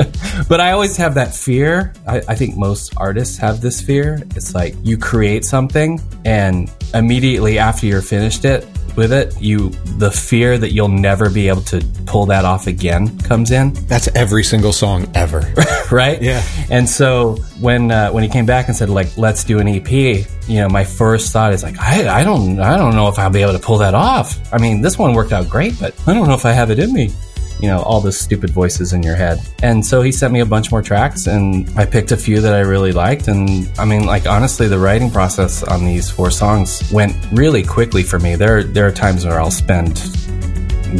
but 0.48 0.60
I 0.60 0.72
always 0.72 0.94
have 0.98 1.14
that 1.14 1.34
fear. 1.34 1.94
I, 2.06 2.20
I 2.28 2.34
think 2.34 2.58
most 2.58 2.92
artists 2.98 3.38
have 3.38 3.62
this 3.62 3.80
fear. 3.80 4.22
It's 4.36 4.54
like 4.54 4.74
you 4.82 4.98
create 4.98 5.46
something, 5.46 6.02
and 6.26 6.70
immediately 6.92 7.58
after 7.58 7.86
you're 7.86 8.02
finished 8.02 8.44
it 8.44 8.66
with 8.94 9.10
it, 9.10 9.40
you 9.40 9.70
the 9.96 10.10
fear 10.10 10.58
that 10.58 10.72
you'll 10.72 10.88
never 10.88 11.30
be 11.30 11.48
able 11.48 11.62
to 11.62 11.82
pull 12.04 12.26
that 12.26 12.44
off 12.44 12.66
again 12.66 13.18
comes 13.20 13.52
in, 13.52 13.72
That's 13.86 14.08
every 14.08 14.44
single 14.44 14.72
song 14.74 15.10
ever. 15.14 15.50
right? 15.90 16.20
Yeah. 16.20 16.42
And 16.68 16.86
so 16.86 17.36
when 17.60 17.90
uh, 17.90 18.10
when 18.10 18.22
he 18.22 18.28
came 18.28 18.44
back 18.44 18.68
and 18.68 18.76
said 18.76 18.90
like 18.90 19.16
let's 19.16 19.44
do 19.44 19.60
an 19.60 19.66
EP, 19.66 19.90
you 19.90 20.26
know, 20.60 20.68
my 20.68 20.84
first 20.84 21.32
thought 21.32 21.54
is 21.54 21.62
like 21.62 21.80
I, 21.80 22.20
I 22.20 22.22
don't 22.22 22.60
I 22.60 22.76
don't 22.76 22.94
know 22.94 23.08
if 23.08 23.18
I'll 23.18 23.30
be 23.30 23.40
able 23.40 23.54
to 23.54 23.58
pull 23.58 23.78
that 23.78 23.94
off. 23.94 24.38
I 24.52 24.58
mean, 24.58 24.82
this 24.82 24.98
one 24.98 25.14
worked 25.14 25.32
out 25.32 25.48
great, 25.48 25.80
but 25.80 25.98
I 26.06 26.12
don't 26.12 26.28
know 26.28 26.34
if 26.34 26.44
I 26.44 26.52
have 26.52 26.70
it 26.70 26.78
in 26.78 26.92
me 26.92 27.14
you 27.64 27.70
know, 27.70 27.80
all 27.80 28.02
the 28.02 28.12
stupid 28.12 28.50
voices 28.50 28.92
in 28.92 29.02
your 29.02 29.16
head. 29.16 29.40
And 29.62 29.86
so 29.86 30.02
he 30.02 30.12
sent 30.12 30.34
me 30.34 30.40
a 30.40 30.44
bunch 30.44 30.70
more 30.70 30.82
tracks 30.82 31.26
and 31.26 31.66
I 31.78 31.86
picked 31.86 32.12
a 32.12 32.16
few 32.16 32.42
that 32.42 32.52
I 32.52 32.60
really 32.60 32.92
liked. 32.92 33.26
And 33.26 33.66
I 33.78 33.86
mean, 33.86 34.04
like, 34.04 34.26
honestly, 34.26 34.68
the 34.68 34.78
writing 34.78 35.10
process 35.10 35.62
on 35.62 35.86
these 35.86 36.10
four 36.10 36.30
songs 36.30 36.92
went 36.92 37.16
really 37.32 37.62
quickly 37.62 38.02
for 38.02 38.18
me. 38.18 38.36
There, 38.36 38.64
there 38.64 38.86
are 38.86 38.92
times 38.92 39.24
where 39.24 39.40
I'll 39.40 39.50
spend 39.50 39.94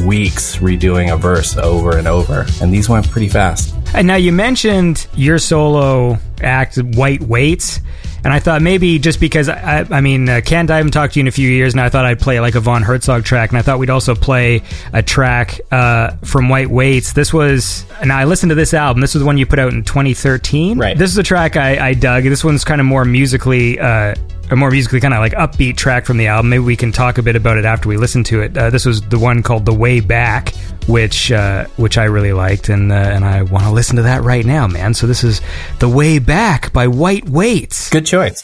weeks 0.07 0.57
redoing 0.57 1.13
a 1.13 1.19
verse 1.19 1.55
over 1.59 1.99
and 1.99 2.09
over. 2.09 2.47
And 2.63 2.73
these 2.73 2.89
went 2.89 3.11
pretty 3.11 3.29
fast. 3.29 3.75
And 3.93 4.07
now 4.07 4.17
you 4.17 4.33
mentioned 4.33 5.07
your 5.15 5.39
solo 5.39 6.19
act, 6.41 6.79
White 6.79 7.21
Weights. 7.21 7.81
And 8.25 8.33
I 8.33 8.39
thought 8.39 8.63
maybe 8.63 8.99
just 8.99 9.21
because 9.21 9.49
I, 9.51 9.87
I 9.91 10.01
mean, 10.01 10.29
uh, 10.29 10.41
Kent, 10.45 10.71
I 10.71 10.79
haven't 10.79 10.93
talked 10.93 11.15
to 11.15 11.21
you 11.21 11.25
in 11.25 11.29
a 11.29 11.33
few 11.33 11.49
years, 11.49 11.75
and 11.75 11.81
I 11.81 11.91
thought 11.91 12.07
I'd 12.07 12.19
play 12.19 12.41
like 12.41 12.55
a 12.55 12.61
Von 12.61 12.83
Herzog 12.83 13.25
track, 13.25 13.51
and 13.51 13.59
I 13.59 13.63
thought 13.63 13.79
we'd 13.79 13.91
also 13.91 14.15
play 14.15 14.63
a 14.95 15.03
track 15.03 15.61
uh, 15.71 16.17
from 16.25 16.49
White 16.49 16.71
Weights. 16.71 17.13
This 17.13 17.33
was, 17.35 17.85
and 18.01 18.11
I 18.11 18.25
listened 18.25 18.51
to 18.51 18.57
this 18.57 18.73
album. 18.73 19.03
This 19.03 19.15
was 19.15 19.21
the 19.21 19.27
one 19.27 19.37
you 19.37 19.45
put 19.45 19.59
out 19.59 19.73
in 19.75 19.85
2013. 19.85 20.79
Right. 20.79 20.97
This 20.97 21.11
is 21.11 21.19
a 21.19 21.23
track 21.23 21.57
I, 21.57 21.89
I 21.89 21.95
dug. 21.95 22.25
This 22.25 22.43
one's 22.43 22.65
kind 22.65 22.81
of 22.81 22.87
more 22.87 23.05
musically. 23.05 23.79
Uh, 23.79 24.15
a 24.51 24.57
more 24.57 24.71
musically 24.71 25.01
kind 25.01 25.15
of 25.15 25.21
like 25.21 25.33
upbeat 25.33 25.77
track 25.77 26.07
from 26.07 26.17
the 26.17 26.27
album. 26.27 26.51
Maybe 26.51 26.65
we 26.65 26.77
can 26.77 26.93
talk 26.93 27.19
a 27.19 27.23
bit 27.23 27.37
about 27.37 27.59
it 27.59 27.65
after 27.65 27.89
we 27.89 27.97
listen 27.97 28.25
to 28.25 28.43
it. 28.43 28.57
Uh, 28.57 28.71
this 28.71 28.85
was 28.85 29.01
the 29.03 29.19
one 29.19 29.43
called 29.43 29.65
"The 29.67 29.75
Way 29.75 30.01
Back," 30.01 30.55
which 30.87 31.33
uh, 31.33 31.67
which 31.77 31.99
I 31.99 32.05
really 32.05 32.33
liked, 32.33 32.69
and 32.69 32.93
uh, 32.93 32.97
and 32.97 33.25
I 33.25 33.43
want 33.43 33.65
to 33.65 33.71
listen 33.71 33.97
to 33.97 34.03
that 34.03 34.23
right 34.23 34.45
now, 34.45 34.67
man. 34.67 34.95
So 34.95 35.07
this 35.07 35.25
is 35.25 35.41
"The 35.79 35.89
Way 35.89 36.19
Back" 36.19 36.73
by 36.73 36.87
White 36.87 37.29
Weights. 37.29 37.91
Good 37.91 38.07
choice. 38.07 38.43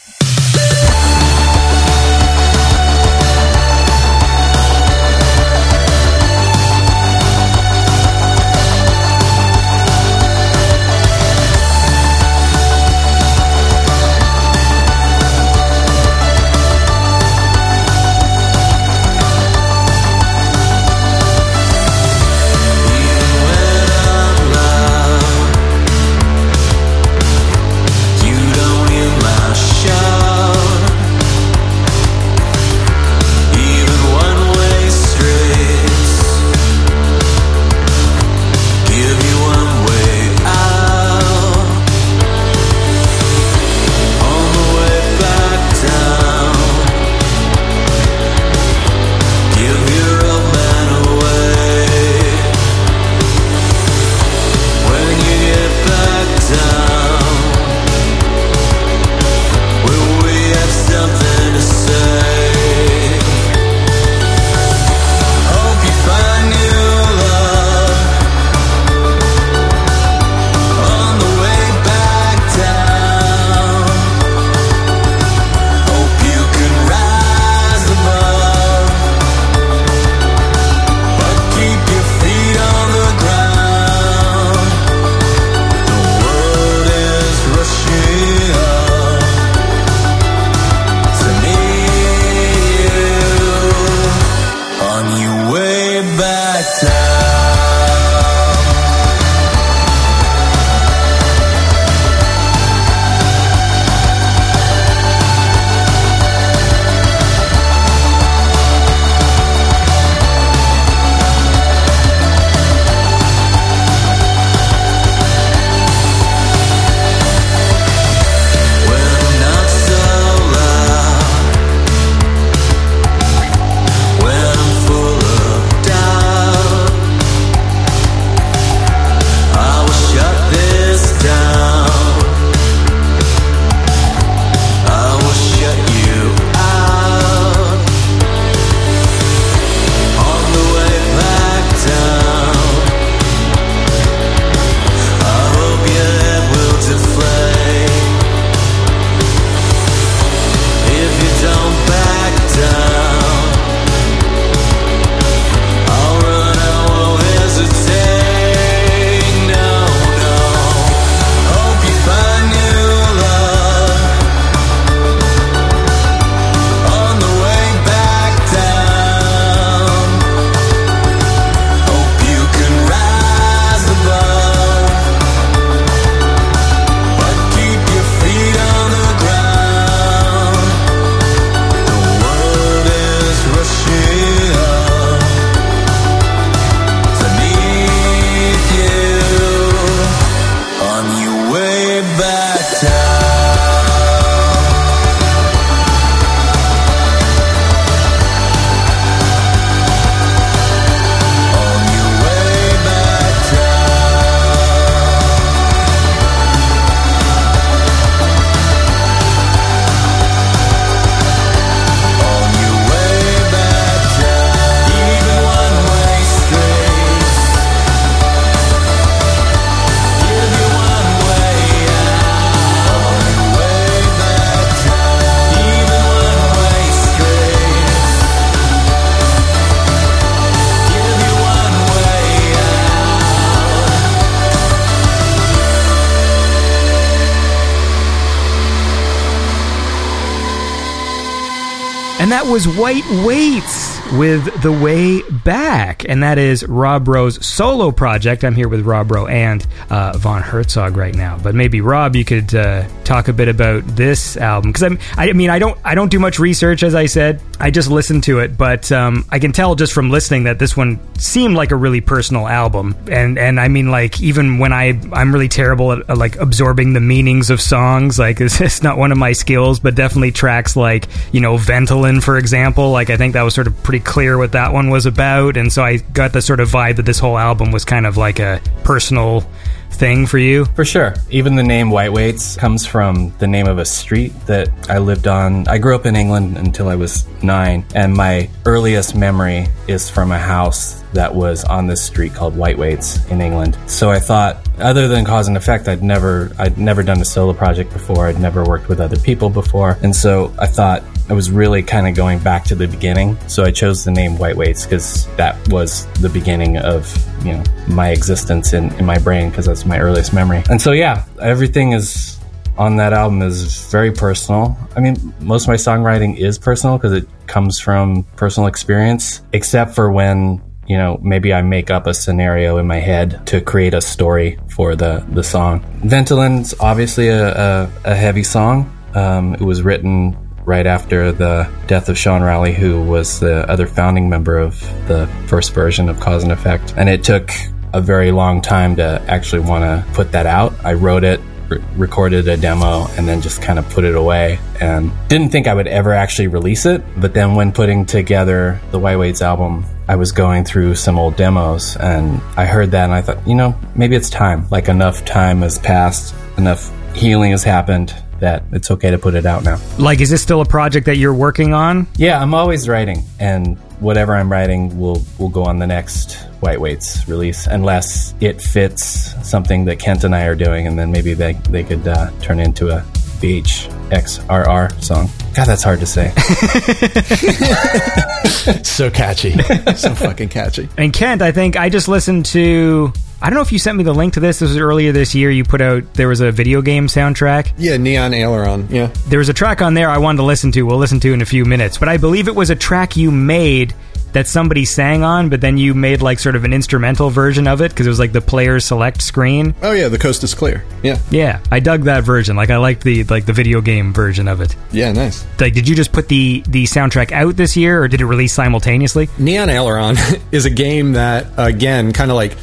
Was 242.51 242.67
White 242.67 243.09
Weights 243.25 243.97
with 244.11 244.61
The 244.61 244.73
Way 244.73 245.21
Back. 245.45 246.03
And 246.09 246.21
that 246.21 246.37
is 246.37 246.67
Rob 246.67 247.07
Rowe's 247.07 247.45
solo 247.45 247.91
project. 247.91 248.43
I'm 248.43 248.55
here 248.55 248.67
with 248.67 248.85
Rob 248.85 249.09
Rowe 249.09 249.25
and 249.25 249.65
uh, 249.91 250.13
Von 250.17 250.41
Herzog 250.41 250.95
right 250.95 251.13
now. 251.13 251.37
But 251.37 251.53
maybe 251.53 251.81
Rob, 251.81 252.15
you 252.15 252.23
could 252.23 252.55
uh, 252.55 252.87
talk 253.03 253.27
a 253.27 253.33
bit 253.33 253.49
about 253.49 253.85
this 253.85 254.37
album 254.37 254.71
because 254.71 254.97
I 255.17 255.33
mean 255.33 255.49
I 255.49 255.59
don't 255.59 255.77
I 255.83 255.95
don't 255.95 256.09
do 256.09 256.17
much 256.17 256.39
research 256.39 256.81
as 256.81 256.95
I 256.95 257.07
said. 257.07 257.41
I 257.59 257.71
just 257.71 257.91
listened 257.91 258.23
to 258.23 258.39
it, 258.39 258.57
but 258.57 258.89
um, 258.93 259.25
I 259.29 259.37
can 259.37 259.51
tell 259.51 259.75
just 259.75 259.91
from 259.91 260.09
listening 260.09 260.45
that 260.45 260.59
this 260.59 260.77
one 260.77 260.97
seemed 261.19 261.55
like 261.55 261.71
a 261.71 261.75
really 261.75 261.99
personal 261.99 262.47
album. 262.47 262.95
And 263.09 263.37
and 263.37 263.59
I 263.59 263.67
mean 263.67 263.91
like 263.91 264.21
even 264.21 264.59
when 264.59 264.71
I 264.71 264.97
I'm 265.11 265.33
really 265.33 265.49
terrible 265.49 265.91
at, 265.91 266.09
at 266.09 266.17
like 266.17 266.37
absorbing 266.37 266.93
the 266.93 267.01
meanings 267.01 267.49
of 267.49 267.59
songs. 267.59 268.17
Like 268.17 268.39
it's, 268.41 268.61
it's 268.61 268.81
not 268.81 268.97
one 268.97 269.11
of 269.11 269.17
my 269.17 269.33
skills, 269.33 269.81
but 269.81 269.93
definitely 269.95 270.31
tracks 270.31 270.77
like 270.77 271.09
you 271.33 271.41
know 271.41 271.57
Ventolin 271.57 272.23
for 272.23 272.37
example. 272.37 272.91
Like 272.91 273.09
I 273.09 273.17
think 273.17 273.33
that 273.33 273.43
was 273.43 273.53
sort 273.53 273.67
of 273.67 273.83
pretty 273.83 274.05
clear 274.05 274.37
what 274.37 274.53
that 274.53 274.71
one 274.71 274.89
was 274.89 275.05
about, 275.05 275.57
and 275.57 275.71
so 275.71 275.83
I 275.83 275.97
got 275.97 276.31
the 276.31 276.41
sort 276.41 276.61
of 276.61 276.69
vibe 276.69 276.95
that 276.95 277.05
this 277.05 277.19
whole 277.19 277.37
album 277.37 277.71
was 277.71 277.83
kind 277.83 278.05
of 278.05 278.15
like 278.15 278.39
a 278.39 278.61
personal 278.85 279.43
thing 279.91 280.25
for 280.25 280.37
you. 280.37 280.65
For 280.65 280.85
sure. 280.85 281.13
Even 281.29 281.55
the 281.55 281.63
name 281.63 281.89
White 281.89 282.11
Weights 282.11 282.55
comes 282.55 282.85
from 282.85 283.33
the 283.39 283.47
name 283.47 283.67
of 283.67 283.77
a 283.77 283.85
street 283.85 284.33
that 284.47 284.69
I 284.89 284.97
lived 284.97 285.27
on. 285.27 285.67
I 285.67 285.77
grew 285.77 285.95
up 285.95 286.05
in 286.05 286.15
England 286.15 286.57
until 286.57 286.87
I 286.89 286.95
was 286.95 287.27
nine, 287.43 287.85
and 287.93 288.13
my 288.13 288.49
earliest 288.65 289.15
memory 289.15 289.67
is 289.87 290.09
from 290.09 290.31
a 290.31 290.39
house 290.39 291.00
that 291.13 291.33
was 291.33 291.63
on 291.65 291.87
this 291.87 292.01
street 292.01 292.33
called 292.33 292.55
White 292.55 292.77
Weights 292.77 293.25
in 293.29 293.41
England. 293.41 293.77
So 293.87 294.09
I 294.09 294.19
thought, 294.19 294.57
other 294.79 295.07
than 295.07 295.25
cause 295.25 295.47
and 295.47 295.57
effect, 295.57 295.87
I'd 295.87 296.03
never 296.03 296.51
I'd 296.57 296.77
never 296.77 297.03
done 297.03 297.19
a 297.21 297.25
solo 297.25 297.53
project 297.53 297.91
before. 297.93 298.27
I'd 298.27 298.39
never 298.39 298.63
worked 298.63 298.89
with 298.89 298.99
other 298.99 299.17
people 299.17 299.49
before, 299.49 299.97
and 300.01 300.15
so 300.15 300.53
I 300.57 300.67
thought 300.67 301.03
I 301.29 301.33
was 301.33 301.51
really 301.51 301.83
kind 301.83 302.07
of 302.07 302.15
going 302.15 302.39
back 302.39 302.63
to 302.65 302.75
the 302.75 302.87
beginning. 302.87 303.37
So 303.47 303.63
I 303.63 303.71
chose 303.71 304.03
the 304.03 304.11
name 304.11 304.37
White 304.37 304.57
because 304.57 305.27
that 305.37 305.55
was 305.69 306.05
the 306.13 306.29
beginning 306.29 306.77
of 306.77 307.13
you 307.45 307.53
know 307.53 307.63
my 307.87 308.09
existence 308.09 308.73
in, 308.73 308.93
in 308.95 309.05
my 309.05 309.17
brain 309.17 309.49
because 309.49 309.65
that's 309.65 309.85
my 309.85 309.99
earliest 309.99 310.33
memory. 310.33 310.63
And 310.69 310.81
so 310.81 310.91
yeah, 310.91 311.25
everything 311.39 311.93
is 311.93 312.37
on 312.77 312.97
that 312.97 313.13
album 313.13 313.41
is 313.41 313.89
very 313.91 314.11
personal. 314.11 314.77
I 314.95 315.01
mean, 315.01 315.33
most 315.39 315.63
of 315.63 315.67
my 315.67 315.75
songwriting 315.75 316.37
is 316.37 316.57
personal 316.57 316.97
because 316.97 317.13
it 317.13 317.27
comes 317.47 317.79
from 317.79 318.23
personal 318.35 318.67
experience, 318.67 319.41
except 319.53 319.93
for 319.93 320.11
when 320.11 320.61
you 320.91 320.97
know 320.97 321.17
maybe 321.21 321.53
I 321.53 321.61
make 321.61 321.89
up 321.89 322.05
a 322.05 322.13
scenario 322.13 322.77
in 322.77 322.85
my 322.85 322.99
head 322.99 323.47
to 323.47 323.61
create 323.61 323.93
a 323.93 324.01
story 324.01 324.59
for 324.67 324.93
the 324.93 325.25
the 325.29 325.41
song. 325.41 325.79
Ventolin's 326.03 326.75
obviously 326.81 327.29
a, 327.29 327.47
a, 327.47 327.91
a 328.03 328.15
heavy 328.15 328.43
song. 328.43 328.91
Um, 329.15 329.53
it 329.53 329.61
was 329.61 329.83
written 329.83 330.35
right 330.65 330.85
after 330.85 331.31
the 331.31 331.71
death 331.87 332.09
of 332.09 332.17
Sean 332.17 332.41
Rowley, 332.41 332.73
who 332.73 333.01
was 333.01 333.39
the 333.39 333.69
other 333.71 333.87
founding 333.87 334.29
member 334.29 334.57
of 334.57 334.77
the 335.07 335.27
first 335.47 335.73
version 335.73 336.09
of 336.09 336.19
Cause 336.19 336.43
and 336.43 336.51
Effect. 336.51 336.93
And 336.97 337.07
it 337.07 337.23
took 337.23 337.51
a 337.93 338.01
very 338.01 338.31
long 338.31 338.61
time 338.61 338.97
to 338.97 339.23
actually 339.27 339.61
want 339.61 339.83
to 339.83 340.13
put 340.13 340.33
that 340.33 340.45
out. 340.45 340.73
I 340.83 340.93
wrote 340.93 341.23
it, 341.23 341.39
re- 341.71 341.83
recorded 341.95 342.47
a 342.47 342.57
demo, 342.57 343.07
and 343.17 343.27
then 343.27 343.41
just 343.41 343.61
kind 343.61 343.79
of 343.79 343.89
put 343.89 344.03
it 344.03 344.15
away 344.15 344.59
and 344.79 345.11
didn't 345.27 345.49
think 345.49 345.67
I 345.67 345.73
would 345.73 345.87
ever 345.87 346.13
actually 346.13 346.47
release 346.47 346.85
it. 346.85 347.01
But 347.17 347.33
then 347.33 347.55
when 347.55 347.71
putting 347.71 348.05
together 348.05 348.79
the 348.91 348.99
White 348.99 349.17
Weights 349.17 349.41
album, 349.41 349.85
I 350.07 350.15
was 350.15 350.31
going 350.31 350.65
through 350.65 350.95
some 350.95 351.17
old 351.17 351.37
demos 351.37 351.95
and 351.95 352.41
I 352.57 352.65
heard 352.65 352.91
that 352.91 353.05
and 353.05 353.13
I 353.13 353.21
thought, 353.21 353.47
you 353.47 353.55
know, 353.55 353.79
maybe 353.95 354.15
it's 354.15 354.29
time. 354.29 354.67
Like 354.69 354.89
enough 354.89 355.23
time 355.23 355.61
has 355.61 355.79
passed, 355.79 356.35
enough 356.57 356.91
healing 357.13 357.51
has 357.51 357.63
happened 357.63 358.13
that 358.39 358.63
it's 358.71 358.91
okay 358.91 359.11
to 359.11 359.17
put 359.17 359.35
it 359.35 359.45
out 359.45 359.63
now. 359.63 359.79
Like, 359.97 360.19
is 360.19 360.29
this 360.29 360.41
still 360.41 360.61
a 360.61 360.65
project 360.65 361.05
that 361.05 361.17
you're 361.17 361.33
working 361.33 361.73
on? 361.73 362.07
Yeah, 362.17 362.41
I'm 362.41 362.53
always 362.53 362.89
writing, 362.89 363.23
and 363.39 363.77
whatever 363.99 364.35
I'm 364.35 364.51
writing 364.51 364.99
will 364.99 365.23
will 365.37 365.49
go 365.49 365.63
on 365.63 365.79
the 365.79 365.87
next 365.87 366.33
White 366.59 366.81
Weights 366.81 367.27
release, 367.27 367.67
unless 367.67 368.33
it 368.41 368.61
fits 368.61 369.03
something 369.47 369.85
that 369.85 369.99
Kent 369.99 370.23
and 370.23 370.35
I 370.35 370.45
are 370.45 370.55
doing, 370.55 370.87
and 370.87 370.97
then 370.97 371.11
maybe 371.11 371.33
they 371.33 371.53
they 371.69 371.83
could 371.83 372.07
uh, 372.07 372.31
turn 372.41 372.59
into 372.59 372.89
a 372.89 373.01
VHXRR 373.41 375.03
song. 375.03 375.29
God, 375.55 375.65
that's 375.65 375.83
hard 375.83 375.99
to 375.99 376.05
say. 376.05 376.29
so 378.83 379.09
catchy. 379.09 379.51
so 379.95 380.15
fucking 380.15 380.49
catchy. 380.49 380.87
And 380.97 381.11
Kent, 381.11 381.41
I 381.41 381.51
think 381.51 381.77
I 381.77 381.89
just 381.89 382.07
listened 382.07 382.45
to. 382.47 383.11
I 383.41 383.49
don't 383.49 383.55
know 383.55 383.61
if 383.61 383.71
you 383.71 383.79
sent 383.79 383.97
me 383.97 384.03
the 384.03 384.13
link 384.13 384.33
to 384.35 384.39
this. 384.39 384.59
This 384.59 384.69
was 384.69 384.77
earlier 384.77 385.11
this 385.11 385.33
year. 385.33 385.49
You 385.49 385.63
put 385.63 385.81
out 385.81 386.13
there 386.13 386.27
was 386.27 386.41
a 386.41 386.51
video 386.51 386.81
game 386.83 387.07
soundtrack. 387.07 387.73
Yeah, 387.77 387.97
Neon 387.97 388.33
Aileron. 388.35 388.87
Yeah. 388.91 389.07
There 389.27 389.39
was 389.39 389.49
a 389.49 389.53
track 389.53 389.81
on 389.81 389.95
there 389.95 390.09
I 390.09 390.19
wanted 390.19 390.37
to 390.37 390.43
listen 390.43 390.71
to. 390.73 390.83
We'll 390.83 390.97
listen 390.97 391.19
to 391.21 391.33
in 391.33 391.41
a 391.41 391.45
few 391.45 391.65
minutes. 391.65 391.97
But 391.97 392.07
I 392.07 392.17
believe 392.17 392.47
it 392.47 392.55
was 392.55 392.69
a 392.69 392.75
track 392.75 393.17
you 393.17 393.31
made 393.31 393.95
that 394.33 394.47
somebody 394.47 394.85
sang 394.85 395.23
on, 395.23 395.49
but 395.49 395.59
then 395.59 395.77
you 395.77 395.93
made 395.93 396.21
like 396.21 396.39
sort 396.39 396.55
of 396.55 396.63
an 396.63 396.71
instrumental 396.71 397.29
version 397.29 397.67
of 397.67 397.81
it 397.81 397.89
because 397.91 398.05
it 398.05 398.09
was 398.09 398.19
like 398.19 398.31
the 398.31 398.41
player 398.41 398.79
select 398.79 399.21
screen. 399.21 399.73
Oh 399.81 399.91
yeah, 399.91 400.07
the 400.07 400.19
coast 400.19 400.43
is 400.43 400.53
clear. 400.53 400.83
Yeah. 401.03 401.17
Yeah, 401.31 401.59
I 401.71 401.79
dug 401.79 402.03
that 402.03 402.23
version. 402.23 402.55
Like 402.55 402.69
I 402.69 402.77
liked 402.77 403.03
the 403.03 403.23
like 403.25 403.45
the 403.45 403.53
video 403.53 403.81
game 403.81 404.13
version 404.13 404.47
of 404.47 404.61
it. 404.61 404.75
Yeah, 404.91 405.11
nice. 405.11 405.45
Like, 405.59 405.73
did 405.73 405.87
you 405.87 405.95
just 405.95 406.11
put 406.11 406.27
the 406.27 406.63
the 406.67 406.83
soundtrack 406.83 407.31
out 407.31 407.57
this 407.57 407.75
year, 407.75 408.03
or 408.03 408.07
did 408.07 408.21
it 408.21 408.25
release 408.25 408.53
simultaneously? 408.53 409.29
Neon 409.37 409.69
Aileron 409.69 410.15
is 410.51 410.65
a 410.65 410.69
game 410.69 411.13
that 411.13 411.47
again 411.57 412.13
kind 412.13 412.31
of 412.31 412.35
like 412.35 412.55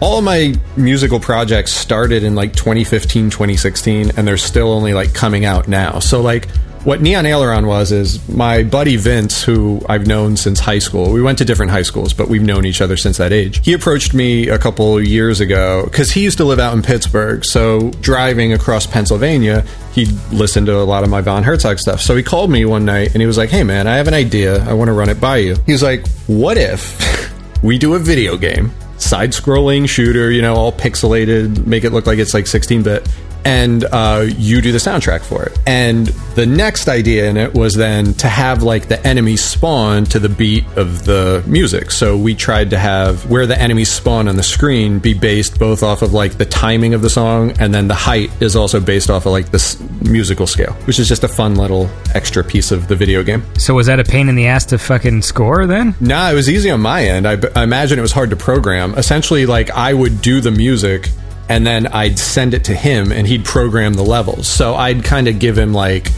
all 0.00 0.18
of 0.18 0.24
my 0.24 0.54
musical 0.76 1.20
projects 1.20 1.72
started 1.72 2.22
in 2.22 2.34
like 2.34 2.54
2015 2.54 3.30
2016 3.30 4.12
and 4.16 4.26
they're 4.26 4.36
still 4.36 4.72
only 4.72 4.94
like 4.94 5.12
coming 5.14 5.44
out 5.44 5.68
now. 5.68 5.98
So 5.98 6.22
like 6.22 6.48
what 6.84 7.02
neon 7.02 7.26
aileron 7.26 7.66
was 7.66 7.92
is 7.92 8.26
my 8.26 8.62
buddy 8.62 8.96
vince 8.96 9.42
who 9.42 9.82
i've 9.90 10.06
known 10.06 10.34
since 10.34 10.58
high 10.58 10.78
school. 10.78 11.12
We 11.12 11.20
went 11.20 11.36
to 11.38 11.44
different 11.44 11.70
high 11.70 11.82
schools 11.82 12.14
but 12.14 12.28
we've 12.28 12.42
known 12.42 12.64
each 12.64 12.80
other 12.80 12.96
since 12.96 13.18
that 13.18 13.32
age. 13.32 13.62
He 13.62 13.74
approached 13.74 14.14
me 14.14 14.48
a 14.48 14.56
couple 14.56 14.98
years 15.02 15.40
ago 15.40 15.84
because 15.84 16.10
he 16.10 16.24
used 16.24 16.38
to 16.38 16.44
live 16.44 16.58
out 16.58 16.72
in 16.72 16.80
pittsburgh. 16.80 17.44
So 17.44 17.90
driving 18.00 18.54
across 18.54 18.86
pennsylvania 18.86 19.66
he 19.92 20.06
listened 20.32 20.66
to 20.68 20.78
a 20.78 20.84
lot 20.84 21.04
of 21.04 21.10
my 21.10 21.20
von 21.20 21.42
herzog 21.42 21.78
stuff. 21.78 22.00
So 22.00 22.16
he 22.16 22.22
called 22.22 22.50
me 22.50 22.64
one 22.64 22.86
night 22.86 23.12
and 23.12 23.20
he 23.20 23.26
was 23.26 23.36
like 23.36 23.50
hey 23.50 23.64
man 23.64 23.86
i 23.86 23.96
have 23.96 24.08
an 24.08 24.14
idea. 24.14 24.64
I 24.64 24.72
want 24.72 24.88
to 24.88 24.94
run 24.94 25.10
it 25.10 25.20
by 25.20 25.36
you. 25.36 25.56
He's 25.66 25.82
like 25.82 26.08
what 26.26 26.56
if 26.56 27.28
we 27.62 27.76
do 27.76 27.92
a 27.92 27.98
video 27.98 28.38
game 28.38 28.72
side 29.00 29.30
scrolling 29.30 29.88
shooter, 29.88 30.30
you 30.30 30.42
know, 30.42 30.54
all 30.54 30.72
pixelated, 30.72 31.66
make 31.66 31.84
it 31.84 31.90
look 31.90 32.06
like 32.06 32.18
it's 32.18 32.34
like 32.34 32.46
16 32.46 32.82
bit. 32.82 33.08
And 33.44 33.84
uh, 33.84 34.26
you 34.26 34.60
do 34.60 34.72
the 34.72 34.78
soundtrack 34.78 35.22
for 35.22 35.44
it. 35.44 35.58
And 35.66 36.06
the 36.34 36.46
next 36.46 36.88
idea 36.88 37.28
in 37.28 37.36
it 37.36 37.54
was 37.54 37.74
then 37.74 38.14
to 38.14 38.28
have 38.28 38.62
like 38.62 38.88
the 38.88 39.04
enemies 39.06 39.42
spawn 39.42 40.04
to 40.06 40.18
the 40.18 40.28
beat 40.28 40.64
of 40.76 41.04
the 41.04 41.42
music. 41.46 41.90
So 41.90 42.16
we 42.16 42.34
tried 42.34 42.70
to 42.70 42.78
have 42.78 43.28
where 43.30 43.46
the 43.46 43.58
enemies 43.60 43.90
spawn 43.90 44.28
on 44.28 44.36
the 44.36 44.42
screen 44.42 44.98
be 44.98 45.14
based 45.14 45.58
both 45.58 45.82
off 45.82 46.02
of 46.02 46.12
like 46.12 46.38
the 46.38 46.44
timing 46.44 46.94
of 46.94 47.02
the 47.02 47.10
song 47.10 47.52
and 47.58 47.74
then 47.74 47.88
the 47.88 47.94
height 47.94 48.30
is 48.40 48.56
also 48.56 48.80
based 48.80 49.10
off 49.10 49.26
of 49.26 49.32
like 49.32 49.50
this 49.50 49.80
musical 50.02 50.46
scale, 50.46 50.72
which 50.86 50.98
is 50.98 51.08
just 51.08 51.24
a 51.24 51.28
fun 51.28 51.56
little 51.56 51.88
extra 52.14 52.44
piece 52.44 52.70
of 52.70 52.88
the 52.88 52.96
video 52.96 53.22
game. 53.22 53.42
So 53.58 53.74
was 53.74 53.86
that 53.86 54.00
a 54.00 54.04
pain 54.04 54.28
in 54.28 54.34
the 54.34 54.46
ass 54.46 54.64
to 54.66 54.78
fucking 54.78 55.22
score 55.22 55.66
then? 55.66 55.94
Nah, 56.00 56.30
it 56.30 56.34
was 56.34 56.48
easy 56.48 56.70
on 56.70 56.80
my 56.80 57.04
end. 57.04 57.26
I, 57.26 57.38
I 57.54 57.64
imagine 57.64 57.98
it 57.98 58.02
was 58.02 58.12
hard 58.12 58.30
to 58.30 58.36
program. 58.36 58.94
Essentially, 58.94 59.46
like 59.46 59.70
I 59.70 59.92
would 59.94 60.20
do 60.22 60.40
the 60.40 60.50
music 60.50 61.08
and 61.50 61.66
then 61.66 61.88
I'd 61.88 62.18
send 62.18 62.54
it 62.54 62.64
to 62.66 62.74
him 62.74 63.10
and 63.10 63.26
he'd 63.26 63.44
program 63.44 63.94
the 63.94 64.04
levels. 64.04 64.46
So 64.46 64.76
I'd 64.76 65.04
kind 65.04 65.26
of 65.26 65.40
give 65.40 65.58
him 65.58 65.72
like 65.72 66.08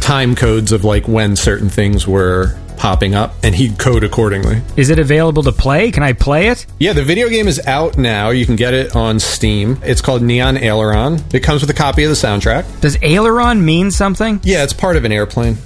time 0.00 0.36
codes 0.36 0.70
of 0.70 0.84
like 0.84 1.08
when 1.08 1.34
certain 1.34 1.68
things 1.68 2.06
were 2.06 2.56
popping 2.76 3.14
up 3.14 3.34
and 3.42 3.52
he'd 3.52 3.78
code 3.78 4.04
accordingly. 4.04 4.62
Is 4.76 4.90
it 4.90 5.00
available 5.00 5.42
to 5.42 5.50
play? 5.50 5.90
Can 5.90 6.04
I 6.04 6.12
play 6.12 6.48
it? 6.48 6.66
Yeah, 6.78 6.92
the 6.92 7.02
video 7.02 7.28
game 7.28 7.48
is 7.48 7.58
out 7.66 7.98
now. 7.98 8.30
You 8.30 8.46
can 8.46 8.54
get 8.54 8.74
it 8.74 8.94
on 8.94 9.18
Steam. 9.18 9.76
It's 9.82 10.00
called 10.00 10.22
Neon 10.22 10.56
Aileron. 10.56 11.20
It 11.34 11.40
comes 11.40 11.62
with 11.62 11.70
a 11.70 11.74
copy 11.74 12.04
of 12.04 12.10
the 12.10 12.14
soundtrack. 12.14 12.80
Does 12.80 12.96
aileron 13.02 13.64
mean 13.64 13.90
something? 13.90 14.38
Yeah, 14.44 14.62
it's 14.62 14.72
part 14.72 14.96
of 14.96 15.04
an 15.04 15.10
airplane. 15.10 15.56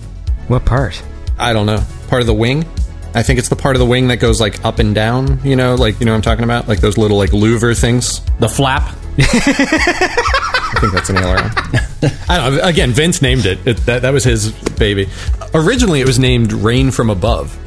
What 0.49 0.65
part? 0.65 1.03
I 1.39 1.53
don't 1.53 1.67
know. 1.67 1.85
Part 2.09 2.23
of 2.23 2.27
the 2.27 2.35
wing? 2.35 2.65
I 3.15 3.23
think 3.23 3.39
it's 3.39 3.49
the 3.49 3.57
part 3.57 3.77
of 3.77 3.81
the 3.81 3.87
wing 3.87 4.09
that 4.09 4.19
goes 4.19 4.41
like 4.41 4.65
up 4.65 4.79
and 4.79 4.95
down, 4.95 5.41
you 5.45 5.57
know, 5.57 5.75
like 5.75 5.99
you 6.01 6.07
know 6.07 6.13
what 6.13 6.17
I'm 6.17 6.23
talking 6.23 6.45
about? 6.45 6.69
Like 6.69 6.81
those 6.81 6.97
little 6.97 7.19
like 7.19 7.31
louver 7.31 7.79
things. 7.79 8.21
The 8.39 8.49
flap. 8.49 8.97
I 9.19 10.79
think 10.81 10.93
that's 10.93 11.11
an 11.11 11.17
aileron. 11.17 11.51
I 12.29 12.37
don't 12.39 12.57
know. 12.57 12.63
Again, 12.63 12.93
Vince 12.93 13.21
named 13.21 13.45
it. 13.45 13.67
it 13.67 13.77
that, 13.87 14.03
that 14.03 14.13
was 14.13 14.25
his 14.25 14.53
baby. 14.79 15.09
Originally, 15.53 16.01
it 16.01 16.07
was 16.07 16.19
named 16.19 16.53
Rain 16.53 16.91
from 16.91 17.11
Above, 17.11 17.59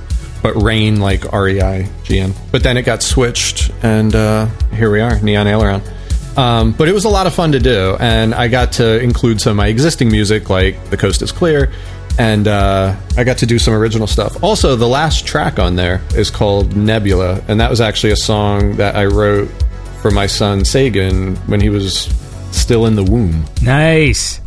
but 0.41 0.55
Rain 0.55 0.99
like 0.99 1.31
R 1.33 1.47
E 1.49 1.61
I 1.61 1.89
G 2.03 2.19
N. 2.19 2.33
But 2.51 2.63
then 2.63 2.77
it 2.77 2.83
got 2.83 3.03
switched, 3.03 3.71
and 3.83 4.15
uh, 4.15 4.47
here 4.73 4.89
we 4.89 5.01
are, 5.01 5.19
Neon 5.19 5.47
Aileron. 5.47 5.81
Um, 6.37 6.71
but 6.71 6.87
it 6.87 6.93
was 6.93 7.05
a 7.05 7.09
lot 7.09 7.27
of 7.27 7.33
fun 7.33 7.51
to 7.51 7.59
do, 7.59 7.95
and 7.99 8.33
I 8.33 8.47
got 8.47 8.73
to 8.73 8.99
include 8.99 9.39
some 9.39 9.51
of 9.51 9.57
my 9.57 9.67
existing 9.67 10.09
music, 10.09 10.49
like 10.49 10.89
"The 10.89 10.97
Coast 10.97 11.21
Is 11.21 11.31
Clear," 11.31 11.71
and 12.17 12.47
uh, 12.47 12.95
I 13.17 13.23
got 13.23 13.37
to 13.39 13.45
do 13.45 13.59
some 13.59 13.73
original 13.73 14.07
stuff. 14.07 14.43
Also, 14.43 14.75
the 14.75 14.87
last 14.87 15.25
track 15.25 15.59
on 15.59 15.75
there 15.75 16.01
is 16.15 16.29
called 16.29 16.75
Nebula, 16.75 17.43
and 17.47 17.59
that 17.59 17.69
was 17.69 17.81
actually 17.81 18.11
a 18.11 18.17
song 18.17 18.75
that 18.77 18.95
I 18.95 19.05
wrote 19.05 19.49
for 20.01 20.11
my 20.11 20.27
son 20.27 20.65
Sagan 20.65 21.35
when 21.47 21.61
he 21.61 21.69
was 21.69 22.09
still 22.51 22.85
in 22.85 22.95
the 22.95 23.03
womb. 23.03 23.45
Nice. 23.61 24.41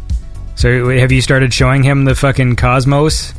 So 0.55 0.89
have 0.91 1.13
you 1.13 1.21
started 1.21 1.53
showing 1.53 1.83
him 1.83 2.05
the 2.05 2.15
fucking 2.15 2.57
cosmos? 2.57 3.35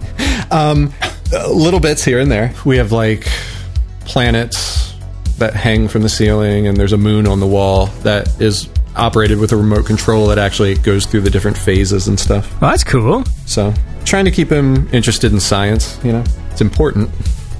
um, 0.50 0.92
uh, 1.32 1.50
little 1.52 1.80
bits 1.80 2.04
here 2.04 2.18
and 2.18 2.30
there. 2.30 2.54
We 2.64 2.78
have 2.78 2.92
like 2.92 3.26
planets 4.04 4.81
that 5.38 5.54
hang 5.54 5.88
from 5.88 6.02
the 6.02 6.08
ceiling, 6.08 6.66
and 6.66 6.76
there's 6.76 6.92
a 6.92 6.98
moon 6.98 7.26
on 7.26 7.40
the 7.40 7.46
wall 7.46 7.86
that 8.02 8.40
is 8.40 8.68
operated 8.96 9.38
with 9.38 9.52
a 9.52 9.56
remote 9.56 9.86
control 9.86 10.26
that 10.26 10.38
actually 10.38 10.74
goes 10.74 11.06
through 11.06 11.22
the 11.22 11.30
different 11.30 11.56
phases 11.56 12.08
and 12.08 12.18
stuff. 12.18 12.50
Well, 12.60 12.70
that's 12.70 12.84
cool. 12.84 13.24
So, 13.46 13.72
trying 14.04 14.24
to 14.26 14.30
keep 14.30 14.50
him 14.50 14.88
interested 14.92 15.32
in 15.32 15.40
science, 15.40 15.98
you 16.04 16.12
know, 16.12 16.24
it's 16.50 16.60
important. 16.60 17.10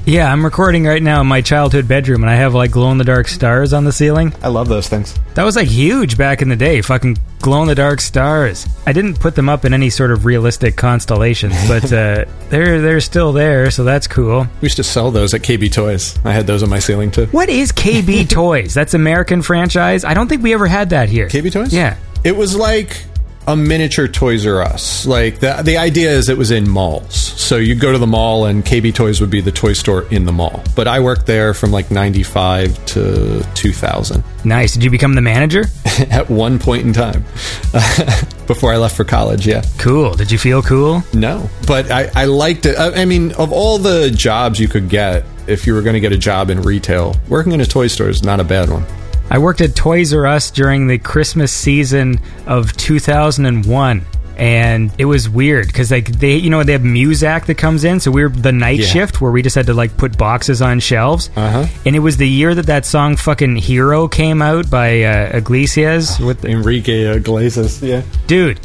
Yeah, 0.04 0.32
I'm 0.32 0.44
recording 0.44 0.84
right 0.84 1.02
now 1.02 1.20
in 1.20 1.28
my 1.28 1.42
childhood 1.42 1.86
bedroom, 1.86 2.22
and 2.24 2.30
I 2.30 2.34
have 2.34 2.54
like 2.54 2.72
glow 2.72 2.90
in 2.90 2.98
the 2.98 3.04
dark 3.04 3.28
stars 3.28 3.72
on 3.72 3.84
the 3.84 3.92
ceiling. 3.92 4.34
I 4.42 4.48
love 4.48 4.68
those 4.68 4.88
things. 4.88 5.16
That 5.34 5.44
was 5.44 5.54
like 5.54 5.68
huge 5.68 6.18
back 6.18 6.42
in 6.42 6.48
the 6.48 6.56
day. 6.56 6.80
Fucking 6.82 7.18
glow 7.40 7.62
in 7.62 7.68
the 7.68 7.76
dark 7.76 8.00
stars. 8.00 8.66
I 8.84 8.92
didn't 8.92 9.20
put 9.20 9.36
them 9.36 9.48
up 9.48 9.64
in 9.64 9.72
any 9.72 9.90
sort 9.90 10.10
of 10.10 10.24
realistic 10.24 10.76
constellations, 10.76 11.54
but 11.68 11.84
uh, 11.92 12.24
they're 12.48 12.80
they're 12.80 13.00
still 13.00 13.32
there, 13.32 13.70
so 13.70 13.84
that's 13.84 14.08
cool. 14.08 14.40
We 14.60 14.66
used 14.66 14.76
to 14.78 14.84
sell 14.84 15.12
those 15.12 15.34
at 15.34 15.42
KB 15.42 15.72
Toys. 15.72 16.18
I 16.24 16.32
had 16.32 16.48
those 16.48 16.64
on 16.64 16.68
my 16.68 16.80
ceiling 16.80 17.12
too. 17.12 17.26
What 17.26 17.48
is 17.48 17.70
KB 17.70 18.28
Toys? 18.28 18.74
That's 18.74 18.94
American 18.94 19.40
franchise. 19.40 20.04
I 20.04 20.14
don't 20.14 20.26
think 20.26 20.42
we 20.42 20.52
ever 20.52 20.66
had 20.66 20.90
that 20.90 21.10
here. 21.10 21.28
KB 21.28 21.52
Toys? 21.52 21.72
Yeah. 21.72 21.96
It 22.24 22.36
was 22.36 22.56
like 22.56 23.04
a 23.46 23.56
miniature 23.56 24.08
Toys 24.08 24.46
R 24.46 24.62
Us. 24.62 25.06
Like 25.06 25.40
the 25.40 25.60
the 25.62 25.76
idea 25.78 26.10
is 26.10 26.28
it 26.28 26.38
was 26.38 26.50
in 26.50 26.68
malls. 26.68 27.14
So 27.14 27.56
you'd 27.56 27.80
go 27.80 27.92
to 27.92 27.98
the 27.98 28.06
mall 28.06 28.46
and 28.46 28.64
KB 28.64 28.94
Toys 28.94 29.20
would 29.20 29.30
be 29.30 29.40
the 29.40 29.52
toy 29.52 29.72
store 29.72 30.02
in 30.10 30.24
the 30.24 30.32
mall. 30.32 30.62
But 30.74 30.88
I 30.88 31.00
worked 31.00 31.26
there 31.26 31.54
from 31.54 31.70
like 31.70 31.90
95 31.90 32.86
to 32.86 33.46
2000 33.54 34.22
Nice. 34.44 34.74
Did 34.74 34.84
you 34.84 34.90
become 34.90 35.14
the 35.14 35.20
manager? 35.20 35.64
at 36.10 36.28
one 36.30 36.58
point 36.58 36.86
in 36.86 36.92
time 36.92 37.22
before 38.46 38.72
I 38.72 38.76
left 38.76 38.96
for 38.96 39.04
college, 39.04 39.46
yeah. 39.46 39.62
Cool. 39.78 40.14
Did 40.14 40.30
you 40.30 40.38
feel 40.38 40.62
cool? 40.62 41.02
No, 41.12 41.48
but 41.66 41.90
I, 41.90 42.10
I 42.14 42.24
liked 42.26 42.66
it. 42.66 42.76
I, 42.78 43.02
I 43.02 43.04
mean, 43.04 43.32
of 43.32 43.52
all 43.52 43.78
the 43.78 44.10
jobs 44.10 44.58
you 44.58 44.68
could 44.68 44.88
get, 44.88 45.24
if 45.46 45.66
you 45.66 45.74
were 45.74 45.82
going 45.82 45.94
to 45.94 46.00
get 46.00 46.12
a 46.12 46.18
job 46.18 46.50
in 46.50 46.62
retail, 46.62 47.16
working 47.28 47.52
in 47.52 47.60
a 47.60 47.66
toy 47.66 47.88
store 47.88 48.08
is 48.08 48.22
not 48.22 48.40
a 48.40 48.44
bad 48.44 48.70
one. 48.70 48.84
I 49.30 49.38
worked 49.38 49.60
at 49.60 49.74
Toys 49.74 50.12
R 50.12 50.26
Us 50.26 50.50
during 50.50 50.86
the 50.86 50.98
Christmas 50.98 51.52
season 51.52 52.20
of 52.46 52.76
2001. 52.76 54.06
And 54.36 54.90
it 54.98 55.04
was 55.04 55.28
weird 55.28 55.66
because 55.66 55.90
like 55.90 56.06
they, 56.06 56.36
you 56.36 56.48
know, 56.50 56.62
they 56.64 56.72
have 56.72 56.80
Muzak 56.82 57.46
that 57.46 57.56
comes 57.58 57.84
in, 57.84 58.00
so 58.00 58.10
we 58.10 58.22
were 58.22 58.30
the 58.30 58.50
night 58.50 58.80
Yeah. 58.80 58.86
shift 58.86 59.20
where 59.20 59.30
we 59.30 59.42
just 59.42 59.54
had 59.54 59.66
to 59.66 59.74
like 59.74 59.96
put 59.98 60.16
boxes 60.16 60.62
on 60.62 60.80
shelves. 60.80 61.30
Uh-huh. 61.36 61.66
And 61.84 61.94
it 61.94 61.98
was 62.00 62.16
the 62.16 62.28
year 62.28 62.54
that 62.54 62.66
that 62.66 62.86
song 62.86 63.16
"fucking 63.16 63.56
Hero" 63.56 64.08
came 64.08 64.40
out 64.40 64.70
by 64.70 65.02
uh, 65.02 65.36
Iglesias. 65.36 66.18
With 66.18 66.44
Enrique 66.46 67.14
Iglesias, 67.14 67.82
yeah. 67.82 68.02
dude, 68.26 68.58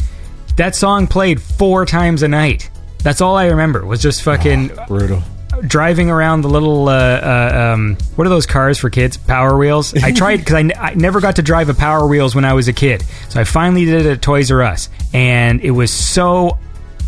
that 0.55 0.73
song 0.75 1.05
played 1.05 1.41
four 1.41 1.85
times 1.85 2.23
a 2.23 2.27
night. 2.29 2.69
That's 3.03 3.19
all 3.21 3.35
I 3.35 3.47
remember 3.47 3.85
was 3.85 4.01
just 4.01 4.23
fucking 4.23 4.71
Brutal. 4.87 5.21
Driving 5.61 6.09
around 6.09 6.41
the 6.41 6.49
little 6.49 6.89
uh, 6.89 6.93
uh, 6.93 7.71
um, 7.73 7.97
what 8.15 8.27
are 8.27 8.29
those 8.29 8.45
cars 8.45 8.77
for 8.77 8.89
kids? 8.89 9.17
Power 9.17 9.57
wheels? 9.57 9.93
I 9.95 10.11
tried 10.13 10.37
because 10.37 10.53
I, 10.55 10.59
n- 10.59 10.73
I 10.77 10.93
never 10.93 11.19
got 11.21 11.37
to 11.37 11.41
drive 11.41 11.69
a 11.69 11.73
power 11.73 12.07
wheels 12.07 12.35
when 12.35 12.45
i 12.45 12.53
was 12.53 12.67
a 12.67 12.73
kid. 12.73 13.03
So 13.29 13.39
i 13.39 13.43
finally 13.43 13.85
did 13.85 14.05
it 14.05 14.09
at 14.09 14.21
toys 14.21 14.51
r 14.51 14.63
us. 14.63 14.89
And 15.13 15.61
it 15.61 15.71
was 15.71 15.91
so 15.91 16.57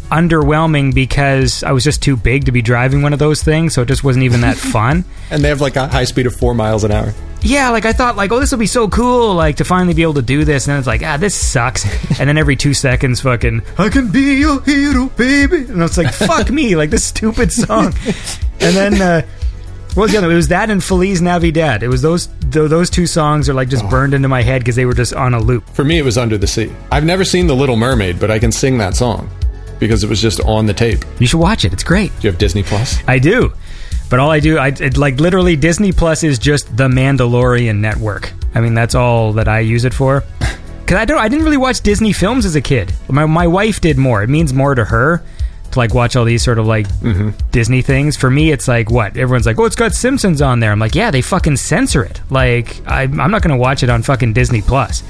underwhelming 0.10 0.92
because 0.94 1.64
i 1.64 1.72
was 1.72 1.84
just 1.84 2.02
too 2.02 2.18
big 2.18 2.46
to 2.46 2.52
be 2.52 2.64
driving 2.64 3.02
one 3.02 3.14
of 3.14 3.20
those 3.20 3.44
things. 3.44 3.74
So 3.74 3.84
it 3.84 3.88
just 3.88 4.04
wasn't 4.04 4.26
even 4.26 4.42
that 4.42 4.58
fun. 4.76 5.06
And 5.32 5.44
they 5.44 5.50
have 5.50 5.62
like 5.62 5.76
a 5.76 5.88
high 5.88 6.06
speed 6.06 6.26
of 6.26 6.36
four 6.36 6.54
miles 6.54 6.84
an 6.84 6.92
hour. 6.92 7.14
Yeah 7.42 7.70
like 7.70 7.86
i 7.86 7.94
thought 7.94 8.16
like 8.16 8.32
oh 8.32 8.40
this 8.40 8.52
will 8.52 8.60
be 8.60 8.68
so 8.68 8.88
cool 8.90 9.34
like 9.34 9.58
to 9.58 9.64
finally 9.64 9.94
be 9.94 10.02
able 10.02 10.14
to 10.14 10.22
do 10.22 10.44
this 10.44 10.68
and 10.68 10.74
then 10.74 10.80
it's 10.80 10.88
like 10.88 11.02
ah 11.04 11.18
this 11.18 11.34
sucks 11.36 11.86
and 12.20 12.28
then 12.28 12.38
every 12.38 12.56
two 12.56 12.74
seconds 12.74 13.22
fucking 13.22 13.62
i 13.78 13.88
can 13.90 14.12
be 14.12 14.36
your 14.40 14.62
hero 14.64 15.08
baby 15.16 15.58
and 15.58 15.82
it's 15.82 15.98
like 15.98 16.12
fuck 16.14 16.50
me 16.50 16.76
like 16.76 16.90
this 16.90 17.06
stupid 17.06 17.52
song 17.52 17.86
and 18.60 18.76
then 18.76 19.02
uh 19.02 19.22
what 19.96 20.04
was 20.04 20.12
the 20.12 20.20
other? 20.20 20.32
It 20.32 20.36
was 20.36 20.50
that 20.50 20.70
and 20.70 20.84
Feliz 20.84 21.20
Navidad. 21.20 21.82
It 21.82 21.88
was 21.88 22.04
those 22.04 22.28
th- 22.28 22.70
those 22.70 22.92
two 22.92 23.08
songs 23.08 23.50
are 23.50 23.56
like 23.56 23.70
just 23.70 23.90
burned 23.90 24.14
into 24.14 24.28
my 24.28 24.44
head 24.44 24.62
because 24.62 24.76
they 24.76 24.86
were 24.86 24.94
just 24.94 25.16
on 25.16 25.34
a 25.34 25.40
loop. 25.40 25.68
For 25.72 25.84
me, 25.84 25.98
it 25.98 26.04
was 26.04 26.16
Under 26.16 26.38
the 26.38 26.46
Sea. 26.46 26.72
I've 26.92 27.04
never 27.04 27.26
seen 27.26 27.48
The 27.48 27.56
Little 27.56 27.76
Mermaid, 27.76 28.20
but 28.20 28.30
I 28.30 28.38
can 28.38 28.52
sing 28.52 28.78
that 28.78 28.96
song 28.96 29.30
because 29.80 30.04
it 30.04 30.10
was 30.10 30.22
just 30.22 30.40
on 30.42 30.68
the 30.68 30.74
tape. 30.76 31.04
You 31.18 31.26
should 31.26 31.40
watch 31.40 31.66
it. 31.66 31.74
It's 31.74 31.84
great. 31.84 32.12
you 32.24 32.30
have 32.30 32.38
Disney 32.38 32.62
Plus? 32.62 33.00
I 33.08 33.18
do, 33.18 33.52
but 34.10 34.20
all 34.20 34.32
I 34.32 34.40
do, 34.40 34.58
I 34.58 34.68
it, 34.70 34.98
like 34.98 35.20
literally 35.20 35.56
Disney 35.56 35.92
Plus 35.92 36.24
is 36.24 36.40
just 36.40 36.76
the 36.76 36.88
Mandalorian 36.88 37.78
network. 37.78 38.34
I 38.56 38.62
mean, 38.62 38.74
that's 38.74 38.96
all 38.96 39.34
that 39.34 39.48
I 39.48 39.60
use 39.60 39.86
it 39.86 39.94
for. 39.94 40.24
Because 40.90 41.02
I 41.02 41.06
don't, 41.06 41.20
I 41.20 41.28
didn't 41.28 41.46
really 41.46 41.56
watch 41.58 41.82
Disney 41.82 42.14
films 42.14 42.48
as 42.48 42.56
a 42.56 42.62
kid. 42.62 42.92
My 43.10 43.28
my 43.28 43.46
wife 43.46 43.80
did 43.80 43.96
more. 43.96 44.24
It 44.24 44.30
means 44.30 44.54
more 44.56 44.74
to 44.74 44.84
her 44.86 45.24
to 45.72 45.80
like 45.80 45.94
watch 45.94 46.16
all 46.16 46.26
these 46.26 46.44
sort 46.44 46.60
of 46.60 46.66
like 46.66 46.88
mm-hmm. 46.88 47.30
Disney 47.52 47.82
things. 47.82 48.18
For 48.18 48.30
me, 48.30 48.52
it's 48.52 48.68
like 48.68 48.90
what 48.90 49.18
everyone's 49.18 49.46
like. 49.46 49.60
Oh, 49.60 49.66
it's 49.66 49.76
got 49.76 49.94
Simpsons 49.94 50.42
on 50.42 50.60
there. 50.60 50.72
I'm 50.72 50.80
like, 50.80 50.96
yeah, 50.96 51.12
they 51.12 51.22
fucking 51.22 51.58
censor 51.58 52.04
it. 52.04 52.22
Like, 52.30 52.86
I, 52.88 53.04
I'm 53.04 53.32
not 53.32 53.42
going 53.42 53.56
to 53.56 53.58
watch 53.58 53.84
it 53.84 53.90
on 53.90 54.04
fucking 54.04 54.34
Disney 54.34 54.62
Plus. 54.62 55.04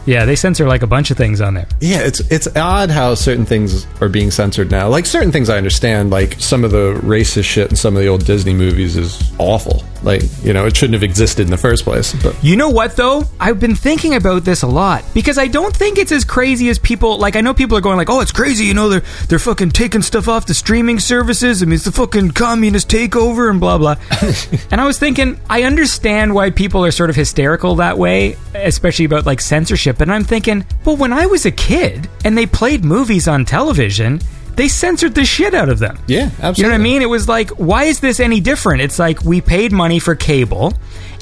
yeah, 0.06 0.24
they 0.24 0.36
censor 0.36 0.66
like 0.66 0.82
a 0.82 0.86
bunch 0.86 1.10
of 1.10 1.16
things 1.16 1.40
on 1.40 1.54
there. 1.54 1.66
Yeah, 1.80 2.00
it's 2.00 2.20
it's 2.30 2.48
odd 2.56 2.90
how 2.90 3.14
certain 3.14 3.46
things 3.46 3.86
are 4.00 4.08
being 4.08 4.30
censored 4.30 4.70
now. 4.70 4.88
Like 4.88 5.06
certain 5.06 5.32
things 5.32 5.48
I 5.48 5.56
understand, 5.56 6.10
like 6.10 6.40
some 6.40 6.64
of 6.64 6.70
the 6.70 6.94
racist 7.02 7.44
shit 7.44 7.70
in 7.70 7.76
some 7.76 7.96
of 7.96 8.02
the 8.02 8.08
old 8.08 8.24
Disney 8.24 8.54
movies 8.54 8.96
is 8.96 9.32
awful. 9.38 9.84
Like, 10.02 10.22
you 10.42 10.52
know, 10.52 10.66
it 10.66 10.76
shouldn't 10.76 10.94
have 10.94 11.02
existed 11.02 11.42
in 11.42 11.50
the 11.50 11.58
first 11.58 11.84
place. 11.84 12.14
But 12.22 12.42
You 12.42 12.56
know 12.56 12.70
what 12.70 12.96
though? 12.96 13.24
I've 13.38 13.60
been 13.60 13.74
thinking 13.74 14.14
about 14.14 14.44
this 14.44 14.62
a 14.62 14.66
lot 14.66 15.04
because 15.12 15.36
I 15.36 15.46
don't 15.46 15.76
think 15.76 15.98
it's 15.98 16.12
as 16.12 16.24
crazy 16.24 16.68
as 16.70 16.78
people 16.78 17.18
like 17.18 17.36
I 17.36 17.40
know 17.40 17.54
people 17.54 17.76
are 17.76 17.82
going 17.82 17.96
like, 17.96 18.10
"Oh, 18.10 18.20
it's 18.20 18.32
crazy, 18.32 18.64
you 18.64 18.74
know, 18.74 18.88
they're 18.88 19.02
they're 19.28 19.38
fucking 19.38 19.70
taking 19.70 19.89
stuff 20.02 20.28
off 20.28 20.46
the 20.46 20.54
streaming 20.54 20.98
services. 20.98 21.62
I 21.62 21.66
mean, 21.66 21.74
it's 21.74 21.84
the 21.84 21.92
fucking 21.92 22.30
communist 22.32 22.88
takeover 22.88 23.50
and 23.50 23.60
blah 23.60 23.78
blah." 23.78 23.96
and 24.70 24.80
I 24.80 24.86
was 24.86 24.98
thinking, 24.98 25.38
I 25.48 25.64
understand 25.64 26.34
why 26.34 26.50
people 26.50 26.84
are 26.84 26.90
sort 26.90 27.10
of 27.10 27.16
hysterical 27.16 27.74
that 27.76 27.98
way, 27.98 28.36
especially 28.54 29.04
about 29.04 29.26
like 29.26 29.40
censorship, 29.40 30.00
and 30.00 30.12
I'm 30.12 30.24
thinking, 30.24 30.64
"Well, 30.84 30.96
when 30.96 31.12
I 31.12 31.26
was 31.26 31.46
a 31.46 31.50
kid 31.50 32.08
and 32.24 32.36
they 32.38 32.46
played 32.46 32.84
movies 32.84 33.28
on 33.28 33.44
television, 33.44 34.20
they 34.56 34.68
censored 34.68 35.14
the 35.14 35.24
shit 35.24 35.54
out 35.54 35.68
of 35.68 35.78
them." 35.78 35.98
yeah, 36.06 36.26
absolutely. 36.26 36.54
You 36.56 36.62
know 36.64 36.68
what 36.70 36.80
I 36.80 36.82
mean? 36.82 37.02
It 37.02 37.10
was 37.10 37.28
like, 37.28 37.50
why 37.50 37.84
is 37.84 38.00
this 38.00 38.20
any 38.20 38.40
different? 38.40 38.82
It's 38.82 38.98
like 38.98 39.24
we 39.24 39.40
paid 39.40 39.72
money 39.72 39.98
for 39.98 40.14
cable, 40.14 40.72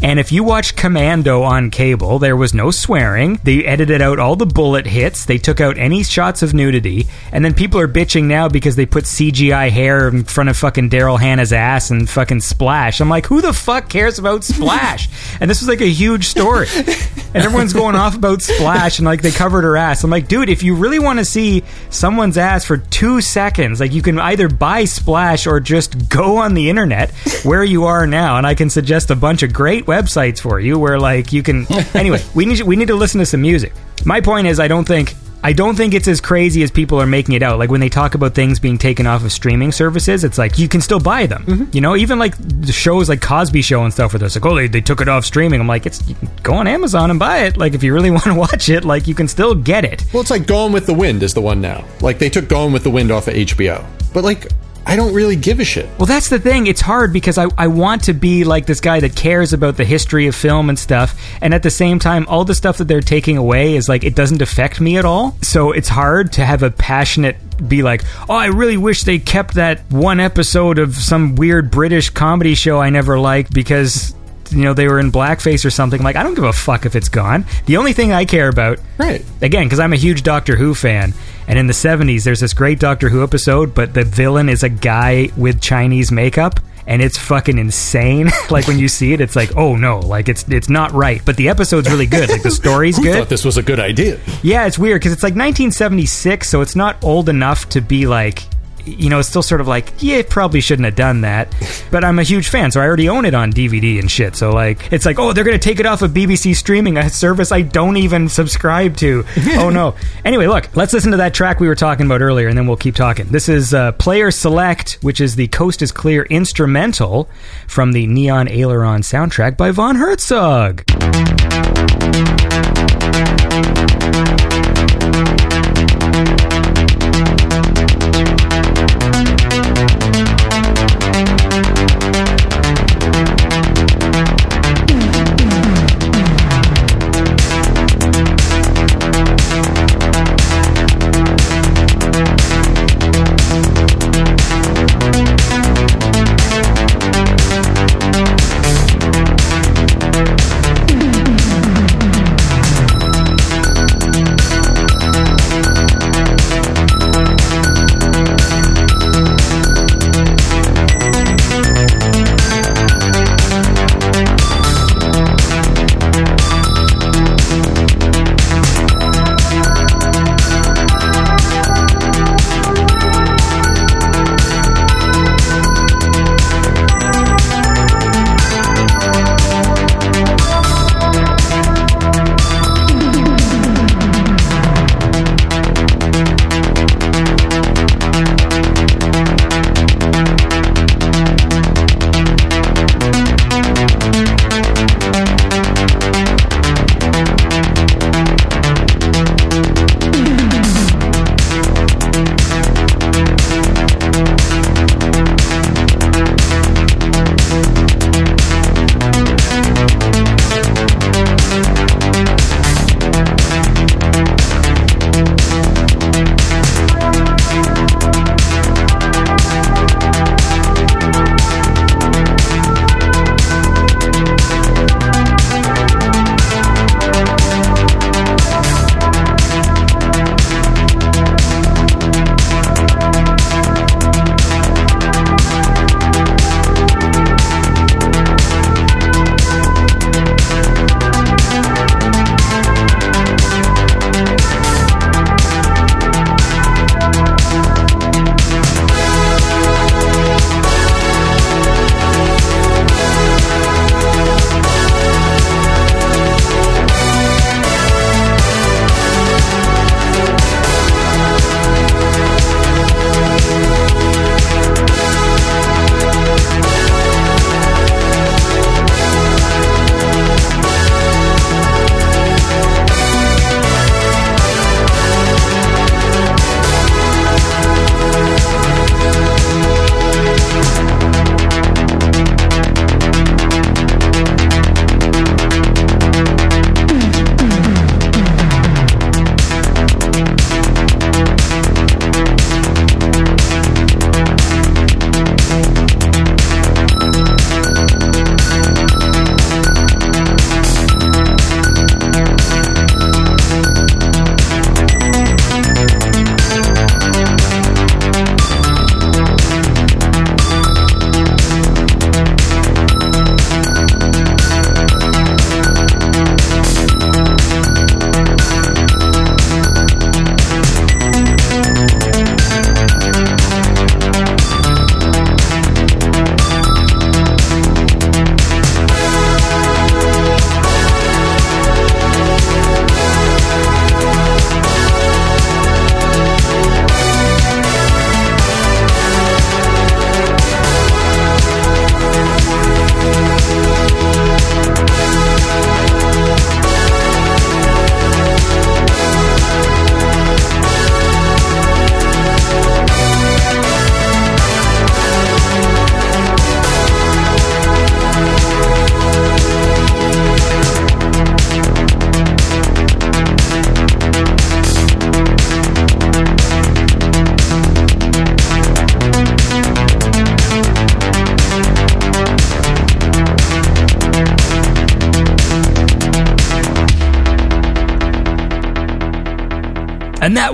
and 0.01 0.21
if 0.21 0.31
you 0.31 0.45
watch 0.45 0.77
Commando 0.77 1.43
on 1.43 1.71
cable, 1.71 2.21
there 2.21 2.37
was 2.37 2.55
no 2.55 2.71
swearing. 2.71 3.41
They 3.43 3.65
edited 3.65 4.01
out 4.01 4.21
all 4.21 4.37
the 4.37 4.47
bullet 4.47 4.87
hits. 4.87 5.25
They 5.25 5.39
took 5.39 5.61
out 5.61 5.77
any 5.77 6.05
shots 6.05 6.43
of 6.43 6.55
nudity, 6.55 7.09
and 7.33 7.45
then 7.45 7.53
people 7.53 7.81
are 7.81 7.89
bitching 7.89 8.25
now 8.25 8.49
because 8.49 8.77
they 8.77 8.87
put 8.87 9.05
CGI 9.05 9.71
hair 9.71 10.07
in 10.07 10.23
front 10.23 10.51
of 10.51 10.57
fucking 10.57 10.91
Daryl 10.91 11.19
Hannah's 11.19 11.53
ass 11.53 11.91
and 11.91 12.09
fucking 12.09 12.43
Splash. 12.43 13.01
I'm 13.01 13.09
like, 13.09 13.27
who 13.27 13.41
the 13.41 13.53
fuck 13.53 13.89
cares 13.89 14.21
about 14.21 14.45
Splash? 14.45 15.09
and 15.41 15.51
this 15.51 15.61
was 15.61 15.69
like 15.69 15.81
a 15.81 15.89
huge 15.89 16.27
story, 16.27 16.69
and 16.77 17.43
everyone's 17.43 17.73
going 17.73 17.97
off 17.97 18.15
about 18.15 18.41
Splash 18.41 19.01
and 19.01 19.07
like 19.07 19.23
they 19.23 19.33
covered 19.33 19.63
her 19.63 19.77
ass. 19.77 20.05
I'm 20.05 20.11
like, 20.11 20.29
dude, 20.29 20.49
if 20.49 20.63
you 20.63 20.77
really 20.77 21.01
want 21.01 21.19
to 21.19 21.25
see 21.25 21.65
someone's 21.91 22.39
ass 22.39 22.65
for 22.65 22.77
two 22.77 23.21
seconds, 23.21 23.81
like 23.81 23.93
you 23.93 24.03
can 24.03 24.21
either 24.21 24.49
buy 24.49 24.85
Splash 24.85 25.49
or 25.49 25.59
just 25.59 26.09
go 26.09 26.37
on 26.37 26.55
the 26.55 26.71
internet 26.71 27.11
where 27.43 27.65
you 27.65 27.85
are 27.87 28.07
now, 28.07 28.37
and 28.37 28.47
I 28.47 28.55
can 28.55 28.71
suggest 28.71 29.11
a 29.11 29.17
bunch 29.17 29.43
of 29.43 29.53
great 29.53 29.88
websites 29.89 30.41
for 30.41 30.61
you 30.61 30.79
where 30.79 31.01
like 31.01 31.33
you 31.33 31.43
can. 31.43 31.67
Anyway, 31.95 32.23
we 32.35 32.45
need 32.45 32.61
we 32.63 32.77
need 32.77 32.89
to 32.89 32.95
listen 32.95 33.19
to 33.19 33.27
some 33.27 33.41
music. 33.41 33.73
My 34.05 34.21
point 34.21 34.47
is, 34.47 34.61
I 34.61 34.69
don't 34.69 34.87
think. 34.87 35.15
I 35.43 35.53
don't 35.53 35.77
think 35.77 35.95
it's 35.95 36.09
as 36.09 36.21
crazy 36.21 36.65
as 36.65 36.71
people 36.71 37.01
are 37.01 37.07
making 37.07 37.37
it 37.37 37.45
out. 37.45 37.61
Like 37.61 37.71
when 37.71 37.81
they 37.81 37.89
talk 37.89 38.17
about 38.17 38.35
things 38.35 38.59
being 38.59 38.77
taken 38.77 39.07
off 39.07 39.25
of 39.25 39.31
streaming 39.31 39.71
services, 39.71 40.25
it's 40.25 40.37
like 40.37 40.59
you 40.59 40.69
can 40.69 40.81
still 40.81 40.99
buy 40.99 41.27
them. 41.27 41.45
Mm-hmm. 41.45 41.65
You 41.73 41.81
know, 41.81 41.95
even 41.95 42.19
like 42.19 42.35
the 42.39 42.73
shows 42.73 43.09
like 43.09 43.21
Cosby 43.21 43.63
Show 43.63 43.85
and 43.85 43.93
stuff 43.93 44.13
where 44.13 44.19
they're 44.19 44.29
like, 44.29 44.45
oh, 44.45 44.57
they, 44.57 44.67
they 44.67 44.81
took 44.81 45.01
it 45.01 45.09
off 45.09 45.25
streaming. 45.25 45.61
I'm 45.61 45.69
like, 45.69 45.87
it's 45.87 46.07
you 46.09 46.17
can 46.17 46.29
go 46.43 46.55
on 46.55 46.67
Amazon 46.67 47.11
and 47.11 47.21
buy 47.21 47.45
it. 47.45 47.57
Like 47.57 47.75
if 47.75 47.85
you 47.85 47.95
really 47.95 48.11
want 48.19 48.25
to 48.25 48.35
watch 48.35 48.69
it, 48.69 48.85
like 48.85 49.07
you 49.07 49.15
can 49.15 49.29
still 49.29 49.55
get 49.55 49.85
it. 49.85 50.05
Well, 50.13 50.23
it's 50.23 50.31
like 50.31 50.47
Gone 50.47 50.73
with 50.73 50.87
the 50.87 50.95
Wind 50.95 51.23
is 51.23 51.35
the 51.35 51.41
one 51.41 51.61
now. 51.61 51.85
Like 52.01 52.19
they 52.19 52.31
took 52.31 52.49
Gone 52.49 52.73
with 52.73 52.83
the 52.83 52.91
Wind 52.91 53.13
off 53.13 53.29
of 53.29 53.35
HBO. 53.35 53.87
But 54.13 54.25
like 54.25 54.49
I 54.89 54.97
don't 54.97 55.13
really 55.13 55.37
give 55.37 55.61
a 55.61 55.65
shit. 55.65 55.87
Well, 55.99 56.07
that's 56.07 56.31
the 56.31 56.39
thing. 56.39 56.67
It's 56.67 56.81
hard 56.81 57.13
because 57.13 57.37
I, 57.37 57.47
I 57.59 57.67
want 57.67 58.05
to 58.05 58.15
be 58.15 58.45
like 58.45 58.65
this 58.65 58.81
guy 58.81 59.01
that 59.01 59.15
cares 59.15 59.53
about 59.53 59.77
the 59.77 59.85
history 59.85 60.29
of 60.29 60.35
film 60.35 60.71
and 60.71 60.79
stuff. 60.79 61.21
And 61.43 61.53
at 61.53 61.63
the 61.63 61.71
same 61.71 61.99
time, 61.99 62.27
all 62.27 62.47
the 62.47 62.55
stuff 62.55 62.79
that 62.79 62.89
they're 62.89 63.03
taking 63.03 63.37
away 63.37 63.77
is 63.77 63.87
like, 63.87 64.03
it 64.03 64.15
doesn't 64.15 64.41
affect 64.41 64.81
me 64.81 64.97
at 64.97 65.05
all. 65.05 65.37
So 65.43 65.73
it's 65.73 65.91
hard 65.91 66.33
to 66.33 66.45
have 66.45 66.63
a 66.63 66.71
passionate 66.71 67.37
be 67.69 67.83
like, 67.83 68.03
oh, 68.31 68.35
I 68.35 68.47
really 68.47 68.79
wish 68.79 69.03
they 69.03 69.19
kept 69.19 69.55
that 69.55 69.81
one 69.91 70.21
episode 70.21 70.79
of 70.79 70.95
some 70.95 71.35
weird 71.35 71.71
British 71.71 72.09
comedy 72.09 72.55
show 72.55 72.81
I 72.81 72.89
never 72.89 73.19
liked 73.19 73.53
because. 73.53 74.15
You 74.53 74.63
know, 74.65 74.75
they 74.75 74.89
were 74.89 74.99
in 75.01 75.11
blackface 75.13 75.65
or 75.65 75.71
something. 75.71 76.03
Like, 76.03 76.17
I 76.17 76.23
don't 76.23 76.35
give 76.35 76.45
a 76.45 76.53
fuck 76.53 76.87
if 76.87 76.95
it's 76.97 77.09
gone. 77.09 77.45
The 77.67 77.77
only 77.77 77.93
thing 77.93 78.13
I 78.13 78.25
care 78.25 78.49
about 78.49 78.79
Right. 78.99 79.25
again 79.43 79.65
because 79.65 79.79
i'm 79.79 79.93
a 79.93 79.97
huge 79.97 80.23
doctor 80.25 80.57
who 80.57 80.75
fan 80.75 81.15
and 81.47 81.57
in 81.59 81.67
the 81.69 81.73
70s 81.73 82.25
there's 82.25 82.41
this 82.41 82.53
great 82.53 82.81
doctor 82.81 83.09
who 83.09 83.23
episode 83.23 83.73
but 83.75 83.95
the 83.95 84.03
villain 84.05 84.49
is 84.49 84.65
a 84.65 84.69
guy 84.69 85.29
with 85.37 85.61
chinese 85.61 86.11
makeup 86.11 86.59
and 86.87 87.01
it's 87.01 87.17
fucking 87.17 87.59
insane 87.59 88.29
like 88.51 88.67
when 88.67 88.77
you 88.79 88.89
see 88.89 89.13
it 89.13 89.21
it's 89.21 89.37
like 89.37 89.57
oh 89.57 89.77
no 89.77 90.01
like 90.01 90.29
it's 90.29 90.43
it's 90.49 90.69
not 90.69 90.91
right 90.93 91.23
but 91.25 91.37
the 91.37 91.49
episode's 91.49 91.89
really 91.89 92.07
good 92.07 92.29
like 92.29 92.43
the 92.43 92.51
story's 92.63 92.97
Who 92.97 93.05
good 93.05 93.19
thought 93.19 93.29
this 93.29 93.45
was 93.45 93.57
a 93.57 93.63
good 93.63 93.79
idea? 93.79 94.19
yeah, 94.43 94.67
it's 94.67 94.79
weird 94.81 95.01
because 95.01 95.13
it's 95.13 95.23
like 95.23 95.35
1976, 95.35 96.49
so 96.49 96.61
it's 96.61 96.75
not 96.75 97.03
old 97.05 97.29
enough 97.29 97.69
to 97.71 97.81
be 97.81 98.07
like 98.07 98.43
you 98.89 99.11
know, 99.11 99.19
it's 99.19 99.29
still 99.29 99.43
sort 99.43 99.61
of 99.61 99.69
like, 99.69 99.93
yeah, 99.99 100.17
it 100.17 100.31
probably 100.31 100.61
shouldn't 100.61 100.87
have 100.87 100.97
done 100.97 101.23
that. 101.23 101.55
But 101.91 102.05
I'm 102.05 102.19
a 102.19 102.23
huge 102.23 102.49
fan, 102.49 102.71
so 102.71 102.83
I 102.83 102.87
already 102.87 103.09
own 103.09 103.25
it 103.25 103.35
on 103.35 103.51
DVD 103.51 103.99
and 103.99 104.11
shit. 104.11 104.37
So 104.37 104.51
like, 104.51 104.93
it's 104.93 105.07
like, 105.07 105.19
oh, 105.19 105.33
they're 105.33 105.45
gonna 105.45 105.59
take 105.59 105.81
it 105.81 105.87
off 105.87 106.03
of 106.03 106.11
BBC 106.11 106.55
streaming, 106.55 106.99
a 106.99 107.09
service 107.09 107.51
I 107.51 107.63
don't 107.63 107.97
even 107.97 108.29
subscribe 108.29 108.97
to. 108.99 109.25
oh 109.59 109.71
no. 109.71 109.95
Anyway, 110.25 110.47
look, 110.47 110.69
let's 110.77 110.93
listen 110.93 111.13
to 111.13 111.17
that 111.19 111.33
track 111.33 111.61
we 111.61 111.69
were 111.69 111.75
talking 111.75 112.05
about 112.05 112.21
earlier, 112.21 112.49
and 112.49 112.59
then 112.59 112.67
we'll 112.67 112.77
keep 112.77 112.95
talking. 112.95 113.27
This 113.29 113.49
is 113.49 113.73
uh, 113.73 113.93
Player 113.93 114.31
Select, 114.31 114.99
which 115.01 115.21
is 115.21 115.37
the 115.37 115.49
Coast 115.49 115.81
is 115.81 115.93
Clear 115.93 116.25
instrumental 116.25 117.29
from 117.67 117.93
the 117.93 118.07
Neon 118.07 118.49
Aileron 118.49 119.01
soundtrack 119.01 119.57
by 119.57 119.71
Von 119.71 119.97
Herzog. 119.97 120.85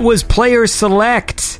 Was 0.05 0.23
Player 0.23 0.67
Select. 0.67 1.59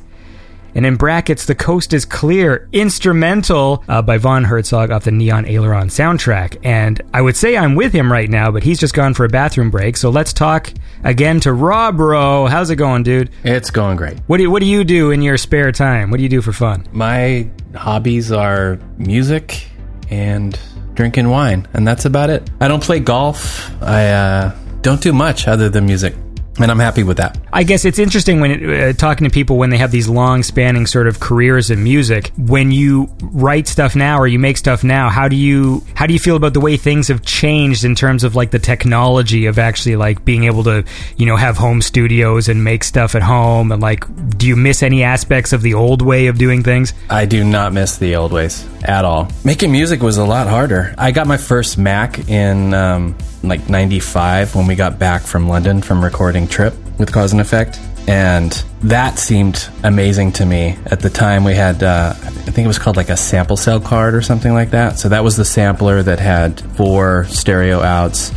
and 0.75 0.85
in 0.85 0.97
brackets, 0.97 1.45
The 1.45 1.55
Coast 1.55 1.93
is 1.93 2.05
Clear, 2.05 2.69
instrumental 2.71 3.83
uh, 3.87 4.01
by 4.03 4.17
Von 4.19 4.43
Herzog 4.43 4.91
off 4.91 5.05
the 5.05 5.11
Neon 5.11 5.45
Aileron 5.47 5.87
soundtrack. 5.87 6.59
And 6.63 7.01
I 7.13 7.21
would 7.21 7.35
say 7.35 7.57
I'm 7.57 7.73
with 7.75 7.91
him 7.91 8.11
right 8.11 8.29
now, 8.29 8.51
but 8.51 8.61
he's 8.63 8.79
just 8.79 8.93
gone 8.93 9.13
for 9.15 9.25
a 9.25 9.29
bathroom 9.29 9.71
break. 9.71 9.97
So 9.97 10.09
let's 10.11 10.31
talk 10.31 10.71
again 11.03 11.39
to 11.41 11.53
Rob 11.53 11.99
Rowe. 11.99 12.45
How's 12.45 12.69
it 12.69 12.75
going, 12.75 13.01
dude? 13.03 13.31
It's 13.43 13.71
going 13.71 13.97
great. 13.97 14.19
What 14.27 14.37
do 14.37 14.43
you, 14.43 14.51
what 14.51 14.59
do 14.59 14.67
you 14.67 14.83
do 14.83 15.09
in 15.11 15.21
your 15.23 15.37
spare 15.37 15.71
time? 15.71 16.11
What 16.11 16.17
do 16.17 16.23
you 16.23 16.29
do 16.29 16.41
for 16.41 16.53
fun? 16.53 16.85
My 16.91 17.49
hobbies 17.73 18.31
are 18.31 18.77
music 18.97 19.67
and 20.11 20.59
drinking 20.93 21.29
wine, 21.29 21.67
and 21.73 21.87
that's 21.87 22.05
about 22.05 22.29
it. 22.29 22.47
I 22.61 22.67
don't 22.67 22.83
play 22.83 22.99
golf. 22.99 23.71
I 23.81 24.09
uh, 24.09 24.55
don't 24.81 25.01
do 25.01 25.13
much 25.13 25.47
other 25.47 25.67
than 25.69 25.85
music, 25.87 26.15
and 26.57 26.71
I'm 26.71 26.79
happy 26.79 27.03
with 27.03 27.17
that. 27.17 27.37
I 27.51 27.63
guess 27.63 27.85
it's 27.85 27.99
interesting 27.99 28.39
when 28.39 28.51
it, 28.51 28.89
uh, 28.89 28.93
talking 28.93 29.25
to 29.25 29.33
people 29.33 29.57
when 29.57 29.69
they 29.69 29.77
have 29.77 29.91
these 29.91 30.07
long 30.07 30.43
spanning 30.43 30.85
sort 30.85 31.07
of 31.07 31.19
careers 31.19 31.69
in 31.69 31.83
music. 31.83 32.31
When 32.37 32.71
you 32.71 33.09
write 33.21 33.67
stuff 33.67 33.95
now 33.95 34.19
or 34.19 34.27
you 34.27 34.39
make 34.39 34.57
stuff 34.57 34.83
now, 34.83 35.09
how 35.09 35.27
do 35.27 35.35
you 35.35 35.83
how 35.95 36.05
do 36.05 36.13
you 36.13 36.19
feel 36.19 36.35
about 36.35 36.53
the 36.53 36.59
way 36.59 36.77
things 36.77 37.07
have 37.09 37.23
changed 37.23 37.83
in 37.83 37.95
terms 37.95 38.23
of 38.23 38.35
like 38.35 38.51
the 38.51 38.59
technology 38.59 39.45
of 39.47 39.59
actually 39.59 39.95
like 39.95 40.23
being 40.23 40.45
able 40.45 40.63
to 40.63 40.85
you 41.17 41.25
know 41.25 41.35
have 41.35 41.57
home 41.57 41.81
studios 41.81 42.47
and 42.47 42.63
make 42.63 42.83
stuff 42.83 43.15
at 43.15 43.21
home 43.21 43.71
and 43.71 43.81
like 43.81 44.05
do 44.37 44.47
you 44.47 44.55
miss 44.55 44.83
any 44.83 45.03
aspects 45.03 45.53
of 45.53 45.61
the 45.61 45.73
old 45.73 46.01
way 46.01 46.27
of 46.27 46.37
doing 46.37 46.63
things? 46.63 46.93
I 47.09 47.25
do 47.25 47.43
not 47.43 47.73
miss 47.73 47.97
the 47.97 48.15
old 48.15 48.31
ways 48.31 48.65
at 48.83 49.05
all. 49.05 49.29
Making 49.43 49.71
music 49.71 50.01
was 50.01 50.17
a 50.17 50.25
lot 50.25 50.47
harder. 50.47 50.93
I 50.97 51.11
got 51.11 51.27
my 51.27 51.37
first 51.37 51.77
Mac 51.77 52.29
in 52.29 52.73
um, 52.73 53.17
like 53.47 53.69
95 53.69 54.55
when 54.55 54.67
we 54.67 54.75
got 54.75 54.99
back 54.99 55.21
from 55.21 55.47
London 55.47 55.81
from 55.81 56.03
recording 56.03 56.47
Trip 56.47 56.73
with 56.97 57.11
Cause 57.11 57.31
and 57.31 57.41
Effect. 57.41 57.79
And 58.07 58.51
that 58.83 59.17
seemed 59.17 59.67
amazing 59.83 60.31
to 60.33 60.45
me. 60.45 60.77
At 60.85 60.99
the 60.99 61.09
time, 61.09 61.43
we 61.43 61.55
had, 61.55 61.81
uh, 61.81 62.13
I 62.15 62.29
think 62.51 62.59
it 62.59 62.67
was 62.67 62.77
called 62.77 62.97
like 62.97 63.09
a 63.09 63.13
SampleCell 63.13 63.83
card 63.83 64.13
or 64.13 64.21
something 64.21 64.53
like 64.53 64.71
that. 64.71 64.99
So 64.99 65.09
that 65.09 65.23
was 65.23 65.35
the 65.37 65.45
sampler 65.45 66.03
that 66.03 66.19
had 66.19 66.61
four 66.75 67.25
stereo 67.25 67.81
outs. 67.81 68.31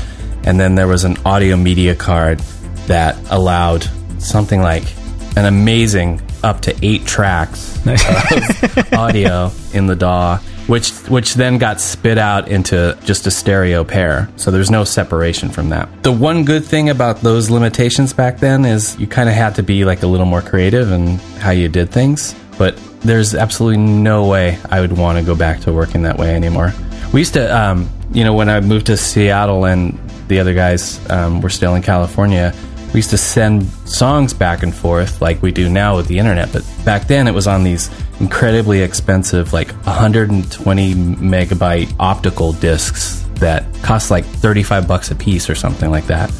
And 0.44 0.58
then 0.58 0.74
there 0.74 0.88
was 0.88 1.04
an 1.04 1.16
audio 1.26 1.56
media 1.56 1.94
card 1.94 2.38
that 2.86 3.18
allowed 3.30 3.86
something 4.18 4.60
like 4.62 4.84
an 5.36 5.44
amazing 5.44 6.22
up 6.42 6.60
to 6.62 6.76
eight 6.82 7.04
tracks 7.04 7.76
of 7.86 8.92
audio 8.94 9.50
in 9.74 9.86
the 9.86 9.96
DAW, 9.96 10.38
which 10.68 10.92
which 11.08 11.34
then 11.34 11.58
got 11.58 11.80
spit 11.80 12.18
out 12.18 12.46
into 12.48 12.96
just 13.04 13.26
a 13.26 13.30
stereo 13.30 13.82
pair. 13.82 14.28
So 14.36 14.50
there's 14.50 14.70
no 14.70 14.84
separation 14.84 15.48
from 15.48 15.70
that. 15.70 15.88
The 16.02 16.12
one 16.12 16.44
good 16.44 16.64
thing 16.64 16.90
about 16.90 17.22
those 17.22 17.50
limitations 17.50 18.12
back 18.12 18.38
then 18.38 18.64
is 18.64 18.98
you 19.00 19.06
kind 19.06 19.28
of 19.28 19.34
had 19.34 19.56
to 19.56 19.62
be 19.62 19.84
like 19.84 20.02
a 20.02 20.06
little 20.06 20.26
more 20.26 20.42
creative 20.42 20.92
in 20.92 21.16
how 21.40 21.50
you 21.50 21.68
did 21.68 21.90
things. 21.90 22.34
But 22.58 22.76
there's 23.00 23.34
absolutely 23.34 23.78
no 23.82 24.26
way 24.26 24.58
I 24.70 24.80
would 24.80 24.92
want 24.92 25.18
to 25.18 25.24
go 25.24 25.34
back 25.34 25.60
to 25.60 25.72
working 25.72 26.02
that 26.02 26.18
way 26.18 26.34
anymore. 26.34 26.72
We 27.12 27.20
used 27.20 27.34
to, 27.34 27.56
um, 27.56 27.88
you 28.12 28.24
know, 28.24 28.34
when 28.34 28.48
I 28.48 28.60
moved 28.60 28.86
to 28.86 28.96
Seattle 28.96 29.64
and 29.64 29.98
the 30.28 30.40
other 30.40 30.52
guys 30.52 31.00
um, 31.10 31.40
were 31.40 31.50
still 31.50 31.74
in 31.74 31.82
California, 31.82 32.52
we 32.88 32.98
used 32.98 33.10
to 33.10 33.18
send 33.18 33.66
songs 33.86 34.32
back 34.32 34.62
and 34.62 34.74
forth 34.74 35.20
like 35.20 35.42
we 35.42 35.52
do 35.52 35.68
now 35.68 35.96
with 35.96 36.08
the 36.08 36.18
internet. 36.18 36.52
But 36.52 36.64
back 36.84 37.06
then 37.06 37.26
it 37.26 37.34
was 37.34 37.46
on 37.46 37.62
these 37.62 37.90
incredibly 38.20 38.80
expensive, 38.80 39.52
like 39.52 39.70
120 39.86 40.94
megabyte 40.94 41.94
optical 41.98 42.52
discs 42.54 43.24
that 43.34 43.64
cost 43.82 44.10
like 44.10 44.24
35 44.24 44.88
bucks 44.88 45.10
a 45.10 45.14
piece 45.14 45.50
or 45.50 45.54
something 45.54 45.90
like 45.90 46.06
that. 46.06 46.32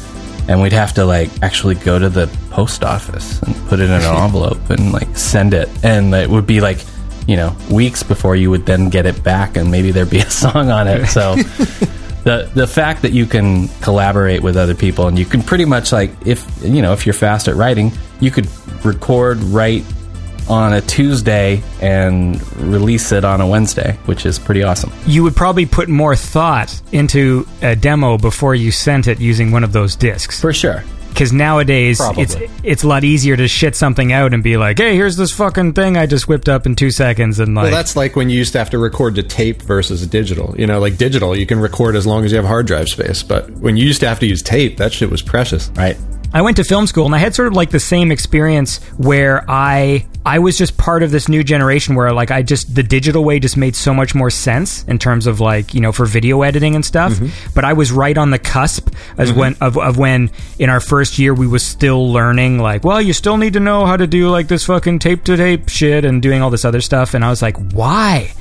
And 0.47 0.61
we'd 0.61 0.73
have 0.73 0.93
to 0.93 1.05
like 1.05 1.29
actually 1.43 1.75
go 1.75 1.99
to 1.99 2.09
the 2.09 2.27
post 2.49 2.83
office 2.83 3.39
and 3.43 3.55
put 3.67 3.79
it 3.79 3.85
in 3.85 3.91
an 3.91 4.01
envelope 4.15 4.69
and 4.71 4.91
like 4.91 5.15
send 5.15 5.53
it. 5.53 5.69
And 5.83 6.13
it 6.15 6.29
would 6.29 6.47
be 6.47 6.61
like, 6.61 6.83
you 7.27 7.35
know, 7.35 7.55
weeks 7.71 8.01
before 8.01 8.35
you 8.35 8.49
would 8.49 8.65
then 8.65 8.89
get 8.89 9.05
it 9.05 9.23
back 9.23 9.55
and 9.55 9.69
maybe 9.69 9.91
there'd 9.91 10.09
be 10.09 10.19
a 10.19 10.29
song 10.29 10.71
on 10.71 10.87
it. 10.87 11.05
So 11.05 11.35
the 12.23 12.49
the 12.53 12.67
fact 12.67 13.01
that 13.01 13.11
you 13.11 13.25
can 13.25 13.67
collaborate 13.81 14.41
with 14.41 14.57
other 14.57 14.75
people 14.75 15.07
and 15.07 15.17
you 15.17 15.25
can 15.25 15.41
pretty 15.41 15.65
much 15.65 15.91
like 15.91 16.11
if 16.25 16.45
you 16.63 16.81
know 16.81 16.93
if 16.93 17.05
you're 17.05 17.13
fast 17.13 17.47
at 17.47 17.55
writing 17.55 17.91
you 18.19 18.31
could 18.31 18.47
record 18.85 19.37
write 19.43 19.83
on 20.49 20.73
a 20.73 20.81
Tuesday 20.81 21.61
and 21.79 22.41
release 22.57 23.11
it 23.11 23.23
on 23.23 23.39
a 23.39 23.47
Wednesday 23.47 23.97
which 24.05 24.25
is 24.25 24.39
pretty 24.39 24.63
awesome 24.63 24.91
You 25.05 25.23
would 25.23 25.35
probably 25.35 25.65
put 25.65 25.89
more 25.89 26.15
thought 26.15 26.81
into 26.91 27.47
a 27.61 27.75
demo 27.75 28.17
before 28.17 28.55
you 28.55 28.71
sent 28.71 29.07
it 29.07 29.19
using 29.19 29.51
one 29.51 29.63
of 29.63 29.73
those 29.73 29.95
discs. 29.95 30.41
for 30.41 30.51
sure 30.51 30.83
Because 31.09 31.33
nowadays 31.33 31.97
Probably. 31.97 32.23
it's 32.23 32.35
it's 32.63 32.83
a 32.83 32.87
lot 32.87 33.03
easier 33.03 33.35
to 33.35 33.47
shit 33.47 33.75
something 33.75 34.13
out 34.13 34.33
and 34.33 34.41
be 34.41 34.57
like, 34.57 34.77
"Hey, 34.77 34.95
here's 34.95 35.17
this 35.17 35.31
fucking 35.33 35.73
thing 35.73 35.97
I 35.97 36.05
just 36.05 36.27
whipped 36.27 36.47
up 36.47 36.65
in 36.65 36.75
two 36.75 36.91
seconds," 36.91 37.39
and 37.39 37.55
like, 37.55 37.63
Well, 37.63 37.71
that's 37.71 37.95
like 37.95 38.15
when 38.15 38.29
you 38.29 38.37
used 38.37 38.53
to 38.53 38.59
have 38.59 38.69
to 38.69 38.77
record 38.77 39.15
to 39.15 39.23
tape 39.23 39.61
versus 39.61 40.05
digital. 40.07 40.55
You 40.57 40.67
know, 40.67 40.79
like 40.79 40.97
digital, 40.97 41.35
you 41.35 41.45
can 41.45 41.59
record 41.59 41.95
as 41.95 42.07
long 42.07 42.23
as 42.23 42.31
you 42.31 42.37
have 42.37 42.45
hard 42.45 42.67
drive 42.67 42.87
space. 42.87 43.23
But 43.23 43.49
when 43.51 43.75
you 43.75 43.85
used 43.85 43.99
to 44.01 44.07
have 44.07 44.19
to 44.19 44.25
use 44.25 44.41
tape, 44.41 44.77
that 44.77 44.93
shit 44.93 45.09
was 45.09 45.21
precious. 45.21 45.69
right 45.75 45.97
I 46.33 46.41
went 46.41 46.57
to 46.57 46.63
film 46.63 46.85
school 46.87 47.05
and 47.05 47.15
I 47.15 47.17
had 47.17 47.33
sort 47.33 47.47
of 47.47 47.53
like 47.53 47.71
the 47.71 47.79
same 47.79 48.11
experience 48.11 48.77
where 48.97 49.43
I 49.49 50.05
I 50.25 50.39
was 50.39 50.57
just 50.57 50.77
part 50.77 51.01
of 51.01 51.11
this 51.11 51.27
new 51.27 51.43
generation 51.43 51.95
where 51.95 52.13
like 52.13 52.29
I 52.29 52.43
just 52.43 52.75
the 52.75 52.83
digital 52.83 53.23
way 53.23 53.39
just 53.39 53.57
made 53.57 53.75
so 53.75 53.93
much 53.93 54.13
more 54.13 54.29
sense 54.29 54.83
in 54.83 54.99
terms 54.99 55.25
of 55.25 55.39
like 55.39 55.73
you 55.73 55.81
know 55.81 55.91
for 55.91 56.05
video 56.05 56.43
editing 56.43 56.75
and 56.75 56.85
stuff. 56.85 57.13
Mm-hmm. 57.13 57.53
But 57.55 57.65
I 57.65 57.73
was 57.73 57.91
right 57.91 58.17
on 58.17 58.29
the 58.29 58.39
cusp 58.39 58.93
as 59.17 59.29
mm-hmm. 59.29 59.39
when 59.39 59.55
of, 59.61 59.77
of 59.77 59.97
when 59.97 60.29
in 60.59 60.69
our 60.69 60.79
first 60.79 61.17
year 61.17 61.33
we 61.33 61.47
was 61.47 61.63
still 61.65 62.11
learning 62.11 62.59
like 62.59 62.83
well 62.83 63.01
you 63.01 63.13
still 63.13 63.37
need 63.37 63.53
to 63.53 63.59
know 63.59 63.85
how 63.85 63.97
to 63.97 64.05
do 64.05 64.29
like 64.29 64.47
this 64.47 64.65
fucking 64.65 64.99
tape 64.99 65.23
to 65.23 65.35
tape 65.35 65.69
shit 65.69 66.05
and 66.05 66.21
doing 66.21 66.41
all 66.41 66.49
this 66.49 66.65
other 66.65 66.81
stuff 66.81 67.13
and 67.13 67.25
I 67.25 67.29
was 67.29 67.41
like 67.41 67.57
why 67.73 68.31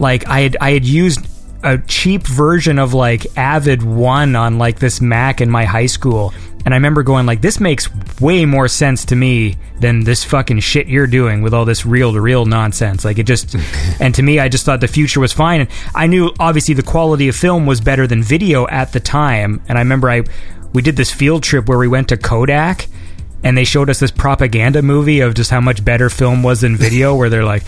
like 0.00 0.26
I 0.26 0.40
had 0.40 0.56
I 0.60 0.72
had 0.72 0.84
used 0.84 1.26
a 1.62 1.78
cheap 1.78 2.26
version 2.26 2.78
of 2.78 2.94
like 2.94 3.26
Avid 3.36 3.82
One 3.82 4.36
on 4.36 4.58
like 4.58 4.78
this 4.78 5.00
Mac 5.00 5.40
in 5.40 5.50
my 5.50 5.64
high 5.64 5.86
school. 5.86 6.32
And 6.64 6.74
I 6.74 6.76
remember 6.76 7.02
going 7.02 7.24
like, 7.24 7.40
this 7.40 7.60
makes 7.60 7.88
way 8.20 8.44
more 8.44 8.68
sense 8.68 9.04
to 9.06 9.16
me 9.16 9.56
than 9.80 10.04
this 10.04 10.24
fucking 10.24 10.60
shit 10.60 10.86
you're 10.86 11.06
doing 11.06 11.40
with 11.42 11.54
all 11.54 11.64
this 11.64 11.86
reel 11.86 12.12
to 12.12 12.20
reel 12.20 12.44
nonsense. 12.44 13.04
Like 13.04 13.18
it 13.18 13.24
just, 13.24 13.54
and 14.00 14.14
to 14.14 14.22
me, 14.22 14.38
I 14.38 14.48
just 14.48 14.64
thought 14.64 14.80
the 14.80 14.88
future 14.88 15.20
was 15.20 15.32
fine. 15.32 15.62
And 15.62 15.70
I 15.94 16.06
knew 16.06 16.32
obviously 16.38 16.74
the 16.74 16.82
quality 16.82 17.28
of 17.28 17.36
film 17.36 17.64
was 17.64 17.80
better 17.80 18.06
than 18.06 18.22
video 18.22 18.66
at 18.68 18.92
the 18.92 19.00
time. 19.00 19.62
And 19.68 19.78
I 19.78 19.80
remember 19.80 20.10
I, 20.10 20.24
we 20.72 20.82
did 20.82 20.96
this 20.96 21.12
field 21.12 21.42
trip 21.42 21.68
where 21.68 21.78
we 21.78 21.88
went 21.88 22.08
to 22.08 22.16
Kodak 22.16 22.88
and 23.42 23.56
they 23.56 23.64
showed 23.64 23.88
us 23.88 24.00
this 24.00 24.10
propaganda 24.10 24.82
movie 24.82 25.20
of 25.20 25.34
just 25.34 25.50
how 25.50 25.60
much 25.60 25.84
better 25.84 26.10
film 26.10 26.42
was 26.42 26.62
than 26.62 26.76
video 26.76 27.14
where 27.16 27.30
they're 27.30 27.44
like 27.44 27.62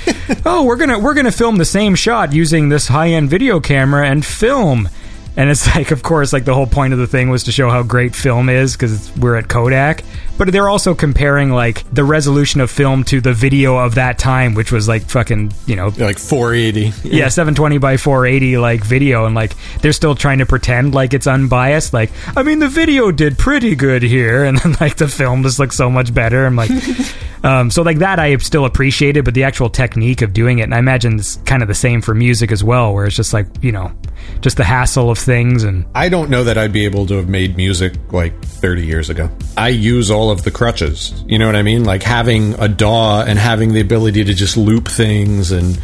oh 0.44 0.64
we're 0.64 0.76
gonna 0.76 0.98
we're 0.98 1.14
gonna 1.14 1.30
film 1.30 1.56
the 1.56 1.64
same 1.64 1.94
shot 1.94 2.32
using 2.32 2.68
this 2.68 2.88
high-end 2.88 3.30
video 3.30 3.60
camera 3.60 4.08
and 4.08 4.24
film 4.24 4.88
and 5.36 5.48
it's 5.51 5.66
like 5.74 5.90
of 5.90 6.02
course 6.02 6.32
like 6.32 6.44
the 6.44 6.55
whole 6.55 6.66
point 6.66 6.93
of 6.93 6.98
the 6.98 7.07
thing 7.07 7.31
was 7.31 7.44
to 7.44 7.52
show 7.52 7.70
how 7.70 7.82
great 7.82 8.15
film 8.15 8.48
is 8.48 8.74
because 8.77 9.15
we're 9.16 9.36
at 9.36 9.48
kodak. 9.48 10.02
But 10.39 10.52
they're 10.52 10.70
also 10.70 10.94
comparing 10.94 11.51
like 11.51 11.85
the 11.93 12.02
resolution 12.02 12.62
of 12.62 12.70
film 12.70 13.05
to 13.05 13.20
the 13.20 13.35
video 13.35 13.77
of 13.77 13.97
that 13.97 14.19
time 14.19 14.55
which 14.55 14.73
was 14.73 14.89
like 14.89 15.02
fucking 15.02 15.52
you 15.66 15.77
know 15.77 15.89
Like 15.98 16.19
480. 16.19 16.93
yeah 17.07 17.28
720 17.28 17.77
by 17.77 17.97
480 17.98 18.57
like 18.57 18.82
video. 18.82 19.27
And 19.27 19.35
like 19.35 19.52
they're 19.82 19.93
still 19.93 20.15
trying 20.15 20.39
to 20.39 20.47
pretend 20.47 20.94
like 20.94 21.12
it's 21.12 21.27
unbiased 21.27 21.93
like 21.93 22.11
i 22.36 22.43
mean 22.43 22.59
the 22.59 22.69
video 22.69 23.11
did 23.12 23.36
pretty 23.39 23.74
good 23.77 24.02
here. 24.02 24.44
And 24.51 24.57
then 24.59 24.77
like 24.81 24.97
the 24.97 25.09
film 25.09 25.43
just 25.43 25.59
looks 25.59 25.77
so 25.77 25.90
much 25.90 26.12
better. 26.15 26.47
I'm 26.47 26.57
like 26.57 26.70
um, 27.44 27.70
so 27.70 27.82
like 27.82 27.98
that 27.98 28.18
i 28.18 28.36
still 28.38 28.64
appreciate 28.64 29.16
it 29.16 29.24
but 29.24 29.34
the 29.34 29.44
actual 29.44 29.70
technique 29.70 30.22
of 30.22 30.32
doing 30.32 30.58
it 30.58 30.64
and 30.64 30.74
i 30.74 30.78
imagine 30.78 31.18
it's 31.18 31.36
kind 31.38 31.62
of 31.62 31.68
the 31.68 31.74
same 31.74 32.00
for 32.00 32.14
music 32.14 32.52
as 32.52 32.62
well 32.62 32.92
where 32.94 33.06
it's 33.06 33.16
just 33.16 33.32
like 33.32 33.46
you 33.62 33.72
know 33.72 33.92
just 34.40 34.56
the 34.56 34.64
hassle 34.64 35.10
of 35.10 35.18
things 35.18 35.64
and 35.64 35.84
I 35.94 36.08
don't 36.08 36.30
know 36.30 36.44
that 36.44 36.56
I'd 36.56 36.72
be 36.72 36.84
able 36.84 37.06
to 37.06 37.14
have 37.14 37.28
made 37.28 37.56
music 37.56 37.94
like 38.12 38.42
30 38.42 38.86
years 38.86 39.10
ago. 39.10 39.30
I 39.56 39.68
use 39.68 40.10
all 40.10 40.30
of 40.30 40.44
the 40.44 40.50
crutches. 40.50 41.24
You 41.26 41.38
know 41.38 41.46
what 41.46 41.56
I 41.56 41.62
mean? 41.62 41.84
Like 41.84 42.02
having 42.02 42.54
a 42.54 42.68
DAW 42.68 43.22
and 43.22 43.38
having 43.38 43.72
the 43.72 43.80
ability 43.80 44.24
to 44.24 44.34
just 44.34 44.56
loop 44.56 44.88
things 44.88 45.50
and 45.50 45.78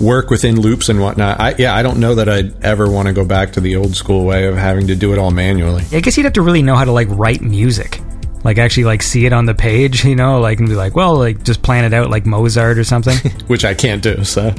work 0.00 0.30
within 0.30 0.60
loops 0.60 0.88
and 0.88 1.00
whatnot. 1.00 1.40
I, 1.40 1.54
yeah, 1.58 1.74
I 1.74 1.82
don't 1.82 2.00
know 2.00 2.14
that 2.16 2.28
I'd 2.28 2.64
ever 2.64 2.90
want 2.90 3.08
to 3.08 3.14
go 3.14 3.24
back 3.24 3.52
to 3.52 3.60
the 3.60 3.76
old 3.76 3.94
school 3.94 4.24
way 4.24 4.46
of 4.46 4.56
having 4.56 4.86
to 4.88 4.96
do 4.96 5.12
it 5.12 5.18
all 5.18 5.30
manually. 5.30 5.84
i 5.92 6.00
guess 6.00 6.16
you'd 6.16 6.24
have 6.24 6.32
to 6.34 6.42
really 6.42 6.62
know 6.62 6.74
how 6.74 6.84
to 6.84 6.92
like 6.92 7.08
write 7.10 7.42
music 7.42 8.00
like 8.44 8.58
actually 8.58 8.84
like 8.84 9.02
see 9.02 9.26
it 9.26 9.32
on 9.32 9.46
the 9.46 9.54
page 9.54 10.04
you 10.10 10.16
know 10.16 10.40
like 10.40 10.58
and 10.58 10.68
be 10.68 10.74
like 10.74 10.94
well 10.94 11.16
like 11.16 11.42
just 11.44 11.62
plan 11.62 11.84
it 11.84 11.92
out 11.92 12.10
like 12.10 12.26
mozart 12.26 12.78
or 12.78 12.84
something 12.84 13.16
Which 13.46 13.64
I 13.64 13.74
can't 13.74 14.02
do. 14.02 14.24
So 14.24 14.54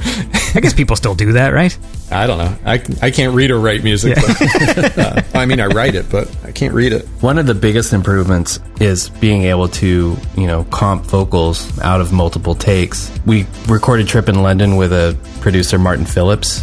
i 0.54 0.60
guess 0.60 0.74
people 0.74 0.96
still 0.96 1.14
do 1.14 1.32
that 1.32 1.52
right 1.52 1.76
I 2.12 2.26
don't 2.26 2.36
know. 2.36 2.54
I, 2.66 2.74
I 3.00 3.10
can't 3.10 3.34
read 3.34 3.50
or 3.50 3.58
write 3.58 3.82
music. 3.82 4.16
But, 4.16 4.98
uh, 4.98 5.22
I 5.34 5.46
mean, 5.46 5.60
I 5.60 5.66
write 5.66 5.94
it, 5.94 6.10
but 6.10 6.28
I 6.44 6.52
can't 6.52 6.74
read 6.74 6.92
it. 6.92 7.06
One 7.22 7.38
of 7.38 7.46
the 7.46 7.54
biggest 7.54 7.94
improvements 7.94 8.60
is 8.80 9.08
being 9.08 9.44
able 9.44 9.68
to, 9.68 10.16
you 10.36 10.46
know, 10.46 10.64
comp 10.64 11.06
vocals 11.06 11.78
out 11.80 12.02
of 12.02 12.12
multiple 12.12 12.54
takes. 12.54 13.10
We 13.24 13.46
recorded 13.66 14.08
Trip 14.08 14.28
in 14.28 14.42
London 14.42 14.76
with 14.76 14.92
a 14.92 15.16
producer, 15.40 15.78
Martin 15.78 16.04
Phillips, 16.04 16.62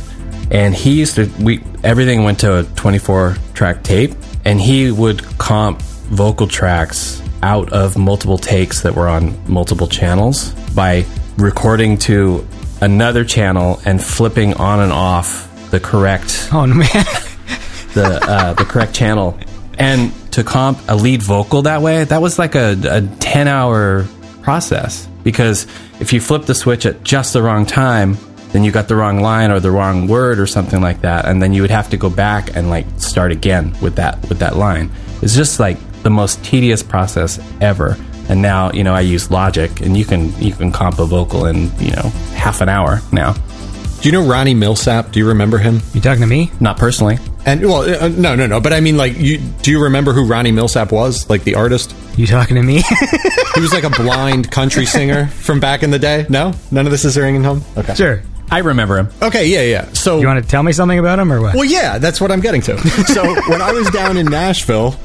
and 0.52 0.76
he 0.76 0.92
used 1.00 1.16
to, 1.16 1.26
we, 1.40 1.64
everything 1.84 2.24
went 2.24 2.40
to 2.42 2.60
a 2.60 2.64
24 2.64 3.36
track 3.56 3.82
tape, 3.82 4.14
and 4.46 4.62
he 4.62 4.92
would 4.92 5.24
comp 5.40 5.82
vocal 6.10 6.48
tracks 6.48 7.22
out 7.42 7.72
of 7.72 7.98
multiple 7.98 8.38
takes 8.38 8.82
that 8.82 8.96
were 8.96 9.08
on 9.08 9.38
multiple 9.52 9.88
channels 9.88 10.52
by 10.74 11.06
recording 11.38 11.98
to 11.98 12.46
another 12.82 13.24
channel 13.24 13.80
and 13.86 14.04
flipping 14.04 14.54
on 14.56 14.80
and 14.80 14.92
off 14.92 15.46
the 15.72 15.80
correct 15.80 16.50
Oh 16.54 16.66
man. 16.68 16.88
the 17.94 18.20
uh, 18.22 18.54
the 18.54 18.66
correct 18.66 18.94
channel. 18.94 19.38
And 19.78 20.12
to 20.34 20.44
comp 20.44 20.80
a 20.88 20.96
lead 20.96 21.22
vocal 21.22 21.64
that 21.64 21.82
way, 21.82 22.04
that 22.04 22.22
was 22.22 22.38
like 22.38 22.56
a, 22.56 22.76
a 22.90 23.02
10 23.02 23.48
hour 23.48 24.06
process 24.42 25.08
because 25.24 25.68
if 26.00 26.12
you 26.12 26.20
flip 26.20 26.46
the 26.46 26.56
switch 26.56 26.86
at 26.86 27.04
just 27.04 27.34
the 27.34 27.42
wrong 27.42 27.66
time, 27.66 28.18
then 28.52 28.64
you 28.64 28.72
got 28.72 28.88
the 28.88 28.96
wrong 28.96 29.22
line 29.22 29.52
or 29.52 29.60
the 29.60 29.72
wrong 29.72 30.08
word 30.08 30.40
or 30.40 30.48
something 30.48 30.82
like 30.82 31.02
that, 31.02 31.26
and 31.26 31.42
then 31.42 31.54
you 31.54 31.62
would 31.62 31.72
have 31.72 31.90
to 31.92 31.98
go 31.98 32.10
back 32.10 32.56
and 32.56 32.70
like 32.70 32.86
start 32.98 33.32
again 33.32 33.76
with 33.82 33.96
that 33.96 34.20
with 34.28 34.40
that 34.40 34.56
line. 34.56 34.92
It's 35.22 35.36
just 35.36 35.60
like 35.60 35.78
the 36.04 36.10
most 36.10 36.44
tedious 36.44 36.84
process 36.84 37.40
ever. 37.62 37.98
And 38.30 38.42
now, 38.42 38.72
you 38.72 38.84
know, 38.84 38.94
I 38.94 39.02
use 39.02 39.32
Logic, 39.32 39.82
and 39.82 39.98
you 39.98 40.06
can 40.06 40.32
you 40.42 40.54
can 40.54 40.72
comp 40.72 41.00
a 41.00 41.06
vocal 41.06 41.46
in 41.46 41.72
you 41.80 41.92
know 41.92 42.10
half 42.36 42.62
an 42.62 42.70
hour 42.70 43.02
now. 43.12 43.34
Do 44.02 44.08
you 44.08 44.12
know 44.14 44.26
Ronnie 44.26 44.56
Milsap? 44.56 45.12
Do 45.12 45.20
you 45.20 45.28
remember 45.28 45.58
him? 45.58 45.82
You 45.94 46.00
talking 46.00 46.22
to 46.22 46.28
me? 46.28 46.52
Not 46.62 46.78
personally. 46.78 47.18
And 47.46 47.62
well, 47.66 47.82
uh, 47.82 48.08
no, 48.10 48.36
no, 48.36 48.46
no. 48.48 48.62
But 48.62 48.72
I 48.72 48.80
mean, 48.82 48.96
like, 48.98 49.18
you 49.18 49.40
do 49.40 49.72
you 49.72 49.84
remember 49.84 50.14
who 50.14 50.26
Ronnie 50.26 50.52
Milsap 50.52 50.92
was? 50.92 51.30
Like 51.30 51.44
the 51.44 51.56
artist? 51.56 51.94
You 52.18 52.28
talking 52.28 52.56
to 52.56 52.64
me? 52.64 52.84
He 53.56 53.62
was 53.62 53.74
like 53.74 53.84
a 53.84 53.90
blind 53.90 54.52
country 54.52 54.86
singer 54.86 55.28
from 55.28 55.60
back 55.60 55.84
in 55.84 55.90
the 55.90 56.00
day. 56.00 56.26
No, 56.30 56.54
none 56.72 56.86
of 56.86 56.92
this 56.92 57.04
is 57.04 57.18
ringing 57.18 57.44
home. 57.44 57.62
Okay. 57.76 57.94
sure. 57.96 58.22
I 58.50 58.60
remember 58.60 58.98
him. 58.98 59.10
Okay. 59.22 59.48
Yeah. 59.48 59.64
Yeah. 59.64 59.92
So 59.94 60.20
You 60.20 60.28
want 60.28 60.42
to 60.42 60.50
tell 60.50 60.64
me 60.64 60.72
something 60.72 60.98
about 60.98 61.20
him 61.20 61.34
or 61.34 61.42
what? 61.42 61.56
Well, 61.56 61.66
yeah, 61.66 61.98
that's 61.98 62.22
what 62.22 62.32
I'm 62.32 62.40
getting 62.40 62.62
to. 62.62 62.78
So 63.08 63.24
when 63.50 63.62
I 63.62 63.74
was 63.74 63.90
down 63.90 64.16
in 64.18 64.28
Nashville, 64.28 64.96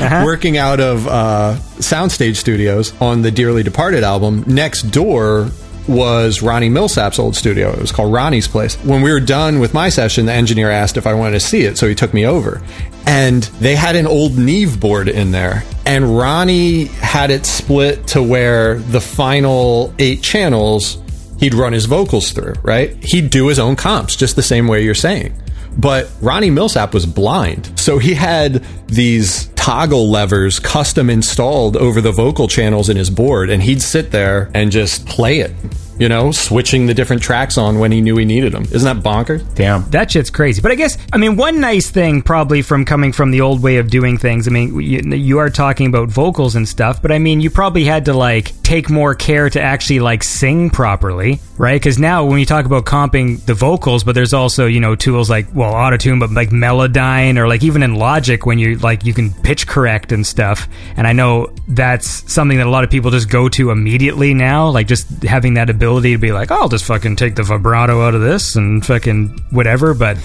working 0.00 0.56
out 0.56 0.80
of 0.80 1.06
uh, 1.06 1.56
Soundstage 1.78 2.36
Studios 2.36 2.92
on 3.00 3.22
the 3.22 3.30
Dearly 3.30 3.62
Departed 3.62 4.02
album, 4.02 4.44
next 4.46 4.82
door 4.90 5.50
was 5.88 6.42
Ronnie 6.42 6.70
Milsap's 6.70 7.18
old 7.18 7.34
studio. 7.34 7.72
It 7.72 7.80
was 7.80 7.92
called 7.92 8.12
Ronnie's 8.12 8.46
Place. 8.46 8.76
When 8.84 9.02
we 9.02 9.10
were 9.10 9.20
done 9.20 9.58
with 9.58 9.74
my 9.74 9.88
session, 9.88 10.26
the 10.26 10.32
engineer 10.32 10.70
asked 10.70 10.96
if 10.96 11.06
I 11.06 11.14
wanted 11.14 11.32
to 11.32 11.40
see 11.40 11.62
it, 11.62 11.78
so 11.78 11.88
he 11.88 11.94
took 11.94 12.14
me 12.14 12.26
over. 12.26 12.62
And 13.06 13.42
they 13.60 13.74
had 13.74 13.96
an 13.96 14.06
old 14.06 14.38
Neve 14.38 14.78
board 14.78 15.08
in 15.08 15.32
there. 15.32 15.64
And 15.84 16.16
Ronnie 16.16 16.84
had 16.84 17.30
it 17.30 17.44
split 17.44 18.06
to 18.08 18.22
where 18.22 18.78
the 18.78 19.00
final 19.00 19.92
eight 19.98 20.22
channels 20.22 20.98
he'd 21.40 21.54
run 21.54 21.72
his 21.72 21.86
vocals 21.86 22.30
through, 22.30 22.54
right? 22.62 22.96
He'd 23.02 23.30
do 23.30 23.48
his 23.48 23.58
own 23.58 23.74
comps, 23.74 24.14
just 24.14 24.36
the 24.36 24.42
same 24.42 24.68
way 24.68 24.84
you're 24.84 24.94
saying. 24.94 25.34
But 25.78 26.10
Ronnie 26.20 26.50
Milsap 26.50 26.92
was 26.92 27.06
blind. 27.06 27.78
So 27.78 27.98
he 27.98 28.14
had 28.14 28.64
these 28.86 29.46
toggle 29.56 30.10
levers 30.10 30.58
custom 30.58 31.10
installed 31.10 31.76
over 31.76 32.00
the 32.00 32.12
vocal 32.12 32.48
channels 32.48 32.88
in 32.88 32.96
his 32.96 33.10
board, 33.10 33.50
and 33.50 33.62
he'd 33.62 33.82
sit 33.82 34.10
there 34.10 34.50
and 34.54 34.72
just 34.72 35.06
play 35.06 35.40
it, 35.40 35.52
you 36.00 36.08
know, 36.08 36.32
switching 36.32 36.86
the 36.86 36.94
different 36.94 37.22
tracks 37.22 37.58
on 37.58 37.78
when 37.78 37.92
he 37.92 38.00
knew 38.00 38.16
he 38.16 38.24
needed 38.24 38.52
them. 38.52 38.62
Isn't 38.62 39.02
that 39.02 39.04
bonkers? 39.04 39.44
Damn. 39.54 39.88
That 39.90 40.10
shit's 40.10 40.30
crazy. 40.30 40.62
But 40.62 40.72
I 40.72 40.74
guess, 40.74 40.96
I 41.12 41.18
mean, 41.18 41.36
one 41.36 41.60
nice 41.60 41.90
thing 41.90 42.22
probably 42.22 42.62
from 42.62 42.86
coming 42.86 43.12
from 43.12 43.30
the 43.30 43.42
old 43.42 43.62
way 43.62 43.76
of 43.76 43.90
doing 43.90 44.16
things, 44.16 44.48
I 44.48 44.50
mean, 44.50 44.80
you, 44.80 45.00
you 45.00 45.38
are 45.38 45.50
talking 45.50 45.86
about 45.86 46.08
vocals 46.08 46.56
and 46.56 46.66
stuff, 46.66 47.02
but 47.02 47.12
I 47.12 47.18
mean, 47.18 47.42
you 47.42 47.50
probably 47.50 47.84
had 47.84 48.06
to 48.06 48.14
like 48.14 48.60
take 48.62 48.88
more 48.88 49.14
care 49.14 49.50
to 49.50 49.60
actually 49.60 50.00
like 50.00 50.22
sing 50.22 50.70
properly, 50.70 51.38
right? 51.58 51.78
Because 51.78 51.98
now 51.98 52.24
when 52.24 52.40
you 52.40 52.46
talk 52.46 52.64
about 52.64 52.86
comping 52.86 53.44
the 53.44 53.52
vocals, 53.52 54.02
but 54.02 54.14
there's 54.14 54.32
also, 54.32 54.64
you 54.64 54.80
know, 54.80 54.96
tools 54.96 55.28
like, 55.28 55.48
well, 55.54 55.74
Autotune, 55.74 56.18
but 56.18 56.30
like 56.30 56.48
Melodyne 56.48 57.36
or 57.36 57.46
like 57.46 57.62
even 57.62 57.82
in 57.82 57.96
Logic 57.96 58.46
when 58.46 58.58
you 58.58 58.78
like, 58.78 59.04
you 59.04 59.12
can 59.12 59.34
pitch 59.42 59.66
correct 59.66 60.12
and 60.12 60.26
stuff. 60.26 60.66
And 60.96 61.06
I 61.06 61.12
know 61.12 61.52
that's 61.68 62.32
something 62.32 62.56
that 62.56 62.66
a 62.66 62.70
lot 62.70 62.84
of 62.84 62.90
people 62.90 63.10
just 63.10 63.28
go 63.28 63.50
to 63.50 63.70
immediately 63.70 64.32
now, 64.32 64.70
like 64.70 64.86
just 64.86 65.24
having 65.24 65.54
that 65.54 65.68
ability 65.68 65.89
to 65.98 66.18
be 66.18 66.32
like, 66.32 66.50
oh, 66.50 66.62
I'll 66.62 66.68
just 66.68 66.84
fucking 66.84 67.16
take 67.16 67.34
the 67.34 67.42
vibrato 67.42 68.02
out 68.02 68.14
of 68.14 68.20
this 68.20 68.54
and 68.56 68.84
fucking 68.84 69.40
whatever. 69.50 69.94
But 69.94 70.18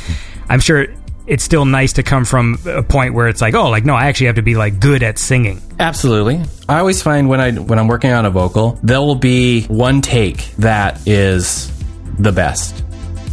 I'm 0.50 0.60
sure 0.60 0.88
it's 1.28 1.44
still 1.44 1.66
nice 1.66 1.94
to 1.94 2.04
come 2.04 2.26
from 2.26 2.60
a 2.66 2.84
point 2.84 3.14
where 3.14 3.28
it's 3.28 3.42
like, 3.42 3.56
oh, 3.56 3.70
like 3.70 3.86
no, 3.86 3.96
I 3.96 4.06
actually 4.08 4.28
have 4.28 4.36
to 4.36 4.42
be 4.42 4.56
like 4.56 4.80
good 4.80 5.02
at 5.02 5.18
singing. 5.18 5.62
Absolutely. 5.80 6.42
I 6.70 6.80
always 6.80 7.02
find 7.02 7.30
when 7.30 7.40
I 7.40 7.52
when 7.52 7.80
I'm 7.80 7.88
working 7.88 8.12
on 8.12 8.26
a 8.26 8.30
vocal, 8.30 8.80
there 8.84 9.02
will 9.02 9.16
be 9.16 9.64
one 9.64 10.02
take 10.02 10.46
that 10.58 11.08
is 11.08 11.72
the 12.20 12.32
best. 12.32 12.84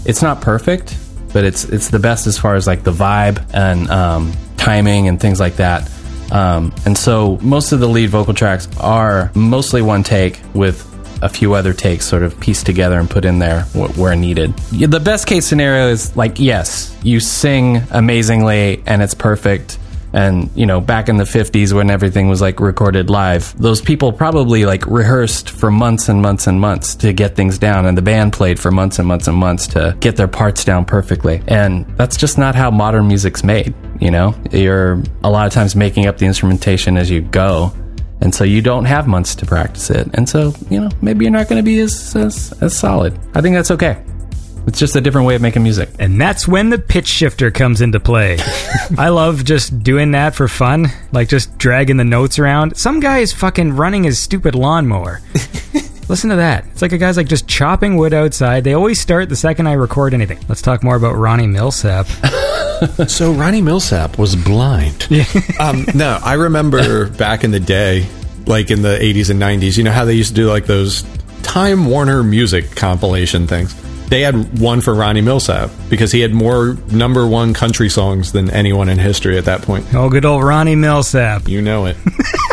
It's 0.04 0.22
not 0.22 0.40
perfect, 0.40 0.96
but 1.32 1.44
it's 1.44 1.64
it's 1.64 1.90
the 1.90 1.98
best 1.98 2.26
as 2.26 2.38
far 2.38 2.54
as 2.54 2.66
like 2.66 2.82
the 2.82 2.92
vibe 2.92 3.44
and 3.52 3.90
um, 3.90 4.32
timing 4.56 5.09
and 5.09 5.20
things 5.20 5.38
like 5.38 5.56
that. 5.56 5.90
Um, 6.32 6.72
and 6.86 6.96
so 6.96 7.36
most 7.42 7.72
of 7.72 7.80
the 7.80 7.88
lead 7.88 8.09
vocal 8.09 8.32
tracks 8.32 8.66
are 8.78 9.30
mostly 9.34 9.82
one 9.82 10.02
take 10.02 10.40
with 10.54 10.88
a 11.23 11.28
few 11.28 11.55
other 11.55 11.73
takes 11.73 12.05
sort 12.05 12.23
of 12.23 12.39
pieced 12.40 12.66
together 12.66 12.99
and 12.99 13.09
put 13.09 13.24
in 13.24 13.39
there 13.39 13.62
wh- 13.73 13.97
where 13.99 14.15
needed. 14.16 14.55
The 14.73 15.01
best 15.01 15.27
case 15.27 15.47
scenario 15.47 15.89
is 15.89 16.15
like, 16.16 16.39
yes, 16.39 16.94
you 17.03 17.20
sing 17.20 17.82
amazingly 17.90 18.82
and 18.86 19.01
it's 19.03 19.15
perfect. 19.15 19.78
And, 20.15 20.51
you 20.55 20.66
know, 20.66 20.78
back 20.81 21.09
in 21.09 21.16
the 21.16 21.24
50s 21.24 21.73
when 21.73 21.89
everything 21.89 22.28
was 22.28 22.43
like 22.43 22.61
recorded 22.61 23.09
live, 23.09 23.57
those 23.59 23.81
people 23.81 24.12
probably 24.12 24.66
like 24.66 24.85
rehearsed 24.86 25.49
for 25.49 25.70
months 25.70 26.11
and 26.11 26.20
months 26.20 26.47
and 26.47 26.61
months 26.61 26.94
to 26.97 27.15
get 27.15 27.35
things 27.35 27.57
down. 27.57 27.86
And 27.86 27.97
the 27.97 28.03
band 28.03 28.35
played 28.35 28.61
for 28.61 28.70
months 28.70 28.99
and 28.99 29.09
months 29.09 29.27
and 29.27 29.36
months 29.36 29.69
to 29.69 29.97
get 30.01 30.16
their 30.16 30.28
parts 30.28 30.66
down 30.66 30.85
perfectly. 30.85 31.43
And 31.49 31.86
that's 31.97 32.19
just 32.19 32.36
not 32.36 32.55
how 32.55 32.70
modern 32.70 33.09
music's 33.09 33.43
made. 33.43 33.74
You 34.01 34.11
know, 34.11 34.35
you're 34.51 35.03
a 35.24 35.31
lot 35.31 35.47
of 35.47 35.53
times 35.55 35.74
making 35.74 36.07
up 36.07 36.19
the 36.19 36.27
instrumentation 36.27 36.99
as 36.99 37.09
you 37.09 37.23
go. 37.23 37.73
And 38.23 38.32
so 38.32 38.44
you 38.44 38.62
don't 38.62 38.85
have 38.85 39.09
months 39.09 39.35
to 39.35 39.47
practice 39.47 39.90
it. 39.90 40.09
And 40.15 40.28
so, 40.28 40.55
you 40.70 40.81
know, 40.81 40.90
maybe 41.03 41.24
you're 41.24 41.32
not 41.32 41.49
going 41.49 41.59
to 41.59 41.65
be 41.65 41.81
as, 41.81 42.15
as, 42.15 42.53
as 42.62 42.78
solid. 42.78 43.19
I 43.35 43.40
think 43.40 43.57
that's 43.57 43.73
okay. 43.73 44.01
It's 44.66 44.78
just 44.78 44.94
a 44.94 45.01
different 45.01 45.27
way 45.27 45.35
of 45.35 45.43
making 45.43 45.65
music. 45.65 45.90
And 45.99 46.20
that's 46.20 46.47
when 46.47 46.70
the 46.70 46.78
pitch 46.78 47.09
shifter 47.09 47.51
comes 47.51 47.81
into 47.81 47.99
play. 47.99 48.39
I 48.99 49.09
love 49.09 49.44
just 49.44 49.82
doing 49.82 50.12
that 50.12 50.36
for 50.36 50.47
fun, 50.47 50.86
like 51.11 51.28
just 51.28 51.59
dragging 51.59 51.97
the 51.97 52.05
notes 52.05 52.39
around. 52.39 52.77
Some 52.77 53.01
guy 53.01 53.19
is 53.19 53.32
fucking 53.32 53.73
running 53.73 54.05
his 54.05 54.20
stupid 54.20 54.55
lawnmower. 54.55 55.20
Listen 56.09 56.31
to 56.31 56.36
that. 56.36 56.65
It's 56.69 56.82
like 56.82 56.93
a 56.93 56.99
guy's 56.99 57.16
like 57.16 57.28
just 57.28 57.49
chopping 57.49 57.97
wood 57.97 58.15
outside. 58.15 58.62
They 58.62 58.74
always 58.74 59.01
start 59.01 59.31
the 59.31 59.36
second 59.36 59.66
I 59.66 59.73
record 59.73 60.15
anything. 60.15 60.39
Let's 60.49 60.62
talk 60.62 60.85
more 60.85 60.94
about 60.94 61.16
Ronnie 61.16 61.47
Milsap. 61.47 62.07
So 63.09 63.32
Ronnie 63.32 63.62
Milsap 63.62 64.18
was 64.18 64.36
blind. 64.36 65.06
um, 65.60 65.86
no, 65.94 66.18
I 66.22 66.34
remember 66.34 67.09
back 67.10 67.44
in 67.44 67.50
the 67.50 67.60
day, 67.60 68.06
like 68.46 68.70
in 68.70 68.82
the 68.82 68.98
80s 68.98 69.30
and 69.30 69.40
90s, 69.40 69.76
you 69.76 69.84
know 69.84 69.92
how 69.92 70.04
they 70.04 70.14
used 70.14 70.30
to 70.30 70.34
do 70.34 70.48
like 70.48 70.66
those 70.66 71.04
Time 71.42 71.86
Warner 71.86 72.22
music 72.22 72.74
compilation 72.74 73.46
things? 73.46 73.74
They 74.09 74.20
had 74.20 74.59
one 74.59 74.80
for 74.80 74.94
Ronnie 74.94 75.22
Milsap 75.22 75.70
because 75.88 76.12
he 76.12 76.20
had 76.20 76.32
more 76.32 76.76
number 76.90 77.26
one 77.26 77.54
country 77.54 77.88
songs 77.88 78.32
than 78.32 78.50
anyone 78.50 78.88
in 78.88 78.98
history 78.98 79.38
at 79.38 79.44
that 79.46 79.62
point. 79.62 79.86
Oh, 79.94 80.10
good 80.10 80.24
old 80.24 80.42
Ronnie 80.42 80.76
Milsap. 80.76 81.48
You 81.48 81.62
know 81.62 81.86
it. 81.86 81.96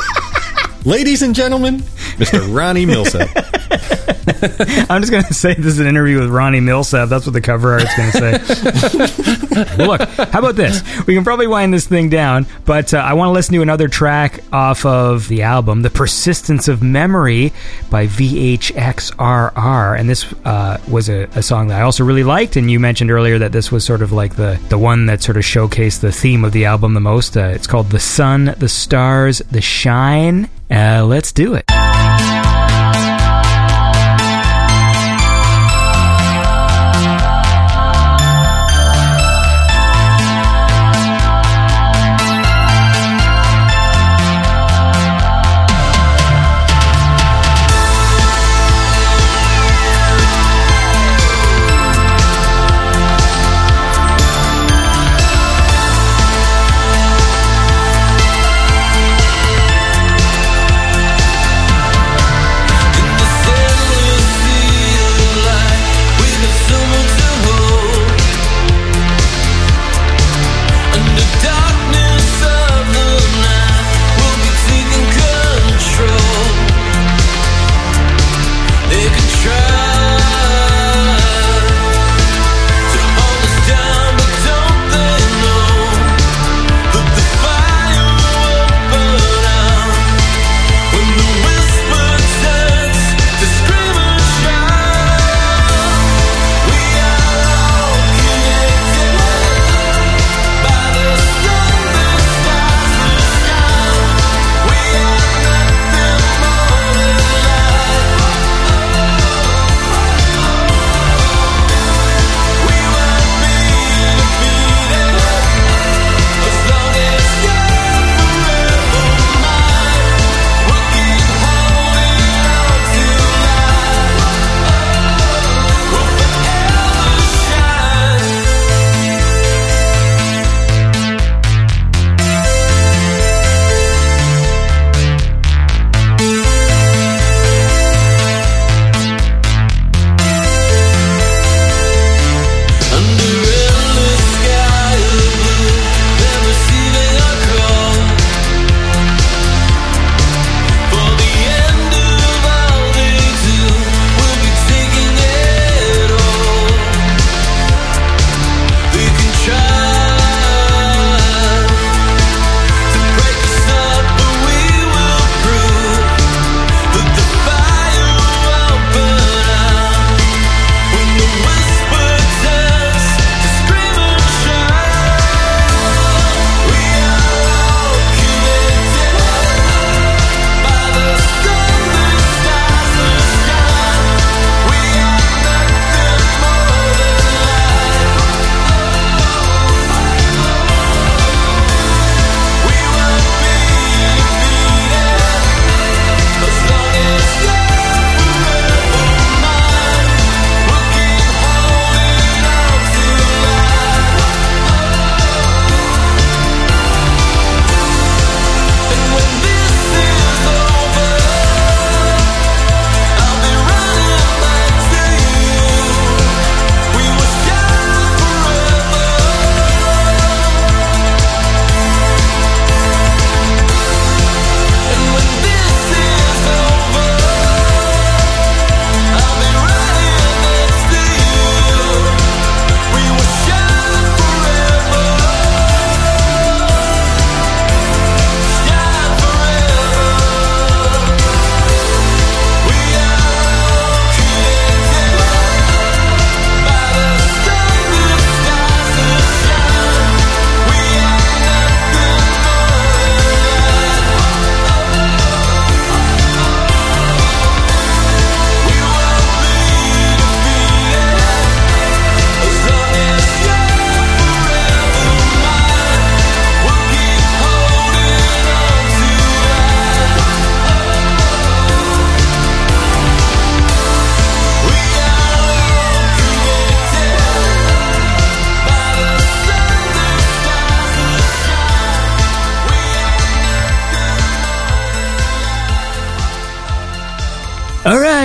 Ladies 0.85 1.21
and 1.21 1.35
gentlemen, 1.35 1.79
Mr. 2.17 2.55
Ronnie 2.55 2.85
Milsap. 2.85 3.97
I'm 4.89 5.01
just 5.01 5.11
going 5.11 5.23
to 5.23 5.33
say 5.33 5.53
this 5.55 5.65
is 5.65 5.79
an 5.79 5.87
interview 5.87 6.19
with 6.19 6.29
Ronnie 6.29 6.59
Milsap. 6.59 7.09
That's 7.09 7.25
what 7.25 7.33
the 7.33 7.41
cover 7.41 7.73
art's 7.73 7.95
going 7.95 8.11
to 8.11 8.17
say. 8.17 9.77
well, 9.77 9.87
look, 9.97 10.01
how 10.01 10.39
about 10.39 10.55
this? 10.55 10.83
We 11.05 11.15
can 11.15 11.23
probably 11.23 11.47
wind 11.47 11.73
this 11.73 11.87
thing 11.87 12.09
down, 12.09 12.45
but 12.65 12.93
uh, 12.93 12.97
I 12.97 13.13
want 13.13 13.29
to 13.29 13.33
listen 13.33 13.55
to 13.55 13.61
another 13.61 13.87
track 13.87 14.39
off 14.53 14.85
of 14.85 15.27
the 15.27 15.41
album, 15.43 15.81
The 15.81 15.89
Persistence 15.89 16.67
of 16.67 16.83
Memory 16.83 17.51
by 17.89 18.07
VHXRR. 18.07 19.99
And 19.99 20.09
this 20.09 20.31
uh, 20.45 20.79
was 20.89 21.09
a, 21.09 21.23
a 21.35 21.41
song 21.41 21.69
that 21.69 21.79
I 21.79 21.83
also 21.83 22.03
really 22.03 22.23
liked. 22.23 22.55
And 22.55 22.69
you 22.69 22.79
mentioned 22.79 23.11
earlier 23.11 23.39
that 23.39 23.51
this 23.51 23.71
was 23.71 23.83
sort 23.83 24.01
of 24.01 24.11
like 24.11 24.35
the, 24.35 24.59
the 24.69 24.77
one 24.77 25.07
that 25.07 25.23
sort 25.23 25.37
of 25.37 25.43
showcased 25.43 26.01
the 26.01 26.11
theme 26.11 26.45
of 26.45 26.51
the 26.51 26.65
album 26.65 26.93
the 26.93 26.99
most. 26.99 27.35
Uh, 27.35 27.45
it's 27.45 27.67
called 27.67 27.89
The 27.89 27.99
Sun, 27.99 28.55
the 28.57 28.69
Stars, 28.69 29.39
the 29.51 29.61
Shine. 29.61 30.49
Uh, 30.69 31.03
let's 31.05 31.31
do 31.31 31.55
it. 31.55 31.65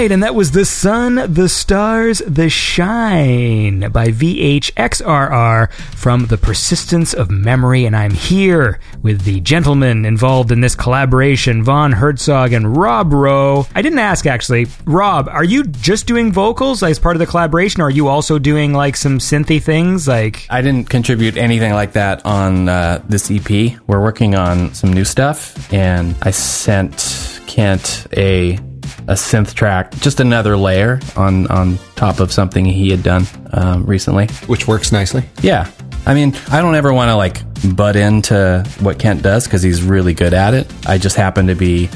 Right, 0.05 0.12
and 0.12 0.22
that 0.22 0.35
was 0.35 0.51
The 0.51 0.66
Sun, 0.66 1.32
The 1.32 1.48
Stars, 1.48 2.18
The 2.26 2.51
Shine 2.51 3.90
by 3.90 4.09
VHXRR 4.09 5.72
from 5.72 6.26
The 6.26 6.36
Persistence 6.36 7.14
of 7.14 7.31
Memory. 7.31 7.86
And 7.86 7.97
I'm 7.97 8.10
here 8.10 8.81
with 9.01 9.22
the 9.22 9.40
gentlemen 9.40 10.05
involved 10.05 10.52
in 10.52 10.60
this 10.60 10.74
collaboration, 10.74 11.64
Von 11.64 11.93
Herzog 11.93 12.52
and 12.52 12.76
Rob 12.76 13.14
Rowe. 13.14 13.66
I 13.74 13.81
didn't 13.81 13.98
ask 13.98 14.26
actually. 14.26 14.66
Rob, 14.85 15.26
are 15.26 15.43
you 15.44 15.64
just 15.64 16.06
doing 16.06 16.32
vocals 16.32 16.82
as 16.82 16.98
part 16.98 17.16
of 17.16 17.20
the 17.20 17.26
collaboration, 17.26 17.81
or 17.81 17.86
are 17.86 17.90
you 17.90 18.09
also 18.09 18.39
doing 18.39 18.74
like 18.74 18.97
some 18.97 19.18
synthy 19.18 19.62
things? 19.62 20.06
Like, 20.06 20.47
I 20.51 20.60
didn't 20.60 20.90
contribute 20.90 21.39
anything 21.39 21.72
like 21.72 21.94
that 21.94 22.26
on 22.26 22.68
uh, 22.68 23.02
this 23.09 23.31
EP. 23.31 23.81
We're 23.86 24.02
working 24.02 24.35
on 24.35 24.74
some 24.74 24.93
new 24.93 25.06
stuff, 25.06 25.72
and 25.72 26.14
I 26.20 26.31
sent 26.31 27.40
Kent 27.47 28.06
a 28.14 28.59
a 29.06 29.14
synth 29.14 29.55
track, 29.55 29.93
just 29.97 30.20
another 30.20 30.56
layer 30.56 31.01
on 31.16 31.47
on 31.48 31.78
top 31.97 32.20
of 32.20 32.32
something 32.32 32.64
he 32.64 32.90
had 32.90 33.02
done 33.02 33.26
um, 33.52 33.85
recently. 33.85 34.28
Which 34.47 34.66
works 34.66 34.93
nicely. 34.93 35.24
Yeah, 35.43 35.70
I 36.06 36.14
mean, 36.14 36.35
I 36.51 36.60
don't 36.60 36.74
ever 36.74 36.93
want 36.93 37.09
to 37.09 37.16
like 37.16 37.43
butt 37.76 37.97
into 37.97 38.64
what 38.81 38.98
Kent 38.98 39.22
does 39.22 39.44
because 39.44 39.62
he's 39.62 39.82
really 39.82 40.14
good 40.14 40.35
at 40.35 40.55
it. 40.55 40.72
I 40.86 40.98
just 40.98 41.16
happen 41.16 41.47
to 41.47 41.55
be 41.55 41.89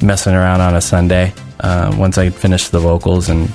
messing 0.00 0.34
around 0.34 0.60
on 0.60 0.74
a 0.74 0.80
Sunday 0.80 1.32
uh, 1.60 1.94
once 1.98 2.18
I 2.18 2.30
finished 2.30 2.70
the 2.70 2.78
vocals 2.78 3.28
and 3.28 3.48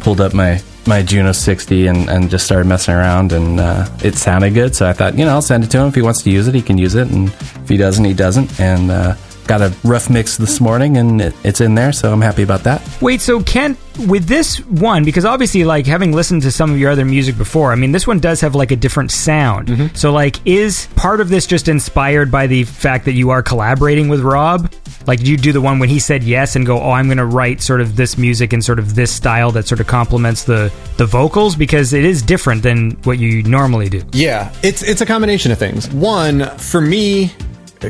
pulled 0.00 0.20
up 0.20 0.32
my 0.34 0.60
my 0.86 1.00
Juno 1.00 1.30
60 1.30 1.86
and, 1.86 2.08
and 2.08 2.28
just 2.28 2.44
started 2.44 2.66
messing 2.66 2.94
around 2.94 3.32
and 3.32 3.60
uh, 3.60 3.88
it 4.02 4.16
sounded 4.16 4.52
good. 4.52 4.74
So 4.74 4.88
I 4.88 4.92
thought, 4.92 5.16
you 5.16 5.24
know, 5.24 5.30
I'll 5.30 5.42
send 5.42 5.62
it 5.62 5.70
to 5.70 5.78
him. 5.78 5.86
If 5.86 5.94
he 5.94 6.02
wants 6.02 6.22
to 6.22 6.30
use 6.30 6.48
it, 6.48 6.56
he 6.56 6.62
can 6.62 6.76
use 6.76 6.96
it. 6.96 7.08
And 7.08 7.28
if 7.28 7.68
he 7.68 7.76
doesn't, 7.76 8.04
he 8.04 8.14
doesn't. 8.14 8.58
And 8.58 8.90
uh, 8.90 9.14
got 9.46 9.60
a 9.60 9.74
rough 9.84 10.10
mix 10.10 10.36
this 10.36 10.60
morning 10.60 10.96
and 10.96 11.20
it, 11.20 11.34
it's 11.44 11.60
in 11.60 11.74
there. 11.74 11.92
So 11.92 12.12
I'm 12.12 12.20
happy 12.20 12.42
about 12.42 12.62
that. 12.64 12.82
Wait, 13.00 13.20
so 13.20 13.42
Kent, 13.42 13.78
with 14.06 14.26
this 14.26 14.58
one, 14.66 15.04
because 15.04 15.24
obviously, 15.24 15.64
like 15.64 15.86
having 15.86 16.12
listened 16.12 16.42
to 16.42 16.50
some 16.50 16.70
of 16.70 16.78
your 16.78 16.90
other 16.90 17.04
music 17.04 17.36
before, 17.36 17.72
I 17.72 17.74
mean, 17.74 17.92
this 17.92 18.06
one 18.06 18.20
does 18.20 18.40
have 18.40 18.54
like 18.54 18.70
a 18.70 18.76
different 18.76 19.10
sound. 19.10 19.68
Mm-hmm. 19.68 19.94
So, 19.94 20.12
like, 20.12 20.44
is 20.46 20.86
part 20.96 21.20
of 21.20 21.28
this 21.28 21.46
just 21.46 21.68
inspired 21.68 22.30
by 22.30 22.46
the 22.46 22.64
fact 22.64 23.04
that 23.04 23.12
you 23.12 23.30
are 23.30 23.42
collaborating 23.42 24.08
with 24.08 24.20
Rob? 24.20 24.72
Like, 25.06 25.18
did 25.18 25.28
you 25.28 25.36
do 25.36 25.52
the 25.52 25.60
one 25.60 25.78
when 25.78 25.88
he 25.88 25.98
said 25.98 26.22
yes 26.22 26.56
and 26.56 26.64
go, 26.64 26.80
oh, 26.80 26.92
I'm 26.92 27.06
going 27.06 27.18
to 27.18 27.26
write 27.26 27.60
sort 27.60 27.80
of 27.80 27.96
this 27.96 28.16
music 28.16 28.52
and 28.52 28.64
sort 28.64 28.78
of 28.78 28.94
this 28.94 29.12
style 29.12 29.50
that 29.52 29.66
sort 29.66 29.80
of 29.80 29.86
complements 29.86 30.44
the 30.44 30.72
the 30.96 31.06
vocals 31.06 31.56
because 31.56 31.92
it 31.92 32.04
is 32.04 32.22
different 32.22 32.62
than 32.62 32.92
what 33.02 33.18
you 33.18 33.42
normally 33.42 33.88
do. 33.88 34.02
Yeah, 34.12 34.52
it's 34.62 34.82
it's 34.82 35.00
a 35.00 35.06
combination 35.06 35.52
of 35.52 35.58
things. 35.58 35.88
One, 35.90 36.48
for 36.58 36.80
me, 36.80 37.32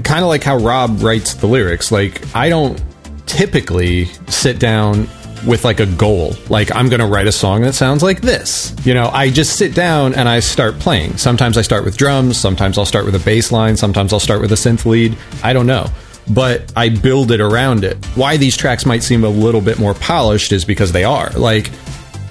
kind 0.00 0.22
of 0.22 0.28
like 0.28 0.42
how 0.42 0.56
Rob 0.56 1.02
writes 1.02 1.34
the 1.34 1.46
lyrics. 1.46 1.92
Like 1.92 2.34
I 2.34 2.48
don't 2.48 2.82
typically 3.26 4.06
sit 4.28 4.58
down 4.58 5.08
with 5.46 5.64
like 5.64 5.80
a 5.80 5.86
goal. 5.86 6.34
Like 6.48 6.74
I'm 6.74 6.88
going 6.88 7.00
to 7.00 7.06
write 7.06 7.26
a 7.26 7.32
song 7.32 7.62
that 7.62 7.74
sounds 7.74 8.02
like 8.02 8.20
this. 8.20 8.74
You 8.84 8.94
know, 8.94 9.08
I 9.12 9.30
just 9.30 9.56
sit 9.56 9.74
down 9.74 10.14
and 10.14 10.28
I 10.28 10.40
start 10.40 10.78
playing. 10.78 11.16
Sometimes 11.16 11.58
I 11.58 11.62
start 11.62 11.84
with 11.84 11.96
drums, 11.96 12.36
sometimes 12.36 12.78
I'll 12.78 12.86
start 12.86 13.04
with 13.04 13.14
a 13.14 13.24
bass 13.24 13.52
line, 13.52 13.76
sometimes 13.76 14.12
I'll 14.12 14.20
start 14.20 14.40
with 14.40 14.52
a 14.52 14.56
synth 14.56 14.86
lead. 14.86 15.16
I 15.42 15.52
don't 15.52 15.66
know. 15.66 15.86
But 16.30 16.72
I 16.76 16.88
build 16.88 17.32
it 17.32 17.40
around 17.40 17.82
it. 17.82 18.04
Why 18.14 18.36
these 18.36 18.56
tracks 18.56 18.86
might 18.86 19.02
seem 19.02 19.24
a 19.24 19.28
little 19.28 19.60
bit 19.60 19.80
more 19.80 19.94
polished 19.94 20.52
is 20.52 20.64
because 20.64 20.92
they 20.92 21.02
are. 21.02 21.30
Like 21.30 21.70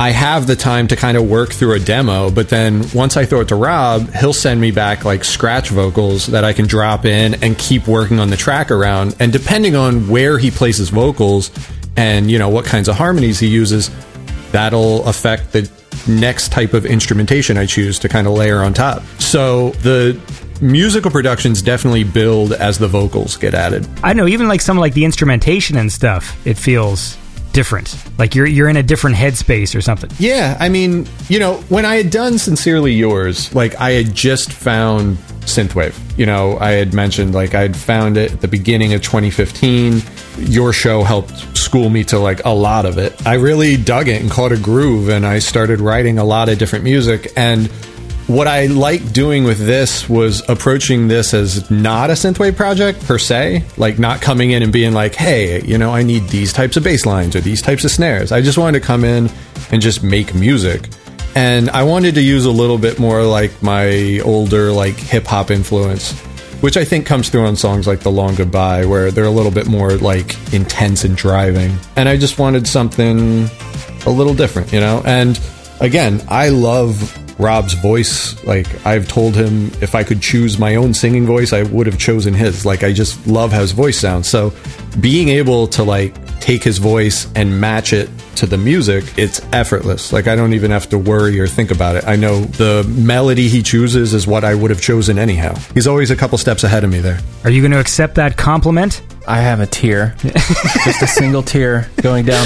I 0.02 0.10
have 0.10 0.48
the 0.48 0.56
time 0.56 0.88
to 0.88 0.96
kind 0.96 1.16
of 1.16 1.30
work 1.30 1.54
through 1.54 1.76
a 1.76 1.80
demo, 1.80 2.32
but 2.32 2.50
then 2.50 2.84
once 2.92 3.18
I 3.18 3.26
throw 3.26 3.42
it 3.42 3.50
to 3.50 3.56
Rob, 3.56 4.12
he'll 4.16 4.34
send 4.34 4.60
me 4.60 4.72
back 4.72 5.06
like 5.06 5.24
scratch 5.24 5.70
vocals 5.70 6.26
that 6.26 6.44
I 6.44 6.54
can 6.54 6.66
drop 6.66 7.06
in 7.06 7.36
and 7.44 7.56
keep 7.56 7.88
working 7.88 8.20
on 8.20 8.32
the 8.32 8.36
track 8.36 8.72
around. 8.72 9.16
And 9.20 9.32
depending 9.32 9.76
on 9.76 10.10
where 10.10 10.40
he 10.40 10.50
places 10.50 10.90
vocals 10.90 11.52
and, 11.98 12.32
you 12.32 12.40
know, 12.40 12.50
what 12.50 12.66
kinds 12.66 12.88
of 12.88 12.96
harmonies 12.96 13.40
he 13.40 13.46
uses, 13.46 13.92
that'll 14.52 15.08
affect 15.08 15.52
the 15.52 15.70
next 16.08 16.52
type 16.52 16.74
of 16.74 16.88
instrumentation 16.88 17.56
I 17.60 17.68
choose 17.68 18.00
to 18.00 18.10
kind 18.10 18.26
of 18.26 18.34
layer 18.34 18.64
on 18.64 18.74
top. 18.74 19.04
So 19.20 19.70
the 19.84 20.20
musical 20.62 21.12
productions 21.12 21.62
definitely 21.62 22.06
build 22.06 22.54
as 22.54 22.80
the 22.80 22.88
vocals 22.88 23.38
get 23.38 23.54
added. 23.54 23.88
I 24.02 24.14
know, 24.14 24.28
even 24.28 24.48
like 24.48 24.62
some 24.62 24.78
like 24.78 24.96
the 24.96 25.06
instrumentation 25.06 25.78
and 25.78 25.92
stuff, 25.92 26.36
it 26.48 26.58
feels 26.58 27.20
different. 27.54 27.96
Like 28.18 28.36
you're 28.36 28.46
you're 28.46 28.70
in 28.70 28.78
a 28.78 28.84
different 28.84 29.16
headspace 29.16 29.76
or 29.76 29.82
something. 29.82 30.10
Yeah, 30.20 30.58
I 30.60 30.70
mean, 30.70 31.08
you 31.30 31.40
know, 31.40 31.56
when 31.70 31.86
I 31.86 31.96
had 31.96 32.10
done 32.10 32.38
Sincerely 32.38 32.94
Yours, 32.94 33.54
like 33.54 33.76
I 33.80 33.92
had 33.92 34.14
just 34.14 34.52
found 34.52 35.18
synthwave. 35.42 35.98
You 36.18 36.26
know, 36.26 36.58
I 36.60 36.72
had 36.72 36.94
mentioned 36.94 37.34
like 37.34 37.56
I'd 37.56 37.76
found 37.76 38.18
it 38.18 38.34
at 38.34 38.42
the 38.42 38.48
beginning 38.48 38.94
of 38.94 39.02
2015. 39.02 40.02
Your 40.38 40.74
show 40.74 41.04
helped 41.04 41.58
school 41.58 41.90
me 41.90 42.04
to 42.06 42.20
like 42.20 42.44
a 42.46 42.50
lot 42.50 42.86
of 42.86 42.98
it. 42.98 43.26
I 43.26 43.36
really 43.36 43.78
dug 43.78 44.08
it 44.08 44.22
and 44.22 44.30
caught 44.30 44.52
a 44.52 44.58
groove 44.58 45.10
and 45.10 45.26
I 45.26 45.40
started 45.40 45.80
writing 45.80 46.20
a 46.20 46.24
lot 46.24 46.50
of 46.50 46.58
different 46.58 46.84
music 46.84 47.32
and 47.36 47.72
what 48.34 48.48
I 48.48 48.68
like 48.68 49.12
doing 49.12 49.44
with 49.44 49.60
this 49.60 50.10
was 50.10 50.48
approaching 50.50 51.08
this 51.08 51.34
as 51.34 51.70
not 51.70 52.10
a 52.10 52.14
synthwave 52.14 52.56
project 52.56 53.04
per 53.06 53.18
se, 53.18 53.64
like 53.78 54.00
not 54.00 54.22
coming 54.22 54.52
in 54.52 54.64
and 54.64 54.72
being 54.72 54.94
like, 54.94 55.16
"Hey, 55.16 55.62
you 55.64 55.78
know, 55.78 55.94
I 55.94 56.04
need 56.04 56.28
these 56.30 56.54
types 56.54 56.78
of 56.78 56.84
bass 56.84 57.06
lines 57.06 57.36
or 57.36 57.42
these 57.42 57.62
types 57.62 57.84
of 57.84 57.92
snares." 57.92 58.32
I 58.32 58.42
just 58.42 58.58
wanted 58.58 58.80
to 58.80 58.86
come 58.86 59.04
in 59.04 59.30
and 59.72 59.82
just 59.82 60.04
make 60.04 60.34
music. 60.34 60.88
And 61.36 61.70
I 61.70 61.84
wanted 61.84 62.16
to 62.16 62.22
use 62.22 62.46
a 62.46 62.52
little 62.52 62.78
bit 62.78 63.00
more 63.00 63.24
like 63.24 63.64
my 63.64 64.20
older 64.20 64.72
like 64.72 64.96
hip 64.96 65.26
hop 65.26 65.50
influence, 65.50 66.12
which 66.62 66.78
I 66.78 66.84
think 66.84 67.06
comes 67.06 67.30
through 67.30 67.46
on 67.46 67.56
songs 67.56 67.88
like 67.88 68.02
The 68.02 68.12
Long 68.12 68.36
Goodbye 68.36 68.86
where 68.86 69.12
they're 69.12 69.26
a 69.26 69.32
little 69.32 69.52
bit 69.52 69.68
more 69.68 69.92
like 69.92 70.36
intense 70.54 71.04
and 71.04 71.16
driving. 71.16 71.78
And 71.96 72.10
I 72.10 72.18
just 72.18 72.38
wanted 72.38 72.68
something 72.68 73.50
a 74.06 74.10
little 74.10 74.34
different, 74.34 74.74
you 74.74 74.80
know? 74.80 75.02
And 75.06 75.40
again, 75.80 76.22
I 76.28 76.50
love 76.50 77.18
Rob's 77.42 77.74
voice. 77.74 78.42
Like 78.46 78.68
I've 78.86 79.08
told 79.08 79.36
him 79.36 79.72
if 79.82 79.96
I 79.96 80.04
could 80.04 80.22
choose 80.22 80.58
my 80.60 80.76
own 80.76 80.94
singing 80.94 81.26
voice, 81.26 81.54
I 81.54 81.64
would 81.64 81.88
have 81.88 81.98
chosen 81.98 82.34
his. 82.34 82.66
Like 82.66 82.84
I 82.84 82.94
just 82.94 83.26
love 83.28 83.52
how 83.52 83.62
his 83.62 83.72
voice 83.72 84.00
sounds. 84.00 84.30
So 84.30 84.54
being 85.00 85.30
able 85.30 85.68
to 85.68 85.84
like 85.84 86.16
take 86.40 86.64
his 86.64 86.78
voice 86.78 87.32
and 87.36 87.60
match 87.60 87.94
it 87.94 88.10
to 88.36 88.46
the 88.46 88.58
music, 88.58 89.04
it's 89.18 89.42
effortless. 89.54 90.14
Like 90.14 90.28
I 90.28 90.36
don't 90.36 90.54
even 90.54 90.72
have 90.72 90.90
to 90.90 90.98
worry 90.98 91.40
or 91.40 91.48
think 91.48 91.72
about 91.72 91.96
it. 91.96 92.06
I 92.08 92.16
know 92.16 92.42
the 92.42 92.84
melody 92.98 93.48
he 93.48 93.62
chooses 93.62 94.14
is 94.14 94.26
what 94.28 94.44
I 94.44 94.56
would 94.56 94.70
have 94.72 94.82
chosen 94.82 95.20
anyhow. 95.20 95.56
He's 95.74 95.88
always 95.88 96.12
a 96.12 96.16
couple 96.16 96.38
steps 96.38 96.64
ahead 96.64 96.84
of 96.84 96.90
me 96.90 97.00
there. 97.00 97.20
Are 97.44 97.50
you 97.50 97.62
going 97.62 97.72
to 97.72 97.80
accept 97.80 98.16
that 98.16 98.38
compliment? 98.38 99.02
I 99.32 99.38
have 99.38 99.62
a 99.62 99.66
tear, 99.66 100.14
just 100.20 101.02
a 101.02 101.08
single 101.08 101.42
tear 101.42 101.90
going 102.02 102.26
down 102.26 102.46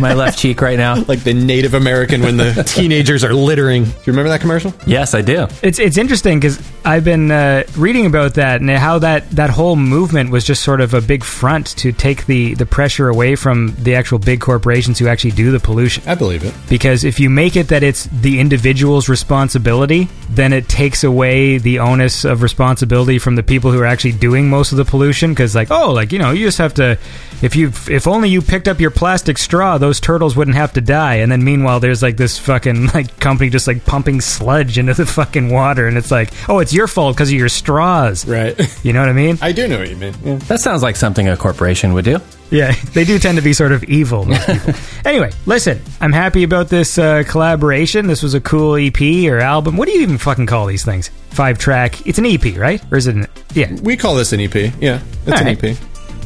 my 0.00 0.14
left 0.14 0.38
cheek 0.38 0.62
right 0.62 0.78
now. 0.78 0.94
Like 1.02 1.22
the 1.22 1.34
Native 1.34 1.74
American 1.74 2.22
when 2.22 2.38
the 2.38 2.64
teenagers 2.74 3.22
are 3.22 3.34
littering. 3.34 3.84
Do 3.84 3.90
you 3.90 4.12
remember 4.14 4.30
that 4.30 4.40
commercial? 4.40 4.72
Yes, 4.86 5.12
I 5.12 5.20
do. 5.20 5.46
It's 5.62 5.78
it's 5.78 5.98
interesting 5.98 6.40
because 6.40 6.58
I've 6.86 7.02
been 7.02 7.32
uh, 7.32 7.64
reading 7.76 8.06
about 8.06 8.34
that 8.34 8.60
and 8.60 8.70
how 8.70 9.00
that, 9.00 9.28
that 9.32 9.50
whole 9.50 9.74
movement 9.74 10.30
was 10.30 10.44
just 10.44 10.62
sort 10.62 10.80
of 10.80 10.94
a 10.94 11.00
big 11.00 11.24
front 11.24 11.76
to 11.78 11.90
take 11.90 12.26
the, 12.26 12.54
the 12.54 12.64
pressure 12.64 13.08
away 13.08 13.34
from 13.34 13.74
the 13.74 13.96
actual 13.96 14.20
big 14.20 14.40
corporations 14.40 14.96
who 15.00 15.08
actually 15.08 15.32
do 15.32 15.50
the 15.50 15.58
pollution. 15.58 16.04
I 16.06 16.14
believe 16.14 16.44
it. 16.44 16.54
Because 16.68 17.02
if 17.02 17.18
you 17.18 17.28
make 17.28 17.56
it 17.56 17.66
that 17.68 17.82
it's 17.82 18.04
the 18.04 18.38
individual's 18.38 19.08
responsibility, 19.08 20.08
then 20.30 20.52
it 20.52 20.68
takes 20.68 21.02
away 21.02 21.58
the 21.58 21.80
onus 21.80 22.24
of 22.24 22.42
responsibility 22.42 23.18
from 23.18 23.34
the 23.34 23.42
people 23.42 23.72
who 23.72 23.80
are 23.80 23.86
actually 23.86 24.12
doing 24.12 24.48
most 24.48 24.70
of 24.70 24.78
the 24.78 24.84
pollution. 24.84 25.32
Because 25.32 25.56
like, 25.56 25.72
oh, 25.72 25.90
like 25.92 26.05
you 26.12 26.18
know, 26.18 26.30
you 26.30 26.46
just 26.46 26.58
have 26.58 26.74
to. 26.74 26.98
If 27.42 27.54
you 27.54 27.68
if 27.90 28.06
only 28.06 28.30
you 28.30 28.40
picked 28.40 28.66
up 28.66 28.80
your 28.80 28.90
plastic 28.90 29.36
straw, 29.36 29.76
those 29.76 30.00
turtles 30.00 30.36
wouldn't 30.36 30.56
have 30.56 30.72
to 30.72 30.80
die. 30.80 31.16
And 31.16 31.30
then 31.30 31.44
meanwhile, 31.44 31.80
there's 31.80 32.02
like 32.02 32.16
this 32.16 32.38
fucking 32.38 32.86
like 32.94 33.20
company 33.20 33.50
just 33.50 33.66
like 33.66 33.84
pumping 33.84 34.20
sludge 34.22 34.78
into 34.78 34.94
the 34.94 35.04
fucking 35.06 35.50
water, 35.50 35.86
and 35.86 35.98
it's 35.98 36.10
like, 36.10 36.32
oh, 36.48 36.60
it's 36.60 36.72
your 36.72 36.86
fault 36.86 37.14
because 37.16 37.28
of 37.30 37.34
your 37.38 37.48
straws. 37.48 38.26
Right. 38.26 38.56
You 38.86 38.92
know 38.92 39.00
what 39.00 39.08
I 39.08 39.14
mean? 39.14 39.38
I 39.42 39.50
do 39.50 39.66
know 39.66 39.78
what 39.78 39.88
you 39.90 39.96
mean. 39.96 40.14
Yeah. 40.22 40.36
That 40.36 40.60
sounds 40.60 40.80
like 40.82 40.94
something 40.94 41.26
a 41.28 41.36
corporation 41.36 41.92
would 41.94 42.04
do. 42.04 42.20
Yeah, 42.50 42.72
they 42.92 43.04
do 43.04 43.18
tend 43.18 43.36
to 43.38 43.42
be 43.42 43.52
sort 43.52 43.72
of 43.72 43.82
evil. 43.84 44.24
Most 44.24 44.46
people. 44.46 44.74
anyway, 45.04 45.32
listen, 45.46 45.80
I'm 46.00 46.12
happy 46.12 46.44
about 46.44 46.68
this 46.68 46.96
uh, 46.98 47.24
collaboration. 47.26 48.06
This 48.06 48.22
was 48.22 48.34
a 48.34 48.40
cool 48.40 48.76
EP 48.76 49.00
or 49.28 49.40
album. 49.40 49.76
What 49.76 49.88
do 49.88 49.92
you 49.94 50.02
even 50.02 50.18
fucking 50.18 50.46
call 50.46 50.66
these 50.66 50.84
things? 50.84 51.10
Five 51.30 51.58
track. 51.58 52.06
It's 52.06 52.18
an 52.18 52.26
EP, 52.26 52.56
right? 52.56 52.80
Or 52.92 52.98
is 52.98 53.08
it? 53.08 53.16
An, 53.16 53.26
yeah. 53.54 53.74
We 53.82 53.96
call 53.96 54.14
this 54.14 54.32
an 54.32 54.40
EP. 54.40 54.54
Yeah, 54.54 55.00
it's 55.26 55.32
All 55.32 55.38
an 55.38 55.46
right. 55.46 55.64
EP. 55.64 55.76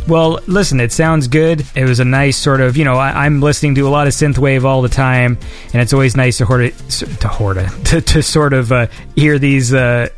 Well, 0.09 0.41
listen, 0.47 0.81
it 0.81 0.93
sounds 0.93 1.29
good. 1.29 1.65
It 1.75 1.85
was 1.85 2.01
a 2.01 2.05
nice 2.05 2.37
sort 2.37 2.61
of, 2.61 2.77
you 2.77 2.85
know, 2.85 2.95
I, 2.97 3.25
I'm 3.25 3.41
listening 3.41 3.75
to 3.77 3.87
a 3.87 3.91
lot 3.91 4.07
of 4.07 4.13
synthwave 4.13 4.65
all 4.65 4.83
the 4.83 4.89
time, 4.89 5.39
and 5.73 5.81
it's 5.81 5.93
always 5.93 6.17
nice 6.17 6.39
to 6.39 6.47
hoard 6.47 6.75
to 6.89 7.29
hoard 7.29 7.57
to, 7.85 8.01
to 8.01 8.23
sort 8.23 8.53
of 8.53 8.73
uh, 8.73 8.87
hear 9.15 9.39
these. 9.39 9.73
Uh, 9.73 10.09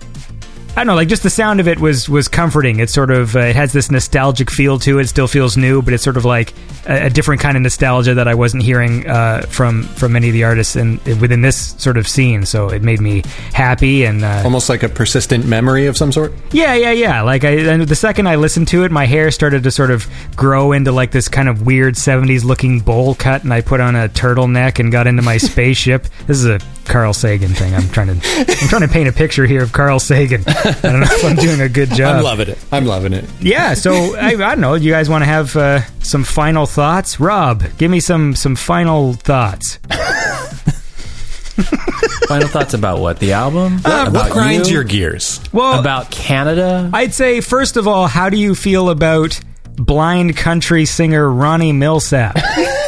I 0.75 0.77
don't 0.77 0.87
know, 0.87 0.95
like 0.95 1.09
just 1.09 1.23
the 1.23 1.29
sound 1.31 1.61
of 1.61 1.69
it 1.69 1.79
was 1.79 2.09
was 2.09 2.29
comforting. 2.29 2.81
It's 2.81 2.95
sort 2.95 3.11
of 3.11 3.37
uh, 3.37 3.41
it 3.41 3.57
has 3.57 3.75
this 3.75 3.91
nostalgic 3.91 4.51
feel 4.51 4.79
to 4.81 4.99
it. 4.99 5.03
It 5.03 5.09
still 5.09 5.29
feels 5.29 5.55
new, 5.55 5.83
but 5.83 5.93
it's 5.93 6.03
sort 6.03 6.17
of 6.17 6.25
like 6.25 6.55
a, 6.89 7.07
a 7.07 7.11
different 7.11 7.43
kind 7.43 7.59
of 7.59 7.63
nostalgia 7.63 8.15
that 8.15 8.27
I 8.27 8.35
wasn't 8.35 8.63
hearing 8.63 9.07
uh, 9.07 9.43
from 9.43 9.83
from 9.83 10.13
many 10.13 10.29
of 10.29 10.33
the 10.33 10.45
artists 10.45 10.75
in 10.75 10.99
within 11.21 11.43
this 11.43 11.75
sort 11.77 11.99
of 11.99 12.09
scene. 12.09 12.47
So 12.47 12.71
it 12.71 12.83
made 12.83 13.01
me 13.03 13.23
happy 13.53 14.05
and 14.05 14.25
uh, 14.25 14.41
Almost 14.45 14.71
like 14.71 14.83
a 14.83 14.89
persistent 14.89 15.45
memory 15.45 15.87
of 15.89 15.97
some 15.99 16.11
sort. 16.11 16.33
yeah, 16.53 16.73
yeah, 16.75 16.93
yeah. 16.93 17.21
Like 17.21 17.45
I, 17.45 17.51
and 17.51 17.83
the 17.83 17.95
second 17.95 18.27
I 18.27 18.37
listened 18.37 18.69
to 18.69 18.85
it, 18.85 18.91
my 18.91 19.05
hair 19.05 19.31
started 19.31 19.65
to 19.65 19.71
sort 19.71 19.91
of 19.91 20.07
grow 20.37 20.73
into 20.73 20.91
like 20.91 21.11
this 21.11 21.29
kind 21.29 21.51
of 21.51 21.67
weird 21.67 21.97
'70s 21.97 22.45
looking 22.45 22.81
bowl 22.81 23.15
cut, 23.15 23.45
and 23.45 23.53
I 23.53 23.61
put 23.61 23.81
on 23.81 23.95
a 23.95 24.09
turtleneck 24.09 24.79
and 24.79 24.91
got 24.91 25.07
into 25.07 25.21
my 25.21 25.37
spaceship. 25.37 26.07
This 26.27 26.39
is 26.39 26.47
a 26.47 26.61
Carl 26.87 27.13
Sagan 27.13 27.51
thing. 27.51 27.75
I'm 27.75 27.89
trying 27.91 28.07
to, 28.09 28.13
I'm 28.63 28.69
trying 28.69 28.81
to 28.83 28.89
paint 28.89 29.09
a 29.09 29.13
picture 29.13 29.47
here 29.47 29.63
of 29.63 29.73
Carl 29.73 30.01
Sagan. 30.01 30.43
I 30.65 30.73
don't 30.83 31.01
know 31.01 31.07
if 31.11 31.25
I'm 31.25 31.37
doing 31.37 31.61
a 31.61 31.69
good 31.69 31.91
job. 31.91 32.17
I'm 32.17 32.23
loving 32.25 32.49
it. 32.49 32.59
I'm 32.71 32.87
loving 32.87 33.13
it. 33.13 33.25
Yeah, 33.41 33.75
so 33.75 34.17
I, 34.17 34.29
I 34.29 34.37
don't 34.37 34.61
know. 34.61 34.75
You 34.75 34.91
guys 34.93 35.09
want 35.09 35.23
to 35.23 35.27
have 35.27 35.57
uh, 35.57 35.81
some 36.01 36.25
final 36.25 36.67
thoughts? 36.67 37.19
Rob, 37.21 37.65
give 37.79 37.91
me 37.91 38.01
some 38.01 38.35
some 38.35 38.55
final 38.57 39.15
thoughts. 39.15 39.79
Final 42.29 42.49
thoughts 42.49 42.73
about 42.73 43.01
what? 43.01 43.19
The 43.19 43.33
album? 43.33 43.75
Uh, 43.85 44.07
about 44.09 44.13
what 44.15 44.33
grinds 44.33 44.69
you? 44.71 44.77
your 44.77 44.85
gears? 44.85 45.39
Well, 45.53 45.79
About 45.79 46.11
Canada? 46.11 46.89
I'd 46.93 47.13
say 47.13 47.41
first 47.43 47.77
of 47.77 47.87
all, 47.87 48.07
how 48.07 48.31
do 48.31 48.39
you 48.39 48.55
feel 48.55 48.89
about 48.89 49.39
blind 49.77 50.35
country 50.37 50.87
singer 50.87 51.31
Ronnie 51.31 51.73
Milsap? 51.75 52.41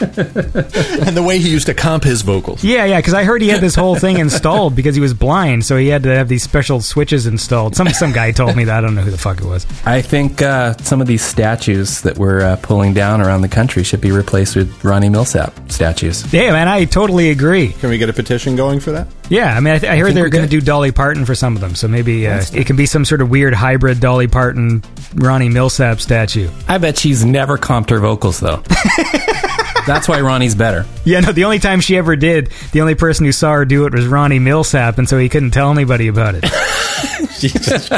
and 0.00 1.16
the 1.16 1.24
way 1.26 1.38
he 1.38 1.50
used 1.50 1.66
to 1.66 1.74
comp 1.74 2.04
his 2.04 2.22
vocals. 2.22 2.64
Yeah, 2.64 2.84
yeah, 2.84 2.98
because 2.98 3.14
I 3.14 3.24
heard 3.24 3.42
he 3.42 3.48
had 3.48 3.60
this 3.60 3.74
whole 3.74 3.96
thing 3.96 4.18
installed 4.18 4.74
because 4.74 4.94
he 4.94 5.00
was 5.00 5.12
blind, 5.14 5.64
so 5.64 5.76
he 5.76 5.88
had 5.88 6.02
to 6.04 6.14
have 6.14 6.28
these 6.28 6.42
special 6.42 6.80
switches 6.80 7.26
installed. 7.26 7.76
Some 7.76 7.88
some 7.90 8.12
guy 8.12 8.32
told 8.32 8.56
me 8.56 8.64
that. 8.64 8.78
I 8.78 8.80
don't 8.80 8.94
know 8.94 9.02
who 9.02 9.10
the 9.10 9.18
fuck 9.18 9.38
it 9.38 9.44
was. 9.44 9.66
I 9.84 10.00
think 10.00 10.40
uh, 10.40 10.74
some 10.78 11.00
of 11.00 11.06
these 11.06 11.22
statues 11.22 12.00
that 12.02 12.16
we're 12.16 12.40
uh, 12.40 12.56
pulling 12.62 12.94
down 12.94 13.20
around 13.20 13.42
the 13.42 13.48
country 13.48 13.82
should 13.82 14.00
be 14.00 14.10
replaced 14.10 14.56
with 14.56 14.84
Ronnie 14.84 15.10
Milsap 15.10 15.70
statues. 15.70 16.32
Yeah, 16.32 16.52
man, 16.52 16.68
I 16.68 16.86
totally 16.86 17.30
agree. 17.30 17.68
Can 17.74 17.90
we 17.90 17.98
get 17.98 18.08
a 18.08 18.14
petition 18.14 18.56
going 18.56 18.80
for 18.80 18.92
that? 18.92 19.06
Yeah, 19.30 19.56
I 19.56 19.60
mean, 19.60 19.74
I, 19.74 19.78
th- 19.78 19.92
I 19.92 19.96
heard 19.96 20.12
they're 20.14 20.28
going 20.28 20.44
to 20.44 20.50
do 20.50 20.60
Dolly 20.60 20.90
Parton 20.90 21.24
for 21.24 21.36
some 21.36 21.54
of 21.54 21.60
them, 21.60 21.76
so 21.76 21.86
maybe 21.86 22.26
uh, 22.26 22.42
it 22.52 22.66
can 22.66 22.74
be 22.74 22.84
some 22.84 23.04
sort 23.04 23.20
of 23.22 23.30
weird 23.30 23.54
hybrid 23.54 24.00
Dolly 24.00 24.26
Parton 24.26 24.82
Ronnie 25.14 25.48
Milsap 25.48 26.00
statue. 26.00 26.50
I 26.66 26.78
bet 26.78 26.98
she's 26.98 27.24
never 27.24 27.56
comped 27.56 27.90
her 27.90 28.00
vocals, 28.00 28.40
though. 28.40 28.56
That's 29.86 30.08
why 30.08 30.20
Ronnie's 30.20 30.56
better. 30.56 30.84
Yeah, 31.04 31.20
no, 31.20 31.30
the 31.30 31.44
only 31.44 31.60
time 31.60 31.80
she 31.80 31.96
ever 31.96 32.16
did, 32.16 32.50
the 32.72 32.80
only 32.80 32.96
person 32.96 33.24
who 33.24 33.30
saw 33.32 33.52
her 33.52 33.64
do 33.64 33.86
it 33.86 33.94
was 33.94 34.06
Ronnie 34.06 34.40
Milsap, 34.40 34.98
and 34.98 35.08
so 35.08 35.16
he 35.16 35.28
couldn't 35.28 35.52
tell 35.52 35.70
anybody 35.70 36.08
about 36.08 36.34
it. 36.36 36.44
Jesus 37.38 37.88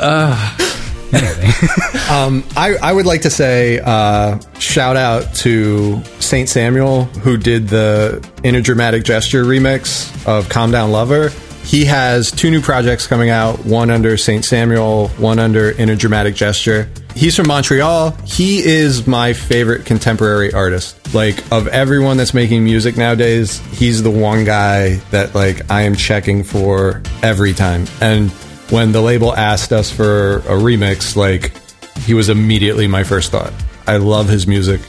Um, 2.10 2.42
I, 2.56 2.74
I 2.74 2.92
would 2.92 3.06
like 3.06 3.22
to 3.22 3.30
say 3.30 3.78
uh, 3.78 4.40
shout 4.58 4.96
out 4.96 5.32
to 5.36 6.02
Saint 6.18 6.48
Samuel 6.48 7.04
who 7.04 7.36
did 7.36 7.68
the 7.68 8.28
In 8.42 8.56
a 8.56 8.60
Dramatic 8.60 9.04
Gesture 9.04 9.44
remix 9.44 10.10
of 10.26 10.48
Calm 10.48 10.72
Down 10.72 10.90
Lover. 10.90 11.28
He 11.62 11.84
has 11.84 12.32
two 12.32 12.50
new 12.50 12.60
projects 12.60 13.06
coming 13.06 13.30
out, 13.30 13.64
one 13.64 13.90
under 13.90 14.16
Saint 14.16 14.44
Samuel, 14.44 15.06
one 15.18 15.38
under 15.38 15.70
In 15.70 15.88
a 15.88 15.94
Dramatic 15.94 16.34
Gesture. 16.34 16.90
He's 17.14 17.36
from 17.36 17.46
Montreal. 17.46 18.10
He 18.24 18.58
is 18.58 19.06
my 19.06 19.32
favorite 19.32 19.86
contemporary 19.86 20.52
artist. 20.52 21.14
Like 21.14 21.44
of 21.52 21.68
everyone 21.68 22.16
that's 22.16 22.34
making 22.34 22.64
music 22.64 22.96
nowadays, 22.96 23.58
he's 23.72 24.02
the 24.02 24.10
one 24.10 24.44
guy 24.44 24.96
that 25.12 25.34
like 25.36 25.70
I 25.70 25.82
am 25.82 25.94
checking 25.94 26.42
for 26.42 27.02
every 27.22 27.52
time. 27.52 27.86
And 28.00 28.32
when 28.70 28.92
the 28.92 29.00
label 29.00 29.34
asked 29.34 29.72
us 29.72 29.90
for 29.90 30.36
a 30.38 30.56
remix, 30.58 31.16
like 31.16 31.52
he 32.00 32.14
was 32.14 32.28
immediately 32.28 32.86
my 32.86 33.04
first 33.04 33.30
thought. 33.30 33.52
I 33.86 33.96
love 33.96 34.28
his 34.28 34.46
music, 34.46 34.80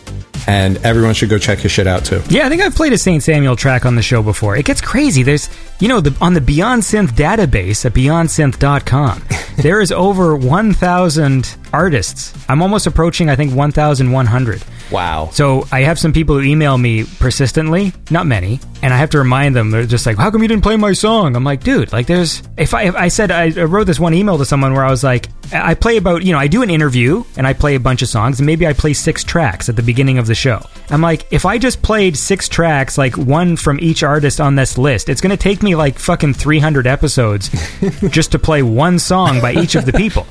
and 0.47 0.77
everyone 0.85 1.13
should 1.13 1.29
go 1.29 1.37
check 1.37 1.59
his 1.59 1.71
shit 1.71 1.87
out 1.87 2.05
too. 2.05 2.21
Yeah, 2.29 2.45
I 2.45 2.49
think 2.49 2.61
I've 2.61 2.75
played 2.75 2.93
a 2.93 2.97
Saint 2.97 3.23
Samuel 3.23 3.55
track 3.55 3.85
on 3.85 3.95
the 3.95 4.01
show 4.01 4.21
before. 4.21 4.55
It 4.55 4.65
gets 4.65 4.81
crazy. 4.81 5.23
There's, 5.23 5.49
you 5.81 5.87
know, 5.87 5.99
the, 5.99 6.15
on 6.23 6.33
the 6.35 6.41
Beyond 6.41 6.83
Synth 6.83 7.09
database 7.09 7.85
at 7.85 7.93
beyondsynth.com, 7.93 9.23
there 9.57 9.81
is 9.81 9.91
over 9.91 10.35
1,000 10.35 11.57
artists. 11.73 12.33
I'm 12.47 12.61
almost 12.61 12.85
approaching, 12.85 13.29
I 13.29 13.35
think, 13.35 13.53
1,100. 13.53 14.63
Wow. 14.91 15.29
So 15.31 15.65
I 15.71 15.81
have 15.81 15.97
some 15.97 16.13
people 16.13 16.35
who 16.37 16.43
email 16.43 16.77
me 16.77 17.05
persistently, 17.19 17.93
not 18.09 18.27
many, 18.27 18.59
and 18.81 18.93
I 18.93 18.97
have 18.97 19.09
to 19.11 19.17
remind 19.17 19.55
them. 19.55 19.71
They're 19.71 19.85
just 19.85 20.05
like, 20.05 20.17
"How 20.17 20.29
come 20.29 20.41
you 20.41 20.49
didn't 20.49 20.63
play 20.63 20.75
my 20.75 20.91
song?" 20.91 21.35
I'm 21.35 21.43
like, 21.45 21.63
"Dude, 21.63 21.93
like, 21.93 22.07
there's 22.07 22.43
if 22.57 22.73
I 22.73 22.83
if 22.83 22.95
I 22.95 23.07
said 23.07 23.31
I 23.31 23.49
wrote 23.63 23.85
this 23.87 23.99
one 23.99 24.13
email 24.13 24.37
to 24.37 24.45
someone 24.45 24.73
where 24.73 24.83
I 24.83 24.91
was 24.91 25.03
like, 25.03 25.29
I 25.53 25.75
play 25.75 25.97
about 25.97 26.23
you 26.23 26.33
know 26.33 26.39
I 26.39 26.47
do 26.47 26.61
an 26.61 26.69
interview 26.69 27.23
and 27.37 27.47
I 27.47 27.53
play 27.53 27.75
a 27.75 27.79
bunch 27.79 28.01
of 28.01 28.09
songs 28.09 28.39
and 28.39 28.45
maybe 28.45 28.67
I 28.67 28.73
play 28.73 28.93
six 28.93 29.23
tracks 29.23 29.69
at 29.69 29.75
the 29.75 29.83
beginning 29.83 30.17
of 30.17 30.27
the 30.27 30.35
show. 30.35 30.61
I'm 30.89 31.01
like, 31.01 31.25
if 31.31 31.45
I 31.45 31.57
just 31.57 31.81
played 31.81 32.17
six 32.17 32.49
tracks, 32.49 32.97
like 32.97 33.17
one 33.17 33.55
from 33.55 33.79
each 33.79 34.03
artist 34.03 34.41
on 34.41 34.55
this 34.55 34.77
list, 34.77 35.07
it's 35.07 35.21
gonna 35.21 35.37
take 35.37 35.63
me 35.63 35.70
like 35.75 35.99
fucking 35.99 36.33
300 36.33 36.87
episodes 36.87 37.49
just 38.09 38.31
to 38.33 38.39
play 38.39 38.63
one 38.63 38.99
song 38.99 39.41
by 39.41 39.53
each 39.53 39.75
of 39.75 39.85
the 39.85 39.93
people. 39.93 40.25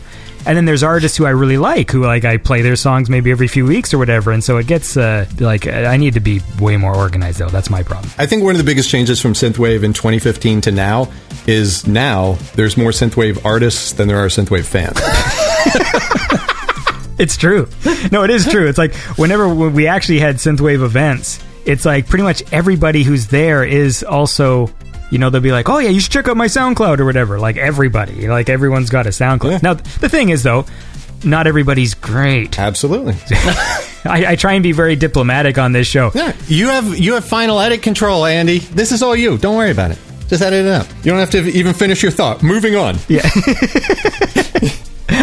And 0.47 0.57
then 0.57 0.65
there's 0.65 0.83
artists 0.83 1.19
who 1.19 1.27
I 1.27 1.31
really 1.31 1.59
like, 1.59 1.91
who 1.91 2.03
like 2.05 2.25
I 2.25 2.39
play 2.39 2.63
their 2.63 2.77
songs 2.77 3.11
maybe 3.11 3.31
every 3.31 3.47
few 3.47 3.67
weeks 3.67 3.93
or 3.93 3.99
whatever, 3.99 4.33
and 4.33 4.43
so 4.43 4.57
it 4.57 4.67
gets 4.67 4.97
uh, 4.97 5.27
like 5.39 5.67
I 5.67 5.99
need 5.99 6.15
to 6.15 6.21
be 6.21 6.41
way 6.59 6.79
more 6.79 6.97
organized 6.97 7.41
though. 7.41 7.51
That's 7.51 7.69
my 7.69 7.83
problem. 7.83 8.11
I 8.17 8.25
think 8.25 8.43
one 8.43 8.55
of 8.55 8.59
the 8.59 8.65
biggest 8.65 8.89
changes 8.89 9.21
from 9.21 9.35
synthwave 9.35 9.83
in 9.83 9.93
2015 9.93 10.63
to 10.63 10.73
now 10.73 11.13
is 11.47 11.87
now 11.87 12.39
there's 12.55 12.79
more 12.79 12.91
synthwave 12.91 13.45
artists 13.45 13.93
than 13.93 14.09
there 14.09 14.19
are 14.19 14.29
synthwave 14.29 14.65
fans. 14.65 14.99
It's 17.21 17.37
true. 17.37 17.69
No, 18.11 18.25
it 18.25 18.31
is 18.31 18.49
true. 18.49 18.67
It's 18.67 18.79
like 18.79 18.95
whenever 19.19 19.47
we 19.47 19.87
actually 19.87 20.21
had 20.21 20.37
synthwave 20.37 20.83
events, 20.83 21.39
it's 21.67 21.85
like 21.85 22.09
pretty 22.09 22.23
much 22.23 22.43
everybody 22.51 23.03
who's 23.03 23.27
there 23.27 23.63
is 23.63 24.03
also. 24.03 24.71
You 25.11 25.19
know, 25.19 25.31
they'll 25.31 25.41
be 25.41 25.53
like, 25.53 25.69
"Oh 25.69 25.79
yeah, 25.79 25.91
you 25.91 26.01
should 26.01 26.13
check 26.13 26.29
out 26.29 26.37
my 26.37 26.47
SoundCloud 26.47 27.01
or 27.01 27.05
whatever." 27.05 27.39
Like 27.39 27.57
everybody, 27.57 28.29
like 28.29 28.49
everyone's 28.49 28.91
got 28.91 29.07
a 29.07 29.11
SoundCloud. 29.11 29.51
Yeah. 29.53 29.59
Now, 29.63 29.75
the 29.75 30.09
thing 30.09 30.29
is, 30.29 30.43
though, 30.43 30.67
not 31.25 31.47
everybody's 31.47 31.95
great. 31.95 32.59
Absolutely. 32.59 33.15
I, 34.05 34.33
I 34.33 34.37
try 34.37 34.55
and 34.55 34.63
be 34.63 34.73
very 34.73 34.97
diplomatic 34.97 35.59
on 35.59 35.73
this 35.73 35.87
show. 35.87 36.11
Yeah, 36.15 36.35
you 36.47 36.69
have 36.69 36.99
you 36.99 37.15
have 37.15 37.25
final 37.25 37.59
edit 37.61 37.83
control, 37.83 38.25
Andy. 38.25 38.59
This 38.59 38.93
is 38.93 39.03
all 39.03 39.17
you. 39.17 39.37
Don't 39.37 39.57
worry 39.57 39.71
about 39.73 39.91
it. 39.91 39.99
Just 40.29 40.43
edit 40.43 40.65
it 40.65 40.71
out. 40.71 40.89
You 41.05 41.11
don't 41.11 41.19
have 41.19 41.31
to 41.31 41.45
even 41.51 41.75
finish 41.75 42.03
your 42.03 42.13
thought. 42.13 42.43
Moving 42.43 42.77
on. 42.77 42.97
Yeah. 43.09 43.29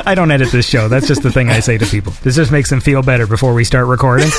I 0.05 0.15
don't 0.15 0.29
edit 0.31 0.51
this 0.51 0.67
show. 0.67 0.89
That's 0.89 1.07
just 1.07 1.23
the 1.23 1.31
thing 1.31 1.49
I 1.49 1.61
say 1.61 1.77
to 1.77 1.85
people. 1.85 2.11
This 2.23 2.35
just 2.35 2.51
makes 2.51 2.69
them 2.69 2.81
feel 2.81 3.01
better 3.01 3.25
before 3.25 3.53
we 3.53 3.63
start 3.63 3.87
recording. 3.87 4.29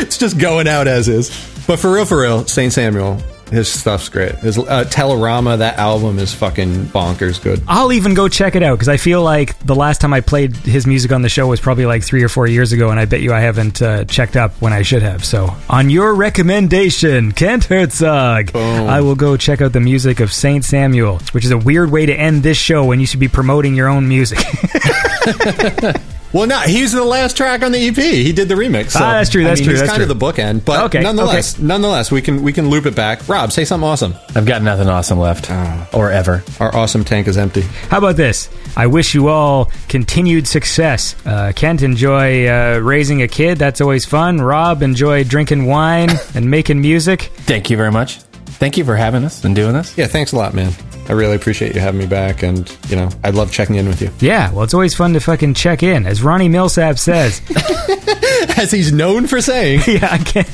It's 0.00 0.16
just 0.16 0.38
going 0.38 0.66
out 0.66 0.88
as 0.88 1.08
is. 1.08 1.28
But 1.66 1.78
for 1.78 1.92
real, 1.92 2.06
for 2.06 2.20
real, 2.20 2.46
Saint 2.46 2.72
Samuel, 2.72 3.22
his 3.50 3.70
stuff's 3.70 4.08
great. 4.08 4.34
His 4.36 4.58
uh, 4.58 4.84
Telerama, 4.88 5.58
that 5.58 5.78
album 5.78 6.18
is 6.18 6.32
fucking 6.32 6.86
bonkers 6.86 7.42
good. 7.42 7.62
I'll 7.68 7.92
even 7.92 8.14
go 8.14 8.28
check 8.28 8.54
it 8.54 8.62
out 8.62 8.76
because 8.76 8.88
I 8.88 8.96
feel 8.96 9.22
like 9.22 9.58
the 9.60 9.74
last 9.74 10.00
time 10.00 10.12
I 10.12 10.20
played 10.20 10.56
his 10.56 10.86
music 10.86 11.12
on 11.12 11.22
the 11.22 11.28
show 11.28 11.46
was 11.46 11.60
probably 11.60 11.86
like 11.86 12.02
three 12.02 12.22
or 12.22 12.28
four 12.28 12.46
years 12.46 12.72
ago, 12.72 12.90
and 12.90 12.98
I 12.98 13.04
bet 13.04 13.20
you 13.20 13.32
I 13.32 13.40
haven't 13.40 13.82
uh, 13.82 14.04
checked 14.04 14.36
up 14.36 14.52
when 14.60 14.72
I 14.72 14.82
should 14.82 15.02
have. 15.02 15.24
So, 15.24 15.54
on 15.68 15.90
your 15.90 16.14
recommendation, 16.14 17.32
Kent 17.32 17.64
Herzog, 17.64 18.54
I 18.54 19.00
will 19.00 19.16
go 19.16 19.36
check 19.36 19.60
out 19.60 19.72
the 19.72 19.80
music 19.80 20.20
of 20.20 20.32
Saint 20.32 20.64
Samuel, 20.64 21.18
which 21.32 21.44
is 21.44 21.50
a 21.50 21.58
weird 21.58 21.90
way 21.90 22.06
to 22.06 22.14
end 22.14 22.42
this 22.42 22.58
show 22.58 22.84
when 22.84 23.00
you 23.00 23.06
should 23.06 23.20
be 23.20 23.28
promoting 23.28 23.74
your 23.74 23.88
own 23.88 24.08
music. 24.08 24.38
Well, 26.32 26.46
no, 26.46 26.58
he's 26.60 26.92
the 26.92 27.04
last 27.04 27.36
track 27.36 27.62
on 27.62 27.72
the 27.72 27.88
EP. 27.88 27.96
He 27.96 28.32
did 28.32 28.48
the 28.48 28.54
remix. 28.54 28.90
So, 28.90 29.00
Ah, 29.02 29.12
that's 29.14 29.30
true, 29.30 29.42
I 29.42 29.48
that's 29.48 29.60
mean, 29.60 29.64
true, 29.70 29.72
He's 29.72 29.80
that's 29.80 29.90
kind 29.90 30.02
true. 30.02 30.10
of 30.12 30.18
the 30.18 30.24
bookend, 30.26 30.64
but 30.64 30.84
Okay, 30.86 31.00
nonetheless, 31.02 31.58
nonetheless, 31.58 32.12
we 32.12 32.22
can 32.22 32.42
we 32.42 32.52
can 32.52 32.68
loop 32.70 32.86
it 32.86 32.94
back. 32.94 33.28
Rob, 33.28 33.50
say 33.50 33.64
something 33.64 33.88
awesome. 33.88 34.14
I've 34.36 34.46
got 34.46 34.62
nothing 34.62 34.88
awesome 34.88 35.18
left. 35.18 35.50
Or 35.94 36.10
ever. 36.10 36.44
Our 36.60 36.74
awesome 36.74 37.02
tank 37.04 37.26
is 37.26 37.36
empty. 37.36 37.62
How 37.88 37.98
about 37.98 38.16
this? 38.16 38.48
I 38.76 38.86
wish 38.86 39.14
you 39.14 39.28
all 39.28 39.70
continued 39.88 40.46
success. 40.46 41.16
Uh, 41.26 41.52
Kent, 41.54 41.82
enjoy 41.82 42.46
uh, 42.48 42.78
raising 42.78 43.22
a 43.22 43.28
kid. 43.28 43.58
That's 43.58 43.80
always 43.80 44.04
fun. 44.06 44.40
Rob, 44.40 44.82
enjoy 44.82 45.24
drinking 45.24 45.66
wine 45.66 46.10
and 46.34 46.48
making 46.50 46.80
music. 46.80 47.22
Thank 47.46 47.70
you 47.70 47.76
very 47.76 47.90
much. 47.90 48.18
Thank 48.60 48.76
you 48.76 48.84
for 48.84 48.94
having 48.94 49.24
us 49.24 49.42
and 49.44 49.56
doing 49.56 49.72
this. 49.72 49.96
Yeah, 49.98 50.06
thanks 50.06 50.32
a 50.32 50.36
lot, 50.36 50.54
man. 50.54 50.72
I 51.10 51.14
really 51.14 51.34
appreciate 51.34 51.74
you 51.74 51.80
having 51.80 51.98
me 51.98 52.06
back, 52.06 52.44
and 52.44 52.70
you 52.88 52.94
know, 52.94 53.08
I'd 53.24 53.34
love 53.34 53.50
checking 53.50 53.74
in 53.74 53.88
with 53.88 54.00
you. 54.00 54.12
Yeah, 54.20 54.52
well, 54.52 54.62
it's 54.62 54.74
always 54.74 54.94
fun 54.94 55.12
to 55.14 55.20
fucking 55.20 55.54
check 55.54 55.82
in. 55.82 56.06
As 56.06 56.22
Ronnie 56.22 56.48
Milsap 56.48 57.00
says, 57.00 57.42
As 58.56 58.70
he's 58.70 58.92
known 58.92 59.26
for 59.26 59.40
saying. 59.40 59.80
yeah, 59.88 60.08
I, 60.08 60.18
can't, 60.18 60.48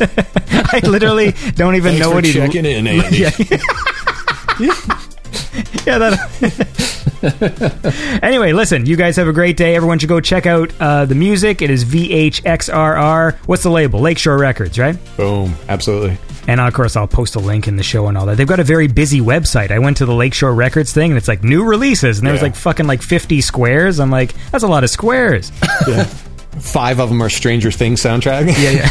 I 0.73 0.81
literally 0.89 1.33
don't 1.57 1.75
even 1.75 1.93
Thanks 1.93 2.07
know 2.07 2.11
what 2.11 2.25
he's 2.25 2.33
checking 2.33 2.65
in, 2.65 2.87
Andy. 2.87 3.19
Yeah, 3.19 3.31
yeah 5.85 5.99
that. 5.99 6.93
anyway, 8.23 8.53
listen, 8.53 8.87
you 8.87 8.97
guys 8.97 9.17
have 9.17 9.29
a 9.29 9.33
great 9.33 9.57
day. 9.57 9.75
Everyone 9.75 9.99
should 9.99 10.09
go 10.09 10.21
check 10.21 10.47
out 10.47 10.73
uh, 10.81 11.05
the 11.05 11.15
music. 11.15 11.63
It 11.63 11.71
is 11.71 11.85
VHXRR. 11.85 13.35
What's 13.47 13.63
the 13.63 13.71
label? 13.71 14.01
Lakeshore 14.01 14.39
Records, 14.39 14.79
right? 14.79 14.97
Boom. 15.17 15.55
Absolutely. 15.69 16.19
And 16.49 16.61
of 16.61 16.73
course, 16.75 16.95
I'll 16.97 17.09
post 17.09 17.35
a 17.35 17.41
link 17.41 17.67
in 17.67 17.77
the 17.77 17.83
show 17.83 18.07
and 18.07 18.17
all 18.17 18.27
that. 18.27 18.37
They've 18.37 18.47
got 18.47 18.61
a 18.61 18.65
very 18.65 18.87
busy 18.87 19.21
website. 19.21 19.71
I 19.71 19.79
went 19.81 19.97
to 19.97 20.07
the 20.07 20.15
Lakeshore 20.15 20.55
Records 20.55 20.93
thing, 20.93 21.11
and 21.11 21.19
it's 21.19 21.29
like 21.29 21.43
new 21.43 21.65
releases, 21.65 22.19
and 22.19 22.27
there 22.27 22.33
was 22.33 22.43
like 22.43 22.55
fucking 22.55 22.87
like 22.87 23.03
fifty 23.03 23.41
squares. 23.41 23.99
I'm 23.99 24.11
like, 24.11 24.33
that's 24.53 24.63
a 24.63 24.69
lot 24.69 24.85
of 24.85 24.91
squares. 24.91 25.51
Five 26.61 27.01
of 27.01 27.09
them 27.11 27.23
are 27.23 27.29
Stranger 27.29 27.71
Things 27.71 28.01
soundtrack. 28.03 28.47
yeah, 28.57 28.89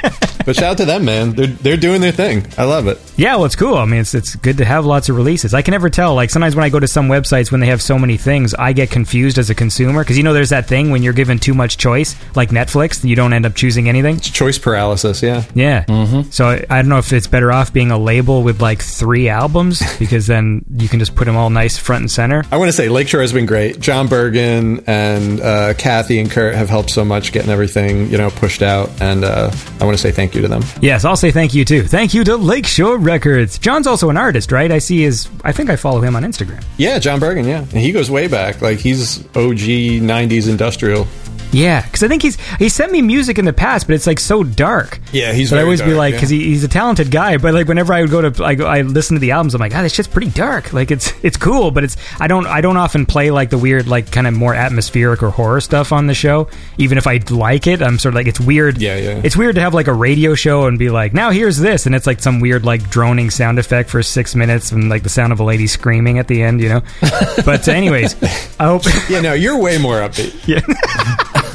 yeah. 0.00 0.10
but 0.46 0.54
shout 0.56 0.70
out 0.70 0.76
to 0.78 0.84
them, 0.84 1.04
man. 1.04 1.32
They're 1.32 1.46
they're 1.46 1.76
doing 1.76 2.00
their 2.00 2.12
thing. 2.12 2.46
I 2.56 2.64
love 2.64 2.86
it. 2.86 2.98
Yeah, 3.16 3.34
well, 3.36 3.44
it's 3.44 3.56
cool. 3.56 3.74
I 3.74 3.84
mean, 3.84 4.00
it's 4.00 4.14
it's 4.14 4.36
good 4.36 4.58
to 4.58 4.64
have 4.64 4.86
lots 4.86 5.08
of 5.08 5.16
releases. 5.16 5.52
I 5.52 5.62
can 5.62 5.72
never 5.72 5.90
tell. 5.90 6.14
Like 6.14 6.30
sometimes 6.30 6.54
when 6.54 6.64
I 6.64 6.68
go 6.68 6.78
to 6.78 6.86
some 6.88 7.08
websites 7.08 7.50
when 7.50 7.60
they 7.60 7.66
have 7.66 7.82
so 7.82 7.98
many 7.98 8.16
things, 8.16 8.54
I 8.54 8.72
get 8.72 8.90
confused 8.90 9.38
as 9.38 9.50
a 9.50 9.54
consumer 9.54 10.02
because 10.02 10.16
you 10.16 10.22
know 10.22 10.32
there's 10.32 10.50
that 10.50 10.66
thing 10.66 10.90
when 10.90 11.02
you're 11.02 11.12
given 11.12 11.38
too 11.38 11.52
much 11.52 11.78
choice, 11.78 12.14
like 12.36 12.50
Netflix, 12.50 13.04
you 13.04 13.16
don't 13.16 13.32
end 13.32 13.44
up 13.44 13.54
choosing 13.54 13.88
anything. 13.88 14.16
It's 14.16 14.30
choice 14.30 14.58
paralysis. 14.58 15.22
Yeah. 15.22 15.44
Yeah. 15.54 15.84
Mm-hmm. 15.84 16.30
So 16.30 16.48
I, 16.48 16.64
I 16.70 16.76
don't 16.82 16.88
know 16.88 16.98
if 16.98 17.12
it's 17.12 17.26
better 17.26 17.50
off 17.50 17.72
being 17.72 17.90
a 17.90 17.98
label 17.98 18.42
with 18.44 18.62
like 18.62 18.80
three 18.80 19.28
albums 19.28 19.82
because 19.98 20.28
then 20.28 20.64
you 20.70 20.88
can 20.88 21.00
just 21.00 21.16
put 21.16 21.24
them 21.24 21.36
all 21.36 21.50
nice 21.50 21.76
front 21.76 22.02
and 22.02 22.10
center. 22.10 22.44
I 22.52 22.56
want 22.56 22.68
to 22.68 22.72
say 22.72 22.88
Lakeshore 22.88 23.22
has 23.22 23.32
been 23.32 23.46
great. 23.46 23.80
John 23.80 24.06
Bergin 24.06 24.84
and 24.86 25.40
uh, 25.40 25.74
Kathy 25.74 26.20
and 26.20 26.30
Kurt 26.30 26.54
have 26.54 26.68
helped 26.68 26.90
so 26.90 27.04
much 27.04 27.32
getting 27.32 27.50
everything 27.50 28.10
you 28.10 28.18
know 28.18 28.30
pushed 28.30 28.62
out, 28.62 28.90
and 29.00 29.24
uh, 29.24 29.50
I 29.80 29.84
want 29.84 29.96
to 29.96 30.02
say 30.02 30.12
thank 30.12 30.34
you 30.34 30.35
to 30.42 30.48
them. 30.48 30.62
Yes, 30.80 31.04
I'll 31.04 31.16
say 31.16 31.30
thank 31.30 31.54
you 31.54 31.64
too. 31.64 31.82
Thank 31.82 32.14
you 32.14 32.24
to 32.24 32.36
Lakeshore 32.36 32.98
Records. 32.98 33.58
John's 33.58 33.86
also 33.86 34.10
an 34.10 34.16
artist, 34.16 34.52
right? 34.52 34.70
I 34.70 34.78
see 34.78 35.02
his. 35.02 35.28
I 35.44 35.52
think 35.52 35.70
I 35.70 35.76
follow 35.76 36.00
him 36.00 36.16
on 36.16 36.22
Instagram. 36.22 36.64
Yeah, 36.76 36.98
John 36.98 37.20
Bergin. 37.20 37.46
Yeah, 37.46 37.60
and 37.60 37.72
he 37.72 37.92
goes 37.92 38.10
way 38.10 38.28
back. 38.28 38.60
Like 38.62 38.78
he's 38.78 39.24
OG 39.36 39.60
'90s 40.02 40.48
industrial. 40.48 41.06
Yeah, 41.52 41.84
because 41.84 42.02
I 42.02 42.08
think 42.08 42.22
he's 42.22 42.36
he 42.58 42.68
sent 42.68 42.92
me 42.92 43.02
music 43.02 43.38
in 43.38 43.44
the 43.44 43.52
past, 43.52 43.86
but 43.86 43.94
it's 43.94 44.06
like 44.06 44.18
so 44.20 44.42
dark. 44.42 45.00
Yeah, 45.12 45.32
he's 45.32 45.50
But 45.50 45.60
I 45.60 45.62
always 45.62 45.80
be 45.80 45.86
dark, 45.88 45.98
like, 45.98 46.12
yeah. 46.12 46.16
because 46.18 46.30
he, 46.30 46.44
he's 46.44 46.64
a 46.64 46.68
talented 46.68 47.10
guy. 47.10 47.36
But 47.38 47.54
like, 47.54 47.68
whenever 47.68 47.92
I 47.94 48.02
would 48.02 48.10
go 48.10 48.28
to, 48.30 48.44
I, 48.44 48.54
go- 48.54 48.66
I 48.66 48.82
listen 48.82 49.14
to 49.14 49.20
the 49.20 49.30
albums, 49.30 49.54
I'm 49.54 49.60
like, 49.60 49.72
God, 49.72 49.82
this 49.82 49.94
shit's 49.94 50.08
pretty 50.08 50.30
dark. 50.30 50.72
Like, 50.72 50.90
it's 50.90 51.12
it's 51.22 51.36
cool, 51.36 51.70
but 51.70 51.84
it's 51.84 51.96
I 52.20 52.26
don't 52.26 52.46
I 52.46 52.60
don't 52.60 52.76
often 52.76 53.06
play 53.06 53.30
like 53.30 53.50
the 53.50 53.58
weird, 53.58 53.86
like 53.88 54.10
kind 54.12 54.26
of 54.26 54.34
more 54.34 54.54
atmospheric 54.54 55.22
or 55.22 55.30
horror 55.30 55.60
stuff 55.60 55.92
on 55.92 56.06
the 56.06 56.14
show. 56.14 56.48
Even 56.78 56.98
if 56.98 57.06
I 57.06 57.20
like 57.30 57.66
it, 57.66 57.80
I'm 57.82 57.98
sort 57.98 58.14
of 58.14 58.16
like 58.16 58.26
it's 58.26 58.40
weird. 58.40 58.78
Yeah, 58.78 58.96
yeah. 58.96 59.20
It's 59.24 59.36
weird 59.36 59.54
to 59.54 59.60
have 59.60 59.72
like 59.74 59.86
a 59.86 59.94
radio 59.94 60.34
show 60.34 60.66
and 60.66 60.78
be 60.78 60.90
like, 60.90 61.14
now 61.14 61.30
here's 61.30 61.58
this, 61.58 61.86
and 61.86 61.94
it's 61.94 62.06
like 62.06 62.20
some 62.20 62.40
weird 62.40 62.64
like 62.64 62.90
droning 62.90 63.30
sound 63.30 63.58
effect 63.58 63.88
for 63.88 64.02
six 64.02 64.34
minutes 64.34 64.72
and 64.72 64.88
like 64.88 65.02
the 65.02 65.08
sound 65.08 65.32
of 65.32 65.40
a 65.40 65.44
lady 65.44 65.66
screaming 65.66 66.18
at 66.18 66.28
the 66.28 66.42
end, 66.42 66.60
you 66.60 66.68
know. 66.68 66.82
but 67.44 67.66
anyways, 67.68 68.14
I 68.60 68.64
hope. 68.64 68.82
Yeah, 69.08 69.20
no, 69.20 69.32
you're 69.32 69.58
way 69.58 69.78
more 69.78 69.96
upbeat. 70.00 70.34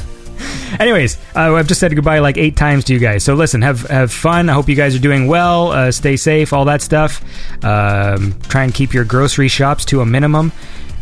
Anyways, 0.82 1.16
uh, 1.36 1.54
I've 1.54 1.68
just 1.68 1.78
said 1.78 1.94
goodbye 1.94 2.18
like 2.18 2.36
eight 2.38 2.56
times 2.56 2.82
to 2.86 2.92
you 2.92 2.98
guys. 2.98 3.22
So 3.22 3.34
listen, 3.34 3.62
have 3.62 3.82
have 3.82 4.12
fun. 4.12 4.48
I 4.48 4.52
hope 4.54 4.68
you 4.68 4.74
guys 4.74 4.96
are 4.96 4.98
doing 4.98 5.28
well. 5.28 5.70
Uh, 5.70 5.92
stay 5.92 6.16
safe, 6.16 6.52
all 6.52 6.64
that 6.64 6.82
stuff. 6.82 7.22
Um, 7.64 8.34
try 8.48 8.64
and 8.64 8.74
keep 8.74 8.92
your 8.92 9.04
grocery 9.04 9.46
shops 9.46 9.84
to 9.86 10.00
a 10.00 10.06
minimum, 10.06 10.50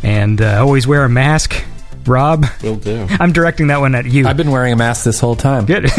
and 0.02 0.42
uh, 0.42 0.59
always 0.60 0.86
wear 0.86 1.02
a 1.05 1.09
mask. 1.09 1.65
Rob, 2.07 2.44
Will 2.62 2.76
do. 2.76 3.07
I'm 3.20 3.33
directing 3.33 3.68
that 3.68 3.81
one 3.81 3.94
at 3.94 4.05
you. 4.05 4.26
I've 4.26 4.36
been 4.36 4.50
wearing 4.50 4.73
a 4.75 4.76
mask 4.76 5.05
this 5.05 5.18
whole 5.18 5.36
time. 5.36 5.65
Good. 5.65 5.86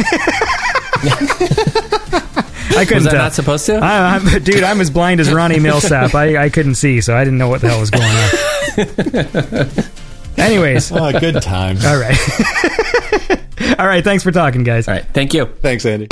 I 2.74 2.86
couldn't 2.86 3.04
Was 3.04 3.08
I 3.08 3.12
tell. 3.12 3.20
not 3.24 3.34
supposed 3.34 3.66
to? 3.66 3.78
I, 3.78 4.16
I'm, 4.16 4.44
dude, 4.44 4.64
I'm 4.64 4.80
as 4.80 4.90
blind 4.92 5.20
as 5.22 5.32
Ronnie 5.32 5.58
Milsap. 5.58 6.14
I, 6.16 6.38
I 6.46 6.50
couldn't 6.50 6.76
see, 6.76 7.02
so 7.02 7.16
I 7.18 7.24
didn't 7.24 7.38
know 7.40 7.50
what 7.50 7.62
the 7.62 7.70
hell 7.70 7.80
was 7.80 7.90
going 7.90 8.06
on. 9.68 9.84
Anyways, 10.38 10.92
all 10.92 11.16
Oh, 11.16 11.20
good 11.20 11.42
times. 11.42 11.84
right. 11.86 12.18
All 13.80 13.88
right, 13.88 14.04
thanks 14.04 14.24
for 14.24 14.32
talking, 14.32 14.64
guys. 14.64 14.88
All 14.88 14.94
right. 14.94 15.06
Thank 15.14 15.34
you. 15.34 15.46
Thanks, 15.62 15.86
Andy. 15.86 16.08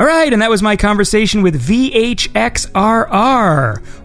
All 0.00 0.06
right, 0.06 0.32
and 0.32 0.40
that 0.40 0.48
was 0.48 0.62
my 0.62 0.76
conversation 0.76 1.42
with 1.42 1.62
VHXRR, 1.62 2.32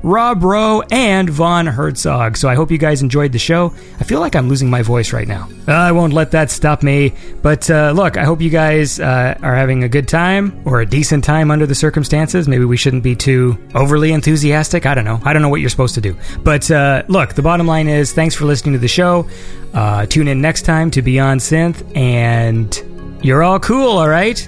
Rob 0.03 0.43
Rowe, 0.43 0.81
and 0.91 1.29
Von 1.29 1.67
Herzog. 1.67 2.35
So 2.35 2.49
I 2.49 2.55
hope 2.55 2.69
you 2.69 2.77
guys 2.77 3.01
enjoyed 3.01 3.31
the 3.31 3.39
show. 3.39 3.73
I 3.97 4.03
feel 4.03 4.19
like 4.19 4.35
I'm 4.35 4.49
losing 4.49 4.69
my 4.69 4.81
voice 4.81 5.13
right 5.13 5.25
now. 5.25 5.47
I 5.69 5.93
won't 5.93 6.11
let 6.11 6.31
that 6.31 6.51
stop 6.51 6.83
me. 6.83 7.13
But 7.41 7.71
uh, 7.71 7.93
look, 7.95 8.17
I 8.17 8.25
hope 8.25 8.41
you 8.41 8.49
guys 8.49 8.99
uh, 8.99 9.37
are 9.41 9.55
having 9.55 9.85
a 9.85 9.87
good 9.87 10.09
time 10.09 10.61
or 10.65 10.81
a 10.81 10.85
decent 10.85 11.23
time 11.23 11.49
under 11.49 11.65
the 11.65 11.75
circumstances. 11.75 12.45
Maybe 12.45 12.65
we 12.65 12.75
shouldn't 12.75 13.03
be 13.03 13.15
too 13.15 13.57
overly 13.73 14.11
enthusiastic. 14.11 14.85
I 14.85 14.95
don't 14.95 15.05
know. 15.05 15.21
I 15.23 15.31
don't 15.31 15.41
know 15.41 15.47
what 15.47 15.61
you're 15.61 15.69
supposed 15.69 15.95
to 15.95 16.01
do. 16.01 16.17
But 16.43 16.69
uh, 16.69 17.03
look, 17.07 17.35
the 17.35 17.41
bottom 17.41 17.67
line 17.67 17.87
is 17.87 18.11
thanks 18.11 18.35
for 18.35 18.43
listening 18.43 18.73
to 18.73 18.79
the 18.79 18.89
show. 18.89 19.29
Uh, 19.73 20.05
tune 20.07 20.27
in 20.27 20.41
next 20.41 20.63
time 20.63 20.91
to 20.91 21.01
Beyond 21.01 21.39
Synth, 21.39 21.95
and 21.95 23.23
you're 23.23 23.43
all 23.43 23.61
cool, 23.61 23.97
all 23.97 24.09
right? 24.09 24.45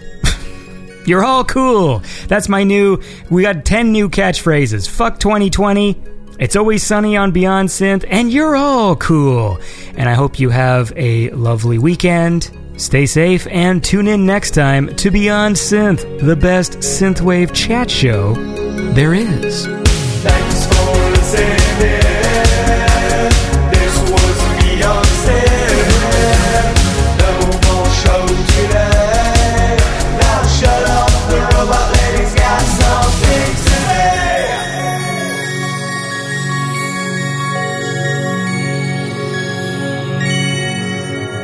You're 1.08 1.24
all 1.24 1.45
cool. 1.45 2.03
That's 2.27 2.50
my 2.50 2.66
new. 2.66 3.02
We 3.30 3.42
got 3.42 3.64
10 3.64 3.94
new 3.94 4.10
catchphrases. 4.10 4.90
Fuck 4.90 5.19
2020. 5.19 5.95
It's 6.38 6.58
always 6.58 6.84
sunny 6.84 7.16
on 7.16 7.32
Beyond 7.32 7.69
Synth, 7.69 8.06
and 8.10 8.32
you're 8.32 8.58
all 8.58 8.98
cool. 8.98 9.58
And 9.95 10.10
I 10.10 10.14
hope 10.14 10.38
you 10.38 10.50
have 10.50 10.92
a 10.98 11.30
lovely 11.30 11.77
weekend. 11.77 12.52
Stay 12.76 13.06
safe 13.06 13.48
and 13.48 13.82
tune 13.82 14.08
in 14.08 14.26
next 14.26 14.52
time 14.52 14.94
to 14.98 15.10
Beyond 15.10 15.56
Synth, 15.56 16.19
the 16.19 16.36
best 16.36 16.74
synthwave 16.80 17.53
chat 17.53 17.90
show 17.90 18.34
there 18.94 19.14
is. 19.14 19.86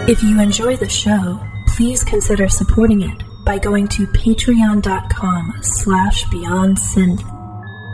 If 0.06 0.22
you 0.22 0.42
enjoy 0.42 0.76
the 0.76 0.90
show, 0.90 1.40
please 1.66 2.04
consider 2.04 2.50
supporting 2.50 3.04
it 3.04 3.24
by 3.46 3.58
going 3.58 3.88
to 3.90 4.06
patreon.com 4.08 5.60
slash 5.62 6.26
beyondsynth. 6.26 7.24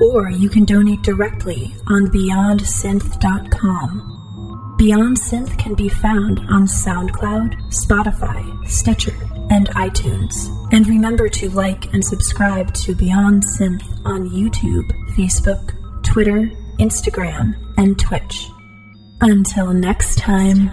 Or 0.01 0.31
you 0.31 0.49
can 0.49 0.65
donate 0.65 1.03
directly 1.03 1.75
on 1.87 2.07
beyondsynth.com. 2.07 4.75
Beyond 4.79 5.17
Synth 5.17 5.59
can 5.59 5.75
be 5.75 5.89
found 5.89 6.39
on 6.49 6.65
SoundCloud, 6.65 7.53
Spotify, 7.69 8.67
Stitcher, 8.67 9.13
and 9.51 9.69
iTunes. 9.71 10.49
And 10.73 10.87
remember 10.87 11.27
to 11.29 11.49
like 11.51 11.93
and 11.93 12.03
subscribe 12.03 12.73
to 12.75 12.95
Beyond 12.95 13.43
Synth 13.43 13.83
on 14.05 14.29
YouTube, 14.29 14.89
Facebook, 15.15 15.75
Twitter, 16.03 16.49
Instagram, 16.79 17.53
and 17.77 17.99
Twitch. 17.99 18.47
Until 19.21 19.73
next 19.73 20.17
time. 20.17 20.71